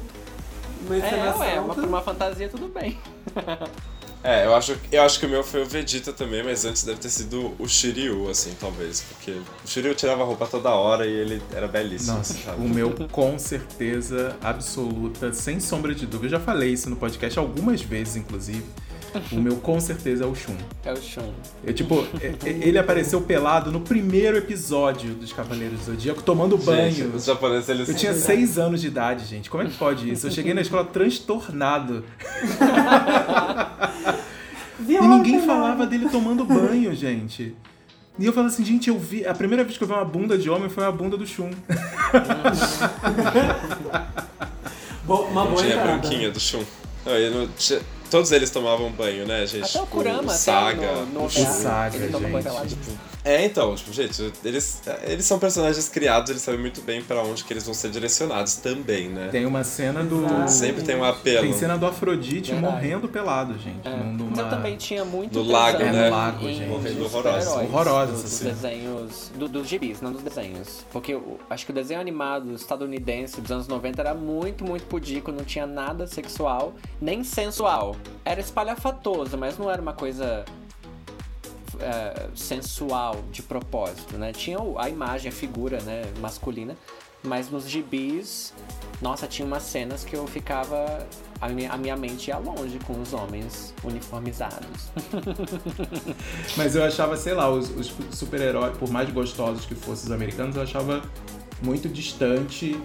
Uma 0.87 0.97
encenação. 0.97 1.45
É, 1.45 1.55
ué, 1.55 1.61
uma, 1.61 1.75
pra 1.75 1.87
uma 1.87 2.03
fantasia 2.03 2.49
tudo 2.49 2.69
bem. 2.69 2.99
É, 4.25 4.47
eu 4.47 4.55
acho, 4.55 4.75
eu 4.91 5.03
acho 5.03 5.21
que 5.21 5.27
o 5.27 5.29
meu 5.29 5.45
foi 5.45 5.61
o 5.61 5.67
Vegeta 5.67 6.11
também, 6.11 6.43
mas 6.43 6.65
antes 6.65 6.83
deve 6.83 6.99
ter 6.99 7.11
sido 7.11 7.55
o 7.59 7.69
Shiryu, 7.69 8.31
assim, 8.31 8.57
talvez. 8.59 9.03
Porque 9.03 9.33
o 9.33 9.69
Shiryu 9.69 9.95
tirava 9.95 10.23
a 10.23 10.25
roupa 10.25 10.47
toda 10.47 10.71
hora 10.71 11.07
e 11.07 11.13
ele 11.13 11.43
era 11.53 11.69
belíssimo. 11.69 12.17
Nossa, 12.17 12.33
sabe? 12.33 12.65
o 12.65 12.67
meu 12.67 12.91
com 13.13 13.39
certeza 13.39 14.35
absoluta, 14.41 15.31
sem 15.35 15.61
sombra 15.61 15.95
de 15.95 16.07
dúvida. 16.07 16.35
Eu 16.35 16.39
já 16.39 16.41
falei 16.41 16.73
isso 16.73 16.89
no 16.89 16.97
podcast 16.97 17.39
algumas 17.39 17.83
vezes, 17.83 18.17
inclusive. 18.17 18.65
O 19.33 19.37
meu 19.37 19.57
com 19.57 19.79
certeza 19.81 20.25
é 20.25 20.27
o 20.27 20.35
Shun. 20.35 20.57
É 20.85 20.93
o 20.93 20.97
Shun. 20.97 21.33
Eu, 21.65 21.73
tipo, 21.73 22.07
ele 22.45 22.79
apareceu 22.79 23.21
pelado 23.21 23.71
no 23.71 23.81
primeiro 23.81 24.37
episódio 24.37 25.15
dos 25.15 25.33
Cavaleiros 25.33 25.81
do 25.81 25.85
Zodíaco, 25.87 26.23
tomando 26.23 26.59
banho. 26.59 26.91
Gente, 26.91 27.17
os 27.17 27.25
japoneses, 27.25 27.69
eles... 27.69 27.89
Eu 27.89 27.95
tinha 27.95 28.15
seis 28.15 28.59
anos 28.59 28.81
de 28.81 28.89
idade, 28.89 29.25
gente. 29.25 29.49
Como 29.49 29.63
é 29.63 29.67
que 29.67 29.77
pode 29.77 30.11
isso? 30.11 30.27
Eu 30.27 30.31
cheguei 30.31 30.53
na 30.55 30.61
escola 30.61 30.85
transtornado. 30.85 32.05
e 34.81 35.01
ninguém 35.01 35.41
falava 35.47 35.87
dele 35.87 36.09
tomando 36.09 36.45
banho, 36.45 36.95
gente. 36.95 37.55
E 38.19 38.27
eu 38.27 38.33
falei 38.33 38.49
assim, 38.49 38.65
gente, 38.65 38.89
eu 38.89 38.99
vi. 38.99 39.27
A 39.27 39.35
primeira 39.35 39.65
vez 39.65 39.77
que 39.77 39.83
eu 39.83 39.89
vi 39.89 39.95
uma 39.95 40.05
bunda 40.05 40.39
de 40.39 40.49
homem 40.49 40.69
foi 40.69 40.85
a 40.85 40.93
bunda 40.93 41.17
do 41.17 41.27
Shun. 41.27 41.51
uma 45.07 45.45
boa 45.47 45.57
Tinha 45.57 45.81
a 45.81 45.85
branquinha 45.85 46.31
do 46.31 46.39
Shun. 46.39 46.63
Não, 47.05 47.13
não, 47.31 47.49
todos 48.15 48.31
eles 48.31 48.49
tomavam 48.49 48.93
banho, 48.93 49.27
né, 49.27 49.45
gente? 49.45 49.65
Até 49.65 49.81
o 49.81 49.83
tipo, 49.83 49.97
Kurama, 49.97 50.33
o 50.33 50.37
Saga. 50.37 50.93
No, 51.07 51.07
no 51.07 51.25
o 51.25 51.31
Saga, 51.31 51.99
gente. 51.99 52.77
Tipo, 52.77 52.93
é, 53.25 53.47
então, 53.47 53.75
tipo, 53.75 53.91
gente, 53.91 54.33
eles, 54.45 54.83
eles 55.03 55.25
são 55.25 55.39
personagens 55.39 55.89
criados, 55.89 56.29
eles 56.29 56.43
sabem 56.43 56.61
muito 56.61 56.83
bem 56.83 57.03
para 57.03 57.23
onde 57.23 57.43
que 57.43 57.53
eles 57.55 57.65
vão 57.65 57.73
ser 57.73 57.91
direcionados 57.91 58.57
também, 58.57 59.09
né? 59.09 59.29
Tem 59.29 59.47
uma 59.47 59.65
cena 59.65 60.05
do. 60.05 60.27
Sempre 60.47 60.83
tem 60.83 60.95
um 60.95 61.05
apelo. 61.05 61.41
Tem 61.41 61.53
cena 61.55 61.79
do 61.79 61.87
Afrodite 61.87 62.53
Verdade. 62.53 62.75
morrendo 62.75 63.09
pelado, 63.09 63.59
gente. 63.59 63.89
É. 63.89 63.97
Numa... 63.97 64.31
Mas 64.31 64.39
eu 64.39 64.51
também 64.51 64.77
tinha 64.77 65.07
muito. 65.07 65.39
No 65.39 65.51
lago, 65.51 65.83
é, 65.83 65.91
né? 65.91 66.11
No 66.11 66.17
lago, 66.17 66.49
gente. 66.49 66.69
Morrendo. 66.69 67.05
Horrorosos, 67.05 68.23
dos, 68.23 68.35
assim. 68.35 68.45
desenhos. 68.45 69.33
Do, 69.35 69.49
dos 69.49 69.67
gibis, 69.67 70.03
não 70.03 70.13
dos 70.13 70.23
desenhos. 70.23 70.85
Porque 70.93 71.15
eu, 71.15 71.41
acho 71.49 71.65
que 71.65 71.73
o 71.73 71.75
desenho 71.75 72.01
animado 72.01 72.53
estadunidense 72.53 73.41
dos 73.41 73.51
anos 73.51 73.67
90 73.67 74.03
era 74.03 74.15
muito, 74.15 74.65
muito 74.65 74.85
pudico, 74.85 75.33
não 75.33 75.45
tinha 75.45 75.67
nada 75.67 76.07
sexual, 76.07 76.75
nem 77.01 77.25
sensual. 77.25 77.97
Era 78.23 78.41
espalhafatoso, 78.41 79.39
mas 79.39 79.57
não 79.57 79.71
era 79.71 79.81
uma 79.81 79.95
coisa 79.95 80.45
é, 81.81 82.29
sensual 82.35 83.23
de 83.31 83.43
propósito, 83.43 84.17
né? 84.17 84.33
Tinha 84.33 84.59
a 84.79 84.89
imagem, 84.89 85.29
a 85.29 85.33
figura, 85.33 85.81
né, 85.83 86.03
masculina, 86.21 86.77
mas 87.23 87.51
nos 87.51 87.69
gibis, 87.69 88.53
nossa, 89.01 89.27
tinha 89.27 89.47
umas 89.47 89.63
cenas 89.63 90.05
que 90.05 90.15
eu 90.15 90.27
ficava 90.27 91.07
a 91.41 91.49
minha, 91.49 91.73
a 91.73 91.77
minha 91.77 91.97
mente 91.97 92.29
ia 92.29 92.39
longe 92.39 92.79
com 92.87 93.01
os 93.01 93.13
homens 93.13 93.75
uniformizados. 93.83 94.91
mas 96.57 96.77
eu 96.77 96.85
achava, 96.85 97.17
sei 97.17 97.33
lá, 97.35 97.51
os, 97.51 97.71
os 97.71 97.95
super-heróis, 98.13 98.77
por 98.77 98.91
mais 98.91 99.11
gostosos 99.11 99.65
que 99.65 99.75
fossem 99.75 100.07
os 100.07 100.13
americanos, 100.13 100.57
eu 100.57 100.63
achava 100.63 101.03
muito 101.63 101.89
distante 101.89 102.79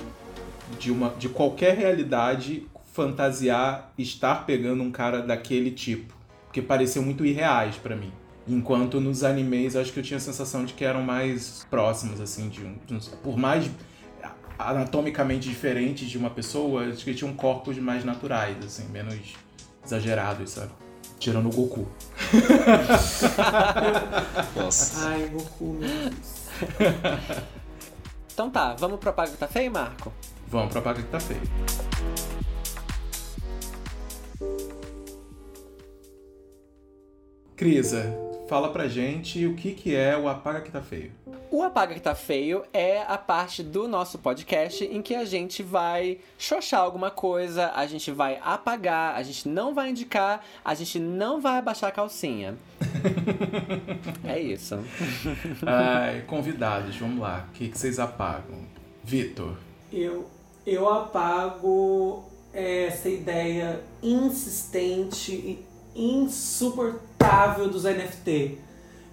de 0.80 0.92
uma 0.92 1.10
de 1.18 1.28
qualquer 1.28 1.76
realidade 1.76 2.68
fantasiar 2.94 3.92
estar 3.98 4.46
pegando 4.46 4.84
um 4.84 4.92
cara 4.92 5.22
daquele 5.22 5.72
tipo, 5.72 6.14
porque 6.46 6.62
pareciam 6.62 7.04
muito 7.04 7.26
irreais 7.26 7.76
para 7.76 7.96
mim. 7.96 8.12
Enquanto 8.50 9.00
nos 9.00 9.24
animes, 9.24 9.76
acho 9.76 9.94
que 9.94 10.00
eu 10.00 10.04
tinha 10.04 10.18
a 10.18 10.20
sensação 10.20 10.66
de 10.66 10.74
que 10.74 10.84
eram 10.84 11.04
mais 11.04 11.68
próximos, 11.70 12.20
assim, 12.20 12.50
de 12.50 12.66
um. 12.66 12.76
De 12.84 12.96
um 12.96 13.00
por 13.22 13.38
mais 13.38 13.70
anatomicamente 14.58 15.48
diferentes 15.48 16.10
de 16.10 16.18
uma 16.18 16.32
pessoa, 16.32 16.88
acho 16.88 17.06
que 17.06 17.14
tinham 17.14 17.32
corpos 17.34 17.78
mais 17.78 18.04
naturais, 18.04 18.58
assim, 18.66 18.90
menos 18.90 19.36
exagerados, 19.86 20.50
sabe? 20.50 20.72
Tirando 21.20 21.48
o 21.48 21.54
Goku. 21.54 21.88
Nossa. 24.56 25.10
Ai, 25.10 25.28
Goku, 25.28 25.66
meu 25.66 25.88
Deus. 25.88 26.50
então 28.34 28.50
tá, 28.50 28.74
vamos 28.74 29.00
pro 29.00 29.14
Paga 29.14 29.32
que 29.32 29.38
tá 29.38 29.48
feio, 29.48 29.72
Marco? 29.72 30.12
Vamos 30.48 30.72
pro 30.72 30.82
Paga 30.82 31.04
que 31.04 31.10
tá 31.10 31.20
feio. 31.20 31.42
Crisa, 37.56 38.29
fala 38.50 38.72
pra 38.72 38.88
gente 38.88 39.46
o 39.46 39.54
que, 39.54 39.74
que 39.74 39.96
é 39.96 40.18
o 40.18 40.28
Apaga 40.28 40.62
Que 40.62 40.72
Tá 40.72 40.82
Feio. 40.82 41.12
O 41.52 41.62
Apaga 41.62 41.94
Que 41.94 42.00
Tá 42.00 42.16
Feio 42.16 42.64
é 42.74 43.04
a 43.04 43.16
parte 43.16 43.62
do 43.62 43.88
nosso 43.88 44.18
podcast 44.18 44.84
em 44.84 45.04
que 45.04 45.14
a 45.14 45.24
gente 45.24 45.62
vai 45.62 46.18
xoxar 46.36 46.82
alguma 46.82 47.12
coisa, 47.12 47.72
a 47.76 47.86
gente 47.86 48.12
vai 48.12 48.40
apagar, 48.44 49.16
a 49.16 49.22
gente 49.22 49.48
não 49.48 49.76
vai 49.76 49.92
indicar, 49.92 50.44
a 50.66 50.74
gente 50.74 50.98
não 50.98 51.40
vai 51.40 51.60
abaixar 51.60 51.90
a 51.90 51.92
calcinha. 51.92 52.58
é 54.28 54.40
isso. 54.40 54.80
Ai, 55.64 56.24
convidados, 56.26 56.98
vamos 56.98 57.20
lá. 57.20 57.46
O 57.50 57.52
que, 57.54 57.70
que 57.70 57.78
vocês 57.78 58.00
apagam? 58.00 58.66
Vitor. 59.04 59.56
Eu, 59.94 60.28
eu 60.66 60.90
apago 60.92 62.26
essa 62.52 63.08
ideia 63.08 63.80
insistente 64.02 65.34
e 65.34 65.69
insuportável 66.00 67.70
dos 67.70 67.84
NFT. 67.84 68.58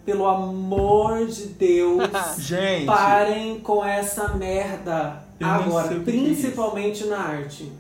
Pelo 0.05 0.27
amor 0.27 1.27
de 1.27 1.47
Deus, 1.47 2.03
Gente, 2.39 2.87
parem 2.87 3.59
com 3.59 3.85
essa 3.85 4.29
merda 4.29 5.25
Eu 5.41 5.49
agora, 5.49 5.97
é 5.97 5.99
principalmente 5.99 7.05
na 7.07 7.19
arte. 7.19 7.73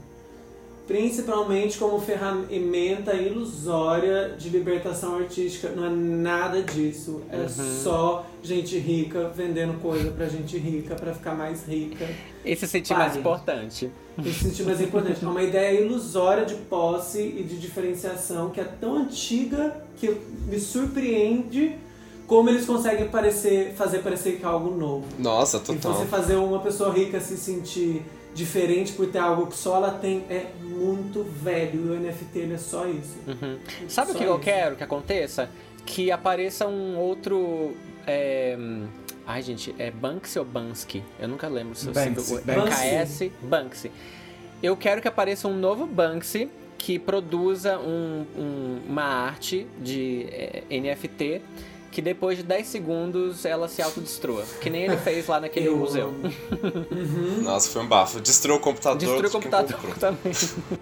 Principalmente 0.86 1.78
como 1.78 2.00
ferramenta 2.00 3.12
ilusória 3.14 4.36
de 4.38 4.48
libertação 4.48 5.16
artística. 5.16 5.68
Não 5.70 5.84
é 5.84 5.90
nada 5.90 6.62
disso. 6.62 7.22
É 7.30 7.38
uhum. 7.38 7.48
só 7.82 8.26
gente 8.42 8.78
rica 8.78 9.28
vendendo 9.28 9.80
coisa 9.80 10.10
pra 10.12 10.26
gente 10.26 10.56
rica 10.56 10.94
para 10.94 11.12
ficar 11.12 11.34
mais 11.34 11.66
rica. 11.66 12.06
E 12.44 12.54
se 12.54 12.68
sentir 12.68 12.94
mais 12.94 13.16
importante. 13.16 13.90
E 14.18 14.32
se 14.32 14.44
sentir 14.44 14.62
mais 14.62 14.80
importante. 14.80 15.24
É 15.24 15.28
uma 15.28 15.42
ideia 15.42 15.80
ilusória 15.80 16.44
de 16.44 16.54
posse 16.54 17.20
e 17.20 17.42
de 17.42 17.58
diferenciação 17.58 18.50
que 18.50 18.60
é 18.60 18.64
tão 18.64 18.96
antiga 18.96 19.84
que 19.96 20.16
me 20.46 20.60
surpreende 20.60 21.76
como 22.28 22.48
eles 22.48 22.66
conseguem 22.66 23.08
parecer, 23.08 23.72
fazer 23.76 24.00
parecer 24.00 24.38
que 24.38 24.44
é 24.44 24.48
algo 24.48 24.76
novo. 24.76 25.04
Nossa, 25.18 25.58
total. 25.58 25.76
Então 25.76 25.94
você 25.94 26.06
fazer 26.06 26.34
uma 26.36 26.58
pessoa 26.58 26.92
rica 26.92 27.20
se 27.20 27.36
sentir 27.36 28.02
diferente 28.36 28.92
por 28.92 29.06
ter 29.06 29.18
algo 29.18 29.46
que 29.46 29.56
só 29.56 29.76
ela 29.76 29.90
tem 29.90 30.24
é 30.28 30.50
muito 30.60 31.24
velho 31.24 31.86
e 31.86 31.96
o 31.96 32.00
NFT 32.00 32.38
ele 32.38 32.54
é 32.54 32.58
só 32.58 32.86
isso. 32.86 33.16
Uhum. 33.26 33.58
Sabe 33.88 34.08
só 34.08 34.14
o 34.14 34.18
que 34.18 34.24
isso. 34.24 34.32
eu 34.32 34.38
quero 34.38 34.76
que 34.76 34.84
aconteça? 34.84 35.48
Que 35.84 36.12
apareça 36.12 36.68
um 36.68 36.96
outro. 36.98 37.74
É... 38.06 38.56
Ai, 39.26 39.42
gente, 39.42 39.74
é 39.78 39.90
Banksy 39.90 40.38
ou 40.38 40.44
Bansky? 40.44 41.02
Eu 41.18 41.26
nunca 41.26 41.48
lembro 41.48 41.74
se 41.74 41.90
Banksy. 41.90 42.34
eu 42.34 42.42
BKS 42.42 43.32
Banksy. 43.42 43.90
Eu 44.62 44.76
quero 44.76 45.00
que 45.00 45.08
apareça 45.08 45.48
um 45.48 45.56
novo 45.56 45.86
Banksy 45.86 46.48
que 46.78 46.98
produza 46.98 47.78
um, 47.78 48.26
um, 48.36 48.80
uma 48.88 49.02
arte 49.02 49.66
de 49.80 50.26
é, 50.30 50.62
NFT 50.70 51.42
que 51.90 52.02
depois 52.02 52.36
de 52.36 52.44
10 52.44 52.66
segundos 52.66 53.44
ela 53.44 53.68
se 53.68 53.80
autodestrua. 53.80 54.44
Que 54.60 54.68
nem 54.68 54.84
ele 54.84 54.96
fez 54.96 55.26
lá 55.26 55.40
naquele 55.40 55.68
eu... 55.68 55.76
museu. 55.76 56.08
Uhum. 56.08 57.42
Nossa, 57.42 57.70
foi 57.70 57.82
um 57.82 57.88
bafo. 57.88 58.20
Destruiu 58.20 58.56
o 58.56 58.60
computador. 58.60 58.98
Destruiu 58.98 59.28
o 59.28 59.32
computador 59.32 59.94
também. 59.98 60.32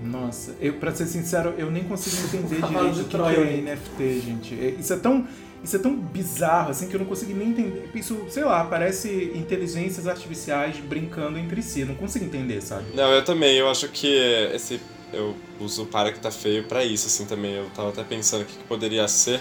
Nossa, 0.00 0.56
eu, 0.60 0.74
pra 0.74 0.92
ser 0.94 1.06
sincero, 1.06 1.54
eu 1.56 1.70
nem 1.70 1.84
consigo 1.84 2.16
entender 2.26 2.56
direito 2.66 3.00
o 3.00 3.04
que, 3.04 3.16
que 3.16 3.40
é 3.40 3.74
NFT, 3.74 4.20
gente. 4.20 4.54
É, 4.54 4.68
isso 4.78 4.92
é 4.92 4.96
tão. 4.96 5.26
Isso 5.62 5.76
é 5.76 5.78
tão 5.78 5.96
bizarro, 5.96 6.72
assim, 6.72 6.88
que 6.88 6.94
eu 6.94 7.00
não 7.00 7.06
consigo 7.06 7.32
nem 7.32 7.48
entender. 7.48 7.88
Isso, 7.94 8.26
sei 8.28 8.44
lá, 8.44 8.64
parece 8.66 9.32
inteligências 9.34 10.06
artificiais 10.06 10.76
brincando 10.76 11.38
entre 11.38 11.62
si. 11.62 11.80
Eu 11.80 11.86
não 11.86 11.94
consigo 11.94 12.26
entender, 12.26 12.60
sabe? 12.60 12.84
Não, 12.94 13.10
eu 13.10 13.24
também. 13.24 13.56
Eu 13.56 13.70
acho 13.70 13.88
que 13.88 14.08
esse. 14.52 14.78
Eu 15.10 15.34
uso 15.58 15.84
o 15.84 15.86
para 15.86 16.12
que 16.12 16.20
tá 16.20 16.30
feio 16.30 16.64
para 16.64 16.84
isso, 16.84 17.06
assim, 17.06 17.24
também. 17.24 17.54
Eu 17.54 17.70
tava 17.74 17.88
até 17.88 18.04
pensando 18.04 18.42
o 18.42 18.44
que, 18.44 18.58
que 18.58 18.64
poderia 18.64 19.08
ser. 19.08 19.40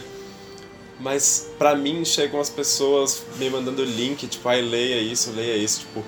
Mas 1.04 1.50
para 1.58 1.76
mim 1.76 2.06
chegam 2.06 2.40
as 2.40 2.50
pessoas 2.50 3.24
me 3.38 3.50
mandando 3.50 3.84
link, 3.84 4.26
tipo, 4.26 4.48
ai, 4.48 4.62
leia 4.62 5.02
isso, 5.02 5.32
leia 5.32 5.58
isso, 5.58 5.82
tipo, 5.82 6.02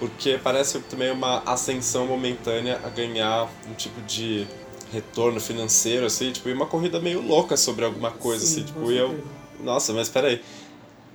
porque 0.00 0.40
parece 0.42 0.80
também 0.80 1.12
uma 1.12 1.38
ascensão 1.46 2.04
momentânea 2.04 2.80
a 2.82 2.88
ganhar 2.88 3.48
um 3.70 3.74
tipo 3.74 4.00
de 4.02 4.48
retorno 4.92 5.40
financeiro, 5.40 6.04
assim, 6.04 6.32
tipo, 6.32 6.48
e 6.48 6.52
uma 6.52 6.66
corrida 6.66 6.98
meio 6.98 7.22
louca 7.22 7.56
sobre 7.56 7.84
alguma 7.84 8.10
coisa, 8.10 8.44
Sim, 8.44 8.52
assim, 8.54 8.64
tipo, 8.64 8.90
e 8.90 8.96
eu. 8.96 9.22
Nossa, 9.62 9.92
mas 9.92 10.08
peraí. 10.08 10.42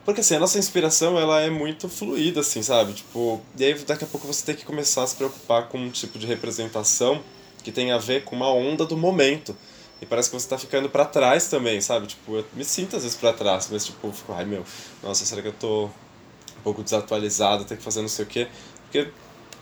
Porque 0.05 0.21
assim, 0.21 0.35
a 0.35 0.39
nossa 0.39 0.57
inspiração 0.57 1.19
ela 1.19 1.41
é 1.41 1.49
muito 1.49 1.89
fluida, 1.89 2.39
assim, 2.39 2.61
sabe? 2.61 2.93
Tipo, 2.93 3.41
e 3.57 3.65
aí 3.65 3.73
daqui 3.73 4.05
a 4.05 4.07
pouco 4.07 4.27
você 4.27 4.45
tem 4.45 4.55
que 4.55 4.63
começar 4.63 5.03
a 5.03 5.07
se 5.07 5.15
preocupar 5.15 5.67
com 5.67 5.77
um 5.77 5.89
tipo 5.89 6.17
de 6.17 6.25
representação 6.25 7.21
que 7.63 7.71
tem 7.71 7.91
a 7.91 7.97
ver 7.97 8.23
com 8.23 8.35
uma 8.35 8.49
onda 8.53 8.85
do 8.85 8.95
momento. 8.95 9.57
E 10.01 10.05
parece 10.05 10.29
que 10.29 10.35
você 10.35 10.47
tá 10.47 10.57
ficando 10.57 10.89
para 10.89 11.05
trás 11.05 11.47
também, 11.47 11.79
sabe? 11.79 12.07
Tipo, 12.07 12.37
eu 12.37 12.45
me 12.53 12.65
sinto 12.65 12.95
às 12.95 13.03
vezes 13.03 13.17
para 13.17 13.31
trás, 13.33 13.69
mas 13.71 13.85
tipo, 13.85 14.11
fico, 14.11 14.33
ai 14.33 14.45
meu, 14.45 14.63
nossa, 15.01 15.25
será 15.25 15.41
que 15.41 15.47
eu 15.47 15.53
tô 15.53 15.85
um 15.85 16.61
pouco 16.63 16.83
desatualizado, 16.83 17.65
tenho 17.65 17.77
que 17.77 17.83
fazer 17.83 18.01
não 18.01 18.09
sei 18.09 18.25
o 18.25 18.27
quê? 18.27 18.47
Porque, 18.83 19.09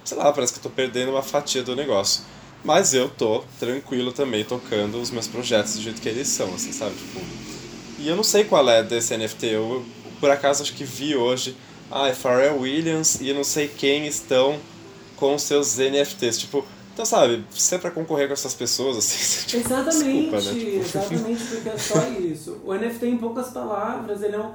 sei 0.03 0.17
lá, 0.17 0.31
parece 0.31 0.53
que 0.53 0.59
eu 0.59 0.63
tô 0.63 0.69
perdendo 0.69 1.11
uma 1.11 1.21
fatia 1.21 1.61
do 1.63 1.75
negócio. 1.75 2.23
Mas 2.63 2.93
eu 2.93 3.09
tô 3.09 3.43
tranquilo 3.59 4.13
também 4.13 4.43
tocando 4.43 4.99
os 4.99 5.11
meus 5.11 5.27
projetos 5.27 5.75
do 5.75 5.81
jeito 5.81 6.01
que 6.01 6.07
eles 6.07 6.29
são, 6.29 6.53
assim, 6.53 6.71
sabe? 6.71 6.95
Tipo, 6.95 7.19
e 7.99 8.07
eu 8.07 8.15
não 8.15 8.23
sei 8.23 8.45
qual 8.45 8.67
é 8.69 8.81
desse 8.81 9.15
NFT, 9.15 9.45
eu 9.47 9.85
por 10.19 10.31
acaso 10.31 10.63
acho 10.63 10.73
que 10.73 10.85
vi 10.85 11.15
hoje, 11.15 11.55
ah, 11.91 12.07
é 12.07 12.13
Pharrell 12.13 12.59
Williams 12.59 13.19
e 13.19 13.33
não 13.33 13.43
sei 13.43 13.67
quem 13.67 14.07
estão 14.07 14.57
com 15.17 15.37
seus 15.37 15.77
NFTs. 15.77 16.39
Tipo, 16.39 16.65
então, 16.93 17.05
sabe, 17.05 17.43
se 17.49 17.73
é 17.73 17.77
pra 17.79 17.89
concorrer 17.89 18.27
com 18.27 18.33
essas 18.33 18.53
pessoas, 18.53 18.97
assim, 18.97 19.47
tipo, 19.59 19.67
Exatamente, 19.67 20.29
desculpa, 20.29 20.37
né? 20.37 20.59
tipo... 20.59 20.77
exatamente, 20.77 21.43
porque 21.45 21.69
é 21.69 21.77
só 21.77 22.07
isso. 22.09 22.61
O 22.63 22.73
NFT, 22.73 23.07
em 23.07 23.17
poucas 23.17 23.49
palavras, 23.49 24.21
ele 24.21 24.35
é 24.35 24.39
um. 24.39 24.51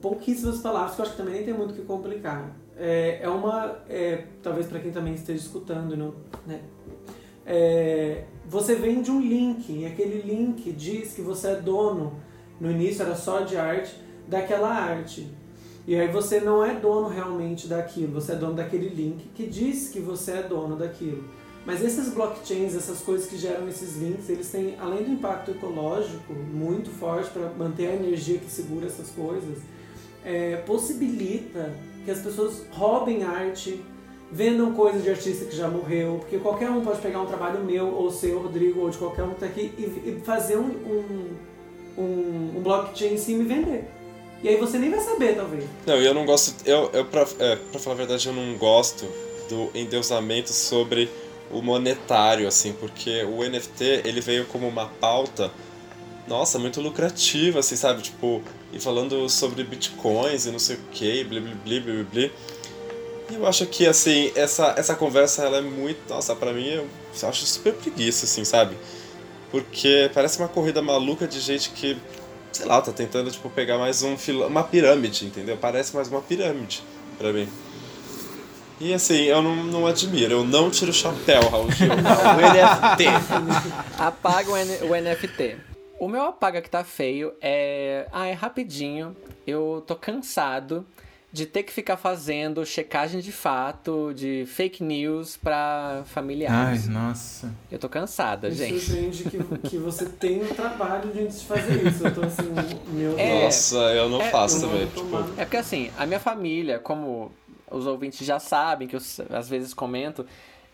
Pouquíssimas 0.00 0.60
palavras, 0.60 0.94
que 0.94 1.00
eu 1.02 1.04
acho 1.04 1.12
que 1.12 1.18
também 1.18 1.34
nem 1.34 1.44
tem 1.44 1.52
muito 1.52 1.72
o 1.72 1.74
que 1.74 1.82
complicar. 1.82 2.56
É, 2.76 3.20
é 3.22 3.28
uma. 3.28 3.82
É, 3.88 4.24
talvez 4.42 4.66
para 4.66 4.80
quem 4.80 4.92
também 4.92 5.12
esteja 5.12 5.44
escutando, 5.44 5.94
não, 5.94 6.14
né? 6.46 6.60
É, 7.44 8.24
você 8.48 8.74
vende 8.74 9.10
um 9.10 9.20
link, 9.20 9.70
e 9.70 9.84
aquele 9.84 10.22
link 10.22 10.72
diz 10.72 11.12
que 11.12 11.20
você 11.20 11.48
é 11.48 11.56
dono. 11.56 12.14
No 12.58 12.70
início 12.70 13.02
era 13.02 13.14
só 13.14 13.40
de 13.40 13.58
arte, 13.58 13.94
daquela 14.26 14.68
arte. 14.68 15.28
E 15.86 15.94
aí 15.94 16.08
você 16.08 16.40
não 16.40 16.64
é 16.64 16.74
dono 16.74 17.08
realmente 17.08 17.66
daquilo, 17.66 18.14
você 18.14 18.32
é 18.32 18.36
dono 18.36 18.54
daquele 18.54 18.88
link 18.88 19.28
que 19.34 19.46
diz 19.46 19.90
que 19.90 20.00
você 20.00 20.32
é 20.32 20.42
dono 20.42 20.76
daquilo. 20.76 21.24
Mas 21.66 21.82
esses 21.82 22.10
blockchains, 22.10 22.74
essas 22.74 23.00
coisas 23.00 23.26
que 23.26 23.38
geram 23.38 23.66
esses 23.68 23.96
links, 23.96 24.28
eles 24.28 24.50
têm, 24.50 24.76
além 24.78 25.02
do 25.02 25.10
impacto 25.12 25.50
ecológico 25.50 26.32
muito 26.32 26.90
forte 26.90 27.30
para 27.30 27.48
manter 27.50 27.88
a 27.88 27.94
energia 27.94 28.38
que 28.38 28.50
segura 28.50 28.86
essas 28.86 29.08
coisas, 29.10 29.58
é, 30.24 30.56
possibilita 30.66 31.74
que 32.04 32.10
as 32.10 32.20
pessoas 32.20 32.62
roubem 32.70 33.24
arte, 33.24 33.82
vendam 34.30 34.74
coisas 34.74 35.02
de 35.02 35.08
artista 35.08 35.46
que 35.46 35.56
já 35.56 35.68
morreu, 35.68 36.18
porque 36.20 36.38
qualquer 36.38 36.68
um 36.70 36.82
pode 36.82 37.00
pegar 37.00 37.20
um 37.22 37.26
trabalho 37.26 37.64
meu, 37.64 37.94
ou 37.94 38.10
seu, 38.10 38.40
Rodrigo, 38.40 38.80
ou 38.80 38.90
de 38.90 38.98
qualquer 38.98 39.22
um 39.22 39.30
que 39.30 39.34
está 39.34 39.46
aqui, 39.46 39.72
e, 39.78 39.82
e 39.82 40.22
fazer 40.22 40.58
um, 40.58 40.68
um, 40.68 41.36
um, 41.96 42.58
um 42.58 42.62
blockchain 42.62 43.14
em 43.14 43.18
cima 43.18 43.42
e 43.42 43.46
vender. 43.46 43.84
E 44.42 44.48
aí 44.48 44.56
você 44.58 44.78
nem 44.78 44.90
vai 44.90 45.00
saber, 45.00 45.36
talvez. 45.36 45.64
Não, 45.86 45.94
eu 45.94 46.12
não 46.12 46.26
gosto. 46.26 46.54
Eu, 46.66 46.90
eu 46.92 47.06
pra, 47.06 47.26
é, 47.38 47.56
pra 47.56 47.80
falar 47.80 47.94
a 47.94 47.98
verdade, 47.98 48.28
eu 48.28 48.34
não 48.34 48.58
gosto 48.58 49.06
do 49.48 49.70
endeusamento 49.74 50.52
sobre 50.52 51.08
o 51.54 51.62
monetário, 51.62 52.48
assim, 52.48 52.72
porque 52.72 53.22
o 53.22 53.48
NFT 53.48 54.02
ele 54.04 54.20
veio 54.20 54.44
como 54.46 54.66
uma 54.66 54.86
pauta, 54.86 55.50
nossa, 56.26 56.58
muito 56.58 56.80
lucrativa, 56.80 57.60
assim, 57.60 57.76
sabe? 57.76 58.02
Tipo, 58.02 58.42
e 58.72 58.80
falando 58.80 59.28
sobre 59.28 59.62
bitcoins 59.62 60.46
e 60.46 60.50
não 60.50 60.58
sei 60.58 60.76
o 60.76 60.80
que, 60.90 61.22
blá 61.24 61.40
blá 61.40 61.50
blá 61.64 61.80
blá 61.80 62.04
blá. 62.12 62.30
E 63.30 63.34
eu 63.34 63.46
acho 63.46 63.66
que, 63.66 63.86
assim, 63.86 64.32
essa, 64.34 64.74
essa 64.76 64.94
conversa 64.94 65.44
ela 65.44 65.58
é 65.58 65.62
muito, 65.62 66.00
nossa, 66.08 66.34
pra 66.34 66.52
mim 66.52 66.68
eu 66.68 66.88
acho 67.22 67.46
super 67.46 67.72
preguiça, 67.72 68.26
assim, 68.26 68.44
sabe? 68.44 68.76
Porque 69.50 70.10
parece 70.12 70.38
uma 70.38 70.48
corrida 70.48 70.82
maluca 70.82 71.26
de 71.26 71.40
gente 71.40 71.70
que, 71.70 71.96
sei 72.52 72.66
lá, 72.66 72.82
tá 72.82 72.92
tentando, 72.92 73.30
tipo, 73.30 73.48
pegar 73.48 73.78
mais 73.78 74.02
um 74.02 74.16
uma 74.46 74.64
pirâmide, 74.64 75.26
entendeu? 75.26 75.56
Parece 75.56 75.94
mais 75.94 76.08
uma 76.08 76.20
pirâmide 76.20 76.82
pra 77.16 77.32
mim. 77.32 77.48
E 78.84 78.92
assim, 78.92 79.22
eu 79.22 79.40
não, 79.40 79.56
não 79.64 79.86
admiro, 79.86 80.34
eu 80.34 80.44
não 80.44 80.68
tiro 80.68 80.90
o 80.90 80.94
chapéu, 80.94 81.48
Raul 81.48 81.72
Gil. 81.72 81.88
o 81.90 81.96
NFT. 81.96 83.06
Apaga 83.98 84.50
o, 84.50 84.56
N 84.58 84.76
o 84.82 84.94
NFT. 84.94 85.56
O 85.98 86.06
meu 86.06 86.24
apaga 86.24 86.60
que 86.60 86.68
tá 86.68 86.84
feio 86.84 87.32
é. 87.40 88.06
Ah, 88.12 88.26
é 88.26 88.34
rapidinho. 88.34 89.16
Eu 89.46 89.82
tô 89.86 89.96
cansado 89.96 90.84
de 91.34 91.46
ter 91.46 91.64
que 91.64 91.72
ficar 91.72 91.96
fazendo 91.96 92.64
checagem 92.64 93.20
de 93.20 93.32
fato, 93.32 94.12
de 94.14 94.44
fake 94.46 94.84
news 94.84 95.36
pra 95.36 96.02
familiares. 96.04 96.86
Ai, 96.86 96.94
nossa. 96.94 97.52
Eu 97.72 97.78
tô 97.78 97.88
cansada, 97.88 98.50
Me 98.50 98.54
gente. 98.54 98.80
surpreende 98.80 99.24
que, 99.24 99.68
que 99.68 99.76
você 99.78 100.04
tem 100.04 100.42
o 100.42 100.54
trabalho 100.54 101.10
de 101.10 101.44
fazer 101.44 101.88
isso. 101.88 102.06
Eu 102.06 102.14
tô 102.14 102.20
assim, 102.20 102.52
meu 102.92 103.18
é, 103.18 103.46
Nossa, 103.46 103.76
eu 103.76 104.08
não 104.08 104.22
é, 104.22 104.30
faço 104.30 104.60
também. 104.60 104.86
Tipo... 104.86 105.16
É 105.36 105.44
porque 105.44 105.56
assim, 105.56 105.90
a 105.98 106.06
minha 106.06 106.20
família, 106.20 106.78
como 106.78 107.32
os 107.70 107.86
ouvintes 107.86 108.26
já 108.26 108.38
sabem, 108.38 108.88
que 108.88 108.96
eu 108.96 109.00
às 109.30 109.48
vezes 109.48 109.74
comento, 109.74 110.26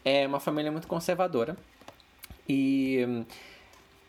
é 0.05 0.27
uma 0.27 0.41
família 0.41 0.71
muito 0.71 0.87
conservadora. 0.87 1.57
E. 2.49 3.25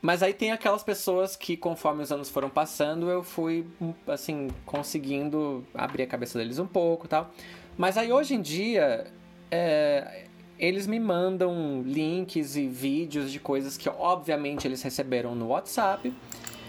Mas 0.02 0.24
aí 0.24 0.34
tem 0.34 0.52
aquelas 0.52 0.82
pessoas 0.82 1.36
que, 1.36 1.56
conforme 1.56 2.02
os 2.02 2.12
anos 2.12 2.28
foram 2.28 2.50
passando, 2.50 3.08
eu 3.08 3.22
fui, 3.22 3.68
assim, 4.08 4.50
conseguindo 4.66 5.64
abrir 5.76 6.04
a 6.04 6.08
cabeça 6.08 6.40
deles 6.40 6.58
um 6.58 6.66
pouco 6.66 7.08
tal. 7.08 7.30
Mas 7.78 7.98
aí 7.98 8.12
hoje 8.12 8.34
em 8.34 8.42
dia, 8.42 9.06
é, 9.52 10.26
eles 10.58 10.88
me 10.88 11.00
mandam 11.00 11.84
links 11.86 12.56
e 12.56 12.68
vídeos 12.68 13.32
de 13.32 13.40
coisas 13.40 13.78
que, 13.78 13.90
obviamente, 13.90 14.68
eles 14.68 14.82
receberam 14.82 15.36
no 15.36 15.50
WhatsApp. 15.50 16.12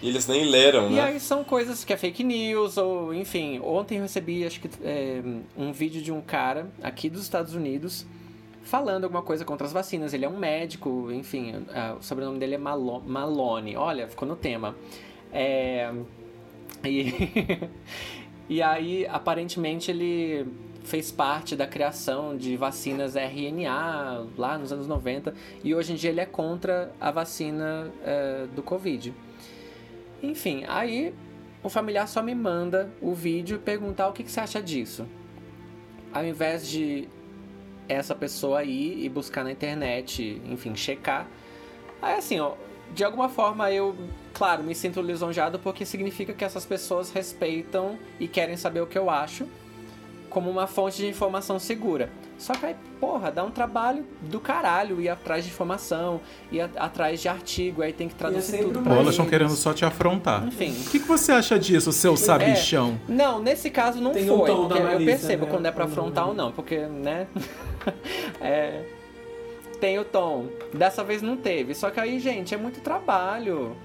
E 0.03 0.09
eles 0.09 0.27
nem 0.27 0.43
leram, 0.43 0.87
e 0.87 0.89
né? 0.89 0.95
E 0.97 0.99
aí 0.99 1.19
são 1.19 1.45
coisas 1.45 1.85
que 1.85 1.93
é 1.93 1.97
fake 1.97 2.25
news, 2.25 2.77
ou 2.77 3.13
enfim. 3.13 3.59
Ontem 3.63 3.95
eu 3.95 4.01
recebi, 4.01 4.45
acho 4.45 4.59
que, 4.59 4.69
é, 4.83 5.21
um 5.57 5.71
vídeo 5.71 6.01
de 6.01 6.11
um 6.11 6.19
cara 6.19 6.67
aqui 6.83 7.09
dos 7.09 7.21
Estados 7.21 7.55
Unidos 7.55 8.05
falando 8.63 9.05
alguma 9.05 9.21
coisa 9.21 9.45
contra 9.45 9.65
as 9.65 9.71
vacinas. 9.71 10.13
Ele 10.13 10.25
é 10.25 10.29
um 10.29 10.37
médico, 10.37 11.09
enfim, 11.09 11.53
o 11.97 12.03
sobrenome 12.03 12.37
dele 12.37 12.55
é 12.55 12.57
Malo 12.57 13.01
Malone. 13.05 13.77
Olha, 13.77 14.05
ficou 14.07 14.27
no 14.27 14.35
tema. 14.35 14.75
É, 15.31 15.89
e, 16.83 17.69
e 18.49 18.61
aí, 18.61 19.07
aparentemente, 19.07 19.89
ele 19.89 20.45
fez 20.83 21.11
parte 21.11 21.55
da 21.55 21.65
criação 21.65 22.35
de 22.35 22.57
vacinas 22.57 23.15
RNA 23.15 24.25
lá 24.37 24.57
nos 24.57 24.73
anos 24.73 24.85
90 24.85 25.33
e 25.63 25.73
hoje 25.73 25.93
em 25.93 25.95
dia 25.95 26.09
ele 26.09 26.19
é 26.19 26.25
contra 26.25 26.91
a 26.99 27.09
vacina 27.09 27.89
é, 28.03 28.47
do 28.53 28.61
Covid. 28.61 29.13
Enfim, 30.23 30.63
aí 30.69 31.13
o 31.61 31.67
familiar 31.67 32.07
só 32.07 32.23
me 32.23 32.33
manda 32.33 32.89
o 33.01 33.13
vídeo 33.13 33.57
e 33.57 33.59
perguntar 33.59 34.07
o 34.07 34.13
que, 34.13 34.23
que 34.23 34.31
você 34.31 34.39
acha 34.39 34.61
disso. 34.61 35.05
Ao 36.13 36.25
invés 36.25 36.65
de 36.65 37.09
essa 37.89 38.15
pessoa 38.15 38.63
ir 38.63 39.03
e 39.03 39.09
buscar 39.09 39.43
na 39.43 39.51
internet, 39.51 40.41
enfim, 40.45 40.73
checar. 40.75 41.27
Aí 42.01 42.17
assim, 42.17 42.39
ó, 42.39 42.53
de 42.93 43.03
alguma 43.03 43.27
forma 43.27 43.69
eu, 43.69 43.95
claro, 44.33 44.63
me 44.63 44.73
sinto 44.73 45.01
lisonjado 45.01 45.59
porque 45.59 45.85
significa 45.85 46.31
que 46.31 46.45
essas 46.45 46.65
pessoas 46.65 47.11
respeitam 47.11 47.99
e 48.17 48.25
querem 48.25 48.55
saber 48.55 48.79
o 48.79 48.87
que 48.87 48.97
eu 48.97 49.09
acho 49.09 49.45
como 50.29 50.49
uma 50.49 50.67
fonte 50.67 50.97
de 50.97 51.07
informação 51.07 51.59
segura. 51.59 52.09
Só 52.37 52.53
que 52.53 52.65
aí, 52.65 52.75
porra, 52.99 53.31
dá 53.31 53.43
um 53.43 53.51
trabalho 53.51 54.05
do 54.21 54.39
caralho 54.39 54.99
ir 54.99 55.09
atrás 55.09 55.45
de 55.45 55.51
informação, 55.51 56.19
ir 56.51 56.61
atrás 56.61 57.21
de 57.21 57.27
artigo, 57.27 57.81
aí 57.81 57.93
tem 57.93 58.07
que 58.07 58.15
traduzir 58.15 58.55
é 58.55 58.63
tudo 58.63 58.81
pra 58.81 58.93
Ou 58.93 58.99
elas 58.99 59.11
estão 59.11 59.25
querendo 59.25 59.51
só 59.51 59.73
te 59.73 59.85
afrontar. 59.85 60.45
Enfim. 60.47 60.71
O 60.85 60.89
que, 60.89 60.99
que 60.99 61.07
você 61.07 61.31
acha 61.31 61.57
disso, 61.57 61.91
seu 61.91 62.17
sabichão? 62.17 62.99
É, 63.07 63.11
não, 63.11 63.39
nesse 63.39 63.69
caso 63.69 64.01
não 64.01 64.11
tem 64.11 64.27
foi. 64.27 64.51
Um 64.51 64.67
eu 64.69 65.05
percebo 65.05 65.45
né? 65.45 65.51
quando 65.51 65.65
é 65.65 65.71
pra 65.71 65.85
afrontar 65.85 66.27
ou 66.27 66.33
não, 66.33 66.51
porque, 66.51 66.77
né? 66.79 67.27
é, 68.41 68.81
tem 69.79 69.99
o 69.99 70.05
tom. 70.05 70.47
Dessa 70.73 71.03
vez 71.03 71.21
não 71.21 71.37
teve. 71.37 71.73
Só 71.75 71.89
que 71.89 71.99
aí, 71.99 72.19
gente, 72.19 72.53
é 72.53 72.57
muito 72.57 72.81
trabalho. 72.81 73.75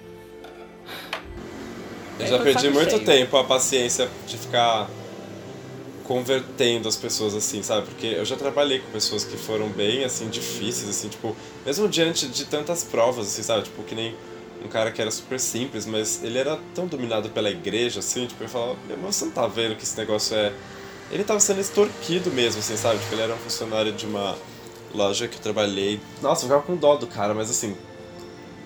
Eu 2.19 2.27
já 2.27 2.39
perdi 2.39 2.71
muito 2.71 2.91
cheio. 2.91 3.05
tempo 3.05 3.37
a 3.37 3.45
paciência 3.45 4.09
de 4.27 4.37
ficar 4.37 4.89
convertendo 6.09 6.89
as 6.89 6.97
pessoas 6.97 7.35
assim, 7.35 7.63
sabe? 7.63 7.87
Porque 7.87 8.07
eu 8.07 8.25
já 8.25 8.35
trabalhei 8.35 8.79
com 8.79 8.91
pessoas 8.91 9.25
que 9.25 9.37
foram 9.37 9.69
bem 9.69 10.05
assim 10.05 10.29
difíceis 10.29 10.89
assim, 10.89 11.09
tipo, 11.09 11.37
mesmo 11.67 11.87
diante 11.87 12.27
de 12.27 12.47
tantas 12.47 12.83
provas 12.83 13.27
assim, 13.27 13.43
sabe? 13.43 13.65
Tipo, 13.65 13.83
que 13.83 13.95
nem 13.95 14.17
um 14.65 14.69
cara 14.69 14.91
que 14.91 15.03
era 15.03 15.11
super 15.11 15.39
simples, 15.39 15.85
mas 15.85 16.25
ele 16.25 16.39
era 16.39 16.59
tão 16.75 16.87
dominado 16.87 17.29
pela 17.29 17.51
igreja 17.51 18.01
assim, 18.01 18.27
tipo, 18.27 18.43
eu 18.43 18.49
falava, 18.49 18.77
meu, 18.89 18.97
você 18.97 19.27
não 19.27 19.33
tá 19.33 19.47
vendo 19.47 19.77
que 19.77 19.85
esse 19.85 19.99
negócio 19.99 20.35
é 20.35 20.53
ele 21.11 21.25
tava 21.25 21.41
sendo 21.41 21.61
extorquido 21.61 22.31
mesmo, 22.31 22.61
assim, 22.61 22.77
sabe? 22.77 22.99
Tipo, 23.01 23.15
ele 23.15 23.23
era 23.23 23.35
um 23.35 23.39
funcionário 23.39 23.93
de 23.93 24.07
uma 24.07 24.37
loja 24.95 25.29
que 25.29 25.37
eu 25.37 25.43
trabalhei. 25.43 26.01
Nossa, 26.23 26.45
eu 26.45 26.49
ficava 26.49 26.63
com 26.63 26.77
dó 26.77 26.97
do 26.97 27.07
cara, 27.07 27.35
mas 27.35 27.51
assim, 27.51 27.77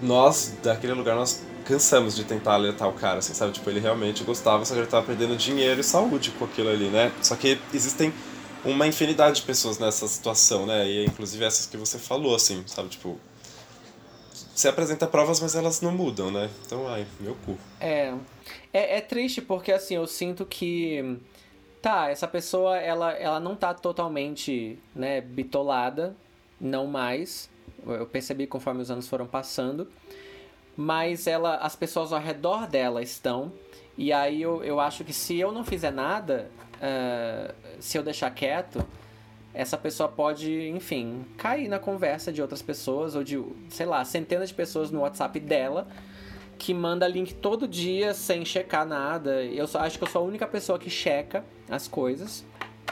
nós, 0.00 0.54
daquele 0.62 0.92
lugar, 0.92 1.16
nós 1.16 1.42
cansamos 1.62 2.14
de 2.14 2.24
tentar 2.24 2.54
alertar 2.54 2.88
o 2.88 2.92
cara, 2.92 3.18
assim, 3.18 3.34
sabe? 3.34 3.52
Tipo, 3.52 3.70
ele 3.70 3.80
realmente 3.80 4.22
gostava, 4.24 4.64
só 4.64 4.74
que 4.74 4.80
ele 4.80 4.86
tava 4.86 5.06
perdendo 5.06 5.36
dinheiro 5.36 5.80
e 5.80 5.84
saúde 5.84 6.30
com 6.32 6.44
aquilo 6.44 6.68
ali, 6.68 6.88
né? 6.88 7.12
Só 7.22 7.34
que 7.36 7.58
existem 7.72 8.12
uma 8.64 8.86
infinidade 8.86 9.40
de 9.40 9.42
pessoas 9.42 9.78
nessa 9.78 10.06
situação, 10.06 10.66
né? 10.66 10.86
E 10.88 11.04
inclusive 11.04 11.44
essas 11.44 11.66
que 11.66 11.76
você 11.76 11.98
falou, 11.98 12.34
assim, 12.34 12.62
sabe? 12.66 12.88
Tipo, 12.90 13.18
você 14.54 14.68
apresenta 14.68 15.06
provas, 15.06 15.40
mas 15.40 15.54
elas 15.54 15.80
não 15.80 15.92
mudam, 15.92 16.30
né? 16.30 16.50
Então, 16.66 16.86
ai, 16.86 17.06
meu 17.18 17.36
cu. 17.46 17.56
É. 17.80 18.14
É, 18.72 18.98
é 18.98 19.00
triste 19.00 19.40
porque, 19.40 19.72
assim, 19.72 19.94
eu 19.94 20.06
sinto 20.06 20.44
que. 20.44 21.18
Tá, 21.80 22.10
essa 22.10 22.28
pessoa, 22.28 22.76
ela, 22.76 23.12
ela 23.12 23.40
não 23.40 23.56
tá 23.56 23.74
totalmente, 23.74 24.78
né, 24.94 25.20
bitolada, 25.20 26.14
não 26.60 26.86
mais. 26.86 27.50
Eu 27.84 28.06
percebi 28.06 28.46
conforme 28.46 28.80
os 28.82 28.90
anos 28.90 29.08
foram 29.08 29.26
passando 29.26 29.88
mas 30.76 31.26
ela, 31.26 31.56
as 31.56 31.76
pessoas 31.76 32.12
ao 32.12 32.20
redor 32.20 32.66
dela 32.66 33.02
estão. 33.02 33.52
E 33.96 34.12
aí 34.12 34.40
eu, 34.40 34.64
eu 34.64 34.80
acho 34.80 35.04
que 35.04 35.12
se 35.12 35.38
eu 35.38 35.52
não 35.52 35.64
fizer 35.64 35.90
nada, 35.90 36.50
uh, 36.76 37.54
se 37.78 37.98
eu 37.98 38.02
deixar 38.02 38.30
quieto, 38.30 38.84
essa 39.54 39.76
pessoa 39.76 40.08
pode, 40.08 40.68
enfim, 40.68 41.24
cair 41.36 41.68
na 41.68 41.78
conversa 41.78 42.32
de 42.32 42.40
outras 42.40 42.62
pessoas, 42.62 43.14
ou 43.14 43.22
de, 43.22 43.42
sei 43.68 43.84
lá, 43.84 44.02
centenas 44.04 44.48
de 44.48 44.54
pessoas 44.54 44.90
no 44.90 45.00
WhatsApp 45.00 45.38
dela, 45.40 45.86
que 46.58 46.72
manda 46.72 47.06
link 47.06 47.34
todo 47.34 47.68
dia 47.68 48.14
sem 48.14 48.44
checar 48.44 48.86
nada. 48.86 49.44
Eu 49.44 49.66
só, 49.66 49.80
acho 49.80 49.98
que 49.98 50.04
eu 50.04 50.08
sou 50.08 50.22
a 50.22 50.24
única 50.24 50.46
pessoa 50.46 50.78
que 50.78 50.88
checa 50.88 51.44
as 51.68 51.86
coisas. 51.86 52.44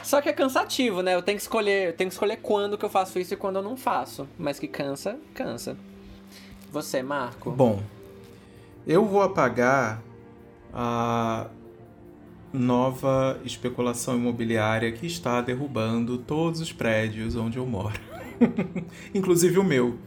Só 0.03 0.21
que 0.21 0.29
é 0.29 0.33
cansativo, 0.33 1.01
né? 1.01 1.15
Eu 1.15 1.21
tenho 1.21 1.37
que 1.37 1.43
escolher, 1.43 1.89
eu 1.89 1.93
tenho 1.93 2.09
que 2.09 2.13
escolher 2.13 2.37
quando 2.37 2.77
que 2.77 2.85
eu 2.85 2.89
faço 2.89 3.19
isso 3.19 3.33
e 3.33 3.37
quando 3.37 3.57
eu 3.57 3.61
não 3.61 3.75
faço. 3.75 4.27
Mas 4.37 4.59
que 4.59 4.67
cansa, 4.67 5.17
cansa. 5.33 5.77
Você, 6.71 7.03
Marco? 7.03 7.51
Bom, 7.51 7.83
eu 8.87 9.05
vou 9.05 9.21
apagar 9.21 10.01
a 10.73 11.47
nova 12.53 13.37
especulação 13.43 14.15
imobiliária 14.15 14.89
que 14.93 15.05
está 15.05 15.41
derrubando 15.41 16.17
todos 16.17 16.61
os 16.61 16.71
prédios 16.71 17.35
onde 17.35 17.57
eu 17.57 17.65
moro. 17.65 17.99
Inclusive 19.13 19.59
o 19.59 19.63
meu. 19.65 19.97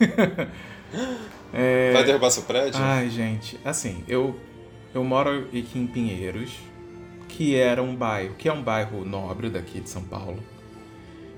é... 1.52 1.92
Vai 1.92 2.04
derrubar 2.04 2.30
seu 2.30 2.44
prédio? 2.44 2.80
Ai, 2.82 3.10
gente, 3.10 3.60
assim, 3.62 4.02
eu, 4.08 4.34
eu 4.94 5.04
moro 5.04 5.46
aqui 5.48 5.78
em 5.78 5.86
Pinheiros, 5.86 6.56
que 7.28 7.54
era 7.54 7.82
um 7.82 7.94
bairro, 7.94 8.34
que 8.36 8.48
é 8.48 8.52
um 8.52 8.62
bairro 8.62 9.04
nobre 9.04 9.50
daqui 9.50 9.78
de 9.78 9.90
São 9.90 10.02
Paulo, 10.02 10.38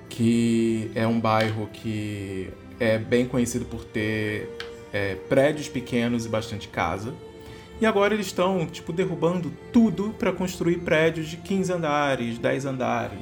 que 0.09 0.93
é 0.95 1.05
um 1.05 1.19
bairro 1.19 1.69
que 1.73 2.53
é 2.85 2.99
bem 2.99 3.27
conhecido 3.27 3.65
por 3.65 3.85
ter 3.85 4.49
é, 4.93 5.17
prédios 5.29 5.69
pequenos 5.69 6.27
e 6.27 6.29
bastante 6.29 6.69
casa. 6.69 7.15
E 7.81 7.87
agora 7.87 8.15
eles 8.15 8.27
estão, 8.27 8.67
tipo, 8.67 8.93
derrubando 8.93 9.53
tudo 9.73 10.15
para 10.19 10.33
construir 10.33 10.79
prédios 10.79 11.29
de 11.29 11.37
15 11.37 11.73
andares, 11.73 12.39
10 12.39 12.67
andares, 12.67 13.19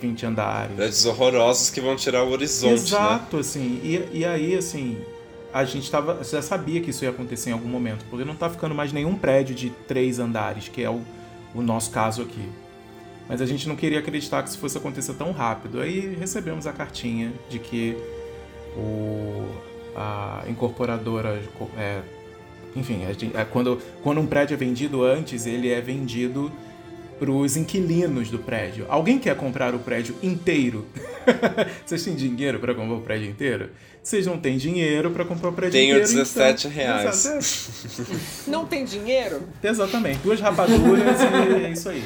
20 0.00 0.26
andares. 0.26 0.74
Prédios 0.74 1.06
horrorosos 1.06 1.70
que 1.70 1.80
vão 1.80 1.94
tirar 1.94 2.24
o 2.24 2.30
horizonte, 2.30 2.70
né? 2.70 2.74
Exato, 2.74 3.36
né? 3.36 3.40
assim. 3.40 3.80
E, 3.84 4.18
e 4.18 4.24
aí, 4.24 4.56
assim, 4.56 4.98
a 5.52 5.64
gente 5.64 5.88
tava, 5.90 6.24
já 6.24 6.42
sabia 6.42 6.80
que 6.80 6.90
isso 6.90 7.04
ia 7.04 7.10
acontecer 7.10 7.50
em 7.50 7.52
algum 7.52 7.68
momento, 7.68 8.04
porque 8.10 8.24
não 8.24 8.34
tá 8.34 8.50
ficando 8.50 8.74
mais 8.74 8.92
nenhum 8.92 9.14
prédio 9.14 9.54
de 9.54 9.70
três 9.70 10.18
andares, 10.18 10.68
que 10.68 10.82
é 10.82 10.90
o, 10.90 11.00
o 11.54 11.62
nosso 11.62 11.90
caso 11.90 12.22
aqui. 12.22 12.48
Mas 13.28 13.40
a 13.40 13.46
gente 13.46 13.68
não 13.68 13.76
queria 13.76 14.00
acreditar 14.00 14.42
que 14.42 14.48
isso 14.48 14.58
fosse 14.58 14.76
acontecer 14.78 15.14
tão 15.14 15.32
rápido. 15.32 15.80
Aí 15.80 16.16
recebemos 16.18 16.66
a 16.66 16.72
cartinha 16.72 17.32
de 17.48 17.58
que 17.58 17.96
o, 18.76 19.48
a 19.94 20.44
incorporadora. 20.48 21.42
É, 21.76 22.00
enfim, 22.74 23.00
é, 23.04 23.44
quando, 23.44 23.80
quando 24.02 24.20
um 24.20 24.26
prédio 24.26 24.54
é 24.54 24.56
vendido 24.56 25.02
antes, 25.02 25.46
ele 25.46 25.70
é 25.70 25.80
vendido 25.80 26.52
para 27.18 27.30
os 27.30 27.56
inquilinos 27.56 28.30
do 28.30 28.38
prédio. 28.38 28.84
Alguém 28.88 29.18
quer 29.18 29.34
comprar 29.36 29.74
o 29.74 29.78
prédio 29.78 30.14
inteiro? 30.22 30.86
Vocês 31.84 32.04
têm 32.04 32.14
dinheiro 32.14 32.58
para 32.58 32.74
comprar 32.74 32.96
o 32.96 33.00
prédio 33.00 33.30
inteiro? 33.30 33.70
Vocês 34.02 34.26
não 34.26 34.38
têm 34.38 34.56
dinheiro 34.56 35.10
para 35.10 35.24
comprar 35.24 35.48
o 35.48 35.52
prédio 35.52 35.72
Tenho 35.72 35.96
inteiro. 35.96 36.06
Tenho 36.06 36.18
17 36.20 36.68
então... 36.68 36.76
reais. 36.76 37.26
Exato. 37.26 38.12
Não 38.46 38.66
tem 38.66 38.84
dinheiro? 38.84 39.42
Exatamente. 39.62 40.18
Duas 40.18 40.40
rapaduras 40.40 41.20
e 41.20 41.64
é 41.64 41.70
isso 41.70 41.88
aí. 41.88 42.04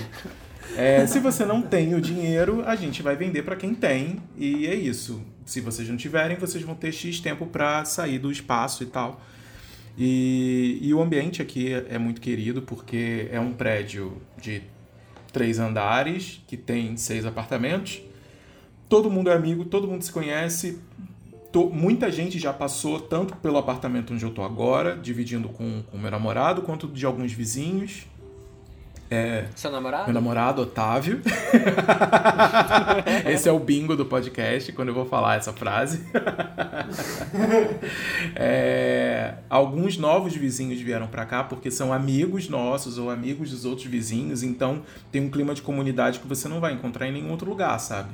É, 0.76 1.06
se 1.06 1.18
você 1.18 1.44
não 1.44 1.62
tem 1.62 1.94
o 1.94 2.00
dinheiro, 2.00 2.62
a 2.64 2.76
gente 2.76 3.02
vai 3.02 3.16
vender 3.16 3.42
para 3.42 3.56
quem 3.56 3.74
tem 3.74 4.20
e 4.36 4.66
é 4.66 4.74
isso. 4.74 5.22
Se 5.44 5.60
vocês 5.60 5.88
não 5.88 5.96
tiverem, 5.96 6.36
vocês 6.36 6.62
vão 6.62 6.74
ter 6.74 6.92
X 6.92 7.20
tempo 7.20 7.46
para 7.46 7.84
sair 7.84 8.18
do 8.18 8.30
espaço 8.30 8.82
e 8.82 8.86
tal. 8.86 9.20
E, 9.98 10.78
e 10.80 10.94
o 10.94 11.02
ambiente 11.02 11.42
aqui 11.42 11.72
é 11.72 11.98
muito 11.98 12.20
querido 12.20 12.62
porque 12.62 13.28
é 13.30 13.40
um 13.40 13.52
prédio 13.52 14.16
de 14.40 14.62
três 15.32 15.58
andares 15.58 16.40
que 16.46 16.56
tem 16.56 16.96
seis 16.96 17.26
apartamentos. 17.26 18.00
Todo 18.88 19.10
mundo 19.10 19.30
é 19.30 19.34
amigo, 19.34 19.64
todo 19.64 19.86
mundo 19.86 20.02
se 20.02 20.12
conhece. 20.12 20.80
Tô, 21.52 21.68
muita 21.68 22.10
gente 22.10 22.38
já 22.38 22.52
passou 22.52 23.00
tanto 23.00 23.36
pelo 23.36 23.58
apartamento 23.58 24.14
onde 24.14 24.24
eu 24.24 24.30
tô 24.30 24.42
agora, 24.42 24.96
dividindo 24.96 25.48
com 25.48 25.82
o 25.92 25.98
meu 25.98 26.10
namorado, 26.10 26.62
quanto 26.62 26.86
de 26.86 27.04
alguns 27.04 27.32
vizinhos. 27.32 28.06
É, 29.10 29.46
Seu 29.56 29.72
namorado? 29.72 30.04
Meu 30.04 30.14
namorado, 30.14 30.62
Otávio. 30.62 31.20
Esse 33.26 33.48
é 33.48 33.52
o 33.52 33.58
bingo 33.58 33.96
do 33.96 34.06
podcast, 34.06 34.70
quando 34.70 34.90
eu 34.90 34.94
vou 34.94 35.04
falar 35.04 35.36
essa 35.36 35.52
frase. 35.52 36.06
é, 38.36 39.34
alguns 39.50 39.98
novos 39.98 40.36
vizinhos 40.36 40.80
vieram 40.80 41.08
para 41.08 41.26
cá 41.26 41.42
porque 41.42 41.72
são 41.72 41.92
amigos 41.92 42.48
nossos 42.48 42.98
ou 42.98 43.10
amigos 43.10 43.50
dos 43.50 43.64
outros 43.64 43.88
vizinhos, 43.88 44.44
então 44.44 44.82
tem 45.10 45.20
um 45.20 45.28
clima 45.28 45.54
de 45.54 45.62
comunidade 45.62 46.20
que 46.20 46.28
você 46.28 46.46
não 46.46 46.60
vai 46.60 46.72
encontrar 46.72 47.08
em 47.08 47.12
nenhum 47.12 47.32
outro 47.32 47.50
lugar, 47.50 47.76
sabe? 47.80 48.10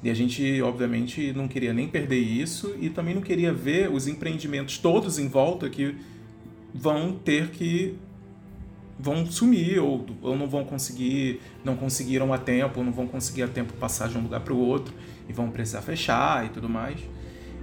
E 0.00 0.08
a 0.08 0.14
gente, 0.14 0.62
obviamente, 0.62 1.32
não 1.32 1.48
queria 1.48 1.72
nem 1.72 1.88
perder 1.88 2.20
isso 2.20 2.72
e 2.78 2.88
também 2.88 3.16
não 3.16 3.22
queria 3.22 3.52
ver 3.52 3.90
os 3.90 4.06
empreendimentos 4.06 4.78
todos 4.78 5.18
em 5.18 5.26
volta 5.26 5.68
que 5.68 5.96
vão 6.72 7.12
ter 7.12 7.48
que 7.48 7.98
vão 8.98 9.26
sumir 9.26 9.78
ou, 9.78 10.06
ou 10.22 10.36
não 10.36 10.48
vão 10.48 10.64
conseguir, 10.64 11.40
não 11.64 11.76
conseguiram 11.76 12.32
a 12.32 12.38
tempo, 12.38 12.80
ou 12.80 12.84
não 12.84 12.92
vão 12.92 13.06
conseguir 13.06 13.42
a 13.42 13.48
tempo 13.48 13.72
passar 13.74 14.08
de 14.08 14.16
um 14.16 14.22
lugar 14.22 14.40
para 14.40 14.54
o 14.54 14.58
outro 14.58 14.94
e 15.28 15.32
vão 15.32 15.50
precisar 15.50 15.82
fechar 15.82 16.46
e 16.46 16.48
tudo 16.48 16.68
mais. 16.68 16.98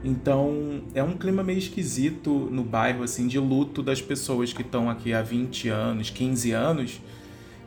Então, 0.03 0.83
é 0.93 1.01
um 1.01 1.13
clima 1.17 1.43
meio 1.43 1.57
esquisito 1.57 2.29
no 2.51 2.63
bairro 2.63 3.03
assim 3.03 3.25
de 3.25 3.39
luto 3.39 3.81
das 3.81 4.01
pessoas 4.01 4.51
que 4.51 4.61
estão 4.61 4.89
aqui 4.89 5.13
há 5.13 5.21
20 5.21 5.69
anos, 5.69 6.09
15 6.09 6.51
anos, 6.51 7.01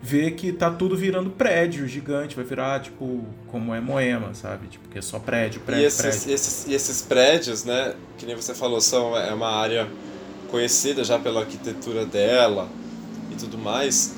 vê 0.03 0.31
que 0.31 0.53
tá 0.53 0.71
tudo 0.71 0.95
virando 0.95 1.31
prédio 1.31 1.89
gigante, 1.89 2.37
vai 2.37 2.45
virar, 2.45 2.81
tipo, 2.81 3.25
como 3.49 3.75
é 3.75 3.81
Moema, 3.81 4.35
sabe? 4.35 4.69
Tipo, 4.69 4.87
que 4.91 4.99
é 4.99 5.03
só 5.03 5.19
prédio, 5.19 5.63
prédio, 5.63 5.85
e 5.85 5.87
esses, 5.87 6.01
prédio. 6.01 6.35
Esses, 6.35 6.67
e 6.69 6.75
esses 6.75 7.03
prédios, 7.03 7.65
né, 7.65 7.95
que 8.19 8.27
nem 8.27 8.37
você 8.37 8.55
falou, 8.55 8.83
são, 8.83 9.17
é 9.17 9.33
uma 9.33 9.51
área 9.51 9.89
conhecida 10.51 11.03
já 11.03 11.19
pela 11.19 11.41
arquitetura 11.41 12.05
dela 12.05 12.69
e 13.37 13.39
tudo 13.39 13.59
mais. 13.59 14.15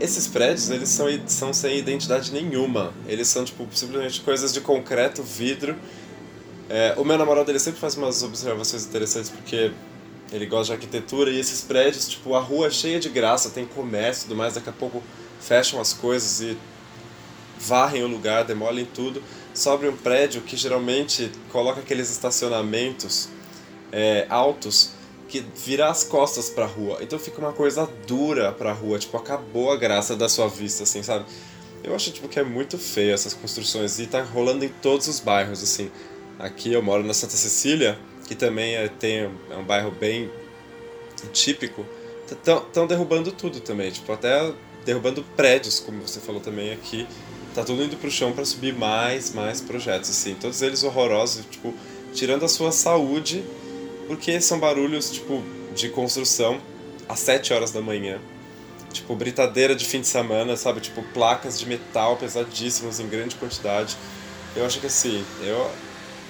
Esses 0.00 0.26
prédios, 0.26 0.70
eles 0.70 0.88
são, 0.88 1.06
são 1.26 1.52
sem 1.52 1.78
identidade 1.78 2.32
nenhuma. 2.32 2.92
Eles 3.06 3.28
são, 3.28 3.44
tipo, 3.44 3.66
simplesmente 3.72 4.20
coisas 4.20 4.52
de 4.52 4.60
concreto, 4.60 5.22
vidro. 5.22 5.76
É, 6.68 6.94
o 6.96 7.04
meu 7.04 7.16
namorado, 7.16 7.50
ele 7.50 7.60
sempre 7.60 7.78
faz 7.78 7.96
umas 7.96 8.22
observações 8.22 8.84
interessantes, 8.86 9.30
porque 9.30 9.70
ele 10.32 10.46
gosta 10.46 10.66
de 10.66 10.72
arquitetura 10.72 11.30
e 11.30 11.38
esses 11.38 11.60
prédios, 11.60 12.08
tipo, 12.08 12.34
a 12.34 12.40
rua 12.40 12.66
é 12.66 12.70
cheia 12.70 12.98
de 12.98 13.08
graça, 13.08 13.50
tem 13.50 13.64
comércio 13.64 14.22
e 14.22 14.28
tudo 14.28 14.36
mais, 14.36 14.54
daqui 14.54 14.68
a 14.68 14.72
pouco 14.72 15.02
fecham 15.40 15.80
as 15.80 15.92
coisas 15.92 16.40
e 16.40 16.56
varrem 17.58 18.02
o 18.02 18.08
lugar, 18.08 18.44
demolem 18.44 18.84
tudo. 18.84 19.22
Sobre 19.52 19.88
um 19.88 19.96
prédio 19.96 20.42
que 20.42 20.56
geralmente 20.56 21.30
coloca 21.52 21.80
aqueles 21.80 22.10
estacionamentos 22.10 23.28
é, 23.92 24.26
altos 24.28 24.90
que 25.34 25.44
vira 25.56 25.88
as 25.88 26.04
costas 26.04 26.48
pra 26.48 26.64
rua. 26.64 26.98
Então 27.00 27.18
fica 27.18 27.40
uma 27.40 27.52
coisa 27.52 27.90
dura 28.06 28.52
pra 28.52 28.72
rua, 28.72 29.00
tipo, 29.00 29.16
acabou 29.16 29.72
a 29.72 29.76
graça 29.76 30.14
da 30.14 30.28
sua 30.28 30.46
vista, 30.46 30.84
assim, 30.84 31.02
sabe? 31.02 31.24
Eu 31.82 31.92
acho, 31.92 32.12
tipo, 32.12 32.28
que 32.28 32.38
é 32.38 32.44
muito 32.44 32.78
feio 32.78 33.12
essas 33.12 33.34
construções 33.34 33.98
e 33.98 34.06
tá 34.06 34.22
rolando 34.22 34.64
em 34.64 34.68
todos 34.68 35.08
os 35.08 35.18
bairros, 35.18 35.60
assim. 35.60 35.90
Aqui 36.38 36.72
eu 36.72 36.80
moro 36.80 37.02
na 37.02 37.12
Santa 37.12 37.36
Cecília, 37.36 37.98
que 38.28 38.36
também 38.36 38.76
é, 38.76 38.86
tem, 38.86 39.28
é 39.50 39.56
um 39.56 39.64
bairro 39.64 39.90
bem 39.90 40.30
típico, 41.32 41.84
estão 42.30 42.86
derrubando 42.86 43.32
tudo 43.32 43.58
também, 43.58 43.90
tipo, 43.90 44.12
até 44.12 44.52
derrubando 44.84 45.24
prédios, 45.36 45.80
como 45.80 46.00
você 46.00 46.20
falou 46.20 46.40
também 46.40 46.72
aqui. 46.72 47.08
Tá 47.56 47.64
tudo 47.64 47.82
indo 47.82 47.96
pro 47.96 48.08
chão 48.08 48.30
para 48.30 48.44
subir 48.44 48.72
mais, 48.72 49.34
mais 49.34 49.60
projetos, 49.60 50.10
assim. 50.10 50.36
Todos 50.36 50.62
eles 50.62 50.84
horrorosos, 50.84 51.44
tipo, 51.50 51.74
tirando 52.12 52.44
a 52.44 52.48
sua 52.48 52.70
saúde, 52.70 53.44
porque 54.06 54.40
são 54.40 54.58
barulhos, 54.58 55.10
tipo, 55.10 55.42
de 55.74 55.88
construção 55.88 56.60
às 57.08 57.20
7 57.20 57.52
horas 57.52 57.70
da 57.70 57.80
manhã. 57.80 58.20
Tipo, 58.92 59.16
britadeira 59.16 59.74
de 59.74 59.84
fim 59.84 60.00
de 60.00 60.06
semana, 60.06 60.56
sabe? 60.56 60.80
Tipo, 60.80 61.02
placas 61.02 61.58
de 61.58 61.66
metal 61.66 62.16
pesadíssimas 62.16 63.00
em 63.00 63.08
grande 63.08 63.34
quantidade. 63.34 63.96
Eu 64.54 64.64
acho 64.64 64.78
que 64.78 64.86
assim, 64.86 65.24
eu 65.42 65.68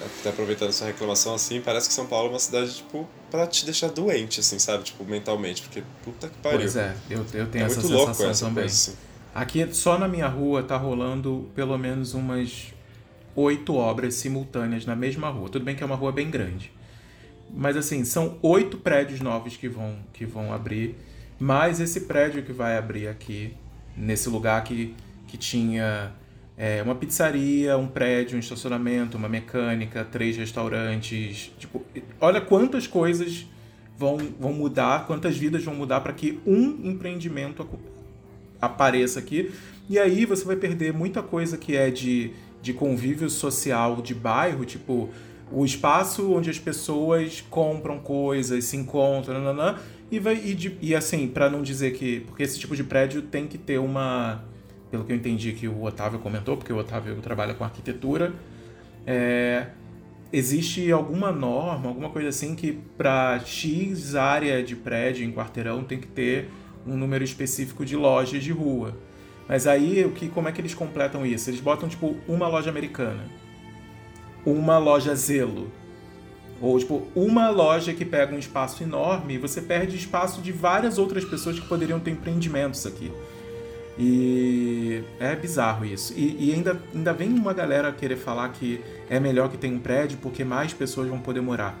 até 0.03 0.29
aproveitando 0.29 0.69
essa 0.69 0.85
reclamação 0.85 1.35
assim, 1.35 1.61
parece 1.61 1.87
que 1.87 1.93
São 1.93 2.05
Paulo 2.05 2.27
é 2.27 2.31
uma 2.31 2.39
cidade, 2.39 2.75
tipo, 2.75 3.07
pra 3.29 3.47
te 3.47 3.65
deixar 3.65 3.89
doente, 3.89 4.39
assim, 4.39 4.59
sabe? 4.59 4.83
Tipo, 4.83 5.03
mentalmente, 5.05 5.61
porque 5.61 5.83
puta 6.03 6.27
que 6.27 6.37
pariu. 6.37 6.59
Pois 6.59 6.75
é, 6.75 6.95
eu, 7.09 7.25
eu 7.33 7.47
tenho 7.47 7.63
é 7.63 7.67
essa 7.67 7.81
muito 7.81 7.87
sensação 7.87 7.97
louco 7.97 8.23
essa 8.23 8.45
também. 8.45 8.63
Coisa, 8.63 8.91
assim. 8.91 8.97
Aqui, 9.33 9.67
só 9.73 9.97
na 9.97 10.07
minha 10.07 10.27
rua, 10.27 10.63
tá 10.63 10.77
rolando 10.77 11.49
pelo 11.53 11.77
menos 11.77 12.13
umas 12.13 12.73
oito 13.35 13.75
obras 13.75 14.15
simultâneas 14.15 14.85
na 14.85 14.95
mesma 14.95 15.29
rua. 15.29 15.49
Tudo 15.49 15.65
bem 15.65 15.75
que 15.75 15.83
é 15.83 15.85
uma 15.85 15.95
rua 15.95 16.11
bem 16.11 16.29
grande. 16.29 16.71
Mas 17.55 17.77
assim, 17.77 18.03
são 18.03 18.37
oito 18.41 18.77
prédios 18.77 19.21
novos 19.21 19.55
que 19.55 19.69
vão, 19.69 19.95
que 20.11 20.25
vão 20.25 20.51
abrir, 20.51 20.95
mais 21.39 21.79
esse 21.79 22.01
prédio 22.01 22.43
que 22.43 22.51
vai 22.51 22.77
abrir 22.77 23.07
aqui, 23.07 23.53
nesse 23.95 24.29
lugar 24.29 24.63
que, 24.63 24.93
que 25.27 25.37
tinha 25.37 26.11
é, 26.57 26.81
uma 26.81 26.95
pizzaria, 26.95 27.77
um 27.77 27.87
prédio, 27.87 28.35
um 28.35 28.39
estacionamento, 28.39 29.17
uma 29.17 29.29
mecânica, 29.29 30.03
três 30.03 30.37
restaurantes. 30.37 31.51
Tipo, 31.57 31.81
olha 32.19 32.41
quantas 32.41 32.87
coisas 32.87 33.47
vão, 33.97 34.17
vão 34.39 34.53
mudar, 34.53 35.05
quantas 35.05 35.37
vidas 35.37 35.63
vão 35.63 35.75
mudar 35.75 36.01
para 36.01 36.13
que 36.13 36.39
um 36.45 36.89
empreendimento 36.89 37.67
apareça 38.61 39.19
aqui. 39.19 39.51
E 39.89 39.99
aí 39.99 40.25
você 40.25 40.43
vai 40.43 40.55
perder 40.55 40.93
muita 40.93 41.21
coisa 41.21 41.57
que 41.57 41.75
é 41.75 41.89
de, 41.89 42.31
de 42.61 42.73
convívio 42.73 43.29
social 43.29 44.01
de 44.01 44.13
bairro, 44.13 44.65
tipo 44.65 45.09
o 45.51 45.65
espaço 45.65 46.33
onde 46.33 46.49
as 46.49 46.59
pessoas 46.59 47.43
compram 47.49 47.99
coisas, 47.99 48.65
se 48.65 48.77
encontram, 48.77 49.39
nananã, 49.41 49.77
e 50.11 50.19
vai 50.19 50.35
e, 50.35 50.77
e 50.81 50.95
assim, 50.95 51.27
para 51.27 51.49
não 51.49 51.61
dizer 51.61 51.91
que 51.93 52.21
porque 52.21 52.43
esse 52.43 52.59
tipo 52.59 52.75
de 52.75 52.83
prédio 52.83 53.21
tem 53.21 53.47
que 53.47 53.57
ter 53.57 53.79
uma 53.79 54.43
pelo 54.91 55.03
que 55.03 55.11
eu 55.11 55.15
entendi 55.15 55.51
que 55.53 55.67
o 55.67 55.83
Otávio 55.83 56.19
comentou, 56.19 56.55
porque 56.55 56.71
o 56.71 56.77
Otávio 56.77 57.15
trabalha 57.17 57.53
com 57.53 57.63
arquitetura, 57.63 58.33
é, 59.05 59.67
existe 60.31 60.91
alguma 60.91 61.31
norma, 61.31 61.89
alguma 61.89 62.09
coisa 62.09 62.29
assim 62.29 62.55
que 62.55 62.73
para 62.97 63.39
X 63.39 64.15
área 64.15 64.63
de 64.63 64.75
prédio 64.75 65.25
em 65.25 65.31
quarteirão 65.31 65.83
tem 65.83 65.99
que 65.99 66.07
ter 66.07 66.49
um 66.85 66.95
número 66.95 67.23
específico 67.23 67.83
de 67.83 67.95
lojas 67.95 68.43
de 68.43 68.51
rua. 68.51 68.97
Mas 69.47 69.67
aí 69.67 70.03
o 70.05 70.11
que, 70.11 70.27
como 70.27 70.47
é 70.47 70.51
que 70.51 70.61
eles 70.61 70.73
completam 70.73 71.25
isso? 71.25 71.49
Eles 71.49 71.59
botam 71.59 71.87
tipo 71.87 72.15
uma 72.27 72.47
loja 72.47 72.69
americana, 72.69 73.25
uma 74.45 74.77
loja 74.77 75.15
Zelo, 75.15 75.71
ou 76.61 76.79
tipo 76.79 77.03
uma 77.15 77.49
loja 77.49 77.93
que 77.93 78.05
pega 78.05 78.33
um 78.33 78.39
espaço 78.39 78.81
enorme 78.83 79.37
você 79.37 79.61
perde 79.61 79.95
espaço 79.95 80.41
de 80.41 80.51
várias 80.51 80.97
outras 80.97 81.25
pessoas 81.25 81.59
que 81.59 81.67
poderiam 81.67 81.99
ter 81.99 82.11
empreendimentos 82.11 82.85
aqui. 82.85 83.11
E 83.97 85.03
é 85.19 85.35
bizarro 85.35 85.85
isso. 85.85 86.13
E, 86.17 86.49
e, 86.49 86.53
ainda, 86.53 86.77
ainda 86.93 87.13
vem 87.13 87.29
uma 87.29 87.53
galera 87.53 87.91
querer 87.93 88.17
falar 88.17 88.49
que 88.49 88.81
é 89.09 89.19
melhor 89.19 89.49
que 89.49 89.57
tenha 89.57 89.73
um 89.73 89.79
prédio 89.79 90.17
porque 90.21 90.43
mais 90.43 90.73
pessoas 90.73 91.07
vão 91.07 91.19
poder 91.19 91.41
morar. 91.41 91.77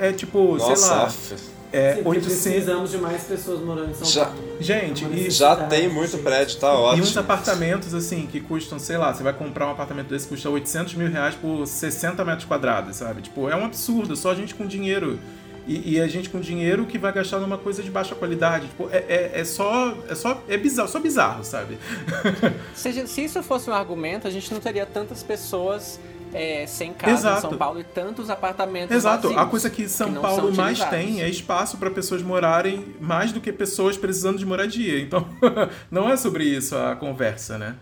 É 0.00 0.12
tipo, 0.12 0.56
Nossa, 0.56 1.10
sei 1.10 1.36
lá. 1.36 1.59
É, 1.72 1.96
Sim, 1.96 2.02
800... 2.04 2.42
precisamos 2.42 2.90
de 2.90 2.98
mais 2.98 3.22
pessoas 3.22 3.60
morando 3.60 3.90
em 3.90 3.94
São 3.94 4.06
já, 4.06 4.26
Paulo. 4.26 4.56
Gente, 4.60 5.04
e 5.04 5.30
já 5.30 5.54
tem 5.54 5.88
muito 5.88 6.16
sim. 6.16 6.22
prédio, 6.22 6.58
tá 6.58 6.72
ótimo. 6.72 7.04
E 7.04 7.08
uns 7.08 7.16
apartamentos, 7.16 7.94
assim, 7.94 8.26
que 8.26 8.40
custam, 8.40 8.78
sei 8.78 8.96
lá, 8.96 9.14
você 9.14 9.22
vai 9.22 9.32
comprar 9.32 9.68
um 9.68 9.70
apartamento 9.70 10.08
desse 10.08 10.26
que 10.26 10.34
custa 10.34 10.50
800 10.50 10.94
mil 10.94 11.08
reais 11.08 11.34
por 11.36 11.64
60 11.64 12.24
metros 12.24 12.44
quadrados, 12.44 12.96
sabe? 12.96 13.22
Tipo, 13.22 13.48
é 13.48 13.54
um 13.54 13.64
absurdo, 13.64 14.16
só 14.16 14.32
a 14.32 14.34
gente 14.34 14.54
com 14.54 14.66
dinheiro 14.66 15.18
e, 15.66 15.94
e, 15.94 16.00
a 16.00 16.08
gente 16.08 16.28
com 16.28 16.40
dinheiro 16.40 16.86
que 16.86 16.98
vai 16.98 17.12
gastar 17.12 17.38
numa 17.38 17.58
coisa 17.58 17.82
de 17.82 17.90
baixa 17.90 18.14
qualidade. 18.14 18.66
Tipo, 18.66 18.88
é, 18.90 19.04
é, 19.08 19.30
é, 19.34 19.44
só. 19.44 19.96
É 20.08 20.14
só. 20.14 20.42
É 20.48 20.56
bizarro, 20.56 20.88
só 20.88 20.98
bizarro, 20.98 21.44
sabe? 21.44 21.78
se, 22.74 23.06
se 23.06 23.24
isso 23.24 23.42
fosse 23.42 23.70
um 23.70 23.72
argumento, 23.72 24.26
a 24.26 24.30
gente 24.30 24.52
não 24.52 24.60
teria 24.60 24.84
tantas 24.84 25.22
pessoas 25.22 26.00
é, 26.32 26.66
sem 26.66 26.92
casa 26.92 27.38
em 27.38 27.40
São 27.40 27.56
Paulo 27.56 27.80
e 27.80 27.84
tantos 27.84 28.30
apartamentos 28.30 28.94
Exato. 28.94 29.28
Vazios, 29.28 29.42
a 29.42 29.46
coisa 29.46 29.70
que 29.70 29.88
São 29.88 30.12
que 30.12 30.20
Paulo 30.20 30.54
mais 30.54 30.82
tem 30.84 31.20
é 31.20 31.28
espaço 31.28 31.76
para 31.76 31.90
pessoas 31.90 32.22
morarem 32.22 32.94
mais 33.00 33.32
do 33.32 33.40
que 33.40 33.52
pessoas 33.52 33.96
precisando 33.96 34.38
de 34.38 34.46
moradia. 34.46 35.00
Então, 35.00 35.26
não 35.90 36.10
é 36.10 36.16
sobre 36.16 36.44
isso 36.44 36.76
a 36.76 36.96
conversa, 36.96 37.58
né? 37.58 37.76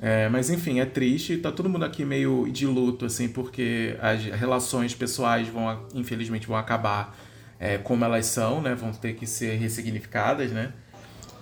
É, 0.00 0.28
mas 0.28 0.48
enfim, 0.48 0.78
é 0.80 0.86
triste. 0.86 1.36
Tá 1.38 1.50
todo 1.50 1.68
mundo 1.68 1.84
aqui 1.84 2.04
meio 2.04 2.48
de 2.50 2.66
luto, 2.66 3.04
assim, 3.04 3.28
porque 3.28 3.96
as 4.00 4.22
relações 4.24 4.94
pessoais 4.94 5.48
vão, 5.48 5.86
infelizmente, 5.94 6.46
vão 6.46 6.56
acabar 6.56 7.16
é, 7.58 7.78
como 7.78 8.04
elas 8.04 8.26
são, 8.26 8.60
né? 8.60 8.74
Vão 8.74 8.92
ter 8.92 9.14
que 9.14 9.26
ser 9.26 9.56
ressignificadas, 9.56 10.52
né? 10.52 10.72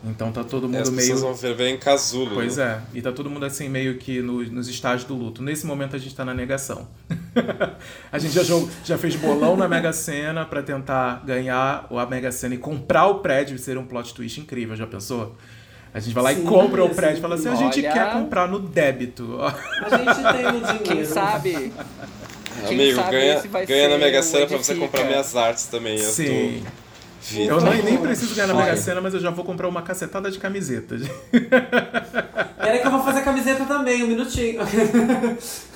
Então 0.08 0.30
tá 0.30 0.44
todo 0.44 0.68
mundo 0.68 0.76
é, 0.76 0.82
as 0.82 0.90
meio. 0.90 1.18
vão 1.18 1.34
viver 1.34 1.68
em 1.68 1.76
casulo. 1.76 2.34
Pois 2.34 2.58
é. 2.58 2.80
E 2.94 3.02
tá 3.02 3.10
todo 3.10 3.28
mundo 3.28 3.44
assim, 3.44 3.68
meio 3.68 3.98
que 3.98 4.22
no, 4.22 4.42
nos 4.44 4.68
estágios 4.68 5.04
do 5.04 5.14
luto. 5.14 5.42
Nesse 5.42 5.66
momento 5.66 5.96
a 5.96 5.98
gente 5.98 6.14
tá 6.14 6.24
na 6.24 6.32
negação. 6.32 6.86
a 8.12 8.18
gente 8.18 8.32
já, 8.32 8.44
jogou, 8.44 8.70
já 8.84 8.96
fez 8.96 9.16
bolão 9.16 9.56
na 9.56 9.68
Mega 9.68 9.92
Sena 9.92 10.44
para 10.44 10.62
tentar 10.62 11.24
ganhar 11.26 11.88
a 11.90 12.06
Mega 12.06 12.30
Sena 12.30 12.54
e 12.54 12.58
comprar 12.58 13.06
o 13.06 13.16
prédio 13.16 13.56
e 13.56 13.58
ser 13.58 13.76
um 13.76 13.84
plot 13.84 14.14
twist 14.14 14.40
incrível. 14.40 14.76
Já 14.76 14.86
pensou? 14.86 15.34
A 15.92 15.98
gente 15.98 16.14
vai 16.14 16.24
lá 16.24 16.34
Sim, 16.34 16.42
e 16.42 16.44
compra 16.44 16.84
o 16.84 16.94
prédio 16.94 17.18
e 17.18 17.20
fala 17.20 17.34
assim: 17.34 17.48
a 17.48 17.56
gente 17.56 17.80
Olha... 17.80 17.92
quer 17.92 18.12
comprar 18.12 18.46
no 18.46 18.60
débito. 18.60 19.38
A 19.40 19.96
gente 19.96 20.14
tem 20.22 20.46
o 20.46 20.60
dinheiro. 20.60 20.84
Quem 20.84 21.04
sabe? 21.04 21.72
Quem 22.68 22.74
Amigo, 22.74 22.96
sabe 22.96 23.10
ganha, 23.10 23.42
ganha 23.66 23.88
na 23.88 23.98
Mega 23.98 24.22
Sena 24.22 24.46
pra 24.46 24.56
você 24.56 24.74
comprar 24.76 25.04
minhas 25.04 25.34
artes 25.34 25.66
também. 25.66 25.98
Eu 25.98 26.10
Sim. 26.10 26.62
Eu 27.34 27.60
nem, 27.60 27.82
nem 27.82 27.98
preciso 27.98 28.34
ganhar 28.34 28.48
na 28.48 28.54
Mega 28.54 28.76
Sena, 28.76 29.00
mas 29.00 29.14
eu 29.14 29.20
já 29.20 29.30
vou 29.30 29.44
comprar 29.44 29.68
uma 29.68 29.82
cacetada 29.82 30.30
de 30.30 30.38
camisetas. 30.38 31.02
Peraí 31.30 32.80
que 32.80 32.86
eu 32.86 32.90
vou 32.90 33.02
fazer 33.02 33.22
camiseta 33.22 33.64
também, 33.64 34.04
um 34.04 34.08
minutinho. 34.08 34.60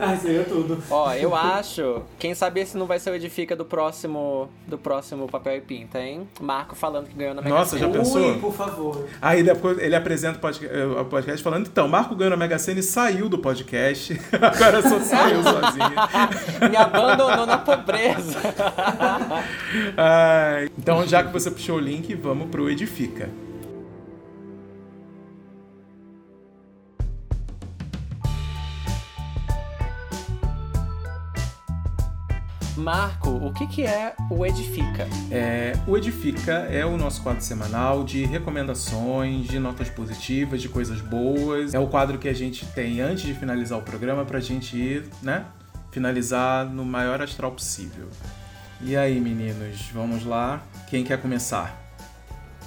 ah, 0.00 0.14
isso 0.14 0.26
aí 0.26 0.36
é 0.36 0.42
tudo. 0.42 0.82
Ó, 0.90 1.12
eu 1.12 1.34
acho. 1.34 2.02
Quem 2.18 2.34
sabe 2.34 2.60
esse 2.60 2.76
não 2.76 2.86
vai 2.86 2.98
ser 2.98 3.10
o 3.10 3.14
Edifica 3.14 3.54
do 3.54 3.64
próximo 3.64 4.48
do 4.66 4.76
próximo 4.76 5.28
Papel 5.28 5.56
e 5.56 5.60
Pinta, 5.60 6.00
hein? 6.00 6.28
Marco 6.40 6.74
falando 6.74 7.06
que 7.08 7.14
ganhou 7.14 7.34
na 7.34 7.42
Mega 7.42 7.54
Nossa, 7.54 7.78
Sena. 7.78 7.92
já 7.92 7.98
pensou? 7.98 8.32
Ui, 8.32 8.38
por 8.38 8.52
favor. 8.52 9.06
Aí 9.20 9.42
depois 9.42 9.78
ele 9.78 9.94
apresenta 9.94 10.38
o 10.38 11.04
podcast 11.04 11.42
falando: 11.42 11.66
então, 11.66 11.86
Marco 11.86 12.14
ganhou 12.16 12.30
na 12.30 12.36
Mega 12.36 12.58
Sena 12.58 12.80
e 12.80 12.82
saiu 12.82 13.28
do 13.28 13.38
podcast. 13.38 14.20
Agora 14.32 14.82
só 14.82 14.98
saiu 15.00 15.42
sozinho. 15.42 15.86
Me 16.70 16.76
abandonou 16.76 17.46
na 17.46 17.58
pobreza. 17.58 18.38
Ai, 19.96 20.70
então, 20.76 21.06
já 21.06 21.22
que 21.22 21.32
você 21.32 21.50
puxou 21.50 21.76
o 21.76 21.80
link, 21.80 22.14
vamos 22.14 22.48
pro 22.50 22.68
Edifica. 22.70 23.28
Marco, 32.76 33.30
o 33.30 33.52
que, 33.54 33.66
que 33.66 33.82
é 33.82 34.14
o 34.30 34.44
Edifica? 34.44 35.08
É, 35.30 35.72
o 35.86 35.96
Edifica 35.96 36.52
é 36.52 36.84
o 36.84 36.98
nosso 36.98 37.22
quadro 37.22 37.42
semanal 37.42 38.04
de 38.04 38.24
recomendações, 38.26 39.46
de 39.46 39.58
notas 39.58 39.88
positivas, 39.88 40.60
de 40.60 40.68
coisas 40.68 41.00
boas. 41.00 41.72
É 41.72 41.78
o 41.78 41.86
quadro 41.86 42.18
que 42.18 42.28
a 42.28 42.34
gente 42.34 42.66
tem 42.66 43.00
antes 43.00 43.24
de 43.24 43.32
finalizar 43.32 43.78
o 43.78 43.82
programa 43.82 44.26
pra 44.26 44.40
gente 44.40 44.76
ir, 44.76 45.04
né? 45.22 45.46
Finalizar 45.90 46.66
no 46.66 46.84
maior 46.84 47.22
astral 47.22 47.52
possível. 47.52 48.08
E 48.82 48.94
aí, 48.94 49.18
meninos, 49.18 49.88
vamos 49.92 50.24
lá? 50.26 50.62
Quem 50.88 51.02
quer 51.02 51.20
começar? 51.20 51.74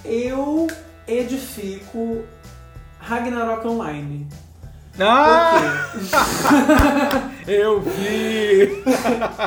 Eu 0.03 0.65
edifico 1.07 2.23
Ragnarok 2.98 3.68
Online. 3.68 4.27
Ah! 5.00 5.92
Eu 7.48 7.82
vi! 7.82 8.84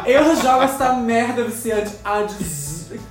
Eu 0.06 0.36
jogo 0.36 0.62
essa 0.62 0.94
merda 0.94 1.44
viciante 1.44 1.92
há 2.04 2.26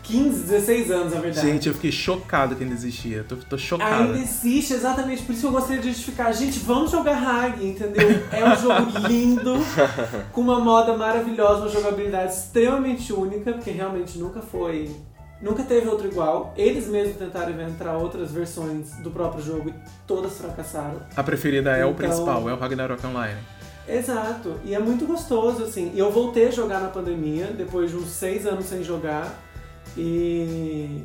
15, 0.04 0.44
16 0.44 0.92
anos, 0.92 1.14
na 1.14 1.22
verdade. 1.22 1.48
Gente, 1.48 1.68
eu 1.68 1.74
fiquei 1.74 1.92
chocado 1.92 2.56
que 2.56 2.64
ainda 2.64 2.76
existia. 2.76 3.24
Tô, 3.24 3.36
tô 3.38 3.58
chocado. 3.58 4.04
Ainda 4.04 4.20
existe, 4.20 4.74
exatamente 4.74 5.24
por 5.24 5.32
isso 5.32 5.42
que 5.42 5.48
eu 5.48 5.52
gostaria 5.52 5.82
de 5.82 5.90
justificar. 5.90 6.34
Gente, 6.34 6.60
vamos 6.60 6.92
jogar 6.92 7.18
Hag, 7.18 7.66
entendeu? 7.66 8.22
É 8.32 8.44
um 8.44 8.56
jogo 8.58 9.08
lindo, 9.08 9.56
com 10.32 10.42
uma 10.42 10.60
moda 10.60 10.96
maravilhosa, 10.98 11.62
uma 11.62 11.70
jogabilidade 11.70 12.34
extremamente 12.34 13.14
única, 13.14 13.54
porque 13.54 13.72
realmente 13.72 14.18
nunca 14.18 14.42
foi. 14.42 14.92
Nunca 15.42 15.64
teve 15.64 15.88
outro 15.88 16.08
igual. 16.08 16.54
Eles 16.56 16.88
mesmos 16.88 17.18
tentaram 17.18 17.52
inventar 17.52 17.96
outras 17.98 18.32
versões 18.32 18.92
do 18.98 19.10
próprio 19.10 19.44
jogo 19.44 19.70
e 19.70 19.74
todas 20.06 20.38
fracassaram. 20.38 21.02
A 21.16 21.24
preferida 21.24 21.72
é 21.72 21.84
o 21.86 21.90
Então- 21.90 21.96
principal, 21.96 22.48
é 22.50 22.54
o 22.54 22.58
Ragnarok 22.58 23.06
Online. 23.08 23.40
Exato, 23.88 24.56
e 24.64 24.76
é 24.76 24.80
muito 24.80 25.06
gostoso, 25.06 25.64
assim. 25.64 25.92
E 25.96 26.00
eu 26.00 26.12
voltei 26.12 26.48
a 26.48 26.52
jogar 26.52 26.80
na 26.80 26.90
pandemia, 26.90 27.48
depois 27.48 27.90
de 27.90 27.98
uns 27.98 28.10
seis 28.10 28.46
anos 28.46 28.66
sem 28.66 28.84
jogar, 28.84 29.40
e 29.98 31.04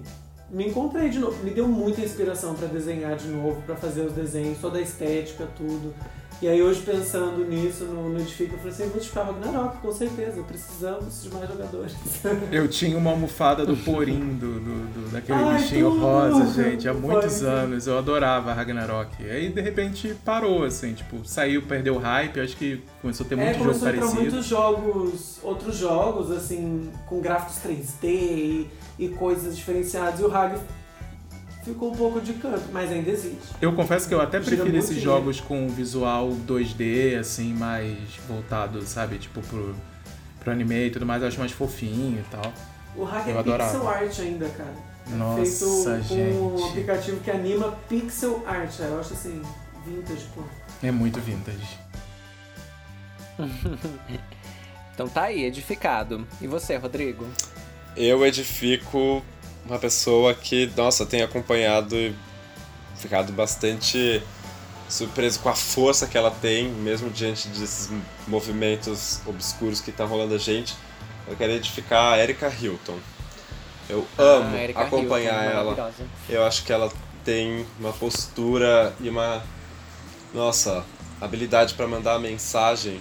me 0.50 0.68
encontrei 0.68 1.08
de 1.08 1.18
novo. 1.18 1.42
Me 1.42 1.50
deu 1.50 1.66
muita 1.66 2.02
inspiração 2.02 2.54
pra 2.54 2.66
desenhar 2.68 3.16
de 3.16 3.28
novo, 3.28 3.62
pra 3.62 3.74
fazer 3.76 4.02
os 4.02 4.12
desenhos, 4.12 4.58
toda 4.58 4.78
a 4.78 4.82
estética, 4.82 5.48
tudo. 5.56 5.94
E 6.42 6.46
aí 6.46 6.62
hoje 6.62 6.82
pensando 6.82 7.42
nisso 7.46 7.84
no, 7.84 8.10
no 8.10 8.20
Edifica, 8.20 8.52
eu 8.54 8.58
falei 8.58 8.72
assim, 8.74 8.86
vou 8.88 8.96
edificar 8.98 9.24
Ragnarok, 9.26 9.78
com 9.78 9.90
certeza, 9.90 10.42
precisamos 10.42 11.22
de 11.22 11.30
mais 11.32 11.48
jogadores. 11.48 11.94
Eu 12.52 12.68
tinha 12.68 12.98
uma 12.98 13.10
almofada 13.12 13.64
do 13.64 13.74
Porim, 13.74 14.34
do, 14.34 14.60
do- 14.60 14.86
do- 14.92 15.10
daquele 15.12 15.38
Ai, 15.38 15.58
bichinho 15.58 15.90
tudo! 15.90 16.00
rosa, 16.02 16.62
gente, 16.62 16.86
há 16.86 16.92
muitos 16.92 17.40
Foi. 17.40 17.48
anos. 17.48 17.86
Eu 17.86 17.96
adorava 17.96 18.52
Ragnarok. 18.52 19.24
Aí 19.30 19.48
de 19.48 19.60
repente 19.62 20.14
parou, 20.26 20.64
assim, 20.64 20.92
tipo, 20.92 21.26
saiu, 21.26 21.62
perdeu 21.62 21.94
o 21.94 21.98
hype, 21.98 22.38
acho 22.38 22.54
que 22.56 22.82
começou 23.00 23.24
a 23.24 23.28
ter 23.30 23.38
é, 23.38 23.44
muito 23.44 23.58
jogo 23.58 23.70
a 23.70 23.74
entrar 23.74 23.92
parecido. 23.94 24.20
muitos 24.20 24.46
jogos, 24.46 25.38
outros 25.42 25.76
jogos, 25.78 26.30
assim, 26.30 26.90
com 27.08 27.18
gráficos 27.18 27.56
3D 27.64 28.04
e, 28.04 28.70
e 28.98 29.08
coisas 29.08 29.56
diferenciadas, 29.56 30.20
e 30.20 30.22
o 30.22 30.30
Hag 30.36 30.58
ficou 31.72 31.92
um 31.92 31.96
pouco 31.96 32.20
de 32.20 32.32
canto, 32.34 32.64
mas 32.72 32.90
ainda 32.90 33.10
existe. 33.10 33.54
Eu 33.60 33.72
confesso 33.72 34.08
que 34.08 34.14
eu 34.14 34.20
até 34.20 34.40
Gira 34.40 34.56
prefiro 34.56 34.76
esses 34.76 35.00
jogos 35.00 35.40
com 35.40 35.68
visual 35.68 36.30
2D, 36.46 37.18
assim, 37.18 37.52
mais 37.52 37.98
voltado, 38.28 38.82
sabe, 38.82 39.18
tipo, 39.18 39.40
pro, 39.42 39.74
pro 40.40 40.52
anime 40.52 40.86
e 40.86 40.90
tudo 40.90 41.04
mais, 41.04 41.22
eu 41.22 41.28
acho 41.28 41.38
mais 41.38 41.52
fofinho 41.52 42.20
e 42.20 42.24
tal. 42.30 42.52
O 42.94 43.04
hack 43.04 43.26
Eu 43.28 43.36
é 43.36 43.38
adorava. 43.38 43.70
pixel 43.72 43.88
art 43.88 44.18
ainda, 44.20 44.48
cara. 44.48 44.74
É 45.12 45.14
Nossa, 45.14 45.44
feito 45.44 46.08
com 46.08 46.54
um 46.54 46.56
gente. 46.58 46.68
aplicativo 46.70 47.20
que 47.20 47.30
anima 47.30 47.72
pixel 47.88 48.42
art. 48.46 48.78
Eu 48.80 48.98
acho 48.98 49.12
assim, 49.12 49.42
vintage, 49.86 50.26
pô. 50.34 50.42
É 50.82 50.90
muito 50.90 51.20
vintage. 51.20 51.78
Então 54.94 55.10
tá 55.10 55.24
aí, 55.24 55.44
edificado. 55.44 56.26
E 56.40 56.46
você, 56.46 56.74
Rodrigo? 56.76 57.26
Eu 57.94 58.24
edifico 58.24 59.22
uma 59.68 59.78
pessoa 59.78 60.34
que, 60.34 60.70
nossa, 60.76 61.04
tem 61.04 61.22
acompanhado 61.22 61.96
e 61.96 62.14
ficado 62.96 63.32
bastante 63.32 64.22
surpreso 64.88 65.40
com 65.40 65.48
a 65.48 65.54
força 65.54 66.06
que 66.06 66.16
ela 66.16 66.30
tem, 66.30 66.68
mesmo 66.68 67.10
diante 67.10 67.48
desses 67.48 67.90
movimentos 68.26 69.20
obscuros 69.26 69.80
que 69.80 69.90
tá 69.90 70.04
rolando 70.04 70.34
a 70.34 70.38
gente. 70.38 70.74
Eu 71.26 71.36
quero 71.36 71.52
edificar 71.52 72.14
a 72.14 72.18
Erika 72.18 72.48
Hilton. 72.48 72.98
Eu 73.88 74.06
amo 74.16 74.56
Ah, 74.74 74.82
acompanhar 74.82 75.44
Hilton, 75.44 75.72
ela. 75.72 75.94
Eu 76.28 76.44
acho 76.44 76.64
que 76.64 76.72
ela 76.72 76.90
tem 77.24 77.66
uma 77.78 77.92
postura 77.92 78.94
e 79.00 79.08
uma 79.08 79.42
nossa 80.32 80.84
habilidade 81.20 81.74
para 81.74 81.88
mandar 81.88 82.18
mensagem 82.20 83.00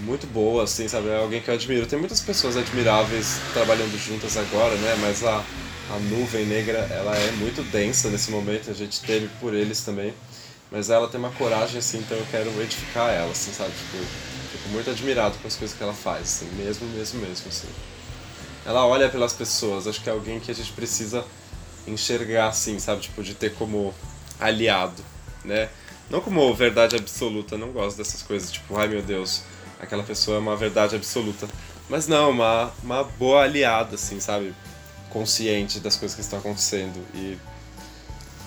muito 0.00 0.26
boa, 0.26 0.64
assim, 0.64 0.88
sabe? 0.88 1.08
É 1.08 1.18
alguém 1.18 1.40
que 1.40 1.48
eu 1.48 1.54
admiro. 1.54 1.86
Tem 1.86 1.98
muitas 1.98 2.20
pessoas 2.20 2.56
admiráveis 2.56 3.40
trabalhando 3.52 3.96
juntas 3.98 4.36
agora, 4.36 4.74
né? 4.76 4.96
Mas 5.00 5.24
a, 5.24 5.42
a 5.90 5.98
nuvem 5.98 6.46
negra, 6.46 6.78
ela 6.90 7.16
é 7.16 7.30
muito 7.32 7.62
densa 7.70 8.10
nesse 8.10 8.30
momento. 8.30 8.70
A 8.70 8.74
gente 8.74 9.00
teve 9.00 9.28
por 9.40 9.54
eles 9.54 9.80
também. 9.82 10.12
Mas 10.70 10.90
ela 10.90 11.08
tem 11.08 11.18
uma 11.18 11.30
coragem, 11.30 11.78
assim, 11.78 11.98
então 11.98 12.16
eu 12.16 12.26
quero 12.30 12.50
edificar 12.60 13.10
ela, 13.10 13.30
assim, 13.30 13.52
sabe? 13.52 13.70
Tipo, 13.70 14.04
fico 14.52 14.68
muito 14.68 14.90
admirado 14.90 15.38
com 15.38 15.48
as 15.48 15.56
coisas 15.56 15.74
que 15.74 15.82
ela 15.82 15.94
faz, 15.94 16.22
assim, 16.22 16.46
mesmo, 16.56 16.86
mesmo, 16.88 17.20
mesmo, 17.20 17.48
assim. 17.48 17.68
Ela 18.66 18.86
olha 18.86 19.08
pelas 19.08 19.32
pessoas, 19.32 19.86
acho 19.86 20.02
que 20.02 20.10
é 20.10 20.12
alguém 20.12 20.38
que 20.38 20.50
a 20.50 20.54
gente 20.54 20.70
precisa 20.72 21.24
enxergar 21.86 22.48
assim, 22.48 22.78
sabe? 22.78 23.00
Tipo, 23.00 23.22
de 23.22 23.34
ter 23.34 23.54
como 23.54 23.94
aliado, 24.38 25.02
né? 25.42 25.70
Não 26.10 26.20
como 26.20 26.54
verdade 26.54 26.96
absoluta, 26.96 27.56
não 27.56 27.72
gosto 27.72 27.96
dessas 27.96 28.22
coisas, 28.22 28.52
tipo, 28.52 28.76
ai 28.76 28.88
meu 28.88 29.00
Deus, 29.00 29.42
aquela 29.80 30.02
pessoa 30.02 30.36
é 30.36 30.40
uma 30.40 30.54
verdade 30.54 30.96
absoluta. 30.96 31.48
Mas 31.88 32.06
não, 32.06 32.30
uma, 32.30 32.70
uma 32.82 33.04
boa 33.04 33.44
aliada, 33.44 33.94
assim, 33.94 34.20
sabe? 34.20 34.54
Consciente 35.10 35.80
das 35.80 35.96
coisas 35.96 36.14
que 36.14 36.20
estão 36.20 36.38
acontecendo 36.38 37.04
e 37.14 37.38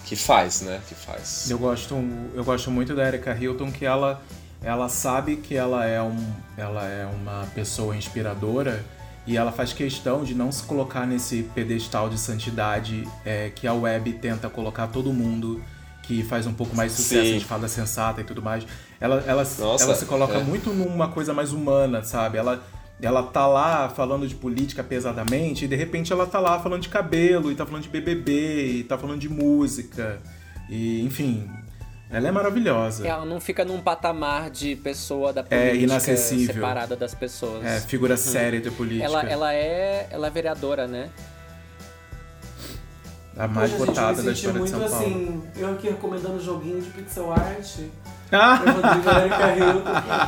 que 0.05 0.15
faz, 0.15 0.61
né? 0.61 0.81
Que 0.87 0.95
faz. 0.95 1.49
Eu 1.49 1.57
gosto, 1.57 1.95
eu 2.33 2.43
gosto 2.43 2.69
muito 2.69 2.95
da 2.95 3.07
Erika 3.07 3.33
Hilton, 3.33 3.71
que 3.71 3.85
ela, 3.85 4.21
ela 4.61 4.89
sabe 4.89 5.37
que 5.37 5.55
ela 5.55 5.85
é, 5.85 6.01
um, 6.01 6.33
ela 6.57 6.85
é 6.85 7.05
uma 7.05 7.47
pessoa 7.55 7.95
inspiradora 7.95 8.83
e 9.25 9.37
ela 9.37 9.51
faz 9.51 9.71
questão 9.71 10.23
de 10.23 10.33
não 10.33 10.51
se 10.51 10.63
colocar 10.63 11.05
nesse 11.05 11.43
pedestal 11.55 12.09
de 12.09 12.19
santidade 12.19 13.07
é, 13.23 13.51
que 13.55 13.67
a 13.67 13.73
web 13.73 14.11
tenta 14.13 14.49
colocar 14.49 14.87
todo 14.87 15.13
mundo 15.13 15.63
que 16.01 16.23
faz 16.23 16.47
um 16.47 16.53
pouco 16.53 16.75
mais 16.75 16.91
sucesso, 16.91 17.29
Sim. 17.29 17.37
de 17.37 17.45
fada 17.45 17.67
sensata 17.67 18.19
e 18.21 18.23
tudo 18.23 18.41
mais. 18.41 18.65
Ela, 18.99 19.23
ela, 19.25 19.43
Nossa, 19.59 19.83
ela 19.85 19.95
se 19.95 20.05
coloca 20.05 20.37
é. 20.37 20.43
muito 20.43 20.71
numa 20.73 21.07
coisa 21.07 21.33
mais 21.33 21.53
humana, 21.53 22.03
sabe? 22.03 22.37
Ela, 22.37 22.61
ela 23.01 23.23
tá 23.23 23.47
lá 23.47 23.89
falando 23.89 24.27
de 24.27 24.35
política 24.35 24.83
pesadamente 24.83 25.65
e 25.65 25.67
de 25.67 25.75
repente 25.75 26.13
ela 26.13 26.25
tá 26.27 26.39
lá 26.39 26.59
falando 26.59 26.81
de 26.81 26.89
cabelo 26.89 27.51
e 27.51 27.55
tá 27.55 27.65
falando 27.65 27.83
de 27.83 27.89
BBB 27.89 28.65
e 28.67 28.83
tá 28.83 28.97
falando 28.97 29.19
de 29.19 29.27
música. 29.29 30.19
E, 30.69 31.01
enfim, 31.01 31.49
ela 32.09 32.27
é 32.27 32.31
maravilhosa. 32.31 33.07
Ela 33.07 33.25
não 33.25 33.39
fica 33.39 33.65
num 33.65 33.81
patamar 33.81 34.49
de 34.49 34.75
pessoa 34.75 35.33
da 35.33 35.41
É 35.49 35.69
política 35.69 35.77
inacessível. 35.83 36.53
separada 36.55 36.95
das 36.95 37.15
pessoas. 37.15 37.65
É, 37.65 37.79
figura 37.79 38.15
séria 38.17 38.61
de 38.61 38.69
política. 38.69 39.05
Ela, 39.05 39.23
ela, 39.23 39.53
é, 39.53 40.07
ela 40.11 40.27
é 40.27 40.29
vereadora, 40.29 40.87
né? 40.87 41.09
A 43.37 43.47
mais 43.47 43.71
gente, 43.71 43.79
votada 43.79 44.17
me 44.21 44.23
da 44.23 44.31
história 44.33 44.53
de 44.53 44.59
muito 44.59 44.71
São 44.71 44.79
Paulo. 44.81 44.95
assim, 44.95 45.41
eu 45.55 45.71
aqui 45.71 45.87
recomendando 45.87 46.39
joguinho 46.41 46.81
de 46.81 46.89
pixel 46.89 47.31
art. 47.31 47.77
Ah! 48.33 48.61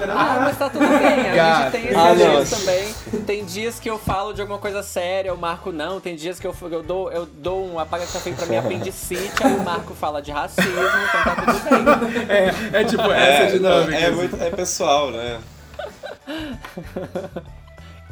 Ah, 0.09 0.39
mas 0.41 0.57
tá 0.57 0.69
tudo 0.69 0.85
bem. 0.85 1.39
A 1.39 1.61
gente 1.61 1.71
tem 1.71 1.85
esses 1.85 1.95
Ah, 1.97 2.13
não. 2.13 2.45
também. 2.45 2.93
Tem 3.25 3.45
dias 3.45 3.79
que 3.79 3.89
eu 3.89 3.97
falo 3.97 4.33
de 4.33 4.41
alguma 4.41 4.59
coisa 4.59 4.83
séria, 4.83 5.33
o 5.33 5.37
Marco 5.37 5.71
não. 5.71 6.01
Tem 6.01 6.13
dias 6.15 6.37
que 6.39 6.45
eu, 6.45 6.53
eu 6.63 6.83
dou, 6.83 7.09
eu 7.11 7.25
dou 7.25 7.65
um 7.65 7.79
apaga 7.79 8.05
café 8.05 8.31
pra 8.33 8.45
minha 8.45 8.59
apendicite, 8.59 9.31
aí 9.41 9.53
o 9.55 9.63
Marco 9.63 9.93
fala 9.93 10.21
de 10.21 10.31
racismo, 10.31 10.69
então 10.71 11.23
tá 11.23 11.35
tudo 11.45 12.07
bem. 12.11 12.25
É, 12.27 12.81
é 12.81 12.83
tipo 12.83 13.03
essa 13.03 13.55
dinâmica. 13.57 13.95
é, 13.95 14.05
assim. 14.07 14.15
muito, 14.15 14.35
é 14.43 14.49
pessoal, 14.49 15.09
né? 15.11 15.39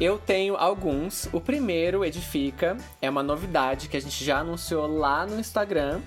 Eu 0.00 0.18
tenho 0.18 0.56
alguns. 0.56 1.28
O 1.32 1.40
primeiro, 1.40 2.04
Edifica, 2.04 2.76
é 3.00 3.08
uma 3.10 3.22
novidade 3.22 3.88
que 3.88 3.96
a 3.96 4.00
gente 4.00 4.24
já 4.24 4.38
anunciou 4.38 4.86
lá 4.86 5.26
no 5.26 5.38
Instagram, 5.38 6.00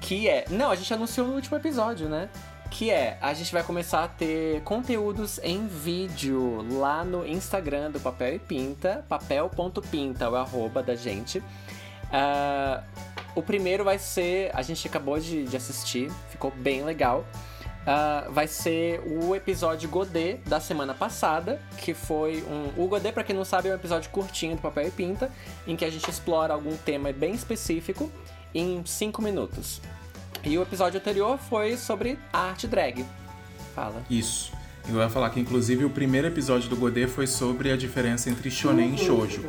que 0.00 0.28
é... 0.28 0.44
Não, 0.50 0.70
a 0.70 0.74
gente 0.74 0.92
anunciou 0.92 1.26
no 1.26 1.34
último 1.34 1.56
episódio, 1.56 2.08
né? 2.08 2.28
Que 2.72 2.90
é, 2.90 3.18
a 3.20 3.34
gente 3.34 3.52
vai 3.52 3.62
começar 3.62 4.02
a 4.02 4.08
ter 4.08 4.62
conteúdos 4.62 5.38
em 5.42 5.66
vídeo 5.66 6.66
lá 6.72 7.04
no 7.04 7.24
Instagram 7.26 7.90
do 7.90 8.00
Papel 8.00 8.36
e 8.36 8.38
Pinta, 8.38 9.04
papel.pinta, 9.08 10.30
o 10.30 10.34
arroba 10.34 10.82
da 10.82 10.94
gente. 10.94 11.42
Ah, 12.10 12.82
o 13.34 13.42
primeiro 13.42 13.84
vai 13.84 13.98
ser, 13.98 14.50
a 14.54 14.62
gente 14.62 14.88
acabou 14.88 15.20
de, 15.20 15.44
de 15.44 15.56
assistir, 15.56 16.10
ficou 16.30 16.50
bem 16.50 16.82
legal. 16.82 17.26
Ah, 17.86 18.26
vai 18.30 18.48
ser 18.48 19.00
o 19.06 19.36
episódio 19.36 19.88
Godê 19.88 20.38
da 20.46 20.58
semana 20.58 20.94
passada, 20.94 21.60
que 21.76 21.92
foi 21.92 22.42
um. 22.42 22.82
O 22.82 22.88
Godê, 22.88 23.12
pra 23.12 23.22
quem 23.22 23.36
não 23.36 23.44
sabe, 23.44 23.68
é 23.68 23.72
um 23.72 23.74
episódio 23.74 24.10
curtinho 24.10 24.56
do 24.56 24.62
Papel 24.62 24.88
e 24.88 24.90
Pinta, 24.90 25.30
em 25.66 25.76
que 25.76 25.84
a 25.84 25.90
gente 25.90 26.08
explora 26.08 26.54
algum 26.54 26.74
tema 26.78 27.12
bem 27.12 27.34
específico 27.34 28.10
em 28.54 28.82
5 28.84 29.20
minutos. 29.20 29.82
E 30.44 30.58
o 30.58 30.62
episódio 30.62 30.98
anterior 30.98 31.38
foi 31.38 31.76
sobre 31.76 32.18
arte 32.32 32.66
drag. 32.66 33.04
Fala. 33.74 34.04
Isso. 34.10 34.52
Eu 34.88 34.98
ia 34.98 35.08
falar 35.08 35.30
que, 35.30 35.38
inclusive, 35.38 35.84
o 35.84 35.90
primeiro 35.90 36.26
episódio 36.26 36.68
do 36.68 36.76
Godê 36.76 37.06
foi 37.06 37.26
sobre 37.26 37.70
a 37.70 37.76
diferença 37.76 38.28
entre 38.28 38.50
shonen 38.50 38.94
e 38.94 38.98
shoujo. 38.98 39.48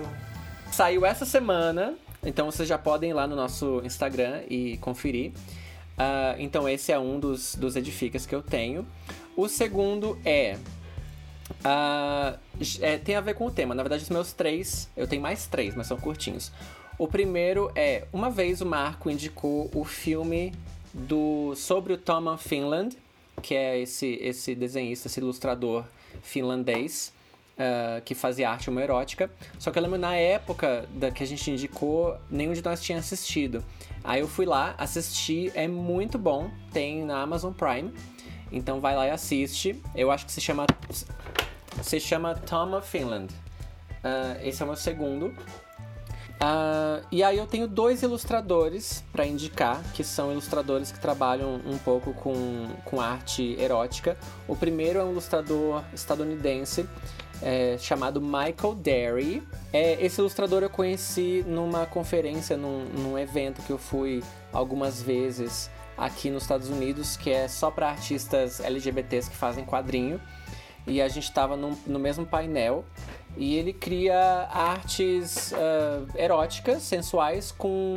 Saiu 0.72 1.06
essa 1.06 1.26
semana, 1.26 1.96
então 2.24 2.46
vocês 2.52 2.70
já 2.70 2.78
podem 2.78 3.10
ir 3.10 3.14
lá 3.14 3.26
no 3.26 3.36
nosso 3.36 3.82
Instagram 3.84 4.44
e 4.48 4.78
conferir. 4.78 5.32
Uh, 5.94 6.38
então 6.38 6.70
esse 6.70 6.92
é 6.92 7.00
um 7.00 7.20
dos, 7.20 7.56
dos 7.56 7.76
edificas 7.76 8.26
que 8.28 8.34
eu 8.36 8.44
tenho. 8.44 8.86
O 9.36 9.48
segundo 9.48 10.20
é, 10.24 10.58
uh, 11.66 12.38
é, 12.82 12.98
Tem 13.00 13.16
a 13.16 13.22
ver 13.22 13.34
com 13.34 13.48
o 13.48 13.52
tema. 13.52 13.74
Na 13.74 13.82
verdade, 13.82 14.04
os 14.04 14.10
meus 14.10 14.32
três. 14.34 14.88
Eu 14.96 15.08
tenho 15.08 15.22
mais 15.22 15.48
três, 15.48 15.76
mas 15.76 15.88
são 15.88 15.98
curtinhos. 15.98 16.52
O 17.00 17.08
primeiro 17.08 17.72
é. 17.76 18.06
Uma 18.14 18.30
vez 18.30 18.62
o 18.62 18.66
Marco 18.66 19.10
indicou 19.10 19.72
o 19.74 19.84
filme 19.84 20.54
do 20.94 21.56
sobre 21.56 21.94
o 21.94 21.98
Thomas 21.98 22.42
Finland, 22.42 22.96
que 23.42 23.56
é 23.56 23.80
esse, 23.80 24.20
esse 24.22 24.54
desenhista, 24.54 25.08
esse 25.08 25.20
ilustrador 25.20 25.86
finlandês. 26.22 27.12
Uh, 27.54 28.02
que 28.02 28.16
fazia 28.16 28.50
arte 28.50 28.68
homoerótica. 28.68 29.30
Só 29.60 29.70
que 29.70 29.78
eu 29.78 29.84
lembro 29.84 30.00
na 30.00 30.16
época 30.16 30.90
da 30.92 31.12
que 31.12 31.22
a 31.22 31.28
gente 31.28 31.52
indicou, 31.52 32.18
nenhum 32.28 32.52
de 32.52 32.64
nós 32.64 32.82
tinha 32.82 32.98
assistido. 32.98 33.64
Aí 34.04 34.22
eu 34.22 34.28
fui 34.28 34.44
lá, 34.44 34.74
assisti, 34.76 35.52
é 35.54 35.68
muito 35.68 36.18
bom, 36.18 36.50
tem 36.72 37.06
na 37.06 37.22
Amazon 37.22 37.54
Prime. 37.54 37.94
Então 38.52 38.82
vai 38.82 38.96
lá 38.96 39.08
e 39.08 39.12
assiste. 39.12 39.80
Eu 39.96 40.12
acho 40.12 40.26
que 40.26 40.32
se 40.32 40.42
chama. 40.42 40.66
Se 41.84 42.00
chama 42.00 42.34
Tom 42.34 42.76
of 42.76 42.90
Finland. 42.90 43.32
Uh, 44.04 44.48
esse 44.48 44.62
é 44.62 44.66
o 44.66 44.68
meu 44.68 44.76
segundo. 44.76 45.34
Uh, 46.42 47.06
e 47.10 47.24
aí 47.24 47.38
eu 47.38 47.48
tenho 47.48 47.68
dois 47.68 48.02
ilustradores 48.02 49.04
para 49.14 49.26
indicar, 49.26 49.82
que 49.94 50.04
são 50.04 50.32
ilustradores 50.32 50.92
que 50.92 51.00
trabalham 51.00 51.62
um 51.66 51.78
pouco 51.78 52.14
com, 52.14 52.68
com 52.84 53.00
arte 53.00 53.56
erótica. 53.60 54.18
O 54.48 54.56
primeiro 54.56 55.00
é 55.00 55.04
um 55.04 55.12
ilustrador 55.12 55.84
estadunidense 55.94 56.86
é, 57.42 57.78
chamado 57.78 58.22
Michael 58.22 58.76
Derry. 58.76 59.44
É, 59.72 60.04
esse 60.04 60.20
ilustrador 60.20 60.64
eu 60.64 60.70
conheci 60.70 61.44
numa 61.48 61.86
conferência, 61.86 62.58
num, 62.58 62.86
num 62.86 63.18
evento 63.18 63.62
que 63.62 63.72
eu 63.72 63.78
fui 63.78 64.24
algumas 64.52 65.02
vezes 65.02 65.70
aqui 65.98 66.30
nos 66.30 66.44
Estados 66.44 66.70
Unidos, 66.70 67.16
que 67.16 67.30
é 67.30 67.48
só 67.48 67.72
para 67.72 67.90
artistas 67.90 68.60
LGBTs 68.60 69.30
que 69.30 69.36
fazem 69.36 69.64
quadrinho. 69.66 70.20
E 70.86 71.02
a 71.02 71.08
gente 71.08 71.24
estava 71.24 71.56
no 71.56 72.00
mesmo 72.00 72.26
painel 72.26 72.84
e 73.36 73.56
ele 73.56 73.74
cria 73.74 74.48
artes 74.52 75.52
uh, 75.52 76.08
eróticas, 76.18 76.84
sensuais, 76.84 77.52
com 77.52 77.96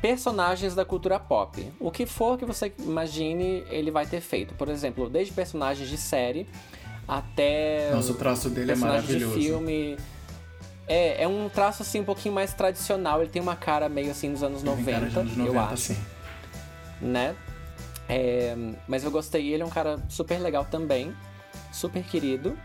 personagens 0.00 0.74
da 0.74 0.84
cultura 0.84 1.18
pop. 1.18 1.70
O 1.78 1.90
que 1.90 2.06
for 2.06 2.38
que 2.38 2.44
você 2.44 2.72
imagine, 2.78 3.64
ele 3.70 3.90
vai 3.90 4.06
ter 4.06 4.20
feito. 4.20 4.54
Por 4.54 4.68
exemplo, 4.68 5.08
desde 5.10 5.32
personagens 5.32 5.88
de 5.88 5.96
série 5.96 6.46
até. 7.06 7.90
Nossa, 7.92 8.12
o 8.12 8.14
traço 8.14 8.48
dele 8.48 8.72
é 8.72 8.76
maravilhoso. 8.76 9.38
De 9.38 9.44
filme. 9.44 9.96
É, 10.88 11.22
é 11.22 11.28
um 11.28 11.48
traço 11.48 11.82
assim 11.82 12.00
um 12.00 12.04
pouquinho 12.04 12.34
mais 12.34 12.54
tradicional. 12.54 13.20
Ele 13.20 13.30
tem 13.30 13.42
uma 13.42 13.56
cara 13.56 13.88
meio 13.88 14.10
assim 14.10 14.32
dos 14.32 14.42
anos 14.42 14.62
90, 14.62 15.00
dos 15.06 15.16
anos 15.16 15.36
90 15.36 15.56
eu 15.56 15.60
acho. 15.60 15.76
Sim. 15.76 15.96
Né? 17.00 17.36
É, 18.08 18.56
mas 18.88 19.04
eu 19.04 19.10
gostei, 19.10 19.52
ele 19.52 19.62
é 19.62 19.66
um 19.66 19.70
cara 19.70 20.02
super 20.08 20.40
legal 20.40 20.64
também, 20.64 21.14
super 21.72 22.02
querido. 22.02 22.58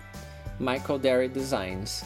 Michael 0.59 0.99
Derry 0.99 1.29
Designs. 1.29 2.03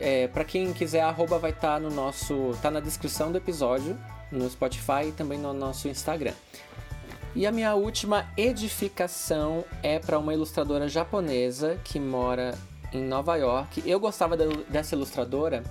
É, 0.00 0.28
para 0.28 0.44
quem 0.44 0.72
quiser, 0.72 1.00
a 1.00 1.08
arroba 1.08 1.38
vai 1.38 1.50
estar 1.50 1.74
tá 1.74 1.80
no 1.80 1.90
nosso. 1.90 2.56
tá 2.62 2.70
na 2.70 2.80
descrição 2.80 3.32
do 3.32 3.38
episódio, 3.38 3.98
no 4.30 4.48
Spotify 4.48 5.08
e 5.08 5.12
também 5.12 5.38
no 5.38 5.52
nosso 5.52 5.88
Instagram. 5.88 6.34
E 7.34 7.46
a 7.46 7.52
minha 7.52 7.74
última 7.74 8.28
edificação 8.36 9.64
é 9.82 9.98
para 9.98 10.18
uma 10.18 10.32
ilustradora 10.32 10.88
japonesa 10.88 11.80
que 11.82 11.98
mora 11.98 12.56
em 12.92 13.02
Nova 13.02 13.34
York. 13.34 13.82
Eu 13.84 13.98
gostava 13.98 14.36
dessa 14.68 14.94
ilustradora 14.94 15.64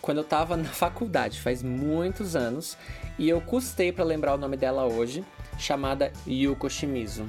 quando 0.00 0.18
eu 0.18 0.24
estava 0.24 0.56
na 0.56 0.68
faculdade, 0.68 1.40
faz 1.40 1.62
muitos 1.62 2.34
anos, 2.34 2.78
e 3.18 3.28
eu 3.28 3.40
custei 3.40 3.92
para 3.92 4.04
lembrar 4.04 4.34
o 4.34 4.38
nome 4.38 4.56
dela 4.56 4.86
hoje, 4.86 5.24
chamada 5.58 6.12
Yuko 6.26 6.70
Shimizu. 6.70 7.28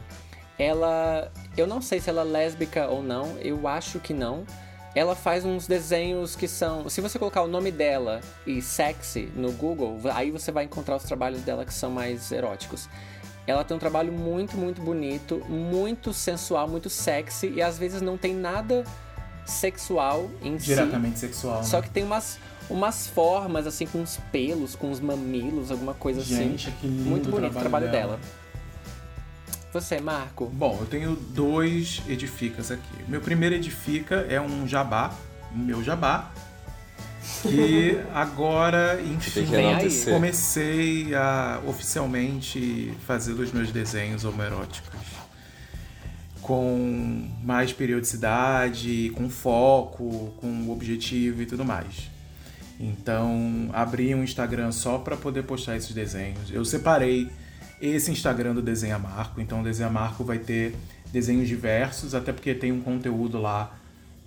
Ela, 0.59 1.31
eu 1.55 1.67
não 1.67 1.81
sei 1.81 1.99
se 1.99 2.09
ela 2.09 2.21
é 2.21 2.25
lésbica 2.25 2.87
ou 2.87 3.03
não, 3.03 3.37
eu 3.39 3.67
acho 3.67 3.99
que 3.99 4.13
não. 4.13 4.45
Ela 4.95 5.15
faz 5.15 5.45
uns 5.45 5.67
desenhos 5.67 6.35
que 6.35 6.47
são, 6.47 6.89
se 6.89 7.01
você 7.01 7.19
colocar 7.19 7.43
o 7.43 7.47
nome 7.47 7.71
dela 7.71 8.19
e 8.47 8.61
sexy 8.61 9.31
no 9.35 9.51
Google, 9.51 9.99
aí 10.13 10.31
você 10.31 10.51
vai 10.51 10.63
encontrar 10.63 10.95
os 10.95 11.03
trabalhos 11.03 11.41
dela 11.41 11.63
que 11.63 11.73
são 11.73 11.91
mais 11.91 12.31
eróticos. 12.31 12.89
Ela 13.45 13.63
tem 13.63 13.77
um 13.77 13.79
trabalho 13.79 14.11
muito, 14.11 14.57
muito 14.57 14.81
bonito, 14.81 15.41
muito 15.47 16.11
sensual, 16.13 16.67
muito 16.67 16.89
sexy 16.89 17.47
e 17.55 17.61
às 17.61 17.77
vezes 17.77 18.01
não 18.01 18.17
tem 18.17 18.33
nada 18.33 18.83
sexual 19.45 20.29
em 20.41 20.57
Diretamente 20.57 20.63
si. 20.63 20.75
Diretamente 20.75 21.19
sexual. 21.19 21.63
Só 21.63 21.77
né? 21.77 21.83
que 21.83 21.89
tem 21.89 22.03
umas, 22.03 22.39
umas 22.69 23.07
formas, 23.07 23.65
assim, 23.65 23.85
com 23.85 23.99
uns 23.99 24.19
pelos, 24.31 24.75
com 24.75 24.89
uns 24.89 24.99
mamilos, 24.99 25.71
alguma 25.71 25.93
coisa 25.93 26.21
Gente, 26.21 26.67
assim. 26.67 26.77
Que 26.81 26.87
lindo 26.87 27.09
muito 27.09 27.29
bonito 27.29 27.55
o 27.55 27.59
trabalho, 27.59 27.89
dela. 27.89 28.17
dela. 28.17 28.19
Você, 29.73 29.99
Marco? 29.99 30.45
Bom, 30.45 30.77
eu 30.79 30.85
tenho 30.85 31.15
dois 31.15 32.01
edificas 32.07 32.71
aqui. 32.71 33.03
Meu 33.07 33.21
primeiro 33.21 33.53
edifica 33.53 34.25
é 34.29 34.39
um 34.39 34.67
jabá, 34.67 35.13
meu 35.53 35.83
jabá, 35.83 36.31
e 37.45 37.97
agora, 38.15 38.99
enfim, 39.01 39.45
comecei 40.09 41.13
a 41.13 41.61
oficialmente 41.67 42.93
fazer 43.05 43.33
os 43.33 43.51
meus 43.51 43.71
desenhos 43.71 44.23
homoeróticos. 44.23 44.99
Com 46.41 47.29
mais 47.43 47.73
periodicidade, 47.73 49.11
com 49.15 49.29
foco, 49.29 50.33
com 50.37 50.69
objetivo 50.69 51.41
e 51.41 51.45
tudo 51.45 51.65
mais. 51.65 52.09
Então, 52.79 53.69
abri 53.73 54.15
um 54.15 54.23
Instagram 54.23 54.71
só 54.71 54.97
para 54.97 55.17
poder 55.17 55.43
postar 55.43 55.75
esses 55.75 55.93
desenhos. 55.93 56.49
Eu 56.51 56.63
separei 56.63 57.29
esse 57.81 58.11
Instagram 58.11 58.53
do 58.55 58.61
Desenha 58.61 58.97
Marco, 58.97 59.39
então 59.39 59.61
o 59.61 59.63
Desenha 59.63 59.89
Marco 59.89 60.23
vai 60.23 60.39
ter 60.39 60.75
desenhos 61.11 61.47
diversos, 61.47 62.13
até 62.15 62.33
porque 62.33 62.53
tem 62.53 62.71
um 62.71 62.81
conteúdo 62.81 63.39
lá 63.39 63.77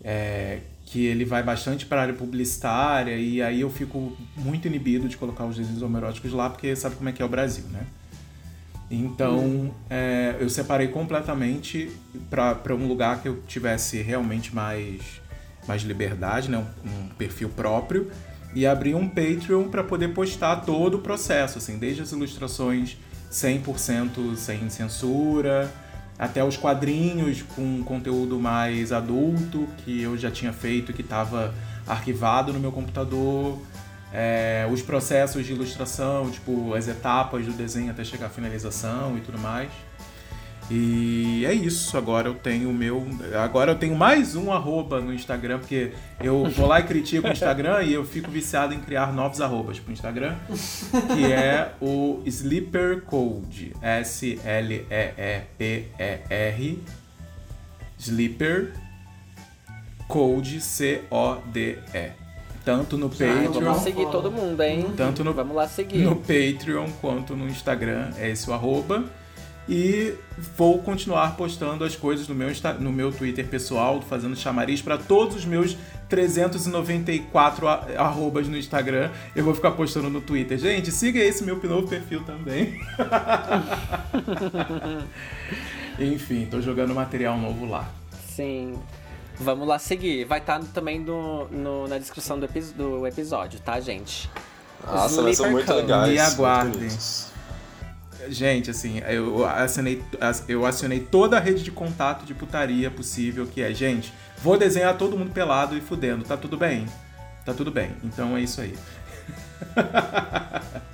é, 0.02 0.60
que 0.86 1.06
ele 1.06 1.24
vai 1.24 1.43
bastante 1.43 1.86
para 1.86 1.98
a 1.98 2.02
área 2.02 2.14
publicitária 2.14 3.16
e 3.16 3.43
aí 3.43 3.60
eu 3.60 3.70
fico 3.70 4.16
muito 4.36 4.66
inibido 4.66 5.09
de 5.09 5.16
colocar 5.16 5.44
os 5.44 5.56
desenhos 5.56 5.82
homoeróticos 5.82 6.32
lá 6.32 6.48
porque 6.48 6.74
sabe 6.74 6.97
como 6.97 7.09
é 7.09 7.12
que 7.12 7.22
é 7.22 7.24
o 7.24 7.28
Brasil, 7.28 7.64
né? 7.70 7.86
Então 8.90 9.39
hum. 9.39 9.70
é, 9.89 10.36
eu 10.40 10.51
separei 10.51 10.89
completamente 10.89 11.90
para 12.28 12.74
um 12.74 12.89
lugar 12.89 13.22
que 13.22 13.28
eu 13.28 13.40
tivesse 13.47 14.02
realmente 14.02 14.55
mais, 14.55 15.01
mais 15.68 15.82
liberdade, 15.82 16.51
né? 16.51 16.59
Um, 16.59 17.05
um 17.05 17.09
perfil 17.10 17.48
próprio 17.51 18.10
e 18.52 18.66
abri 18.66 18.94
um 18.94 19.09
Patreon 19.09 19.68
para 19.68 19.85
poder 19.85 20.09
postar 20.09 20.56
todo 20.56 20.97
o 20.97 20.98
processo, 20.98 21.59
assim, 21.59 21.78
desde 21.78 22.02
as 22.02 22.10
ilustrações 22.10 22.97
100% 23.31 24.36
sem 24.36 24.69
censura, 24.69 25.70
até 26.19 26.44
os 26.44 26.57
quadrinhos 26.57 27.43
com 27.43 27.82
conteúdo 27.82 28.39
mais 28.39 28.93
adulto 28.93 29.66
que 29.78 30.02
eu 30.02 30.19
já 30.19 30.31
tinha 30.31 30.52
feito 30.52 30.93
que 30.93 31.02
estava 31.02 31.55
arquivado 31.86 32.52
no 32.52 32.61
meu 32.61 32.73
computador, 32.73 33.59
é, 34.12 34.69
os 34.70 34.82
processos 34.82 35.47
de 35.47 35.52
ilustração, 35.52 36.31
tipo 36.31 36.74
as 36.74 36.89
etapas 36.89 37.47
do 37.47 37.52
desenho 37.52 37.90
até 37.90 38.05
chegar 38.05 38.27
à 38.27 38.31
finalização 38.31 39.16
e 39.16 39.20
tudo 39.20 39.39
mais. 39.39 39.70
E 40.70 41.44
é 41.44 41.52
isso. 41.52 41.98
Agora 41.98 42.28
eu 42.28 42.34
tenho 42.34 42.70
o 42.70 42.72
meu. 42.72 43.05
Agora 43.42 43.72
eu 43.72 43.74
tenho 43.76 43.97
mais 43.97 44.36
um 44.36 44.52
arroba 44.52 45.01
no 45.01 45.12
Instagram, 45.12 45.59
porque 45.59 45.90
eu 46.22 46.48
vou 46.51 46.68
lá 46.68 46.78
e 46.78 46.84
critico 46.84 47.26
o 47.26 47.32
Instagram 47.32 47.82
e 47.82 47.92
eu 47.92 48.05
fico 48.05 48.30
viciado 48.30 48.72
em 48.72 48.78
criar 48.78 49.12
novos 49.12 49.40
arrobas 49.40 49.80
pro 49.80 49.92
Instagram. 49.92 50.36
Que 51.16 51.32
é 51.32 51.72
o 51.80 52.22
Sleeper 52.24 53.02
Code. 53.02 53.74
S-L-E-E-P-E-R. 53.82 54.40
Sleeper 57.98 58.72
Code 60.06 60.60
C-O-D-E. 60.60 62.12
Tanto 62.64 62.97
no 62.97 63.09
Patreon. 63.09 63.52
Vamos 63.52 63.82
seguir 63.82 64.06
todo 64.10 64.30
mundo, 64.30 64.62
hein? 64.62 64.92
Tanto 64.97 65.24
no, 65.24 65.32
Vamos 65.32 65.56
lá 65.56 65.66
seguir. 65.66 65.98
No 65.98 66.14
Patreon 66.14 66.88
quanto 67.01 67.34
no 67.34 67.48
Instagram. 67.48 68.10
É 68.16 68.30
esse 68.30 68.48
o 68.48 68.52
arroba. 68.52 69.05
E 69.70 70.14
vou 70.56 70.80
continuar 70.80 71.36
postando 71.36 71.84
as 71.84 71.94
coisas 71.94 72.26
no 72.26 72.34
meu, 72.34 72.48
no 72.80 72.92
meu 72.92 73.12
Twitter 73.12 73.47
pessoal, 73.47 74.02
fazendo 74.02 74.34
chamariz 74.34 74.82
para 74.82 74.98
todos 74.98 75.36
os 75.36 75.44
meus 75.44 75.76
394 76.09 77.68
arrobas 77.97 78.48
no 78.48 78.56
Instagram. 78.56 79.12
Eu 79.34 79.44
vou 79.44 79.55
ficar 79.55 79.70
postando 79.70 80.10
no 80.10 80.20
Twitter. 80.20 80.59
Gente, 80.59 80.90
siga 80.90 81.20
esse 81.20 81.44
meu 81.44 81.55
novo 81.62 81.86
perfil 81.86 82.24
também. 82.24 82.80
Enfim, 86.01 86.48
tô 86.51 86.60
jogando 86.60 86.92
material 86.92 87.38
novo 87.38 87.64
lá. 87.64 87.88
Sim. 88.26 88.76
Vamos 89.38 89.68
lá 89.68 89.78
seguir. 89.78 90.24
Vai 90.24 90.40
estar 90.40 90.59
tá 90.59 90.66
também 90.74 90.98
no, 90.98 91.47
no, 91.47 91.86
na 91.86 91.97
descrição 91.97 92.40
do, 92.40 92.44
epi 92.44 92.60
do 92.76 93.06
episódio, 93.06 93.60
tá, 93.60 93.78
gente? 93.78 94.28
Nossa, 94.84 95.22
mas 95.22 95.36
são 95.36 95.48
muito 95.48 95.72
legais. 95.72 96.10
Me 96.10 96.18
aguardem. 96.18 96.88
Gente, 98.28 98.70
assim, 98.70 99.01
eu 99.09 99.47
assinei, 99.47 100.02
eu 100.47 100.66
acionei 100.66 101.01
toda 101.01 101.36
a 101.36 101.40
rede 101.40 101.62
de 101.62 101.70
contato 101.70 102.24
de 102.24 102.34
putaria 102.34 102.90
possível, 102.90 103.47
que 103.47 103.62
é, 103.62 103.72
gente, 103.72 104.12
vou 104.38 104.59
desenhar 104.59 104.97
todo 104.97 105.16
mundo 105.16 105.32
pelado 105.32 105.76
e 105.76 105.80
fudendo, 105.80 106.24
tá 106.24 106.36
tudo 106.36 106.56
bem? 106.56 106.86
Tá 107.44 107.55
tudo 107.55 107.70
bem. 107.70 107.92
Então 108.05 108.36
é 108.36 108.40
isso 108.40 108.60
aí. 108.60 108.74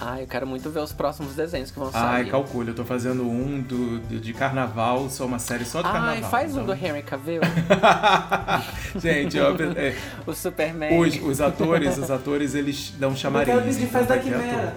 Ah, 0.00 0.18
eu 0.18 0.26
quero 0.26 0.46
muito 0.46 0.70
ver 0.70 0.80
os 0.80 0.94
próximos 0.94 1.34
desenhos 1.34 1.70
que 1.70 1.78
vão 1.78 1.92
sair. 1.92 2.02
Ai, 2.02 2.24
calcula, 2.24 2.70
eu 2.70 2.74
tô 2.74 2.86
fazendo 2.86 3.22
um 3.28 3.60
do, 3.60 3.98
do 3.98 4.18
de 4.18 4.32
carnaval, 4.32 5.10
só 5.10 5.26
uma 5.26 5.38
série 5.38 5.66
só 5.66 5.82
de 5.82 5.88
Ai, 5.88 5.92
carnaval. 5.92 6.16
Ai, 6.16 6.30
faz 6.30 6.50
então... 6.52 6.62
um 6.62 6.66
do 6.66 6.72
Henry 6.72 7.02
Cavill. 7.02 7.42
Gente, 8.96 9.36
eu, 9.36 9.54
é, 9.76 9.94
o 10.26 10.32
Superman. 10.32 10.98
Os, 10.98 11.20
os, 11.22 11.40
atores, 11.40 11.98
os 11.98 12.10
atores, 12.10 12.54
eles 12.54 12.94
dão 12.98 13.14
chamariz. 13.14 13.48
Eu 13.48 13.60
quero 13.60 13.74
pedir, 13.74 13.86
faz 13.88 14.06
da 14.06 14.18
Quimera. 14.18 14.76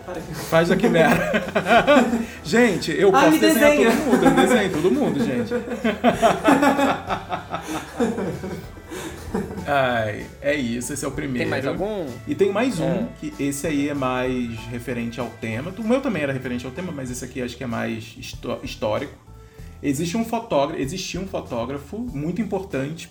Faz 0.50 0.68
da 0.70 0.76
Quimera. 0.76 1.44
gente, 2.44 2.92
eu 2.92 3.16
ah, 3.16 3.24
posso 3.24 3.40
desenhar 3.40 3.72
desenha. 3.72 3.92
todo 3.92 4.06
mundo, 4.06 4.26
eu 4.26 4.32
desenho 4.32 4.72
todo 4.72 4.92
mundo, 4.92 5.24
gente. 5.24 5.54
Ai, 9.66 10.26
é 10.42 10.56
isso, 10.56 10.92
esse 10.94 11.06
é 11.06 11.08
o 11.08 11.12
primeiro. 11.12 11.40
Tem 11.40 11.48
mais 11.50 11.66
algum? 11.66 12.06
E 12.28 12.36
tem 12.36 12.52
mais 12.52 12.80
um, 12.80 12.86
É. 12.86 13.08
que 13.20 13.34
esse 13.40 13.66
aí 13.66 13.90
é 13.90 13.94
mais 13.94 14.58
referente 14.72 15.20
ao 15.20 15.28
tema. 15.30 15.74
O 15.78 15.84
meu 15.84 16.02
também 16.02 16.22
era 16.24 16.34
referente 16.34 16.66
ao 16.66 16.72
tema, 16.72 16.92
mas 16.92 17.10
esse 17.10 17.24
aqui 17.24 17.42
acho 17.42 17.56
que 17.56 17.64
é 17.64 17.68
mais 17.68 18.16
histó- 18.18 18.60
histórico. 18.64 19.14
Existe 19.82 20.16
um 20.18 20.26
fotógrafo, 20.26 20.82
existia 20.82 21.20
um 21.20 21.28
fotógrafo 21.28 21.98
muito 21.98 22.42
importante 22.42 23.10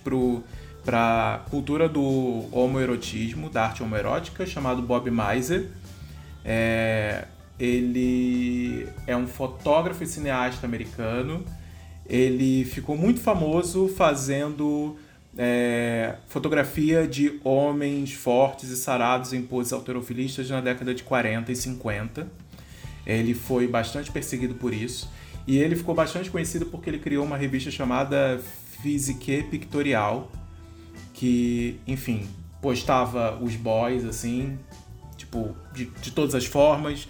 para 0.84 1.34
a 1.44 1.50
cultura 1.50 1.88
do 1.88 2.46
homoerotismo, 2.50 3.48
da 3.50 3.64
arte 3.64 3.82
homoerótica, 3.82 4.44
chamado 4.46 4.82
Bob 4.82 5.10
Miser. 5.10 5.68
É, 6.44 7.24
ele 7.58 8.86
é 9.06 9.16
um 9.16 9.26
fotógrafo 9.26 10.02
e 10.02 10.06
cineasta 10.06 10.66
americano. 10.66 11.44
Ele 12.08 12.64
ficou 12.64 12.96
muito 12.96 13.20
famoso 13.20 13.88
fazendo 13.88 14.96
é, 15.36 16.16
fotografia 16.28 17.06
de 17.06 17.40
homens 17.42 18.12
fortes 18.12 18.70
e 18.70 18.76
sarados 18.76 19.32
em 19.32 19.42
poses 19.42 19.72
alterofilistas 19.72 20.48
na 20.50 20.60
década 20.60 20.94
de 20.94 21.02
40 21.02 21.50
e 21.50 21.56
50. 21.56 22.28
Ele 23.06 23.34
foi 23.34 23.66
bastante 23.66 24.10
perseguido 24.10 24.54
por 24.54 24.72
isso. 24.72 25.10
E 25.46 25.58
ele 25.58 25.74
ficou 25.74 25.94
bastante 25.94 26.30
conhecido 26.30 26.66
porque 26.66 26.88
ele 26.88 26.98
criou 26.98 27.24
uma 27.24 27.36
revista 27.36 27.70
chamada 27.70 28.40
Physique 28.82 29.42
Pictorial, 29.44 30.30
que, 31.12 31.80
enfim, 31.86 32.28
postava 32.60 33.38
os 33.42 33.56
boys 33.56 34.04
assim, 34.04 34.56
tipo, 35.16 35.56
de, 35.74 35.86
de 35.86 36.12
todas 36.12 36.34
as 36.34 36.44
formas, 36.44 37.08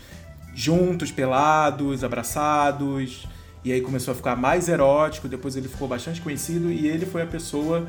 juntos, 0.54 1.10
pelados, 1.10 2.02
abraçados. 2.02 3.26
E 3.64 3.70
aí 3.70 3.80
começou 3.80 4.12
a 4.12 4.14
ficar 4.14 4.34
mais 4.34 4.68
erótico, 4.68 5.28
depois 5.28 5.54
ele 5.54 5.68
ficou 5.68 5.86
bastante 5.86 6.20
conhecido 6.20 6.70
e 6.70 6.88
ele 6.88 7.06
foi 7.06 7.22
a 7.22 7.26
pessoa 7.26 7.86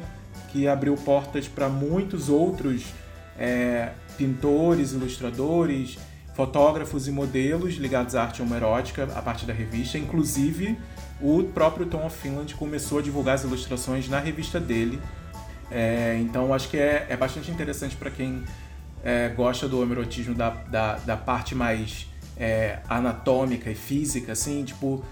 que 0.54 0.68
abriu 0.68 0.96
portas 0.96 1.48
para 1.48 1.68
muitos 1.68 2.30
outros 2.30 2.86
é, 3.38 3.90
pintores, 4.16 4.94
ilustradores, 4.94 5.98
fotógrafos 6.36 7.08
e 7.08 7.12
modelos 7.12 7.74
ligados 7.74 8.14
à 8.14 8.22
arte 8.22 8.42
homoerótica 8.42 9.04
a 9.16 9.22
partir 9.22 9.48
da 9.48 9.54
revista. 9.54 9.98
Inclusive, 9.98 10.78
o 11.20 11.44
próprio 11.44 11.88
Tom 11.88 12.06
of 12.06 12.16
Finland 12.16 12.54
começou 12.54 13.00
a 13.00 13.02
divulgar 13.02 13.34
as 13.36 13.44
ilustrações 13.44 14.08
na 14.08 14.20
revista 14.20 14.60
dele. 14.60 15.02
É, 15.72 16.20
então, 16.22 16.54
acho 16.54 16.70
que 16.70 16.78
é, 16.78 17.08
é 17.10 17.18
bastante 17.18 17.50
interessante 17.50 17.96
para 17.96 18.12
quem 18.12 18.44
é, 19.04 19.30
gosta 19.30 19.68
do 19.68 19.82
homoerotismo 19.82 20.36
da, 20.36 20.52
da, 20.52 20.98
da 20.98 21.18
parte 21.18 21.56
mais 21.56 22.08
é, 22.38 22.78
anatômica 22.88 23.72
e 23.72 23.76
física, 23.76 24.34
assim, 24.34 24.64
tipo, 24.64 25.04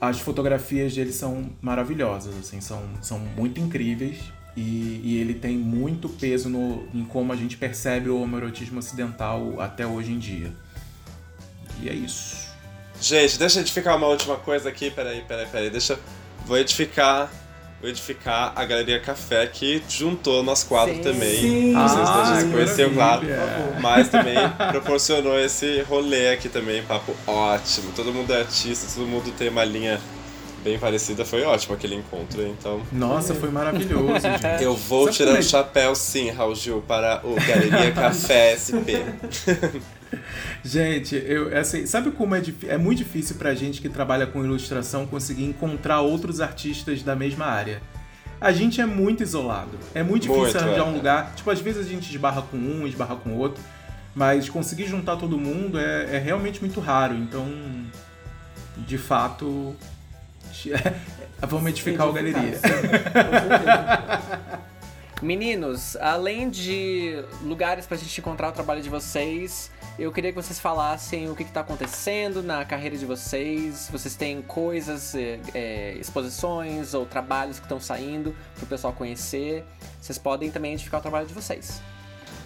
as 0.00 0.20
fotografias 0.20 0.94
dele 0.94 1.12
são 1.12 1.50
maravilhosas, 1.60 2.36
assim, 2.38 2.60
são, 2.60 2.82
são 3.02 3.18
muito 3.18 3.60
incríveis 3.60 4.18
e, 4.56 5.00
e 5.04 5.18
ele 5.20 5.34
tem 5.34 5.56
muito 5.56 6.08
peso 6.08 6.48
no, 6.48 6.86
em 6.94 7.04
como 7.04 7.32
a 7.32 7.36
gente 7.36 7.56
percebe 7.56 8.08
o 8.08 8.20
homoerotismo 8.20 8.78
ocidental 8.78 9.60
até 9.60 9.86
hoje 9.86 10.12
em 10.12 10.18
dia. 10.18 10.52
E 11.80 11.88
é 11.88 11.92
isso. 11.92 12.48
Gente, 13.00 13.38
deixa 13.38 13.58
eu 13.58 13.62
edificar 13.62 13.96
uma 13.96 14.08
última 14.08 14.36
coisa 14.36 14.68
aqui, 14.68 14.90
peraí, 14.90 15.22
peraí, 15.22 15.46
peraí, 15.46 15.70
deixa. 15.70 15.98
Vou 16.44 16.58
edificar, 16.58 17.30
edificar 17.82 18.52
a 18.56 18.64
Galeria 18.64 18.98
Café 19.00 19.46
que 19.46 19.82
juntou 19.88 20.42
nosso 20.42 20.66
quadro 20.66 20.94
Sim. 20.96 21.00
também. 21.00 21.36
Sim. 21.40 21.72
Não 21.72 21.88
sei 21.88 21.96
se 21.98 22.10
Ah, 22.10 22.22
a 22.22 22.34
gente 22.40 22.46
que 22.48 22.52
conheceu, 22.54 22.92
claro. 22.92 23.22
maravilha. 23.26 23.78
Mas 23.80 24.08
também 24.08 24.34
proporcionou 24.72 25.38
esse 25.38 25.80
rolê 25.82 26.30
aqui 26.32 26.48
também, 26.48 26.82
papo 26.82 27.14
ótimo. 27.26 27.92
Todo 27.94 28.12
mundo 28.12 28.32
é 28.32 28.40
artista, 28.40 28.86
todo 28.94 29.06
mundo 29.06 29.30
tem 29.38 29.48
uma 29.48 29.64
linha 29.64 30.00
bem 30.64 30.76
parecida. 30.76 31.24
Foi 31.24 31.44
ótimo 31.44 31.74
aquele 31.76 31.94
encontro, 31.94 32.42
então. 32.44 32.82
Nossa, 32.90 33.32
foi 33.34 33.48
maravilhoso, 33.50 34.20
gente. 34.42 34.62
Eu 34.64 34.74
vou 34.74 35.04
Sabe 35.04 35.16
tirar 35.16 35.32
o 35.34 35.36
é- 35.36 35.42
chapéu 35.42 35.94
sim, 35.94 36.30
Raul 36.30 36.56
Gil, 36.56 36.82
para 36.86 37.20
o 37.24 37.34
Galeria 37.46 37.92
Café 37.92 38.56
SP. 38.58 38.98
Gente, 40.64 41.16
eu, 41.16 41.56
assim, 41.56 41.86
sabe 41.86 42.10
como 42.10 42.34
é, 42.34 42.42
é 42.66 42.78
muito 42.78 42.98
difícil 42.98 43.36
pra 43.36 43.54
gente 43.54 43.80
que 43.80 43.88
trabalha 43.88 44.26
com 44.26 44.44
ilustração 44.44 45.06
conseguir 45.06 45.44
encontrar 45.44 46.00
outros 46.00 46.40
artistas 46.40 47.02
da 47.02 47.14
mesma 47.14 47.46
área? 47.46 47.80
A 48.40 48.52
gente 48.52 48.80
é 48.80 48.86
muito 48.86 49.22
isolado. 49.22 49.78
É 49.94 50.02
muito 50.02 50.22
difícil 50.22 50.42
Muito, 50.42 50.58
arranjar 50.58 50.80
é. 50.80 50.84
um 50.84 50.94
lugar. 50.94 51.32
Tipo, 51.34 51.50
às 51.50 51.60
vezes 51.60 51.86
a 51.86 51.88
gente 51.88 52.08
esbarra 52.08 52.42
com 52.42 52.56
um, 52.56 52.86
esbarra 52.86 53.16
com 53.16 53.34
outro. 53.34 53.62
Mas 54.14 54.48
conseguir 54.48 54.86
juntar 54.86 55.16
todo 55.16 55.36
mundo 55.38 55.78
é, 55.78 56.16
é 56.16 56.18
realmente 56.18 56.60
muito 56.60 56.80
raro. 56.80 57.14
Então, 57.14 57.46
de 58.76 58.96
fato, 58.96 59.74
vamos 61.40 61.70
edificar 61.70 62.08
o 62.08 62.12
galeria. 62.12 62.56
Sim. 62.56 62.68
Meninos, 65.20 65.96
além 65.96 66.48
de 66.48 67.24
lugares 67.42 67.86
pra 67.86 67.96
gente 67.96 68.20
encontrar 68.20 68.50
o 68.50 68.52
trabalho 68.52 68.80
de 68.80 68.88
vocês, 68.88 69.68
eu 69.98 70.12
queria 70.12 70.30
que 70.30 70.36
vocês 70.36 70.60
falassem 70.60 71.28
o 71.28 71.34
que, 71.34 71.42
que 71.42 71.50
tá 71.50 71.60
acontecendo 71.60 72.40
na 72.40 72.64
carreira 72.64 72.96
de 72.96 73.04
vocês. 73.04 73.88
Vocês 73.90 74.14
têm 74.14 74.40
coisas, 74.40 75.16
é, 75.16 75.96
exposições 75.98 76.94
ou 76.94 77.04
trabalhos 77.04 77.58
que 77.58 77.64
estão 77.64 77.80
saindo 77.80 78.34
pro 78.56 78.66
pessoal 78.66 78.92
conhecer. 78.92 79.64
Vocês 80.00 80.18
podem 80.18 80.52
também 80.52 80.74
edificar 80.74 81.00
o 81.00 81.02
trabalho 81.02 81.26
de 81.26 81.34
vocês. 81.34 81.82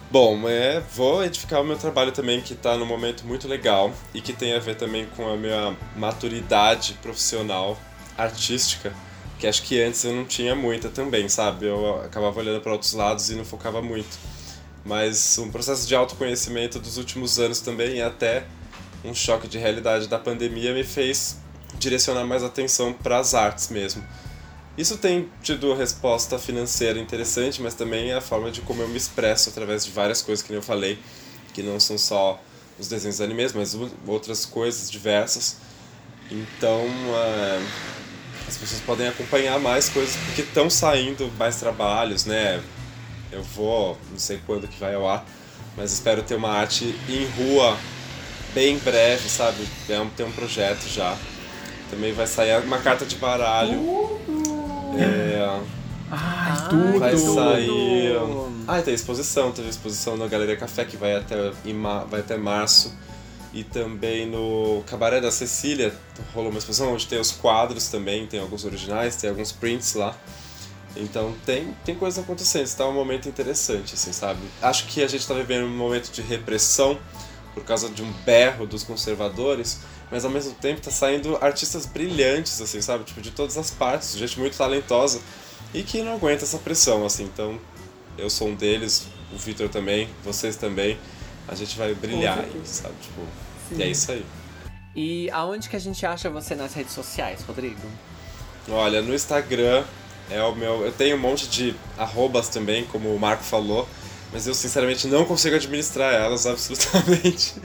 Bom, 0.09 0.49
é, 0.49 0.79
vou 0.79 1.23
edificar 1.23 1.61
o 1.61 1.63
meu 1.63 1.77
trabalho 1.77 2.11
também, 2.11 2.41
que 2.41 2.53
está 2.53 2.75
num 2.75 2.87
momento 2.87 3.23
muito 3.25 3.47
legal 3.47 3.91
e 4.15 4.21
que 4.21 4.33
tem 4.33 4.55
a 4.55 4.59
ver 4.59 4.75
também 4.75 5.05
com 5.15 5.29
a 5.29 5.37
minha 5.37 5.77
maturidade 5.95 6.93
profissional, 7.03 7.77
artística, 8.17 8.91
que 9.43 9.47
acho 9.47 9.63
que 9.63 9.81
antes 9.81 10.01
eu 10.05 10.13
não 10.13 10.23
tinha 10.23 10.55
muita 10.55 10.87
também, 10.87 11.27
sabe? 11.27 11.65
Eu 11.65 12.01
acabava 12.01 12.39
olhando 12.39 12.61
para 12.61 12.71
outros 12.71 12.93
lados 12.93 13.29
e 13.29 13.35
não 13.35 13.43
focava 13.43 13.81
muito. 13.81 14.17
Mas 14.85 15.37
um 15.37 15.51
processo 15.51 15.85
de 15.85 15.93
autoconhecimento 15.93 16.79
dos 16.79 16.95
últimos 16.95 17.37
anos 17.39 17.59
também 17.59 17.97
e 17.97 18.01
até 18.01 18.45
um 19.03 19.13
choque 19.13 19.45
de 19.45 19.57
realidade 19.57 20.07
da 20.07 20.17
pandemia 20.17 20.73
me 20.73 20.85
fez 20.85 21.35
direcionar 21.77 22.23
mais 22.23 22.41
atenção 22.41 22.93
para 22.93 23.17
as 23.17 23.33
artes 23.33 23.67
mesmo. 23.67 24.01
Isso 24.77 24.95
tem 24.95 25.29
tido 25.41 25.73
resposta 25.73 26.39
financeira 26.39 26.97
interessante, 26.97 27.61
mas 27.61 27.73
também 27.73 28.13
a 28.13 28.21
forma 28.21 28.49
de 28.49 28.61
como 28.61 28.81
eu 28.81 28.87
me 28.87 28.95
expresso 28.95 29.49
através 29.49 29.83
de 29.83 29.91
várias 29.91 30.21
coisas 30.21 30.41
que 30.41 30.53
eu 30.53 30.61
falei, 30.61 30.97
que 31.53 31.61
não 31.61 31.81
são 31.81 31.97
só 31.97 32.41
os 32.79 32.87
desenhos 32.87 33.19
animes, 33.19 33.51
mas 33.51 33.77
outras 34.07 34.45
coisas 34.45 34.89
diversas. 34.89 35.57
Então, 36.31 36.85
é, 37.13 37.61
as 38.53 38.57
pessoas 38.59 38.81
podem 38.81 39.07
acompanhar 39.07 39.59
mais 39.59 39.89
coisas 39.89 40.15
porque 40.27 40.41
estão 40.41 40.69
saindo 40.69 41.31
mais 41.37 41.55
trabalhos, 41.57 42.25
né? 42.25 42.61
Eu 43.31 43.41
vou, 43.41 43.97
não 44.11 44.19
sei 44.19 44.39
quando 44.45 44.67
que 44.67 44.79
vai 44.79 44.93
ao 44.93 45.09
ar, 45.09 45.25
mas 45.75 45.91
espero 45.91 46.21
ter 46.21 46.35
uma 46.35 46.49
arte 46.51 46.95
em 47.09 47.25
rua 47.37 47.75
bem 48.53 48.77
breve, 48.77 49.27
sabe? 49.27 49.57
É 49.89 49.99
um- 49.99 50.09
Tem 50.09 50.25
um 50.25 50.31
projeto 50.31 50.87
já. 50.87 51.17
Também 51.89 52.13
vai 52.13 52.27
sair 52.27 52.63
uma 52.63 52.77
carta 52.77 53.05
de 53.05 53.15
baralho. 53.15 53.79
É, 54.97 55.59
Ai, 56.11 56.69
tudo! 56.69 56.99
vai 56.99 57.17
sair. 57.17 58.15
Ah, 58.67 58.79
e 58.79 58.83
tem 58.83 58.93
exposição, 58.93 59.51
teve 59.51 59.69
exposição 59.69 60.15
na 60.15 60.27
Galeria 60.27 60.55
Café 60.55 60.85
que 60.85 60.95
vai 60.95 61.15
até, 61.15 61.35
vai 62.09 62.19
até 62.19 62.37
março. 62.37 62.95
E 63.53 63.63
também 63.63 64.25
no 64.25 64.83
Cabaré 64.87 65.21
da 65.21 65.31
Cecília 65.31 65.93
rolou 66.33 66.49
uma 66.49 66.57
exposição 66.57 66.91
onde 66.91 67.05
tem 67.05 67.19
os 67.19 67.31
quadros 67.31 67.87
também, 67.87 68.25
tem 68.25 68.39
alguns 68.39 68.65
originais, 68.65 69.15
tem 69.15 69.29
alguns 69.29 69.51
prints 69.51 69.93
lá. 69.93 70.17
Então 70.95 71.35
tem, 71.45 71.75
tem 71.85 71.95
coisa 71.95 72.21
acontecendo, 72.21 72.65
está 72.65 72.87
um 72.87 72.93
momento 72.93 73.29
interessante, 73.29 73.93
assim, 73.93 74.11
sabe? 74.11 74.39
Acho 74.61 74.87
que 74.87 75.03
a 75.03 75.07
gente 75.07 75.21
está 75.21 75.33
vivendo 75.33 75.65
um 75.65 75.77
momento 75.77 76.11
de 76.11 76.21
repressão 76.21 76.99
por 77.53 77.63
causa 77.63 77.89
de 77.89 78.01
um 78.01 78.11
berro 78.25 78.65
dos 78.65 78.83
conservadores, 78.83 79.79
mas 80.09 80.25
ao 80.25 80.31
mesmo 80.31 80.53
tempo 80.53 80.81
tá 80.81 80.91
saindo 80.91 81.37
artistas 81.41 81.85
brilhantes, 81.85 82.59
assim, 82.61 82.81
sabe? 82.81 83.03
Tipo, 83.03 83.21
de 83.21 83.31
todas 83.31 83.57
as 83.57 83.71
partes, 83.71 84.17
gente 84.17 84.39
muito 84.39 84.57
talentosa 84.57 85.21
e 85.73 85.83
que 85.83 86.01
não 86.01 86.13
aguenta 86.13 86.43
essa 86.43 86.57
pressão, 86.57 87.05
assim. 87.05 87.23
Então, 87.23 87.59
eu 88.17 88.29
sou 88.29 88.49
um 88.49 88.55
deles, 88.55 89.07
o 89.33 89.37
Victor 89.37 89.69
também, 89.69 90.09
vocês 90.23 90.55
também. 90.55 90.97
A 91.47 91.55
gente 91.55 91.77
vai 91.77 91.93
brilhar 91.93 92.39
aí, 92.39 92.61
sabe? 92.63 92.95
Tipo, 93.01 93.21
Sim. 93.69 93.75
e 93.77 93.83
é 93.83 93.87
isso 93.87 94.11
aí. 94.11 94.25
E 94.95 95.29
aonde 95.31 95.69
que 95.69 95.75
a 95.75 95.79
gente 95.79 96.05
acha 96.05 96.29
você 96.29 96.55
nas 96.55 96.73
redes 96.73 96.93
sociais, 96.93 97.41
Rodrigo? 97.41 97.81
Olha, 98.69 99.01
no 99.01 99.13
Instagram 99.13 99.83
é 100.29 100.41
o 100.43 100.55
meu. 100.55 100.85
Eu 100.85 100.91
tenho 100.91 101.15
um 101.15 101.19
monte 101.19 101.47
de 101.47 101.75
arrobas 101.97 102.47
também, 102.47 102.85
como 102.85 103.13
o 103.13 103.19
Marco 103.19 103.43
falou, 103.43 103.87
mas 104.31 104.47
eu 104.47 104.53
sinceramente 104.53 105.07
não 105.07 105.25
consigo 105.25 105.55
administrar 105.55 106.13
elas 106.13 106.45
absolutamente. 106.47 107.55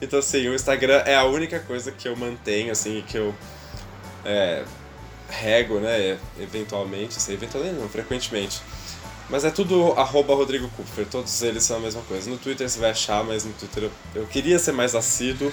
Então, 0.00 0.18
assim, 0.18 0.48
o 0.48 0.54
Instagram 0.54 1.02
é 1.06 1.14
a 1.14 1.24
única 1.24 1.60
coisa 1.60 1.92
que 1.92 2.08
eu 2.08 2.16
mantenho, 2.16 2.72
assim, 2.72 3.04
que 3.06 3.16
eu 3.16 3.32
é, 4.24 4.64
rego, 5.28 5.78
né, 5.78 6.18
eventualmente, 6.40 7.16
assim, 7.16 7.32
eventualmente 7.32 7.76
não, 7.76 7.88
frequentemente. 7.88 8.60
Mas 9.32 9.44
é 9.46 9.50
tudo 9.50 9.92
arroba 9.92 10.34
Rodrigo 10.34 10.68
Kupfer, 10.68 11.06
todos 11.06 11.40
eles 11.40 11.64
são 11.64 11.78
a 11.78 11.80
mesma 11.80 12.02
coisa. 12.02 12.28
No 12.28 12.36
Twitter 12.36 12.68
você 12.68 12.78
vai 12.78 12.90
achar, 12.90 13.24
mas 13.24 13.46
no 13.46 13.52
Twitter 13.54 13.84
eu, 13.84 13.90
eu 14.14 14.26
queria 14.26 14.58
ser 14.58 14.72
mais 14.72 14.94
assíduo, 14.94 15.50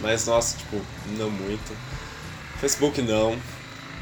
mas 0.00 0.26
nossa, 0.26 0.56
tipo, 0.56 0.80
não 1.16 1.30
muito. 1.30 1.72
Facebook 2.60 3.00
não, 3.00 3.38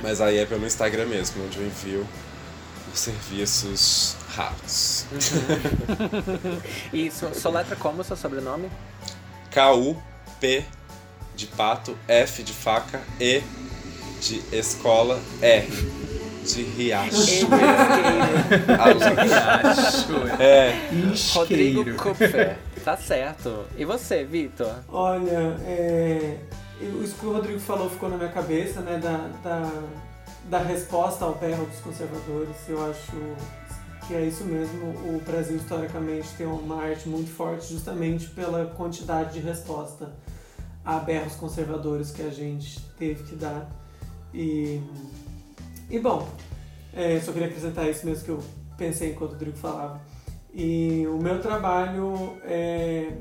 mas 0.00 0.20
aí 0.20 0.38
é 0.38 0.46
pelo 0.46 0.64
Instagram 0.64 1.06
mesmo, 1.06 1.44
onde 1.44 1.58
eu 1.58 1.66
envio 1.66 2.06
os 2.94 3.00
serviços 3.00 4.19
rápidos. 4.40 5.06
Uhum. 5.12 6.60
e 6.92 7.10
sua 7.10 7.50
letra 7.50 7.76
como, 7.76 8.02
seu 8.02 8.16
sobrenome? 8.16 8.70
K-U-P 9.50 10.64
de 11.34 11.46
pato, 11.46 11.96
F 12.08 12.42
de 12.42 12.52
faca, 12.52 13.00
E 13.20 13.42
de 14.20 14.42
escola, 14.52 15.20
R 15.40 15.68
de 16.44 16.62
riacho. 16.62 17.46
riacho. 19.22 20.42
É. 20.42 20.90
Rodrigo 21.34 21.94
Kupfer. 21.96 22.58
Tá 22.84 22.96
certo. 22.96 23.66
E 23.76 23.84
você, 23.84 24.24
Vitor? 24.24 24.74
Olha, 24.88 25.56
é, 25.66 26.38
isso 27.02 27.14
que 27.16 27.26
o 27.26 27.32
Rodrigo 27.32 27.60
falou 27.60 27.90
ficou 27.90 28.08
na 28.08 28.16
minha 28.16 28.30
cabeça, 28.30 28.80
né? 28.80 28.98
Da, 28.98 29.28
da, 29.44 29.70
da 30.44 30.58
resposta 30.58 31.24
ao 31.24 31.34
berro 31.34 31.66
dos 31.66 31.80
conservadores. 31.80 32.56
Eu 32.68 32.90
acho 32.90 33.12
que 34.10 34.16
é 34.16 34.26
isso 34.26 34.44
mesmo. 34.44 34.88
O 34.88 35.22
Brasil, 35.24 35.56
historicamente, 35.56 36.28
tem 36.36 36.44
uma 36.44 36.82
arte 36.82 37.08
muito 37.08 37.30
forte 37.30 37.72
justamente 37.72 38.28
pela 38.30 38.66
quantidade 38.66 39.34
de 39.34 39.38
resposta 39.38 40.12
a 40.84 40.98
berros 40.98 41.34
conservadores 41.36 42.10
que 42.10 42.22
a 42.22 42.30
gente 42.30 42.80
teve 42.98 43.22
que 43.22 43.36
dar. 43.36 43.70
E, 44.34 44.82
e 45.88 46.00
bom, 46.00 46.28
é, 46.92 47.20
só 47.20 47.30
queria 47.30 47.46
acrescentar 47.46 47.88
isso 47.88 48.04
mesmo 48.04 48.24
que 48.24 48.30
eu 48.30 48.42
pensei 48.76 49.12
enquanto 49.12 49.30
o 49.30 49.34
Rodrigo 49.34 49.56
falava. 49.56 50.00
E 50.52 51.06
o 51.06 51.16
meu 51.16 51.40
trabalho 51.40 52.36
é 52.42 53.12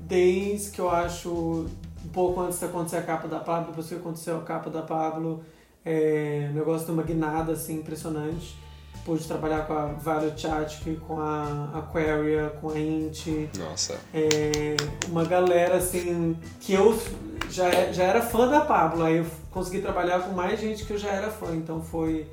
desde 0.00 0.72
que 0.72 0.80
eu 0.80 0.90
acho 0.90 1.68
um 2.04 2.08
pouco 2.12 2.40
antes 2.40 2.58
de 2.58 2.64
acontecer 2.64 2.96
a 2.96 3.02
capa 3.02 3.28
da 3.28 3.38
Pablo, 3.38 3.68
depois 3.68 3.86
que 3.86 3.94
aconteceu 3.94 4.38
a 4.38 4.42
capa 4.42 4.68
da 4.68 4.82
Pablo, 4.82 5.44
é, 5.84 6.48
o 6.50 6.54
negócio 6.54 6.86
de 6.86 6.92
uma 6.92 7.04
guinada 7.04 7.52
assim 7.52 7.76
impressionante. 7.76 8.65
Pude 9.06 9.24
trabalhar 9.26 9.66
com 9.66 9.72
a 9.72 9.86
Violet 9.86 10.40
Chachki, 10.40 10.96
com 11.06 11.20
a 11.20 11.70
Aquaria, 11.76 12.52
com 12.60 12.70
a 12.70 12.78
Int. 12.78 13.28
Nossa. 13.56 14.00
É, 14.12 14.76
uma 15.08 15.24
galera 15.24 15.76
assim 15.76 16.36
que 16.60 16.72
eu 16.72 17.00
já, 17.48 17.92
já 17.92 18.02
era 18.02 18.20
fã 18.20 18.48
da 18.48 18.62
Pablo, 18.62 19.04
aí 19.04 19.18
eu 19.18 19.26
consegui 19.52 19.80
trabalhar 19.80 20.22
com 20.22 20.32
mais 20.32 20.60
gente 20.60 20.84
que 20.84 20.92
eu 20.92 20.98
já 20.98 21.10
era 21.10 21.30
fã, 21.30 21.54
então 21.54 21.80
foi 21.80 22.26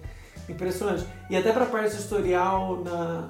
impressionante. 0.49 1.05
E 1.29 1.37
até 1.37 1.51
para 1.51 1.67
parte 1.67 1.95
editorial 1.95 2.83
na 2.83 3.29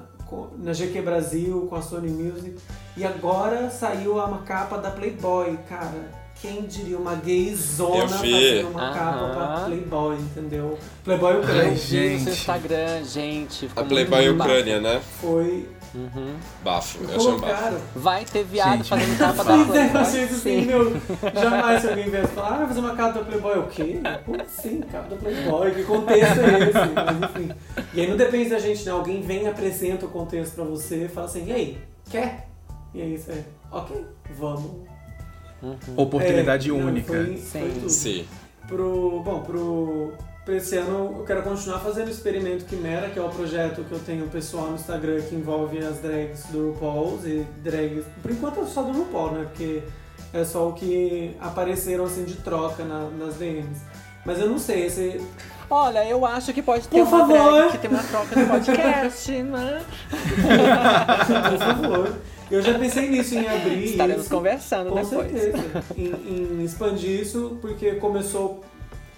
na 0.58 0.72
GQ 0.72 1.02
Brasil, 1.02 1.66
com 1.68 1.76
a 1.76 1.82
Sony 1.82 2.10
Music. 2.10 2.58
E 2.96 3.04
agora 3.04 3.70
saiu 3.70 4.20
a 4.20 4.38
capa 4.38 4.78
da 4.78 4.90
Playboy, 4.90 5.56
cara. 5.68 6.23
Quem 6.44 6.66
diria 6.66 6.98
uma 6.98 7.14
gayzona 7.14 8.06
fazendo 8.06 8.68
uma 8.68 8.82
Aham. 8.82 8.92
capa 8.92 9.28
pra 9.30 9.64
Playboy, 9.64 10.16
entendeu? 10.16 10.78
Playboy 11.02 11.38
Ucrânia. 11.38 11.74
gente. 11.74 12.24
No 12.24 12.30
Instagram, 12.32 13.04
gente. 13.04 13.70
A 13.74 13.82
Playboy 13.82 14.28
Ucrânia, 14.28 14.78
né? 14.78 15.00
Foi 15.22 15.66
Uhum. 15.94 16.34
Bafo, 16.62 17.02
eu 17.02 17.16
achei 17.16 17.32
um 17.32 17.38
bafo. 17.38 17.76
Vai 17.94 18.24
ter 18.26 18.44
viado 18.44 18.78
Gente, 18.78 18.88
fazendo 18.90 19.16
capa 19.16 19.36
da 19.36 19.44
Playboy. 19.44 19.78
Eu 19.78 20.00
achei 20.00 20.24
assim, 20.24 20.60
meu, 20.66 20.92
jamais 21.32 21.80
se 21.80 21.88
alguém 21.88 22.10
viesse 22.10 22.32
falar, 22.34 22.48
ah, 22.48 22.58
vai 22.58 22.66
fazer 22.66 22.80
uma 22.80 22.94
capa 22.96 23.18
da 23.20 23.24
Playboy, 23.24 23.58
o 23.60 23.66
quê? 23.68 24.00
Como 24.26 24.42
assim, 24.42 24.80
capa 24.80 25.08
da 25.08 25.16
Playboy? 25.16 25.70
Que 25.70 25.84
contexto 25.84 26.40
é 26.40 26.58
esse? 26.68 26.92
Mas 26.94 27.30
enfim. 27.30 27.52
E 27.94 28.00
aí 28.02 28.06
não 28.06 28.16
depende 28.18 28.50
da 28.50 28.58
gente, 28.58 28.84
né? 28.84 28.92
Alguém 28.92 29.22
vem 29.22 29.44
e 29.44 29.46
apresenta 29.46 30.04
o 30.04 30.10
contexto 30.10 30.56
pra 30.56 30.64
você 30.64 31.04
e 31.04 31.08
fala 31.08 31.26
assim, 31.26 31.46
e 31.46 31.52
aí, 31.52 31.78
quer? 32.10 32.48
E 32.92 33.00
aí 33.00 33.16
você, 33.16 33.44
ok, 33.70 34.04
vamos. 34.36 34.93
Uhum. 35.64 35.94
Oportunidade 35.96 36.68
é, 36.68 36.72
única. 36.72 37.12
Não, 37.12 37.24
foi, 37.24 37.36
foi 37.38 37.70
tudo. 37.70 37.90
Sim. 37.90 38.26
Pro, 38.68 39.22
bom, 39.24 39.40
pro 39.40 40.12
para 40.44 40.56
esse 40.56 40.76
ano 40.76 41.16
eu 41.18 41.24
quero 41.24 41.42
continuar 41.42 41.78
fazendo 41.78 42.08
o 42.08 42.10
experimento 42.10 42.66
Quimera, 42.66 43.08
que 43.08 43.18
é 43.18 43.22
o 43.22 43.30
projeto 43.30 43.82
que 43.82 43.92
eu 43.92 43.98
tenho 44.00 44.28
pessoal 44.28 44.66
no 44.66 44.74
Instagram 44.74 45.22
que 45.22 45.34
envolve 45.34 45.78
as 45.78 46.00
drags 46.00 46.44
do 46.50 46.72
RuPaul 46.72 47.18
e 47.24 47.46
drags, 47.62 48.04
por 48.20 48.30
enquanto 48.30 48.60
é 48.60 48.66
só 48.66 48.82
do 48.82 48.92
RuPaul, 48.92 49.32
né? 49.32 49.44
Porque 49.44 49.82
é 50.34 50.44
só 50.44 50.68
o 50.68 50.74
que 50.74 51.34
apareceram 51.40 52.04
assim 52.04 52.24
de 52.24 52.34
troca 52.34 52.84
na, 52.84 53.08
nas 53.08 53.36
DMs. 53.36 53.80
Mas 54.24 54.38
eu 54.38 54.48
não 54.48 54.58
sei, 54.58 54.86
esse. 54.86 55.20
Olha, 55.70 56.06
eu 56.06 56.26
acho 56.26 56.52
que 56.52 56.62
pode 56.62 56.88
ter 56.88 56.98
por 56.98 57.08
uma 57.08 57.20
favor. 57.20 57.52
drag 57.52 57.72
que 57.72 57.78
tem 57.78 57.90
uma 57.90 58.02
troca 58.02 58.36
no 58.36 58.46
podcast, 58.46 59.32
né? 59.42 59.82
por 61.50 61.58
favor. 61.58 62.14
Eu 62.50 62.62
já 62.62 62.78
pensei 62.78 63.08
nisso, 63.08 63.34
em 63.34 63.48
abrir 63.48 63.84
Estaremos 63.92 64.22
isso, 64.22 64.34
conversando 64.34 64.90
com 64.90 65.02
depois. 65.02 65.30
certeza. 65.32 65.84
em, 65.96 66.12
em 66.60 66.64
expandir 66.64 67.20
isso, 67.20 67.58
porque 67.60 67.92
começou 67.96 68.62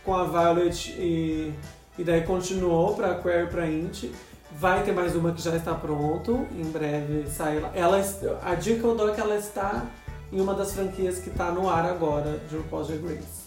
com 0.05 0.15
a 0.15 0.25
Violet 0.25 0.93
e, 0.99 1.53
e 1.99 2.05
daí 2.05 2.23
continuou 2.23 2.95
para 2.95 3.15
Query 3.17 3.49
para 3.49 3.67
Int. 3.69 4.05
Vai 4.59 4.83
ter 4.85 4.93
mais 4.93 5.15
uma 5.15 5.33
que 5.33 5.43
já 5.43 5.55
está 5.57 5.75
pronto, 5.75 6.47
em 6.57 6.65
breve 6.71 7.27
sai 7.29 7.59
lá. 7.59 7.71
Ela, 7.75 8.03
a 8.43 8.55
dica 8.55 8.79
que 8.81 8.85
eu 8.85 8.95
dou 8.95 9.11
é 9.11 9.15
que 9.15 9.21
ela 9.21 9.37
está 9.37 9.85
em 10.33 10.41
uma 10.41 10.55
das 10.55 10.73
franquias 10.73 11.19
que 11.19 11.29
está 11.29 11.51
no 11.51 11.69
ar 11.69 11.85
agora 11.85 12.41
de 12.49 12.57
RuPaul's 12.57 12.89
Drag 12.89 13.03
Race. 13.05 13.47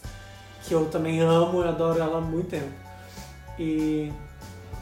Que 0.64 0.74
eu 0.74 0.86
também 0.90 1.20
amo 1.22 1.64
e 1.64 1.68
adoro 1.68 2.00
ela 2.00 2.18
há 2.18 2.22
muito 2.22 2.50
tempo. 2.50 2.72
E 3.58 4.12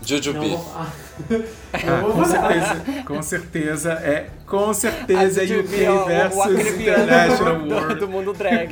Jujubee. 0.01 0.57
Ah, 1.73 2.01
com 2.01 2.23
certeza, 2.23 3.03
com 3.05 3.21
certeza 3.21 3.91
é 3.93 4.29
com 4.45 4.73
certeza 4.73 5.41
é 5.41 5.45
UK 5.45 6.05
versus 6.07 6.79
International 6.79 7.55
World 7.55 7.95
do, 7.95 7.99
do 7.99 8.07
mundo 8.07 8.33
drag. 8.33 8.71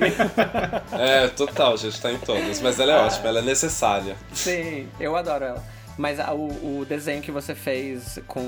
É, 0.92 1.28
total, 1.28 1.76
gente, 1.78 2.00
tá 2.00 2.12
em 2.12 2.18
todas, 2.20 2.62
mas 2.62 2.80
ela 2.80 2.94
é 2.94 2.96
ah. 2.96 3.06
ótima, 3.06 3.28
ela 3.28 3.40
é 3.40 3.42
necessária. 3.42 4.16
Sim, 4.32 4.88
eu 5.00 5.16
adoro 5.16 5.44
ela. 5.44 5.75
Mas 5.98 6.20
a, 6.20 6.34
o, 6.34 6.80
o, 6.80 6.86
desenho 6.86 7.22
que 7.22 7.32
você 7.32 7.56
fez 7.56 8.20
com 8.28 8.44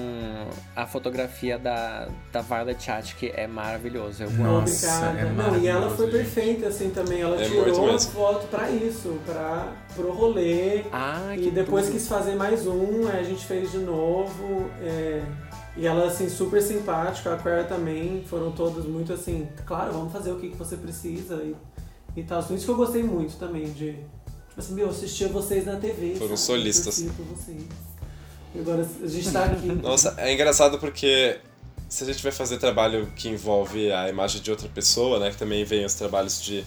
a 0.76 0.86
fotografia 0.86 1.58
da, 1.58 2.10
da 2.32 2.42
Violet 2.42 2.84
Chachki 2.84 3.32
é 3.34 3.48
maravilhoso. 3.48 4.24
Eu 4.24 4.32
Nossa, 4.32 5.10
Obrigada. 5.10 5.20
É 5.20 5.32
Não, 5.32 5.58
e 5.58 5.68
ela 5.68 5.90
foi 5.90 6.12
perfeita 6.12 6.68
assim 6.68 6.90
também. 6.90 7.22
Ela 7.22 7.42
é 7.42 7.46
tirou 7.46 7.96
a 7.96 8.00
foto 8.00 8.48
pra 8.48 8.70
isso, 8.70 9.18
pra, 9.26 9.72
pro 9.96 10.12
rolê. 10.12 10.84
Ah, 10.92 11.36
e 11.38 11.50
depois 11.50 11.86
tudo. 11.86 11.94
quis 11.94 12.08
fazer 12.08 12.36
mais 12.36 12.68
um, 12.68 13.08
a 13.08 13.24
gente 13.24 13.46
fez 13.46 13.72
de 13.72 13.80
novo. 13.80 14.70
É, 14.82 15.22
e 15.78 15.86
ela, 15.86 16.08
assim, 16.08 16.28
super 16.28 16.62
simpática, 16.62 17.34
a 17.34 17.38
Claire 17.38 17.68
também, 17.68 18.24
foram 18.26 18.52
todos 18.52 18.86
muito 18.86 19.14
assim, 19.14 19.48
claro, 19.64 19.94
vamos 19.94 20.12
fazer 20.12 20.32
o 20.32 20.40
que, 20.40 20.50
que 20.50 20.58
você 20.58 20.76
precisa 20.76 21.36
e, 21.36 21.56
e 22.16 22.24
tal. 22.24 22.40
Isso 22.40 22.66
que 22.66 22.70
eu 22.70 22.76
gostei 22.76 23.04
muito 23.04 23.38
também 23.38 23.72
de 23.72 23.96
assim, 24.58 24.74
meu, 24.74 24.90
assistia 24.90 25.28
vocês 25.28 25.66
na 25.66 25.76
TV. 25.76 26.16
Foram 26.16 26.36
sabe? 26.36 26.60
solistas. 26.60 27.00
Eu 27.00 27.12
vocês. 27.36 27.64
E 28.56 28.60
agora 28.60 28.90
a 29.04 29.08
gente 29.08 29.32
tá 29.32 29.46
aqui. 29.46 29.68
Nossa, 29.68 30.16
é 30.18 30.34
engraçado 30.34 30.80
porque 30.80 31.40
se 31.88 32.04
a 32.04 32.08
gente 32.08 32.24
vai 32.24 32.32
fazer 32.32 32.58
trabalho 32.58 33.12
que 33.16 33.30
envolve 33.30 33.92
a 33.92 34.10
imagem 34.10 34.42
de 34.42 34.50
outra 34.50 34.68
pessoa, 34.70 35.20
né? 35.20 35.32
Que 35.32 35.38
também 35.38 35.64
vem 35.64 35.86
os 35.86 35.94
trabalhos 35.94 36.42
de, 36.42 36.66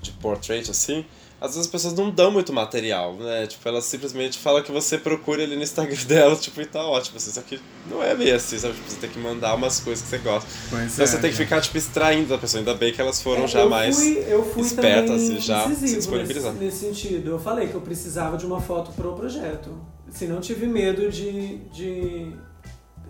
de 0.00 0.12
portrait, 0.12 0.70
assim 0.70 1.04
às 1.40 1.52
vezes 1.52 1.66
as 1.66 1.66
pessoas 1.66 1.94
não 1.94 2.10
dão 2.10 2.30
muito 2.30 2.52
material, 2.52 3.14
né? 3.14 3.46
Tipo, 3.46 3.66
elas 3.66 3.84
simplesmente 3.84 4.38
falam 4.38 4.62
que 4.62 4.70
você 4.70 4.98
procure 4.98 5.42
ali 5.42 5.56
no 5.56 5.62
Instagram 5.62 5.96
dela, 6.06 6.36
tipo, 6.36 6.60
e 6.60 6.66
tá 6.66 6.84
ótimo. 6.84 7.16
Assim, 7.16 7.30
só 7.30 7.40
que 7.40 7.58
não 7.88 8.02
é 8.02 8.14
bem 8.14 8.30
assim, 8.32 8.58
sabe? 8.58 8.74
Tipo, 8.74 8.90
você 8.90 8.96
tem 8.98 9.10
que 9.10 9.18
mandar 9.18 9.54
umas 9.54 9.80
coisas 9.80 10.02
que 10.04 10.10
você 10.10 10.18
gosta. 10.18 10.48
Pois 10.68 10.92
então 10.92 11.04
é, 11.04 11.06
você 11.06 11.18
tem 11.18 11.30
que 11.30 11.36
ficar, 11.36 11.62
tipo, 11.62 11.78
extraindo 11.78 12.28
da 12.28 12.36
pessoa. 12.36 12.60
Ainda 12.60 12.74
bem 12.74 12.92
que 12.92 13.00
elas 13.00 13.22
foram 13.22 13.44
é, 13.44 13.48
já 13.48 13.64
mais 13.64 13.96
fui, 13.96 14.22
eu 14.28 14.44
fui 14.44 14.62
espertas 14.62 15.22
e 15.22 15.38
já 15.38 15.66
se 15.74 15.94
disponibilizaram. 15.96 16.56
Nesse, 16.56 16.84
nesse, 16.84 17.00
sentido, 17.00 17.30
eu 17.30 17.38
falei 17.38 17.68
que 17.68 17.74
eu 17.74 17.80
precisava 17.80 18.36
de 18.36 18.44
uma 18.44 18.60
foto 18.60 18.92
pro 18.92 19.14
projeto. 19.14 19.70
Assim, 20.06 20.26
não 20.26 20.40
tive 20.42 20.66
medo 20.66 21.10
de, 21.10 21.56
de 21.72 22.32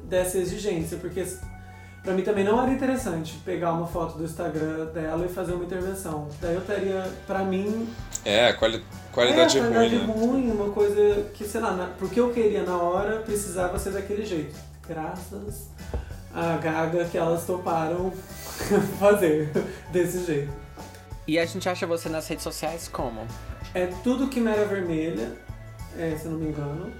dessa 0.04 0.38
exigência, 0.38 0.98
porque 0.98 1.24
Pra 2.02 2.14
mim 2.14 2.22
também 2.22 2.44
não 2.44 2.60
era 2.62 2.72
interessante 2.72 3.38
pegar 3.44 3.72
uma 3.72 3.86
foto 3.86 4.16
do 4.16 4.24
Instagram 4.24 4.86
dela 4.86 5.26
e 5.26 5.28
fazer 5.28 5.52
uma 5.52 5.64
intervenção. 5.64 6.28
Daí 6.40 6.54
eu 6.54 6.62
teria, 6.62 7.06
pra 7.26 7.44
mim. 7.44 7.88
É, 8.24 8.52
quali 8.54 8.82
qualidade, 9.12 9.58
é, 9.58 9.60
qualidade 9.60 9.96
ruim. 9.96 10.06
Né? 10.06 10.14
ruim, 10.14 10.50
uma 10.50 10.70
coisa 10.70 11.24
que, 11.34 11.44
sei 11.44 11.60
lá, 11.60 11.72
na, 11.72 11.86
porque 11.98 12.18
eu 12.18 12.32
queria 12.32 12.62
na 12.62 12.76
hora, 12.76 13.18
precisava 13.18 13.78
ser 13.78 13.90
daquele 13.90 14.24
jeito. 14.24 14.56
Graças 14.88 15.68
a 16.34 16.56
Gaga 16.56 17.04
que 17.04 17.18
elas 17.18 17.44
toparam 17.44 18.12
fazer 18.98 19.50
desse 19.92 20.24
jeito. 20.24 20.52
E 21.26 21.38
a 21.38 21.44
gente 21.44 21.68
acha 21.68 21.86
você 21.86 22.08
nas 22.08 22.26
redes 22.26 22.42
sociais 22.42 22.88
como? 22.88 23.26
É 23.74 23.86
tudo 24.02 24.28
que 24.28 24.40
Mera 24.40 24.64
Vermelha, 24.64 25.32
é, 25.98 26.16
se 26.16 26.26
não 26.28 26.38
me 26.38 26.48
engano. 26.48 26.92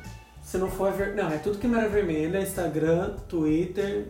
Se 0.43 0.59
não 0.59 0.71
for. 0.71 0.93
Ver... 0.93 1.15
Não, 1.15 1.31
é 1.31 1.39
tudo 1.39 1.59
que 1.59 1.67
Mera 1.67 1.89
Vermelha, 1.89 2.41
Instagram, 2.41 3.15
Twitter, 3.29 4.09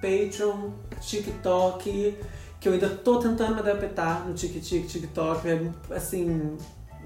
Patreon, 0.00 0.70
TikTok, 1.00 2.16
que 2.60 2.68
eu 2.68 2.72
ainda 2.72 2.88
tô 2.88 3.18
tentando 3.18 3.54
me 3.54 3.60
adaptar 3.60 4.26
no 4.26 4.34
TikTok, 4.34 4.86
TikTok, 4.86 5.48
é 5.48 5.70
assim, 5.94 6.56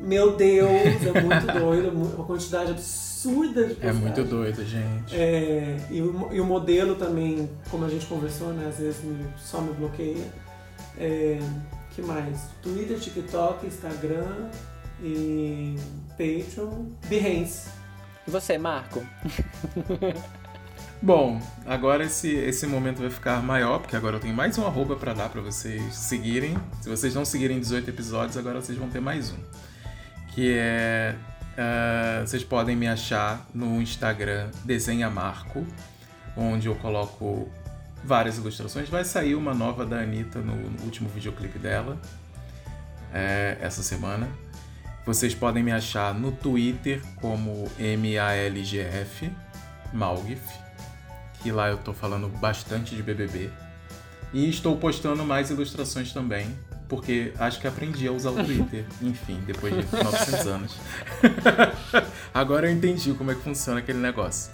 meu 0.01 0.37
Deus, 0.37 0.71
é 0.71 1.21
muito 1.21 1.47
doido, 1.59 1.91
uma 1.91 2.25
quantidade 2.25 2.73
absurda 2.73 3.65
de 3.67 3.75
postagem. 3.75 3.89
É 3.89 3.93
muito 3.93 4.25
doido, 4.25 4.65
gente. 4.65 5.15
É, 5.15 5.77
e, 5.91 6.03
o, 6.03 6.29
e 6.33 6.41
o 6.41 6.45
modelo 6.45 6.97
também, 6.97 7.49
como 7.71 7.85
a 7.85 7.89
gente 7.89 8.07
conversou, 8.07 8.53
né, 8.53 8.69
às 8.69 8.79
vezes 8.79 9.03
me, 9.03 9.27
só 9.37 9.61
me 9.61 9.73
bloqueia. 9.75 10.27
É, 10.99 11.39
que 11.95 12.03
mais? 12.03 12.49
Twitter, 12.63 12.99
TikTok, 12.99 13.67
Instagram 13.67 14.51
e 15.01 15.77
Patreon, 16.11 16.87
Behance. 17.09 17.69
E 18.27 18.31
você, 18.31 18.59
Marco? 18.59 19.05
Bom, 21.05 21.39
agora 21.67 22.05
esse, 22.05 22.35
esse 22.35 22.67
momento 22.67 23.03
vai 23.03 23.11
ficar 23.11 23.43
maior, 23.43 23.79
porque 23.79 23.95
agora 23.95 24.17
eu 24.17 24.21
tenho 24.21 24.33
mais 24.33 24.57
um 24.57 24.67
arroba 24.67 24.97
pra 24.97 25.13
dar 25.13 25.29
pra 25.29 25.43
vocês 25.43 25.95
seguirem. 25.95 26.57
Se 26.81 26.89
vocês 26.89 27.15
não 27.15 27.27
seguirem 27.27 27.61
18 27.61 27.91
episódios, 27.91 28.39
agora 28.39 28.59
vocês 28.59 28.79
vão 28.79 28.89
ter 28.89 29.01
mais 29.01 29.31
um. 29.31 29.37
Que 30.29 30.57
é. 30.57 31.15
Uh, 31.59 32.27
vocês 32.27 32.43
podem 32.43 32.75
me 32.75 32.89
achar 32.89 33.47
no 33.55 33.83
Instagram 33.83 34.51
Desenha 34.65 35.11
Marco, 35.11 35.67
onde 36.35 36.69
eu 36.69 36.75
coloco 36.77 37.51
várias 38.03 38.39
ilustrações. 38.39 38.89
Vai 38.89 39.05
sair 39.05 39.35
uma 39.35 39.53
nova 39.53 39.85
da 39.85 39.99
Anitta 39.99 40.39
no, 40.39 40.57
no 40.57 40.85
último 40.85 41.11
videoclipe 41.11 41.59
dela, 41.59 42.01
é, 43.13 43.59
essa 43.61 43.83
semana. 43.83 44.27
Vocês 45.05 45.35
podem 45.35 45.63
me 45.63 45.71
achar 45.71 46.15
no 46.15 46.33
Twitter 46.33 47.03
como 47.21 47.71
MALGF, 47.79 49.31
Malgif, 49.93 50.64
que 51.45 51.53
lá 51.53 51.69
eu 51.69 51.77
tô 51.77 51.93
falando 51.93 52.27
bastante 52.27 52.97
de 52.97 53.03
BBB. 53.03 53.51
E 54.33 54.49
estou 54.49 54.79
postando 54.79 55.23
mais 55.27 55.51
ilustrações 55.51 56.11
também, 56.11 56.49
porque 56.89 57.35
acho 57.39 57.61
que 57.61 57.67
aprendi 57.67 58.09
a 58.09 58.13
usar 58.13 58.31
o 58.31 58.43
Twitter, 58.43 58.87
enfim, 59.03 59.39
depois 59.47 59.75
de 59.75 59.95
900 59.95 60.47
anos. 60.47 60.77
Agora 62.33 62.67
eu 62.67 62.73
entendi 62.73 63.13
como 63.13 63.31
é 63.31 63.35
que 63.35 63.43
funciona 63.43 63.81
aquele 63.81 63.99
negócio. 63.99 64.51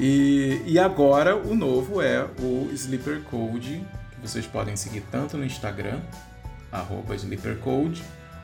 E, 0.00 0.62
e 0.64 0.78
agora 0.78 1.36
o 1.36 1.54
novo 1.54 2.00
é 2.02 2.26
o 2.40 2.70
Sleeper 2.72 3.20
Code, 3.22 3.84
que 4.10 4.20
vocês 4.20 4.46
podem 4.46 4.74
seguir 4.76 5.02
tanto 5.10 5.36
no 5.36 5.44
Instagram, 5.44 6.00
arroba 6.72 7.14
SleeperCode, 7.14 8.02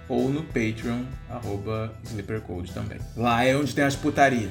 ou 0.08 0.28
no 0.28 0.42
Patreon, 0.42 1.04
arroba 1.28 1.92
SleeperCode 2.04 2.72
também. 2.72 2.98
Lá 3.16 3.44
é 3.44 3.56
onde 3.56 3.74
tem 3.74 3.84
as 3.84 3.96
putaria. 3.96 4.50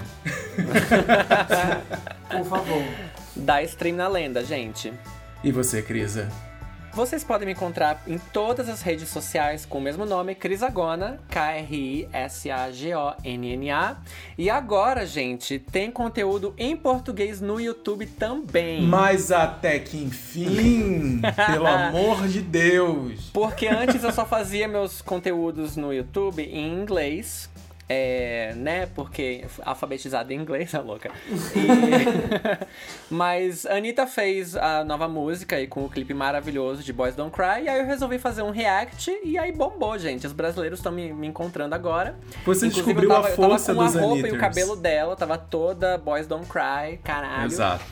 Por 2.29 2.45
favor. 2.45 2.83
Dá 3.35 3.61
stream 3.63 3.95
na 3.95 4.07
lenda, 4.07 4.43
gente. 4.43 4.93
E 5.43 5.51
você, 5.51 5.81
Crisa? 5.81 6.29
Vocês 6.93 7.23
podem 7.23 7.45
me 7.45 7.53
encontrar 7.53 8.03
em 8.05 8.17
todas 8.17 8.67
as 8.67 8.81
redes 8.81 9.07
sociais 9.07 9.65
com 9.65 9.77
o 9.77 9.81
mesmo 9.81 10.05
nome, 10.05 10.35
Crisagona, 10.35 11.21
K-R-I-S-A-G-O-N-N-A. 11.29 13.95
E 14.37 14.49
agora, 14.49 15.05
gente, 15.05 15.57
tem 15.57 15.89
conteúdo 15.89 16.53
em 16.57 16.75
português 16.75 17.39
no 17.39 17.61
YouTube 17.61 18.05
também. 18.05 18.81
Mas 18.81 19.31
até 19.31 19.79
que 19.79 19.95
enfim, 19.97 21.21
pelo 21.47 21.67
amor 21.67 22.27
de 22.27 22.41
Deus. 22.41 23.29
Porque 23.31 23.67
antes 23.67 24.03
eu 24.03 24.11
só 24.11 24.25
fazia 24.25 24.67
meus 24.67 25.01
conteúdos 25.01 25.77
no 25.77 25.93
YouTube 25.93 26.43
em 26.43 26.81
inglês, 26.81 27.49
é, 27.91 28.53
né? 28.55 28.85
Porque 28.95 29.45
alfabetizada 29.63 30.33
em 30.33 30.37
inglês, 30.37 30.73
a 30.75 30.79
louca. 30.79 31.11
E... 31.29 32.65
Mas 33.13 33.65
a 33.65 33.75
Anitta 33.75 34.07
fez 34.07 34.55
a 34.55 34.83
nova 34.83 35.07
música 35.07 35.57
aí 35.57 35.67
com 35.67 35.83
o 35.83 35.89
clipe 35.89 36.13
maravilhoso 36.13 36.83
de 36.83 36.93
Boys 36.93 37.15
Don't 37.15 37.35
Cry. 37.35 37.65
E 37.65 37.69
aí 37.69 37.79
eu 37.79 37.85
resolvi 37.85 38.17
fazer 38.17 38.43
um 38.43 38.51
react 38.51 39.11
e 39.23 39.37
aí 39.37 39.51
bombou, 39.51 39.97
gente. 39.97 40.25
Os 40.25 40.33
brasileiros 40.33 40.79
estão 40.79 40.91
me, 40.91 41.11
me, 41.11 41.27
encontrando 41.27 41.75
agora. 41.75 42.15
Você 42.45 42.67
Inclusive, 42.67 42.69
descobriu 42.69 43.09
tava, 43.09 43.27
a 43.27 43.31
força 43.31 43.71
eu 43.71 43.75
tava 43.75 43.87
com 43.87 43.93
dos 43.93 43.95
a 43.97 43.99
roupa 43.99 44.13
Anitters. 44.13 44.33
e 44.33 44.37
o 44.37 44.39
cabelo 44.39 44.75
dela 44.75 45.15
tava 45.15 45.37
toda 45.37 45.97
Boys 45.97 46.27
Don't 46.27 46.47
Cry, 46.47 46.97
caralho. 47.03 47.45
Exato. 47.51 47.83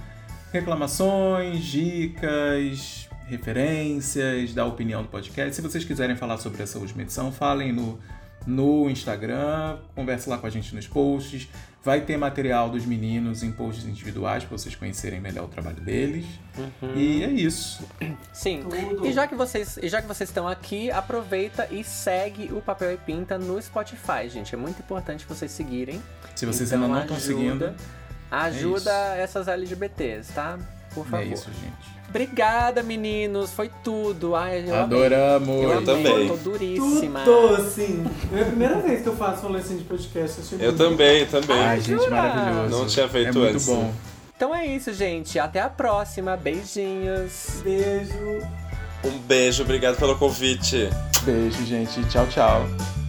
reclamações, 0.54 1.66
dicas, 1.66 3.10
referências, 3.28 4.54
dar 4.54 4.68
opinião 4.68 5.04
do 5.04 5.10
podcast. 5.10 5.54
Se 5.54 5.62
vocês 5.62 5.84
quiserem 5.84 6.16
falar 6.16 6.38
sobre 6.38 6.64
essa 6.64 6.80
última 6.80 7.02
edição, 7.02 7.30
falem 7.30 7.74
no 7.74 8.00
no 8.46 8.90
Instagram, 8.90 9.78
converse 9.96 10.30
lá 10.30 10.38
com 10.38 10.48
a 10.48 10.50
gente 10.50 10.74
nos 10.76 10.88
posts. 10.88 11.48
Vai 11.84 12.00
ter 12.00 12.16
material 12.16 12.70
dos 12.70 12.86
meninos 12.86 13.44
em 13.44 13.52
posts 13.52 13.86
individuais 13.86 14.46
para 14.46 14.58
vocês 14.58 14.74
conhecerem 14.74 15.20
melhor 15.20 15.46
o 15.46 15.48
trabalho 15.50 15.82
deles. 15.82 16.26
Uhum. 16.58 16.96
E 16.96 17.24
é 17.24 17.30
isso. 17.30 17.86
Sim. 18.32 18.64
Tudo. 18.64 19.06
E 19.06 19.12
já 19.12 19.28
que 19.28 19.36
vocês, 19.36 19.78
já 19.84 20.02
que 20.02 20.08
vocês 20.08 20.30
estão 20.30 20.48
aqui, 20.48 20.90
aproveita 20.90 21.68
e 21.70 21.84
segue 21.84 22.54
o 22.54 22.62
Papel 22.62 22.94
e 22.94 22.98
Pinta 22.98 23.38
no 23.38 23.62
Spotify, 23.62 24.30
gente. 24.30 24.56
É 24.56 24.58
muito 24.58 24.80
importante 24.80 25.26
vocês 25.28 25.52
seguirem. 25.52 26.02
Se 26.36 26.46
vocês 26.46 26.72
Então, 26.72 26.84
ainda 26.84 26.96
não 26.96 27.02
estão 27.02 27.20
seguindo, 27.20 27.76
Ajuda 28.32 28.92
É 29.16 29.22
essas 29.22 29.48
LGBTs, 29.48 30.34
tá? 30.34 30.58
Por 30.94 31.06
favor. 31.06 31.20
é 31.20 31.26
isso, 31.26 31.52
gente. 31.52 31.93
Obrigada, 32.14 32.84
meninos. 32.84 33.52
Foi 33.52 33.72
tudo. 33.84 34.36
Ai, 34.36 34.60
eu 34.68 34.76
amei. 34.76 34.80
Adoramos. 34.80 35.48
Eu, 35.50 35.64
Eu 35.64 35.72
amei, 35.80 35.86
também. 35.86 36.28
Tô 36.28 36.36
duríssima. 36.36 37.22
Tudo, 37.22 37.56
assim. 37.56 38.06
É 38.36 38.42
a 38.42 38.46
primeira 38.46 38.76
vez 38.80 39.02
que 39.02 39.08
eu 39.10 39.16
faço 39.16 39.48
um 39.48 39.56
assim 39.56 39.78
de 39.78 39.84
podcast. 39.84 40.40
Eu 40.54 40.60
muito- 40.60 40.78
também, 40.78 41.26
também. 41.26 41.60
Ai, 41.60 41.82
gente, 41.82 41.98
jura? 42.04 42.10
maravilhoso. 42.12 42.78
Não 42.78 42.86
tinha 42.88 43.10
feito 43.10 43.30
é 43.30 43.32
muito 43.32 43.54
antes. 43.56 43.66
bom. 43.66 43.92
Então 44.36 44.54
é 44.54 44.66
isso, 44.66 44.94
gente. 44.94 45.40
Até 45.40 45.60
a 45.62 45.70
próxima. 45.70 46.38
Beijinhos. 46.38 47.62
Beijo. 47.64 48.42
Um 49.04 49.18
beijo, 49.20 49.64
obrigado 49.64 49.98
pelo 49.98 50.16
convite. 50.18 50.90
Beijo, 51.24 51.66
gente. 51.66 52.04
Tchau, 52.10 52.28
tchau. 52.28 53.03